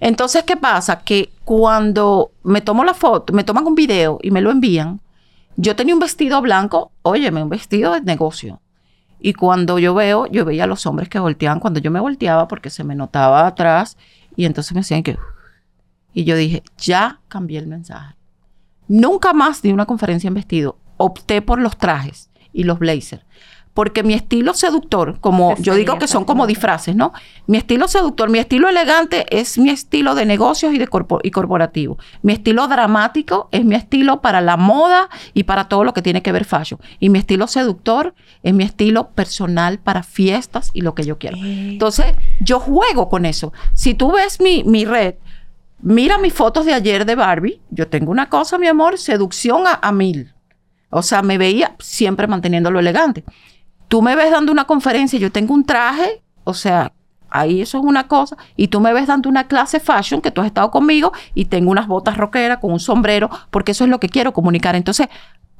Entonces, 0.00 0.44
¿qué 0.44 0.56
pasa? 0.56 1.00
Que 1.00 1.30
cuando 1.44 2.32
me 2.42 2.60
tomo 2.60 2.84
la 2.84 2.94
foto, 2.94 3.32
me 3.32 3.44
toman 3.44 3.66
un 3.66 3.74
video 3.74 4.18
y 4.22 4.30
me 4.30 4.40
lo 4.40 4.50
envían, 4.50 5.00
yo 5.56 5.74
tenía 5.74 5.94
un 5.94 6.00
vestido 6.00 6.40
blanco, 6.40 6.92
óyeme, 7.02 7.42
un 7.42 7.48
vestido 7.48 7.92
de 7.92 8.00
negocio. 8.00 8.60
Y 9.20 9.32
cuando 9.32 9.78
yo 9.78 9.94
veo, 9.94 10.26
yo 10.26 10.44
veía 10.44 10.64
a 10.64 10.68
los 10.68 10.86
hombres 10.86 11.08
que 11.08 11.18
volteaban, 11.18 11.58
cuando 11.58 11.80
yo 11.80 11.90
me 11.90 11.98
volteaba 11.98 12.46
porque 12.46 12.70
se 12.70 12.84
me 12.84 12.94
notaba 12.94 13.46
atrás, 13.46 13.96
y 14.36 14.44
entonces 14.44 14.72
me 14.72 14.80
decían 14.80 15.02
que... 15.02 15.18
Y 16.14 16.24
yo 16.24 16.36
dije, 16.36 16.62
ya 16.78 17.20
cambié 17.28 17.58
el 17.58 17.66
mensaje. 17.66 18.14
Nunca 18.86 19.32
más 19.32 19.60
di 19.60 19.72
una 19.72 19.86
conferencia 19.86 20.28
en 20.28 20.34
vestido. 20.34 20.78
Opté 20.96 21.42
por 21.42 21.60
los 21.60 21.76
trajes 21.76 22.30
y 22.52 22.64
los 22.64 22.78
blazers 22.78 23.24
porque 23.78 24.02
mi 24.02 24.14
estilo 24.14 24.54
seductor, 24.54 25.20
como 25.20 25.54
yo 25.58 25.76
digo 25.76 26.00
que 26.00 26.08
son 26.08 26.24
como 26.24 26.48
disfraces, 26.48 26.96
¿no? 26.96 27.12
Mi 27.46 27.58
estilo 27.58 27.86
seductor, 27.86 28.28
mi 28.28 28.40
estilo 28.40 28.68
elegante 28.68 29.24
es 29.30 29.56
mi 29.56 29.70
estilo 29.70 30.16
de 30.16 30.26
negocios 30.26 30.74
y, 30.74 30.78
de 30.78 30.88
y 31.22 31.30
corporativo. 31.30 31.96
Mi 32.22 32.32
estilo 32.32 32.66
dramático 32.66 33.48
es 33.52 33.64
mi 33.64 33.76
estilo 33.76 34.20
para 34.20 34.40
la 34.40 34.56
moda 34.56 35.08
y 35.32 35.44
para 35.44 35.68
todo 35.68 35.84
lo 35.84 35.94
que 35.94 36.02
tiene 36.02 36.22
que 36.22 36.32
ver 36.32 36.44
fashion. 36.44 36.80
Y 36.98 37.08
mi 37.08 37.20
estilo 37.20 37.46
seductor 37.46 38.16
es 38.42 38.52
mi 38.52 38.64
estilo 38.64 39.10
personal 39.10 39.78
para 39.78 40.02
fiestas 40.02 40.72
y 40.74 40.80
lo 40.80 40.96
que 40.96 41.04
yo 41.04 41.18
quiero. 41.18 41.36
Entonces, 41.36 42.16
yo 42.40 42.58
juego 42.58 43.08
con 43.08 43.26
eso. 43.26 43.52
Si 43.74 43.94
tú 43.94 44.10
ves 44.10 44.40
mi, 44.40 44.64
mi 44.64 44.86
red, 44.86 45.14
mira 45.78 46.18
mis 46.18 46.34
fotos 46.34 46.66
de 46.66 46.74
ayer 46.74 47.06
de 47.06 47.14
Barbie. 47.14 47.60
Yo 47.70 47.86
tengo 47.86 48.10
una 48.10 48.28
cosa, 48.28 48.58
mi 48.58 48.66
amor, 48.66 48.98
seducción 48.98 49.68
a, 49.68 49.78
a 49.80 49.92
mil. 49.92 50.34
O 50.90 51.02
sea, 51.02 51.22
me 51.22 51.38
veía 51.38 51.76
siempre 51.78 52.26
manteniéndolo 52.26 52.80
elegante 52.80 53.22
tú 53.88 54.02
me 54.02 54.14
ves 54.14 54.30
dando 54.30 54.52
una 54.52 54.66
conferencia, 54.66 55.18
yo 55.18 55.32
tengo 55.32 55.54
un 55.54 55.64
traje, 55.64 56.22
o 56.44 56.54
sea, 56.54 56.92
ahí 57.30 57.60
eso 57.60 57.78
es 57.78 57.84
una 57.84 58.06
cosa, 58.06 58.36
y 58.56 58.68
tú 58.68 58.80
me 58.80 58.92
ves 58.92 59.06
dando 59.06 59.28
una 59.28 59.48
clase 59.48 59.80
fashion, 59.80 60.20
que 60.20 60.30
tú 60.30 60.40
has 60.40 60.46
estado 60.46 60.70
conmigo, 60.70 61.12
y 61.34 61.46
tengo 61.46 61.70
unas 61.70 61.86
botas 61.86 62.16
rockeras 62.16 62.58
con 62.58 62.72
un 62.72 62.80
sombrero, 62.80 63.30
porque 63.50 63.72
eso 63.72 63.84
es 63.84 63.90
lo 63.90 64.00
que 64.00 64.08
quiero 64.08 64.32
comunicar. 64.32 64.76
Entonces, 64.76 65.08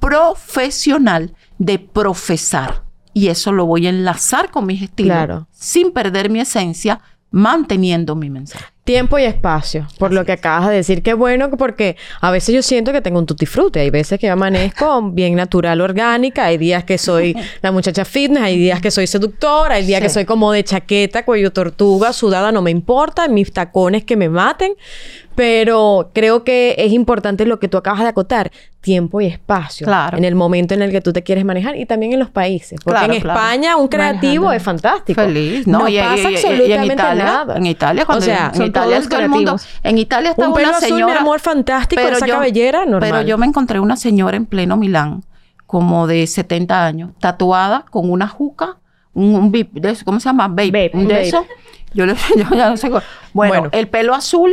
profesional 0.01 1.35
de 1.59 1.79
profesar. 1.79 2.85
Y 3.15 3.29
eso 3.29 3.53
lo 3.53 3.67
voy 3.67 3.87
a 3.87 3.91
enlazar 3.91 4.51
con 4.51 4.67
mis 4.67 4.83
estilos, 4.83 5.45
sin 5.51 5.93
perder 5.93 6.31
mi 6.31 6.41
esencia, 6.41 7.01
manteniendo 7.31 8.15
mi 8.15 8.31
mensaje. 8.31 8.67
Tiempo 8.89 9.19
y 9.19 9.25
espacio, 9.25 9.87
por 9.99 10.15
lo 10.15 10.25
que 10.25 10.33
acabas 10.33 10.71
de 10.71 10.77
decir. 10.77 11.03
Qué 11.03 11.13
bueno, 11.13 11.51
porque 11.51 11.99
a 12.23 12.31
veces 12.31 12.55
yo 12.55 12.63
siento 12.63 12.91
que 12.91 13.03
tengo 13.03 13.19
un 13.19 13.27
tutti 13.27 13.45
frutti. 13.45 13.81
Hay 13.81 13.91
veces 13.91 14.19
que 14.19 14.31
amanezco 14.31 15.03
bien 15.13 15.35
natural, 15.35 15.83
orgánica. 15.83 16.47
Hay 16.47 16.57
días 16.57 16.85
que 16.85 16.97
soy 16.97 17.37
la 17.61 17.71
muchacha 17.71 18.07
fitness. 18.07 18.43
Hay 18.45 18.57
días 18.57 18.81
que 18.81 18.91
soy 18.91 19.07
seductora. 19.07 19.75
Hay 19.75 19.85
días 19.85 20.01
que 20.01 20.09
soy 20.09 20.25
como 20.25 20.53
de 20.53 20.65
chaqueta, 20.65 21.27
cuello 21.27 21.53
tortuga, 21.53 22.15
sudada. 22.15 22.51
No 22.51 22.63
me 22.63 22.71
importa. 22.71 23.29
Mis 23.29 23.53
tacones 23.53 24.05
que 24.05 24.17
me 24.17 24.31
maten. 24.31 24.73
Pero 25.35 26.11
creo 26.15 26.43
que 26.43 26.75
es 26.79 26.93
importante 26.93 27.47
lo 27.47 27.61
que 27.61 27.69
tú 27.69 27.77
acabas 27.77 28.01
de 28.01 28.09
acotar, 28.09 28.51
tiempo 28.81 29.21
y 29.21 29.27
espacio. 29.27 29.87
Claro. 29.87 30.19
En 30.19 30.25
el 30.25 30.35
momento 30.35 30.75
en 30.75 30.83
el 30.83 30.91
que 30.91 31.01
tú 31.01 31.13
te 31.13 31.23
quieres 31.23 31.45
manejar 31.45 31.77
y 31.77 31.87
también 31.87 32.13
en 32.13 32.19
los 32.19 32.29
países. 32.31 32.81
Porque 32.83 32.99
Claro, 32.99 33.13
en 33.15 33.21
claro. 33.21 33.39
España 33.39 33.77
un 33.77 33.87
creativo 33.87 34.47
Manejando. 34.47 34.53
es 34.53 34.63
fantástico. 34.65 35.21
Feliz. 35.23 35.65
No, 35.69 35.87
y, 35.89 35.97
pasa 35.99 36.17
y- 36.17 36.19
y- 36.19 36.23
y 36.23 36.37
absolutamente 36.39 36.75
en 36.75 36.93
Italia, 36.93 37.25
nada. 37.25 37.57
En 37.57 37.67
Italia, 37.67 38.05
cuando 38.05 38.23
o 38.25 38.27
sea, 38.27 38.47
en 38.49 38.55
son 38.57 38.67
Italia 38.87 39.09
todo 39.09 39.21
el 39.21 39.29
mundo, 39.29 39.57
en 39.83 39.99
Italia 39.99 40.31
estaba 40.31 40.49
un 40.49 40.55
pelo 40.55 40.69
una 40.69 40.77
azul, 40.79 40.89
señora, 40.89 41.13
mi 41.15 41.19
amor, 41.21 41.41
fantástico, 41.41 42.03
esa 42.03 42.27
cabellera, 42.27 42.85
normal. 42.87 43.01
Pero 43.11 43.23
yo 43.23 43.39
me 43.39 43.47
encontré 43.47 43.81
una 43.81 43.97
señora 43.97 44.37
en 44.37 44.47
pleno 44.47 44.77
Milán, 44.77 45.23
como 45.67 46.07
de 46.07 46.27
70 46.27 46.85
años, 46.87 47.11
tatuada 47.21 47.85
con 47.91 48.11
una 48.11 48.29
juca, 48.29 48.77
un, 49.15 49.35
un 49.35 49.53
vape, 49.53 49.69
de 49.81 49.91
eso, 49.91 50.05
¿cómo 50.05 50.21
se 50.21 50.29
llama? 50.29 50.49
Vape, 50.49 50.91
un 50.95 51.09
de 51.09 51.29
eso. 51.29 51.45
Yo, 51.95 52.07
le, 52.07 52.15
yo 52.37 52.45
ya 52.55 52.71
no 52.71 52.77
sé. 52.77 52.89
cómo- 52.91 53.03
Bueno, 53.33 53.53
Bueno. 53.55 53.69
el 53.73 53.89
pelo 53.89 54.15
azul, 54.15 54.53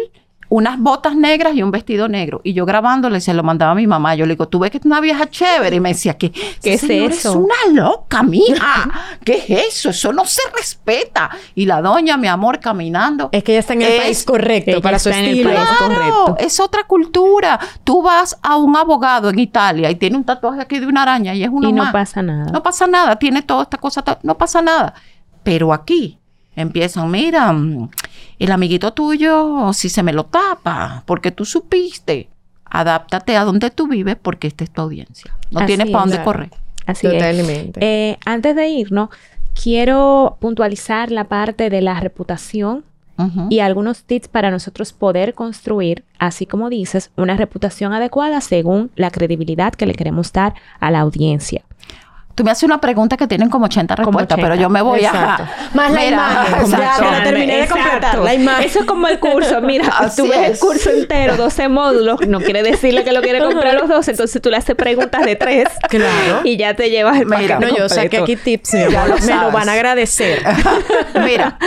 unas 0.50 0.80
botas 0.80 1.16
negras 1.16 1.56
y 1.56 1.64
un 1.64 1.72
vestido 1.72 2.08
negro. 2.08 2.42
Y 2.44 2.54
yo 2.54 2.66
grabándole, 2.66 3.20
se 3.22 3.34
lo 3.34 3.44
mandaba 3.44 3.72
a 3.72 3.76
mi 3.76 3.88
mamá. 3.88 4.16
Yo 4.16 4.26
le 4.26 4.34
digo, 4.34 4.48
tú 4.48 4.60
ves 4.60 4.72
que 4.72 4.78
es 4.78 4.86
una 4.86 5.00
vieja 5.02 5.30
chévere. 5.30 5.76
Y 5.78 5.80
me 5.80 5.90
decía, 5.90 6.18
¿qué, 6.18 6.32
¿Qué 6.32 6.74
es 6.76 6.82
señora 6.82 7.14
eso? 7.14 7.30
Es 7.32 7.36
una 7.36 7.56
loca, 7.82 8.24
mija. 8.24 8.90
¿Qué 9.24 9.44
es 9.48 9.68
eso? 9.76 9.90
Eso 9.90 10.14
no 10.14 10.26
se 10.26 10.42
respeta. 10.56 11.30
Y 11.56 11.66
la 11.66 11.82
doña, 11.82 12.18
mi 12.18 12.28
amor, 12.28 12.60
caminando. 12.60 13.30
Es 13.32 13.44
que 13.44 13.54
ella 13.54 13.60
está 13.62 13.74
en 13.74 13.82
el 13.82 13.92
Es- 13.94 14.02
país 14.04 14.24
correcto 14.24 14.72
ella 14.72 14.82
para 14.82 15.00
su 15.00 15.10
está 15.10 15.20
en 15.20 15.26
el 15.26 15.32
estilo. 15.32 15.54
país 15.54 15.68
Claro, 15.78 15.94
correcto. 15.96 16.36
es 16.40 16.60
otra 16.60 16.84
cultura. 16.84 17.60
Tú 17.84 18.02
vas 18.02 18.38
a 18.42 18.56
un 18.58 18.76
abogado 18.76 19.30
en 19.30 19.40
Italia 19.40 19.90
y 19.90 19.96
tiene 19.96 20.18
un 20.18 20.24
tatuaje 20.24 20.62
aquí 20.62 20.80
de 20.80 20.86
una 20.88 21.02
araña 21.04 21.34
y 21.34 21.44
es 21.44 21.50
uno 21.52 21.70
Y 21.70 21.74
no 21.74 21.84
más. 21.84 21.92
pasa 21.94 22.22
nada. 22.22 22.52
No 22.52 22.62
pasa 22.62 22.88
nada, 22.88 23.16
tiene 23.18 23.42
toda 23.42 23.64
esta 23.64 23.78
cosa, 23.78 24.04
no 24.24 24.38
pasa 24.38 24.62
nada. 24.62 24.94
Pero 25.44 25.74
aquí 25.74 26.20
empiezan, 26.56 27.10
mira, 27.12 27.52
mm, 27.52 27.90
el 28.40 28.52
amiguito 28.52 28.94
tuyo, 28.94 29.72
si 29.74 29.90
se 29.90 30.04
me 30.04 30.14
lo 30.14 30.26
tapa, 30.26 31.04
porque 31.06 31.32
tú 31.32 31.46
supiste, 31.46 32.30
adáptate 32.66 33.38
a 33.38 33.44
donde 33.44 33.70
tú 33.72 33.88
vives 33.88 34.18
porque 34.22 34.48
esta 34.48 34.64
es 34.64 34.72
tu 34.72 34.82
audiencia. 34.82 35.36
No 35.52 35.60
Así 35.60 35.68
tienes 35.68 35.88
es, 35.88 35.92
para 35.92 36.02
dónde 36.02 36.18
claro. 36.18 36.26
correr. 36.26 36.50
Así 36.86 37.08
es. 37.08 37.14
Totalmente. 37.14 37.80
Eh, 37.82 38.18
antes 38.26 38.56
de 38.56 38.68
irnos, 38.68 39.10
quiero 39.62 40.38
puntualizar 40.40 41.12
la 41.12 41.26
parte 41.26 41.70
de 41.70 41.82
la 41.82 42.00
reputación 42.00 42.84
y 43.50 43.60
algunos 43.60 44.04
tips 44.04 44.28
para 44.28 44.52
nosotros 44.52 44.92
poder 44.92 45.34
construir, 45.34 46.04
así 46.20 46.46
como 46.46 46.70
dices, 46.70 47.12
una 47.16 47.38
reputación 47.38 47.94
adecuada 47.94 48.42
según 48.42 48.92
la 48.98 49.10
credibilidad 49.10 49.74
que 49.74 49.86
le 49.86 49.94
queremos 49.94 50.34
dar 50.34 50.54
a 50.82 50.92
la 50.92 51.00
audiencia. 51.00 51.64
Tú 52.36 52.44
me 52.44 52.52
haces 52.52 52.64
una 52.64 52.82
pregunta 52.82 53.16
que 53.16 53.28
tienen 53.28 53.50
como 53.50 53.66
80 53.66 53.96
Como 53.96 54.20
respuestas, 54.20 54.38
80. 54.38 54.50
pero 54.50 54.62
yo 54.62 54.70
me 54.70 54.82
voy 54.82 55.00
Exacto. 55.00 55.44
a... 55.44 55.76
Más 55.76 55.92
la 55.92 56.00
Mira, 56.02 56.12
imagen. 56.12 56.54
exacto. 56.66 56.78
Ya, 56.78 56.96
que 57.10 57.12
la 57.18 57.24
terminé 57.24 57.58
de 57.62 57.68
completar. 57.68 58.20
La 58.20 58.34
imagen. 58.34 58.66
Eso 58.66 58.80
es 58.80 58.86
como 58.86 59.08
el 59.08 59.20
curso. 59.20 59.62
Mira, 59.62 59.86
Así 60.00 60.22
tú 60.22 60.28
ves 60.28 60.38
el 60.40 60.52
es. 60.52 60.60
curso 60.60 60.90
entero, 60.90 61.38
12 61.38 61.70
módulos. 61.70 62.28
No 62.28 62.42
quiere 62.42 62.62
decirle 62.62 63.04
que 63.06 63.14
lo 63.14 63.22
quiere 63.22 63.40
comprar 63.40 63.74
los 63.76 63.88
dos. 63.88 64.08
Entonces 64.10 64.42
tú 64.42 64.50
le 64.50 64.58
haces 64.58 64.76
preguntas 64.76 65.24
de 65.24 65.36
tres. 65.36 65.70
Claro. 65.90 66.42
Y 66.44 66.58
ya 66.58 66.74
te 66.76 66.90
llevas 66.90 67.18
el 67.22 67.26
Mira, 67.26 67.58
No, 67.60 67.70
yo 67.76 67.88
saqué 67.88 68.18
aquí 68.18 68.36
tips, 68.36 68.72
Ya 68.74 69.08
lo 69.08 69.16
Me 69.18 69.36
lo 69.36 69.52
van 69.52 69.70
a 69.70 69.74
agradecer. 69.74 70.44
Mira, 71.26 71.58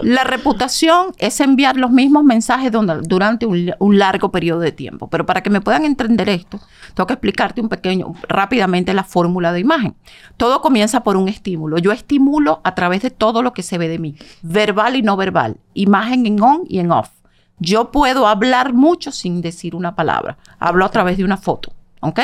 la 0.00 0.24
reputación 0.24 1.12
es 1.18 1.38
enviar 1.40 1.76
los 1.76 1.90
mismos 1.92 2.24
mensajes 2.24 2.72
durante 2.72 3.46
un, 3.46 3.72
un 3.78 3.98
largo 3.98 4.32
periodo 4.32 4.60
de 4.60 4.72
tiempo. 4.72 5.08
Pero 5.08 5.24
para 5.24 5.42
que 5.42 5.50
me 5.50 5.60
puedan 5.60 5.84
entender 5.84 6.28
esto, 6.28 6.58
tengo 6.94 7.06
que 7.06 7.12
explicarte 7.14 7.60
un 7.60 7.68
pequeño, 7.68 8.14
rápidamente 8.28 8.92
la 8.92 9.04
fórmula 9.04 9.52
de 9.52 9.60
imagen. 9.60 9.94
Todo 10.36 10.60
comienza 10.60 11.02
por 11.02 11.16
un 11.16 11.28
estímulo. 11.28 11.78
Yo 11.78 11.92
estimulo 11.92 12.60
a 12.64 12.74
través 12.74 13.02
de 13.02 13.10
todo 13.10 13.42
lo 13.42 13.52
que 13.52 13.62
se 13.62 13.78
ve 13.78 13.88
de 13.88 13.98
mí, 13.98 14.16
verbal 14.42 14.96
y 14.96 15.02
no 15.02 15.16
verbal, 15.16 15.56
imagen 15.74 16.26
en 16.26 16.42
on 16.42 16.64
y 16.68 16.78
en 16.78 16.92
off. 16.92 17.10
Yo 17.58 17.90
puedo 17.90 18.26
hablar 18.26 18.74
mucho 18.74 19.12
sin 19.12 19.40
decir 19.40 19.74
una 19.74 19.94
palabra. 19.94 20.36
Hablo 20.58 20.84
a 20.84 20.90
través 20.90 21.16
de 21.16 21.24
una 21.24 21.36
foto. 21.36 21.72
¿Ok? 22.00 22.20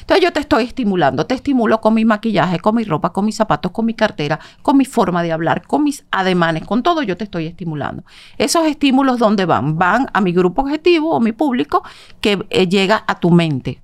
Entonces 0.00 0.22
yo 0.22 0.32
te 0.32 0.40
estoy 0.40 0.64
estimulando, 0.64 1.26
te 1.26 1.34
estimulo 1.34 1.80
con 1.80 1.94
mi 1.94 2.04
maquillaje, 2.04 2.60
con 2.60 2.76
mi 2.76 2.84
ropa, 2.84 3.10
con 3.10 3.24
mis 3.24 3.34
zapatos, 3.34 3.72
con 3.72 3.86
mi 3.86 3.94
cartera, 3.94 4.38
con 4.62 4.76
mi 4.76 4.84
forma 4.84 5.22
de 5.22 5.32
hablar, 5.32 5.66
con 5.66 5.82
mis 5.82 6.04
ademanes, 6.10 6.64
con 6.64 6.82
todo 6.82 7.02
yo 7.02 7.16
te 7.16 7.24
estoy 7.24 7.46
estimulando. 7.46 8.04
Esos 8.36 8.66
estímulos, 8.66 9.18
¿dónde 9.18 9.46
van? 9.46 9.78
Van 9.78 10.08
a 10.12 10.20
mi 10.20 10.32
grupo 10.32 10.62
objetivo 10.62 11.10
o 11.10 11.20
mi 11.20 11.32
público 11.32 11.82
que 12.20 12.46
eh, 12.50 12.68
llega 12.68 13.02
a 13.06 13.18
tu 13.18 13.30
mente. 13.30 13.83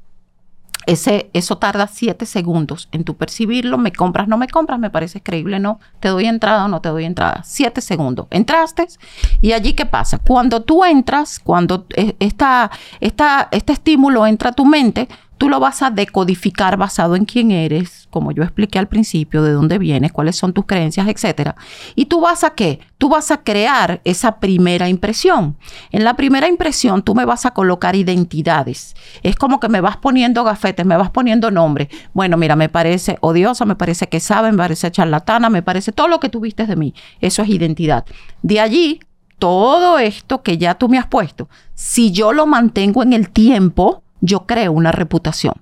Ese, 0.91 1.31
eso 1.35 1.57
tarda 1.57 1.87
siete 1.87 2.27
segundos 2.27 2.89
en 2.91 3.05
tu 3.05 3.17
percibirlo. 3.17 3.79
Me 3.79 3.93
compras, 3.93 4.27
no 4.27 4.37
me 4.37 4.49
compras, 4.49 4.81
me 4.81 4.91
parece 4.91 5.23
creíble, 5.23 5.61
no. 5.61 5.79
Te 6.01 6.09
doy 6.09 6.27
entrada 6.27 6.65
o 6.65 6.69
no 6.69 6.81
te 6.81 6.89
doy 6.89 7.05
entrada. 7.05 7.43
Siete 7.45 7.81
segundos. 7.81 8.27
Entraste 8.31 8.89
y 9.41 9.53
allí 9.53 9.75
qué 9.75 9.87
pasa. 9.87 10.19
Cuando 10.19 10.63
tú 10.63 10.85
entras, 10.85 11.39
cuando 11.39 11.87
eh, 11.95 12.17
esta, 12.19 12.73
esta, 12.99 13.49
este 13.53 13.73
estímulo 13.73 14.27
entra 14.27 14.51
a 14.51 14.53
tu 14.53 14.65
mente, 14.65 15.09
tú 15.41 15.49
lo 15.49 15.59
vas 15.59 15.81
a 15.81 15.89
decodificar 15.89 16.77
basado 16.77 17.17
en 17.17 17.25
quién 17.25 17.51
eres, 17.51 18.07
como 18.11 18.31
yo 18.31 18.43
expliqué 18.43 18.79
al 18.79 18.89
principio, 18.89 19.43
de 19.43 19.53
dónde 19.53 19.79
vienes, 19.79 20.13
cuáles 20.13 20.37
son 20.37 20.53
tus 20.53 20.67
creencias, 20.67 21.09
etcétera. 21.09 21.57
Y 21.95 22.05
tú 22.05 22.21
vas 22.21 22.45
a 22.45 22.51
qué? 22.51 22.81
Tú 22.99 23.09
vas 23.09 23.31
a 23.31 23.39
crear 23.39 24.03
esa 24.05 24.39
primera 24.39 24.91
impresión. 24.91 25.57
En 25.93 26.05
la 26.05 26.13
primera 26.13 26.47
impresión 26.47 27.03
tú 27.03 27.15
me 27.15 27.25
vas 27.25 27.47
a 27.47 27.53
colocar 27.53 27.97
identidades. 27.97 28.95
Es 29.23 29.35
como 29.35 29.61
que 29.61 29.71
me 29.71 29.81
vas 29.81 29.97
poniendo 29.97 30.45
gafetes, 30.45 30.85
me 30.85 30.99
vas 30.99 31.09
poniendo 31.09 31.51
nombres. 31.51 31.89
Bueno, 32.13 32.37
mira, 32.37 32.55
me 32.55 32.69
parece 32.69 33.17
odiosa, 33.23 33.65
me 33.65 33.77
parece 33.77 34.11
que 34.11 34.21
sabe, 34.21 34.53
me 34.53 34.59
parece 34.59 34.91
charlatana, 34.91 35.49
me 35.49 35.63
parece 35.63 35.91
todo 35.91 36.09
lo 36.09 36.21
que 36.21 36.29
tú 36.29 36.41
viste 36.41 36.67
de 36.67 36.77
mí. 36.77 36.93
Eso 37.23 37.41
es 37.41 37.49
identidad. 37.49 38.05
De 38.43 38.61
allí, 38.61 39.01
todo 39.39 39.99
esto 39.99 40.43
que 40.43 40.59
ya 40.59 40.75
tú 40.75 40.91
me 40.91 40.99
has 40.99 41.07
puesto, 41.07 41.49
si 41.73 42.13
yo 42.13 42.35
lo 42.35 42.45
mantengo 42.47 43.03
en 43.03 43.15
el 43.15 43.31
tiempo, 43.31 44.03
yo 44.21 44.47
creo 44.47 44.73
una 44.73 44.93
reputación. 44.93 45.55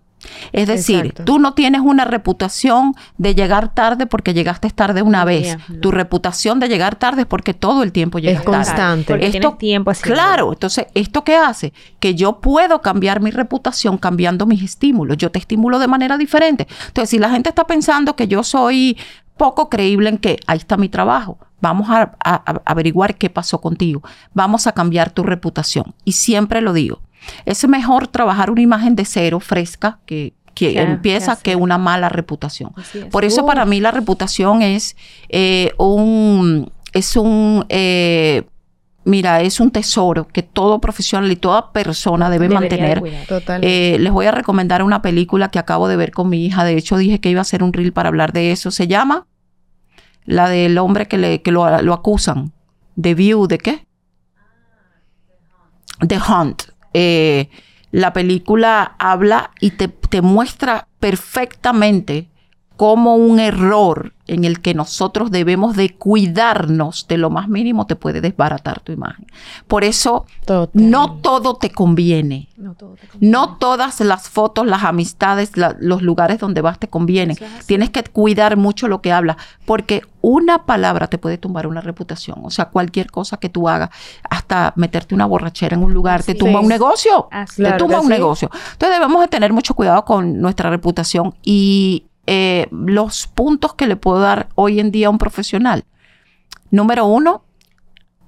Es 0.52 0.66
decir, 0.66 1.06
Exacto. 1.06 1.24
tú 1.24 1.38
no 1.38 1.54
tienes 1.54 1.80
una 1.80 2.04
reputación 2.04 2.94
de 3.18 3.36
llegar 3.36 3.72
tarde 3.72 4.06
porque 4.06 4.34
llegaste 4.34 4.68
tarde 4.70 5.00
una 5.00 5.24
vez. 5.24 5.44
Yeah. 5.44 5.80
Tu 5.80 5.92
reputación 5.92 6.58
de 6.58 6.68
llegar 6.68 6.96
tarde 6.96 7.22
es 7.22 7.26
porque 7.26 7.54
todo 7.54 7.84
el 7.84 7.92
tiempo 7.92 8.18
llegas 8.18 8.40
Es 8.40 8.44
tarde. 8.44 8.56
constante. 8.58 9.12
Porque 9.12 9.26
Esto- 9.28 9.54
tiempo 9.54 9.92
haciendo. 9.92 10.14
Claro, 10.20 10.52
entonces, 10.52 10.86
¿esto 10.94 11.22
qué 11.22 11.36
hace? 11.36 11.72
Que 12.00 12.16
yo 12.16 12.40
puedo 12.40 12.82
cambiar 12.82 13.20
mi 13.20 13.30
reputación 13.30 13.96
cambiando 13.96 14.44
mis 14.44 14.62
estímulos. 14.62 15.16
Yo 15.16 15.30
te 15.30 15.38
estimulo 15.38 15.78
de 15.78 15.86
manera 15.86 16.18
diferente. 16.18 16.66
Entonces, 16.88 17.10
si 17.10 17.18
la 17.18 17.30
gente 17.30 17.48
está 17.48 17.64
pensando 17.66 18.16
que 18.16 18.26
yo 18.26 18.42
soy 18.42 18.98
poco 19.36 19.68
creíble 19.70 20.10
en 20.10 20.18
que 20.18 20.40
ahí 20.48 20.58
está 20.58 20.76
mi 20.76 20.88
trabajo, 20.88 21.38
vamos 21.60 21.88
a, 21.90 22.16
a- 22.24 22.34
a 22.44 22.60
averiguar 22.66 23.14
qué 23.14 23.30
pasó 23.30 23.60
contigo. 23.60 24.02
Vamos 24.34 24.66
a 24.66 24.72
cambiar 24.72 25.10
tu 25.10 25.22
reputación. 25.22 25.94
Y 26.04 26.12
siempre 26.12 26.60
lo 26.60 26.72
digo, 26.72 27.00
es 27.44 27.66
mejor 27.68 28.08
trabajar 28.08 28.50
una 28.50 28.60
imagen 28.62 28.94
de 28.96 29.04
cero, 29.04 29.40
fresca, 29.40 29.98
que, 30.06 30.34
que 30.54 30.74
Ya, 30.74 30.82
empieza 30.82 31.34
ya 31.36 31.42
que 31.42 31.56
una 31.56 31.78
mala 31.78 32.08
reputación. 32.08 32.72
Es. 32.76 33.04
Por 33.06 33.24
eso 33.24 33.42
Uh. 33.42 33.46
para 33.46 33.64
mí 33.64 33.80
la 33.80 33.90
reputación 33.90 34.62
es 34.62 34.96
eh, 35.28 35.72
un, 35.78 36.70
es 36.92 37.16
un, 37.16 37.64
eh, 37.68 38.44
mira, 39.04 39.40
es 39.42 39.60
un 39.60 39.70
tesoro 39.70 40.26
que 40.26 40.42
todo 40.42 40.80
profesional 40.80 41.30
y 41.30 41.36
toda 41.36 41.72
persona 41.72 42.28
debe 42.30 42.48
Debería 42.48 42.68
de 42.68 43.00
mantener. 43.00 43.02
Eh, 43.62 43.98
les 44.00 44.12
voy 44.12 44.26
a 44.26 44.32
recomendar 44.32 44.82
una 44.82 45.00
película 45.00 45.48
que 45.48 45.58
acabo 45.58 45.86
de 45.88 45.96
ver 45.96 46.10
con 46.12 46.28
mi 46.28 46.44
hija. 46.44 46.64
De 46.64 46.76
hecho, 46.76 46.96
dije 46.96 47.20
que 47.20 47.30
iba 47.30 47.40
a 47.40 47.42
hacer 47.42 47.62
un 47.62 47.72
reel 47.72 47.92
para 47.92 48.08
hablar 48.08 48.32
de 48.32 48.52
eso. 48.52 48.70
Se 48.70 48.86
llama 48.88 49.26
la 50.24 50.48
del 50.48 50.76
hombre 50.78 51.06
que, 51.08 51.16
le, 51.18 51.40
que 51.42 51.52
lo, 51.52 51.80
lo 51.82 51.94
acusan. 51.94 52.52
The 53.00 53.14
View, 53.14 53.46
¿de 53.46 53.58
qué? 53.58 53.86
The 56.06 56.18
Hunt. 56.18 56.62
Eh, 57.00 57.48
la 57.92 58.12
película 58.12 58.96
habla 58.98 59.52
y 59.60 59.70
te, 59.70 59.86
te 59.86 60.20
muestra 60.20 60.88
perfectamente 60.98 62.26
cómo 62.78 63.16
un 63.16 63.40
error 63.40 64.12
en 64.28 64.44
el 64.44 64.60
que 64.60 64.72
nosotros 64.72 65.32
debemos 65.32 65.74
de 65.74 65.96
cuidarnos 65.96 67.08
de 67.08 67.16
lo 67.18 67.28
más 67.28 67.48
mínimo 67.48 67.86
te 67.88 67.96
puede 67.96 68.20
desbaratar 68.20 68.78
tu 68.80 68.92
imagen. 68.92 69.26
Por 69.66 69.82
eso 69.82 70.26
Total. 70.46 70.70
no 70.74 71.16
todo 71.16 71.56
te 71.56 71.70
conviene. 71.70 72.48
No, 72.56 72.74
todo 72.74 72.94
te 72.94 73.08
No 73.20 73.56
todas 73.56 73.98
las 74.00 74.28
fotos, 74.28 74.64
las 74.66 74.84
amistades, 74.84 75.56
la- 75.56 75.74
los 75.80 76.02
lugares 76.02 76.38
donde 76.38 76.60
vas 76.60 76.78
te 76.78 76.86
convienen. 76.88 77.36
Tienes 77.66 77.90
que 77.90 78.04
cuidar 78.04 78.56
mucho 78.56 78.86
lo 78.86 79.00
que 79.02 79.10
hablas, 79.12 79.38
porque 79.64 80.02
una 80.20 80.64
palabra 80.66 81.08
te 81.08 81.18
puede 81.18 81.36
tumbar 81.36 81.66
una 81.66 81.80
reputación. 81.80 82.38
O 82.44 82.50
sea, 82.50 82.66
cualquier 82.66 83.10
cosa 83.10 83.38
que 83.38 83.48
tú 83.48 83.68
hagas, 83.68 83.90
hasta 84.30 84.72
meterte 84.76 85.16
una 85.16 85.26
borrachera 85.26 85.74
en 85.74 85.82
un 85.82 85.92
lugar, 85.92 86.22
te 86.22 86.36
tumba 86.36 86.60
es. 86.60 86.62
un 86.64 86.68
negocio. 86.68 87.26
Así 87.32 87.56
te 87.56 87.62
Claro 87.62 87.78
tumba 87.78 87.96
un 87.98 88.06
sí. 88.06 88.12
negocio. 88.12 88.50
Entonces 88.72 88.98
debemos 89.00 89.20
de 89.22 89.28
tener 89.28 89.52
mucho 89.52 89.74
cuidado 89.74 90.04
con 90.04 90.40
nuestra 90.40 90.70
reputación 90.70 91.34
y 91.42 92.04
eh, 92.30 92.68
los 92.70 93.26
puntos 93.26 93.72
que 93.72 93.86
le 93.86 93.96
puedo 93.96 94.20
dar 94.20 94.50
hoy 94.54 94.80
en 94.80 94.90
día 94.90 95.06
a 95.06 95.10
un 95.10 95.16
profesional. 95.16 95.84
Número 96.70 97.06
uno, 97.06 97.42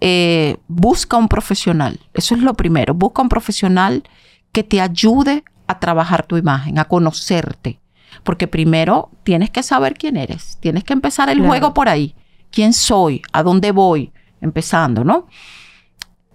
eh, 0.01 0.57
busca 0.69 1.19
un 1.19 1.29
profesional. 1.29 2.01
Eso 2.15 2.35
es 2.35 2.41
lo 2.41 2.55
primero. 2.55 2.95
Busca 2.95 3.21
un 3.21 3.29
profesional 3.29 4.05
que 4.53 4.63
te 4.65 4.81
ayude 4.81 5.45
a 5.67 5.79
trabajar 5.79 6.27
tu 6.27 6.39
imagen, 6.39 6.79
a 6.79 6.87
conocerte. 6.87 7.79
Porque 8.25 8.49
primero 8.49 9.11
tienes 9.23 9.51
que 9.51 9.63
saber 9.63 9.93
quién 9.95 10.17
eres. 10.17 10.57
Tienes 10.61 10.83
que 10.85 10.95
empezar 10.95 11.29
el 11.29 11.37
Claro. 11.37 11.51
juego 11.51 11.75
por 11.75 11.91
ahí. 11.91 12.15
¿Quién 12.51 12.73
soy? 12.73 13.21
¿A 13.33 13.43
dónde 13.43 13.71
voy? 13.71 14.13
Empezando, 14.41 15.05
¿no? 15.05 15.27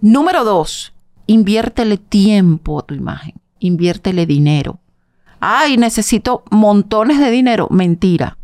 Número 0.00 0.44
dos, 0.44 0.94
inviértele 1.26 1.96
tiempo 1.98 2.78
a 2.78 2.82
tu 2.86 2.94
imagen. 2.94 3.34
Inviértele 3.58 4.24
dinero. 4.24 4.78
Ay, 5.48 5.76
necesito 5.76 6.42
montones 6.50 7.20
de 7.20 7.30
dinero. 7.30 7.68
Mentira. 7.70 8.36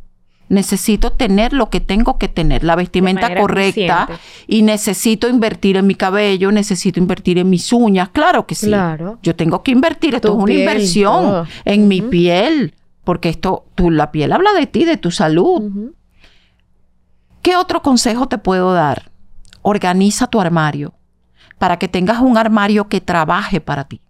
Necesito 0.49 1.13
tener 1.13 1.53
lo 1.55 1.71
que 1.71 1.81
tengo 1.81 2.19
que 2.19 2.29
tener, 2.29 2.63
la 2.63 2.77
vestimenta 2.77 3.35
correcta 3.35 4.07
consciente. 4.07 4.23
y 4.47 4.63
necesito 4.63 5.29
invertir 5.29 5.79
en 5.79 5.87
mi 5.87 5.95
cabello, 5.95 6.53
necesito 6.53 7.01
invertir 7.01 7.39
en 7.39 7.49
mis 7.49 7.73
uñas. 7.73 8.11
Claro 8.11 8.47
que 8.47 8.55
sí. 8.55 8.67
Claro. 8.67 9.19
Yo 9.23 9.35
tengo 9.35 9.63
que 9.63 9.71
invertir, 9.71 10.15
esto 10.15 10.33
Tu 10.33 10.37
es 10.39 10.43
una 10.45 10.53
inversión 10.53 11.25
todo. 11.25 11.47
en 11.65 11.89
mi 11.89 12.03
piel, 12.03 12.75
porque 13.03 13.31
esto, 13.31 13.65
tú, 13.75 13.91
la 13.91 14.13
piel 14.13 14.31
habla 14.31 14.53
de 14.53 14.67
ti, 14.67 14.85
de 14.85 14.99
tu 14.99 15.11
salud. 15.11 15.91
¿Qué 17.41 17.57
otro 17.57 17.81
consejo 17.83 18.29
te 18.29 18.37
puedo 18.39 18.75
dar? 18.75 19.11
Organiza 19.63 20.27
tu 20.27 20.41
armario 20.41 20.93
para 21.59 21.79
que 21.79 21.89
tengas 21.89 22.21
un 22.21 22.37
armario 22.37 22.89
que 22.89 23.01
trabaje 23.01 23.61
para 23.61 23.85
ti. 23.85 24.03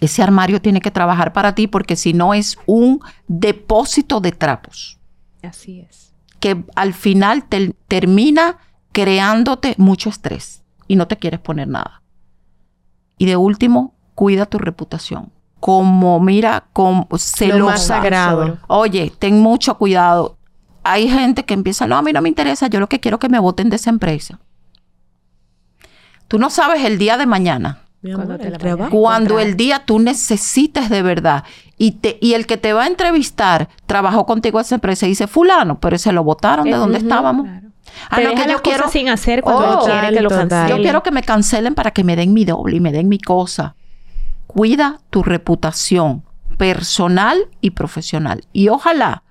Ese 0.00 0.22
armario 0.22 0.60
tiene 0.62 0.80
que 0.80 0.90
trabajar 0.90 1.32
para 1.32 1.54
ti 1.54 1.66
porque 1.66 1.94
si 1.96 2.12
no 2.12 2.32
es 2.34 2.56
un 2.66 3.00
depósito 3.28 4.20
de 4.20 4.32
trapos 4.32 4.98
Así 5.42 5.80
es. 5.80 6.12
que 6.40 6.64
al 6.74 6.94
final 6.94 7.44
te- 7.44 7.74
termina 7.86 8.56
creándote 8.92 9.74
mucho 9.78 10.08
estrés 10.08 10.62
y 10.88 10.96
no 10.96 11.06
te 11.06 11.16
quieres 11.18 11.40
poner 11.40 11.68
nada. 11.68 12.02
Y 13.18 13.26
de 13.26 13.36
último, 13.36 13.94
cuida 14.14 14.46
tu 14.46 14.58
reputación. 14.58 15.30
Como, 15.60 16.18
mira, 16.20 16.64
con 16.72 17.06
celosa. 17.18 17.58
Lo 17.58 17.66
más 17.66 17.86
sagrado. 17.86 18.58
Oye, 18.66 19.12
ten 19.18 19.40
mucho 19.40 19.76
cuidado. 19.76 20.38
Hay 20.82 21.06
gente 21.08 21.44
que 21.44 21.52
empieza, 21.52 21.86
no, 21.86 21.96
a 21.98 22.02
mí 22.02 22.12
no 22.14 22.22
me 22.22 22.30
interesa, 22.30 22.66
yo 22.68 22.80
lo 22.80 22.88
que 22.88 22.98
quiero 23.00 23.16
es 23.16 23.20
que 23.20 23.28
me 23.28 23.38
voten 23.38 23.68
de 23.68 23.76
esa 23.76 23.90
empresa. 23.90 24.40
Tú 26.28 26.38
no 26.38 26.48
sabes 26.48 26.84
el 26.84 26.98
día 26.98 27.18
de 27.18 27.26
mañana. 27.26 27.82
Mi 28.02 28.12
Cuando 28.14 28.34
amor, 28.34 28.42
te 28.46 28.48
el 28.52 28.58
trabajo. 28.58 28.90
Cuando 28.98 29.38
el 29.40 29.56
día 29.56 29.84
tú 29.84 29.98
necesites 29.98 30.88
de 30.88 31.02
verdad 31.02 31.44
y, 31.76 31.92
te, 31.92 32.16
y 32.20 32.32
el 32.34 32.46
que 32.46 32.56
te 32.56 32.72
va 32.72 32.84
a 32.84 32.86
entrevistar 32.86 33.68
trabajó 33.86 34.24
contigo 34.24 34.58
en 34.58 34.64
esa 34.64 34.76
empresa 34.76 35.06
y 35.06 35.10
dice, 35.10 35.26
fulano, 35.26 35.78
pero 35.80 35.98
se 35.98 36.12
lo 36.12 36.24
votaron 36.24 36.64
de 36.64 36.70
Eh, 36.72 36.76
donde 36.76 36.98
estábamos. 36.98 37.46
Claro. 37.46 37.68
Ah, 38.08 38.16
Te 38.16 38.24
no, 38.24 38.34
que 38.34 38.48
yo 38.50 38.62
quiero, 38.62 38.88
sin 38.88 39.08
hacer 39.08 39.42
cuando 39.42 39.80
Oh, 39.80 39.84
quiere 39.84 40.12
que 40.14 40.20
lo 40.22 40.30
cancelen. 40.30 40.68
yo 40.68 40.76
quiero 40.82 41.02
que 41.02 41.10
me 41.10 41.22
cancelen 41.22 41.74
para 41.74 41.90
que 41.90 42.04
me 42.04 42.16
den 42.16 42.32
mi 42.32 42.44
doble 42.44 42.76
y 42.76 42.80
me 42.80 42.92
den 42.92 43.08
mi 43.08 43.18
cosa. 43.18 43.74
Cuida 44.46 45.00
tu 45.10 45.22
reputación 45.22 46.24
personal 46.56 47.48
y 47.60 47.70
profesional. 47.70 48.44
Y 48.52 48.68
ojalá 48.68 49.24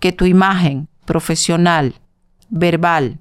que 0.00 0.12
tu 0.12 0.26
imagen 0.26 0.88
profesional, 1.04 1.94
verbal, 2.50 3.18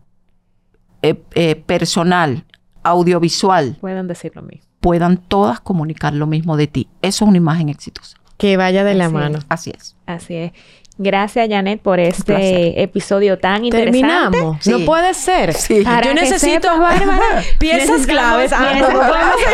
eh, 1.02 1.24
eh, 1.36 1.56
personal, 1.56 2.46
audiovisual, 2.84 3.78
Pueden 3.80 4.08
decir 4.08 4.32
lo 4.36 4.42
mismo. 4.42 4.65
Puedan 4.86 5.18
todas 5.18 5.60
comunicar 5.62 6.14
lo 6.14 6.28
mismo 6.28 6.58
de 6.58 6.68
ti. 6.68 6.88
Eso 7.02 7.26
es 7.26 7.30
una 7.30 7.38
imagen 7.38 7.70
exitosa. 7.70 8.18
Que 8.38 8.56
vaya 8.56 8.84
de 8.84 8.94
la 8.94 9.06
Así 9.06 9.14
mano. 9.16 9.40
Así 9.50 9.72
es. 9.76 9.96
Así 10.06 10.36
es. 10.36 10.52
Gracias, 10.98 11.50
Janet, 11.50 11.82
por 11.82 12.00
este 12.00 12.82
episodio 12.82 13.38
tan 13.38 13.66
interesante. 13.66 14.02
Terminamos. 14.02 14.58
Sí. 14.62 14.72
No 14.72 14.80
puede 14.86 15.14
ser. 15.14 15.54
Sí. 15.54 15.82
Para 15.84 16.08
Yo 16.08 16.14
necesito 16.14 16.70
Bárbara, 16.70 17.44
piezas 17.60 18.08
claves. 18.08 18.54
Ah, 18.54 18.70
piezas 18.72 18.94
no, 18.94 19.02
no, 19.02 19.10
claves. 19.10 19.46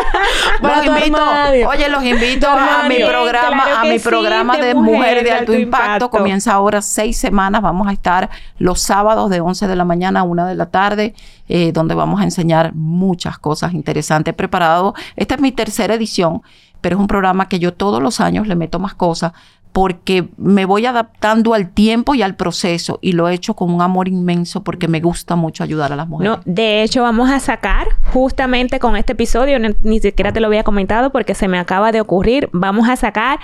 Para 0.62 0.76
Los 0.76 0.84
tu 0.86 0.92
invito, 0.92 1.68
oye, 1.68 1.88
los 1.90 2.02
invito 2.02 2.48
a 2.48 2.88
mi 2.88 2.96
programa, 2.96 3.64
Claro 3.64 3.76
a 3.78 3.84
mi 3.84 3.98
sí, 3.98 4.08
programa 4.08 4.56
de 4.56 4.66
de 4.68 4.74
Mujer 4.74 4.94
Mujer 4.94 5.24
de 5.24 5.30
Alto 5.30 5.52
Alto 5.52 5.54
Impacto. 5.54 5.86
Impacto. 5.86 6.10
Comienza 6.10 6.52
ahora 6.54 6.80
seis 6.80 7.18
semanas. 7.18 7.60
Vamos 7.60 7.86
a 7.86 7.92
estar 7.92 8.30
los 8.58 8.80
sábados 8.80 9.28
de 9.28 9.40
11 9.40 9.66
de 9.66 9.76
la 9.76 9.84
mañana 9.84 10.20
a 10.20 10.22
1 10.22 10.46
de 10.46 10.54
la 10.54 10.66
tarde, 10.66 11.14
eh, 11.48 11.72
donde 11.72 11.94
vamos 11.94 12.22
a 12.22 12.24
enseñar 12.24 12.72
muchas 12.74 13.38
cosas 13.38 13.74
interesantes. 13.74 14.32
He 14.32 14.34
preparado, 14.34 14.94
esta 15.16 15.34
es 15.34 15.40
mi 15.42 15.52
tercera 15.52 15.94
edición, 15.94 16.42
pero 16.80 16.96
es 16.96 17.00
un 17.00 17.06
programa 17.06 17.48
que 17.48 17.58
yo 17.58 17.74
todos 17.74 18.02
los 18.02 18.20
años 18.20 18.46
le 18.46 18.56
meto 18.56 18.78
más 18.78 18.94
cosas 18.94 19.32
porque 19.72 20.28
me 20.36 20.64
voy 20.64 20.86
adaptando 20.86 21.54
al 21.54 21.70
tiempo 21.70 22.14
y 22.14 22.22
al 22.22 22.34
proceso 22.34 22.98
y 23.02 23.12
lo 23.12 23.28
he 23.28 23.34
hecho 23.34 23.54
con 23.54 23.70
un 23.72 23.82
amor 23.82 24.08
inmenso 24.08 24.64
porque 24.64 24.88
me 24.88 25.00
gusta 25.00 25.36
mucho 25.36 25.62
ayudar 25.62 25.92
a 25.92 25.96
las 25.96 26.08
mujeres. 26.08 26.38
No, 26.38 26.42
de 26.44 26.82
hecho 26.82 27.02
vamos 27.02 27.30
a 27.30 27.38
sacar 27.40 27.86
justamente 28.12 28.78
con 28.80 28.96
este 28.96 29.12
episodio, 29.12 29.58
no- 29.58 29.68
ni 29.82 30.00
siquiera 30.00 30.32
te 30.32 30.40
lo 30.40 30.48
había 30.48 30.64
comentado 30.64 31.10
porque 31.10 31.34
se 31.34 31.46
me 31.48 31.58
acaba 31.58 31.92
de 31.92 32.00
ocurrir, 32.00 32.48
vamos 32.52 32.88
a 32.88 32.96
sacar, 32.96 33.38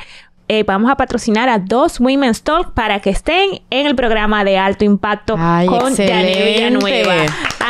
eh, 0.48 0.62
vamos 0.64 0.90
a 0.90 0.96
patrocinar 0.96 1.48
a 1.48 1.58
dos 1.58 1.98
Women's 2.00 2.42
Talk 2.42 2.72
para 2.72 3.00
que 3.00 3.10
estén 3.10 3.62
en 3.70 3.86
el 3.86 3.94
programa 3.96 4.44
de 4.44 4.58
alto 4.58 4.84
impacto 4.84 5.34
Ay, 5.38 5.66
con 5.66 5.94
Janet 5.96 6.08
excelente. 6.36 6.54
Villanueva. 6.54 7.14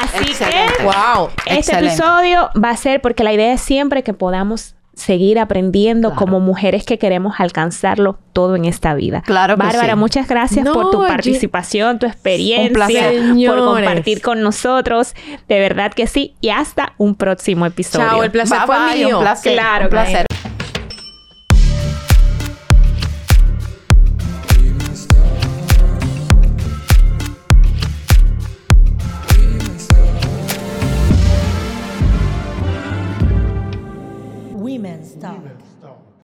Así 0.02 0.24
Excelente. 0.30 0.72
que 0.78 0.82
Wow. 0.84 1.28
este 1.46 1.54
Excelente. 1.58 1.88
episodio 1.88 2.50
va 2.62 2.70
a 2.70 2.76
ser 2.76 3.00
porque 3.00 3.24
la 3.24 3.32
idea 3.32 3.52
es 3.54 3.60
siempre 3.62 4.02
que 4.02 4.12
podamos 4.12 4.75
seguir 4.96 5.38
aprendiendo 5.38 6.08
Claro. 6.08 6.18
como 6.24 6.40
mujeres 6.40 6.84
que 6.84 6.98
queremos 6.98 7.34
alcanzarlo 7.38 8.18
todo 8.32 8.56
en 8.56 8.64
esta 8.64 8.94
vida. 8.94 9.22
Claro 9.24 9.54
que 9.56 9.62
Bárbara, 9.62 9.92
sí. 9.92 9.98
muchas 9.98 10.26
gracias 10.26 10.64
No, 10.64 10.72
por 10.72 10.90
tu 10.90 10.98
participación, 11.06 11.98
tu 11.98 12.06
experiencia, 12.06 12.72
placer. 12.72 13.14
por 13.46 13.58
compartir 13.58 14.22
con 14.22 14.40
nosotros. 14.42 15.14
De 15.48 15.60
verdad 15.60 15.92
que 15.92 16.06
sí. 16.06 16.34
Y 16.40 16.48
hasta 16.48 16.94
un 16.98 17.14
próximo 17.14 17.66
episodio. 17.66 18.06
Chao, 18.08 18.22
el 18.24 18.30
placer 18.30 18.58
Bye, 18.58 18.66
fue 18.66 18.76
bye, 18.86 19.04
mío. 19.04 19.18
Un 19.18 19.22
placer. 19.22 19.52
Claro, 19.52 19.84
un 19.84 19.90
claro. 19.90 20.10
placer. 20.10 20.26